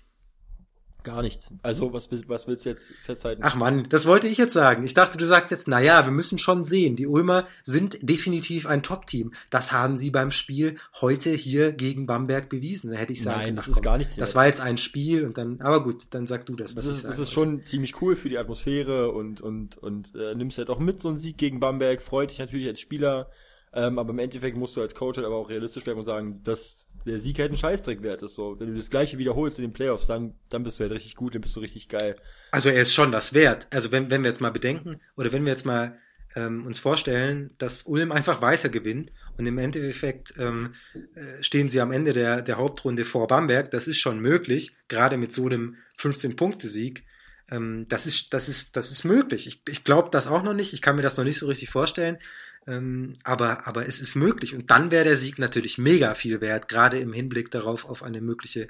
Gar 1.04 1.20
nichts. 1.20 1.52
Also, 1.62 1.92
was, 1.92 2.08
was 2.28 2.48
willst 2.48 2.64
du 2.64 2.70
jetzt 2.70 2.92
festhalten? 3.04 3.42
Ach 3.44 3.56
man, 3.56 3.86
das 3.90 4.06
wollte 4.06 4.26
ich 4.26 4.38
jetzt 4.38 4.54
sagen. 4.54 4.84
Ich 4.84 4.94
dachte, 4.94 5.18
du 5.18 5.26
sagst 5.26 5.50
jetzt, 5.50 5.68
na 5.68 5.78
ja, 5.78 6.06
wir 6.06 6.10
müssen 6.10 6.38
schon 6.38 6.64
sehen. 6.64 6.96
Die 6.96 7.06
Ulmer 7.06 7.46
sind 7.62 7.98
definitiv 8.00 8.66
ein 8.66 8.82
Top-Team. 8.82 9.34
Das 9.50 9.70
haben 9.70 9.98
sie 9.98 10.10
beim 10.10 10.30
Spiel 10.30 10.78
heute 11.02 11.30
hier 11.30 11.72
gegen 11.72 12.06
Bamberg 12.06 12.48
bewiesen. 12.48 12.90
Da 12.90 12.96
hätte 12.96 13.12
ich 13.12 13.22
sagen 13.22 13.38
Nein, 13.38 13.56
das 13.56 13.68
ist 13.68 13.82
gar 13.82 13.98
nichts. 13.98 14.16
Das 14.16 14.34
war 14.34 14.46
jetzt 14.46 14.62
ein 14.62 14.78
Spiel 14.78 15.26
und 15.26 15.36
dann, 15.36 15.60
aber 15.60 15.82
gut, 15.82 16.04
dann 16.10 16.26
sag 16.26 16.46
du 16.46 16.56
das. 16.56 16.74
Was 16.74 16.86
das 16.86 16.94
ist, 16.94 17.04
das 17.04 17.18
ist 17.18 17.32
schon 17.32 17.62
ziemlich 17.64 18.00
cool 18.00 18.16
für 18.16 18.30
die 18.30 18.38
Atmosphäre 18.38 19.12
und, 19.12 19.42
und, 19.42 19.76
und 19.76 20.14
äh, 20.14 20.34
nimmst 20.34 20.56
halt 20.56 20.70
auch 20.70 20.78
mit 20.78 21.02
so 21.02 21.10
einen 21.10 21.18
Sieg 21.18 21.36
gegen 21.36 21.60
Bamberg. 21.60 22.00
Freut 22.00 22.30
dich 22.30 22.38
natürlich 22.38 22.66
als 22.66 22.80
Spieler. 22.80 23.28
Ähm, 23.76 23.98
aber 23.98 24.10
im 24.10 24.20
Endeffekt 24.20 24.56
musst 24.56 24.76
du 24.76 24.80
als 24.80 24.94
Coach 24.94 25.18
halt 25.18 25.26
aber 25.26 25.36
auch 25.36 25.50
realistisch 25.50 25.82
bleiben 25.82 25.98
und 25.98 26.06
sagen, 26.06 26.40
dass 26.44 26.88
der 27.06 27.18
Sieg 27.18 27.38
halt 27.40 27.50
ein 27.50 27.56
Scheißdreck 27.56 28.02
wert 28.02 28.22
ist. 28.22 28.36
So, 28.36 28.58
wenn 28.60 28.68
du 28.68 28.76
das 28.76 28.88
gleiche 28.88 29.18
wiederholst 29.18 29.58
in 29.58 29.64
den 29.64 29.72
Playoffs, 29.72 30.06
dann, 30.06 30.34
dann 30.48 30.62
bist 30.62 30.78
du 30.78 30.84
halt 30.84 30.92
richtig 30.92 31.16
gut, 31.16 31.34
dann 31.34 31.42
bist 31.42 31.56
du 31.56 31.60
richtig 31.60 31.88
geil. 31.88 32.16
Also 32.52 32.68
er 32.68 32.82
ist 32.82 32.94
schon 32.94 33.10
das 33.10 33.34
wert. 33.34 33.66
Also 33.70 33.90
wenn, 33.90 34.10
wenn 34.10 34.22
wir 34.22 34.30
jetzt 34.30 34.40
mal 34.40 34.52
bedenken, 34.52 35.00
oder 35.16 35.32
wenn 35.32 35.44
wir 35.44 35.50
jetzt 35.50 35.66
mal 35.66 35.98
ähm, 36.36 36.66
uns 36.66 36.78
vorstellen, 36.78 37.50
dass 37.58 37.82
Ulm 37.82 38.12
einfach 38.12 38.40
weiter 38.40 38.68
gewinnt 38.68 39.10
und 39.36 39.46
im 39.46 39.58
Endeffekt 39.58 40.34
ähm, 40.38 40.74
äh, 41.14 41.42
stehen 41.42 41.68
sie 41.68 41.80
am 41.80 41.90
Ende 41.90 42.12
der, 42.12 42.42
der 42.42 42.58
Hauptrunde 42.58 43.04
vor 43.04 43.26
Bamberg, 43.26 43.72
das 43.72 43.88
ist 43.88 43.98
schon 43.98 44.20
möglich, 44.20 44.76
gerade 44.88 45.16
mit 45.16 45.32
so 45.32 45.46
einem 45.46 45.76
15-Punkte-Sieg. 45.98 47.04
Ähm, 47.50 47.86
das, 47.88 48.06
ist, 48.06 48.32
das, 48.32 48.48
ist, 48.48 48.76
das 48.76 48.90
ist 48.90 49.04
möglich. 49.04 49.46
Ich, 49.46 49.62
ich 49.68 49.84
glaube 49.84 50.10
das 50.10 50.26
auch 50.26 50.42
noch 50.42 50.54
nicht, 50.54 50.72
ich 50.72 50.82
kann 50.82 50.96
mir 50.96 51.02
das 51.02 51.16
noch 51.16 51.24
nicht 51.24 51.38
so 51.38 51.46
richtig 51.46 51.70
vorstellen. 51.70 52.18
Ähm, 52.66 53.14
aber, 53.24 53.66
aber 53.66 53.86
es 53.86 54.00
ist 54.00 54.14
möglich. 54.14 54.54
Und 54.54 54.70
dann 54.70 54.90
wäre 54.90 55.04
der 55.04 55.16
Sieg 55.16 55.38
natürlich 55.38 55.78
mega 55.78 56.14
viel 56.14 56.40
wert, 56.40 56.68
gerade 56.68 56.98
im 56.98 57.12
Hinblick 57.12 57.50
darauf 57.50 57.84
auf 57.84 58.02
eine 58.02 58.20
mögliche, 58.20 58.68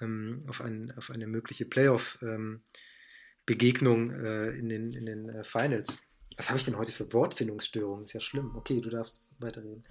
ähm, 0.00 0.44
auf, 0.48 0.60
ein, 0.60 0.92
auf 0.96 1.10
eine 1.10 1.26
mögliche 1.26 1.64
Playoff-Begegnung 1.64 4.10
ähm, 4.10 4.24
äh, 4.24 4.50
in 4.50 4.68
den, 4.68 4.92
in 4.92 5.06
den 5.06 5.28
äh, 5.28 5.44
Finals. 5.44 6.02
Was 6.36 6.50
habe 6.50 6.58
ich 6.58 6.64
denn 6.64 6.78
heute 6.78 6.92
für 6.92 7.12
Wortfindungsstörungen? 7.12 8.04
Ist 8.04 8.12
ja 8.12 8.20
schlimm. 8.20 8.54
Okay, 8.56 8.80
du 8.80 8.90
darfst 8.90 9.28
weiterreden. 9.38 9.84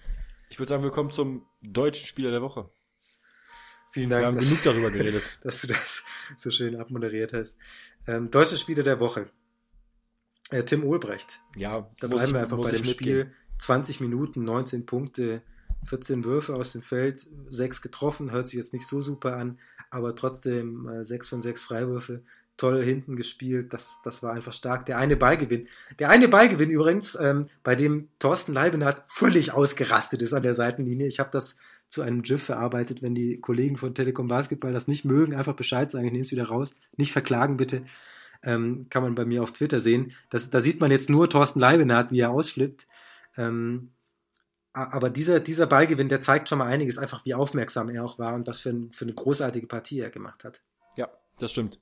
Ich 0.50 0.60
würde 0.60 0.70
sagen, 0.70 0.84
wir 0.84 0.92
kommen 0.92 1.12
zum 1.12 1.46
deutschen 1.62 2.08
Spieler 2.08 2.32
der 2.32 2.42
Woche. 2.42 2.70
Vielen 3.92 4.10
Dank. 4.10 4.22
Wir 4.22 4.28
haben 4.28 4.40
genug 4.40 4.64
darüber 4.64 4.92
geredet. 4.92 5.38
Dass 5.44 5.62
du 5.62 5.68
das 5.68 6.04
so 6.38 6.52
schön 6.52 6.76
abmoderiert 6.76 7.32
hast. 7.34 7.58
Ähm, 8.06 8.32
deutscher 8.32 8.58
Spieler 8.58 8.84
der 8.84 9.00
Woche. 9.00 9.30
Äh, 10.50 10.64
Tim 10.64 10.84
Ulbrecht. 10.84 11.42
Ja, 11.56 11.90
da 12.00 12.08
bleiben 12.08 12.34
wir 12.34 12.42
einfach 12.42 12.58
bei 12.58 12.72
dem 12.72 12.84
Spiel. 12.84 13.32
20 13.60 14.02
Minuten, 14.02 14.44
19 14.44 14.86
Punkte, 14.86 15.42
14 15.86 16.24
Würfe 16.24 16.56
aus 16.56 16.74
dem 16.74 16.82
Feld, 16.82 17.26
6 17.50 17.82
getroffen, 17.82 18.32
hört 18.32 18.48
sich 18.48 18.58
jetzt 18.58 18.74
nicht 18.74 18.88
so 18.88 19.02
super 19.02 19.36
an, 19.36 19.60
aber 19.90 20.16
trotzdem 20.16 20.88
äh, 20.88 21.04
6 21.04 21.30
von 21.30 21.42
6 21.42 21.64
Freiwürfe, 21.64 22.22
toll 22.58 22.84
hinten 22.84 23.16
gespielt, 23.16 23.74
das, 23.74 24.02
das 24.04 24.24
war 24.24 24.34
einfach 24.34 24.54
stark. 24.54 24.86
Der 24.86 24.98
eine 24.98 25.16
Ballgewinn, 25.16 25.68
der 26.00 26.10
eine 26.10 26.28
Ballgewinn 26.28 26.70
übrigens, 26.70 27.18
ähm, 27.20 27.48
bei 27.64 27.76
dem 27.76 28.10
Thorsten 28.20 28.54
Leibenhardt 28.54 29.04
völlig 29.08 29.54
ausgerastet 29.54 30.22
ist 30.22 30.34
an 30.34 30.44
der 30.44 30.56
Seitenlinie. 30.56 31.08
Ich 31.08 31.20
habe 31.20 31.30
das 31.32 31.58
zu 31.88 32.02
einem 32.02 32.22
GIF 32.22 32.44
verarbeitet, 32.44 33.02
wenn 33.02 33.16
die 33.16 33.40
Kollegen 33.40 33.78
von 33.78 33.96
Telekom 33.96 34.28
Basketball 34.28 34.74
das 34.74 34.88
nicht 34.88 35.06
mögen, 35.06 35.36
einfach 35.36 35.56
Bescheid 35.56 35.90
sagen, 35.90 36.06
ich 36.06 36.12
nehme 36.12 36.24
es 36.24 36.32
wieder 36.32 36.48
raus, 36.48 36.72
nicht 36.98 37.12
verklagen 37.12 37.58
bitte 37.58 37.84
ähm, 38.44 38.88
kann 38.90 39.04
man 39.04 39.16
bei 39.16 39.26
mir 39.26 39.44
auf 39.44 39.54
Twitter 39.54 39.80
sehen. 39.80 40.14
Das, 40.30 40.50
da 40.50 40.62
sieht 40.62 40.80
man 40.80 40.92
jetzt 40.92 41.10
nur 41.10 41.30
Thorsten 41.30 41.60
Leibenhardt, 41.60 42.12
wie 42.12 42.20
er 42.20 42.32
ausflippt. 42.32 42.88
Ähm, 43.38 43.92
aber 44.74 45.10
dieser, 45.10 45.40
dieser 45.40 45.66
Ballgewinn, 45.66 46.10
der 46.10 46.22
zeigt 46.22 46.50
schon 46.50 46.60
mal 46.60 46.68
einiges, 46.68 47.00
einfach 47.00 47.26
wie 47.26 47.34
aufmerksam 47.34 47.90
er 47.90 48.06
auch 48.06 48.20
war 48.20 48.36
und 48.36 48.46
was 48.46 48.62
für, 48.62 48.70
ein, 48.70 48.92
für 48.92 49.06
eine 49.06 49.14
großartige 49.14 49.66
Partie 49.66 50.00
er 50.00 50.12
gemacht 50.12 50.44
hat. 50.44 50.62
Ja, 50.98 51.10
das 51.40 51.52
stimmt. 51.52 51.80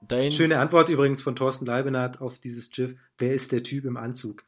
Dein 0.00 0.32
Schöne 0.32 0.58
Antwort 0.58 0.88
übrigens 0.88 1.22
von 1.22 1.36
Thorsten 1.36 1.66
Leibenhardt 1.66 2.20
auf 2.20 2.38
dieses 2.38 2.70
GIF. 2.70 2.96
Wer 3.18 3.34
ist 3.34 3.52
der 3.52 3.62
Typ 3.62 3.84
im 3.84 3.96
Anzug? 3.96 4.44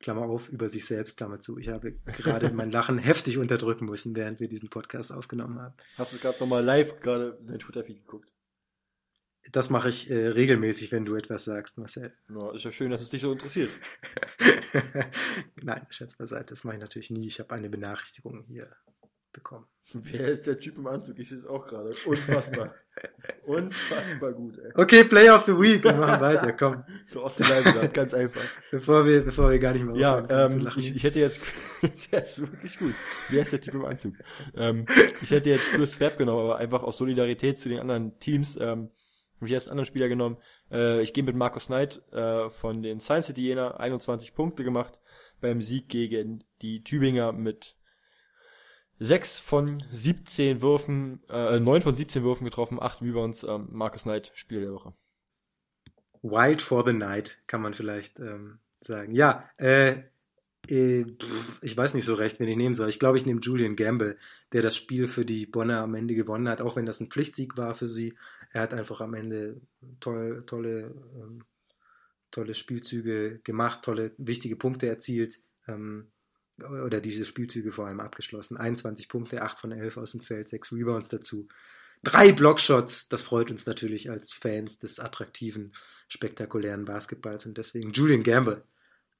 Klammer 0.00 0.22
auf, 0.22 0.48
über 0.48 0.68
sich 0.68 0.84
selbst, 0.84 1.16
Klammer 1.16 1.40
zu. 1.40 1.58
Ich 1.58 1.68
habe 1.68 1.92
gerade 1.92 2.50
mein 2.52 2.70
Lachen 2.70 2.98
heftig 2.98 3.38
unterdrücken 3.38 3.86
müssen, 3.86 4.14
während 4.14 4.38
wir 4.38 4.48
diesen 4.48 4.70
Podcast 4.70 5.12
aufgenommen 5.12 5.60
haben. 5.60 5.74
Hast 5.96 6.12
du 6.12 6.18
gerade 6.18 6.38
nochmal 6.40 6.64
live 6.64 7.00
gerade 7.00 7.38
dein 7.46 7.58
Twitter-Feed 7.58 8.04
geguckt? 8.04 8.28
Das 9.58 9.70
mache 9.70 9.88
ich 9.88 10.08
äh, 10.08 10.28
regelmäßig, 10.28 10.92
wenn 10.92 11.04
du 11.04 11.16
etwas 11.16 11.44
sagst, 11.44 11.78
Marcel. 11.78 12.12
Ja, 12.30 12.52
ist 12.52 12.64
ja 12.64 12.70
schön, 12.70 12.92
dass 12.92 13.02
es 13.02 13.10
dich 13.10 13.22
so 13.22 13.32
interessiert. 13.32 13.72
Nein, 15.60 15.84
Scherz 15.90 16.14
beiseite, 16.14 16.50
das 16.50 16.62
mache 16.62 16.76
ich 16.76 16.80
natürlich 16.80 17.10
nie. 17.10 17.26
Ich 17.26 17.40
habe 17.40 17.52
eine 17.56 17.68
Benachrichtigung 17.68 18.44
hier 18.46 18.68
bekommen. 19.32 19.66
Wer 19.94 20.28
ist 20.28 20.46
der 20.46 20.60
Typ 20.60 20.78
im 20.78 20.86
Anzug? 20.86 21.18
Ich 21.18 21.30
sehe 21.30 21.38
es 21.38 21.44
auch 21.44 21.66
gerade. 21.66 21.92
Unfassbar. 22.06 22.72
Unfassbar 23.46 24.32
gut, 24.32 24.58
ey. 24.58 24.70
Okay, 24.76 25.02
Play 25.02 25.28
of 25.28 25.44
the 25.46 25.58
Week. 25.58 25.82
Wir 25.82 25.94
machen 25.94 26.20
weiter, 26.20 26.52
komm. 26.58 26.84
Du 27.12 27.24
hast 27.24 27.38
gesagt, 27.38 27.94
ganz 27.94 28.14
einfach. 28.14 28.44
Bevor 28.70 29.06
wir, 29.06 29.24
bevor 29.24 29.50
wir 29.50 29.58
gar 29.58 29.72
nicht 29.72 29.84
mehr 29.84 29.96
Ja, 29.96 30.24
ähm, 30.46 30.70
ich, 30.76 30.94
ich 30.94 31.02
hätte 31.02 31.18
jetzt, 31.18 31.40
der 32.12 32.22
ist 32.22 32.40
wirklich 32.40 32.78
gut. 32.78 32.94
Wer 33.28 33.42
ist 33.42 33.52
der 33.52 33.60
Typ 33.60 33.74
im 33.74 33.84
Anzug? 33.84 34.14
Ähm, 34.54 34.86
ich 35.20 35.32
hätte 35.32 35.50
jetzt 35.50 35.72
Chris 35.72 35.96
Bepp 35.96 36.16
genommen, 36.16 36.44
aber 36.44 36.58
einfach 36.58 36.84
aus 36.84 36.98
Solidarität 36.98 37.58
zu 37.58 37.68
den 37.68 37.80
anderen 37.80 38.16
Teams, 38.20 38.56
ähm, 38.60 38.90
habe 39.38 39.46
ich 39.46 39.52
erst 39.52 39.68
einen 39.68 39.72
anderen 39.72 39.86
Spieler 39.86 40.08
genommen. 40.08 40.36
Äh, 40.70 41.02
ich 41.02 41.12
gehe 41.12 41.24
mit 41.24 41.36
Markus 41.36 41.66
Knight 41.66 42.02
äh, 42.12 42.50
von 42.50 42.82
den 42.82 43.00
Science 43.00 43.26
City 43.26 43.42
Jena, 43.42 43.76
21 43.76 44.34
Punkte 44.34 44.64
gemacht 44.64 45.00
beim 45.40 45.62
Sieg 45.62 45.88
gegen 45.88 46.44
die 46.62 46.82
Tübinger 46.82 47.32
mit 47.32 47.76
6 48.98 49.38
von 49.38 49.82
17 49.92 50.60
Würfen, 50.60 51.22
äh, 51.28 51.60
9 51.60 51.82
von 51.82 51.94
17 51.94 52.24
Würfen 52.24 52.44
getroffen, 52.44 52.82
8 52.82 53.02
Rebounds. 53.02 53.44
Ähm, 53.44 53.68
Markus 53.70 54.02
Knight, 54.02 54.32
Spieler 54.34 54.62
der 54.62 54.72
Woche. 54.72 54.92
Wild 56.22 56.60
for 56.60 56.84
the 56.84 56.92
Night, 56.92 57.38
kann 57.46 57.62
man 57.62 57.74
vielleicht 57.74 58.18
ähm, 58.18 58.58
sagen. 58.80 59.14
Ja, 59.14 59.48
äh, 59.56 59.90
äh, 59.90 60.02
ich 60.70 61.76
weiß 61.76 61.94
nicht 61.94 62.04
so 62.04 62.14
recht, 62.14 62.40
wen 62.40 62.48
ich 62.48 62.56
nehmen 62.56 62.74
soll. 62.74 62.88
Ich 62.88 62.98
glaube, 62.98 63.18
ich 63.18 63.26
nehme 63.26 63.40
Julian 63.40 63.76
Gamble, 63.76 64.18
der 64.52 64.62
das 64.62 64.76
Spiel 64.76 65.06
für 65.06 65.24
die 65.24 65.46
Bonner 65.46 65.80
am 65.80 65.94
Ende 65.94 66.14
gewonnen 66.14 66.48
hat, 66.48 66.60
auch 66.60 66.76
wenn 66.76 66.86
das 66.86 67.00
ein 67.00 67.10
Pflichtsieg 67.10 67.56
war 67.56 67.74
für 67.74 67.88
sie 67.88 68.14
er 68.50 68.62
hat 68.62 68.74
einfach 68.74 69.00
am 69.00 69.14
Ende 69.14 69.60
toll, 70.00 70.44
tolle, 70.46 70.94
ähm, 71.16 71.44
tolle 72.30 72.54
Spielzüge 72.54 73.40
gemacht, 73.44 73.82
tolle, 73.82 74.12
wichtige 74.18 74.56
Punkte 74.56 74.86
erzielt 74.86 75.38
ähm, 75.66 76.10
oder 76.58 77.00
diese 77.00 77.24
Spielzüge 77.24 77.72
vor 77.72 77.86
allem 77.86 78.00
abgeschlossen. 78.00 78.56
21 78.56 79.08
Punkte, 79.08 79.42
8 79.42 79.58
von 79.58 79.72
11 79.72 79.96
aus 79.96 80.12
dem 80.12 80.20
Feld, 80.20 80.48
6 80.48 80.72
Rebounds 80.72 81.08
dazu. 81.08 81.48
Drei 82.02 82.32
Blockshots, 82.32 83.08
das 83.08 83.22
freut 83.22 83.50
uns 83.50 83.66
natürlich 83.66 84.10
als 84.10 84.32
Fans 84.32 84.78
des 84.78 85.00
attraktiven, 85.00 85.72
spektakulären 86.08 86.84
Basketballs 86.84 87.46
und 87.46 87.58
deswegen 87.58 87.92
Julian 87.92 88.22
Gamble, 88.22 88.64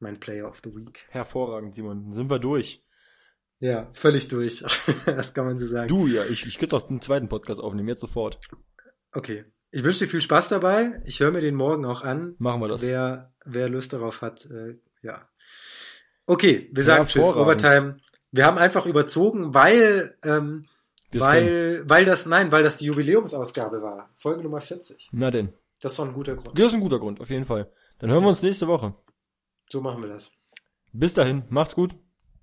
mein 0.01 0.21
Player 0.21 0.49
of 0.49 0.61
the 0.65 0.75
Week. 0.75 1.05
Hervorragend, 1.11 1.75
Simon. 1.75 2.13
Sind 2.13 2.31
wir 2.31 2.39
durch? 2.39 2.85
Ja, 3.61 3.89
völlig 3.93 4.29
durch. 4.29 4.65
das 5.07 5.35
kann 5.35 5.47
man 5.47 5.59
so 5.59 5.67
sagen. 5.67 5.89
Du, 5.89 6.07
ja, 6.07 6.25
ich, 6.25 6.47
ich 6.47 6.59
könnte 6.59 6.77
doch 6.77 6.89
einen 6.89 7.03
zweiten 7.03 7.29
Podcast 7.29 7.61
aufnehmen, 7.61 7.89
jetzt 7.89 8.01
sofort. 8.01 8.39
Okay. 9.13 9.45
Ich 9.71 9.85
wünsche 9.85 10.01
dir 10.01 10.09
viel 10.11 10.23
Spaß 10.23 10.49
dabei. 10.49 11.03
Ich 11.05 11.21
höre 11.21 11.31
mir 11.31 11.41
den 11.41 11.55
morgen 11.55 11.85
auch 11.85 12.03
an. 12.03 12.35
Machen 12.39 12.61
wir 12.61 12.69
das. 12.69 12.83
Wer, 12.83 13.35
wer 13.45 13.69
Lust 13.69 13.93
darauf 13.93 14.23
hat, 14.23 14.47
äh, 14.47 14.79
ja. 15.03 15.29
Okay, 16.27 16.71
wir 16.73 16.85
sagen 16.85 17.07
Tschüss, 17.07 17.35
Overtime. 17.35 17.99
Wir 18.31 18.47
haben 18.47 18.59
einfach 18.59 18.87
überzogen, 18.87 19.55
weil, 19.55 20.17
ähm, 20.23 20.67
das 21.11 21.23
weil, 21.23 21.83
weil 21.87 22.05
das, 22.05 22.27
nein, 22.27 22.53
weil 22.53 22.63
das 22.63 22.77
die 22.77 22.87
Jubiläumsausgabe 22.87 23.83
war. 23.83 24.11
Folge 24.17 24.43
Nummer 24.43 24.61
40. 24.61 25.11
Na 25.13 25.31
denn. 25.31 25.53
Das 25.81 25.93
ist 25.93 25.99
doch 25.99 26.07
ein 26.07 26.13
guter 26.13 26.37
Grund. 26.37 26.59
Das 26.59 26.67
ist 26.67 26.75
ein 26.75 26.81
guter 26.81 26.99
Grund, 26.99 27.21
auf 27.21 27.31
jeden 27.31 27.45
Fall. 27.45 27.71
Dann 27.99 28.11
hören 28.11 28.23
wir 28.23 28.29
uns 28.29 28.43
nächste 28.43 28.69
Woche. 28.69 28.95
So 29.71 29.81
machen 29.81 30.03
wir 30.03 30.09
das. 30.09 30.33
Bis 30.93 31.15
dahin, 31.15 31.45
macht's 31.51 31.75
gut. 31.75 31.95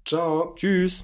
Ciao. 0.06 0.54
Tschüss. 0.56 1.04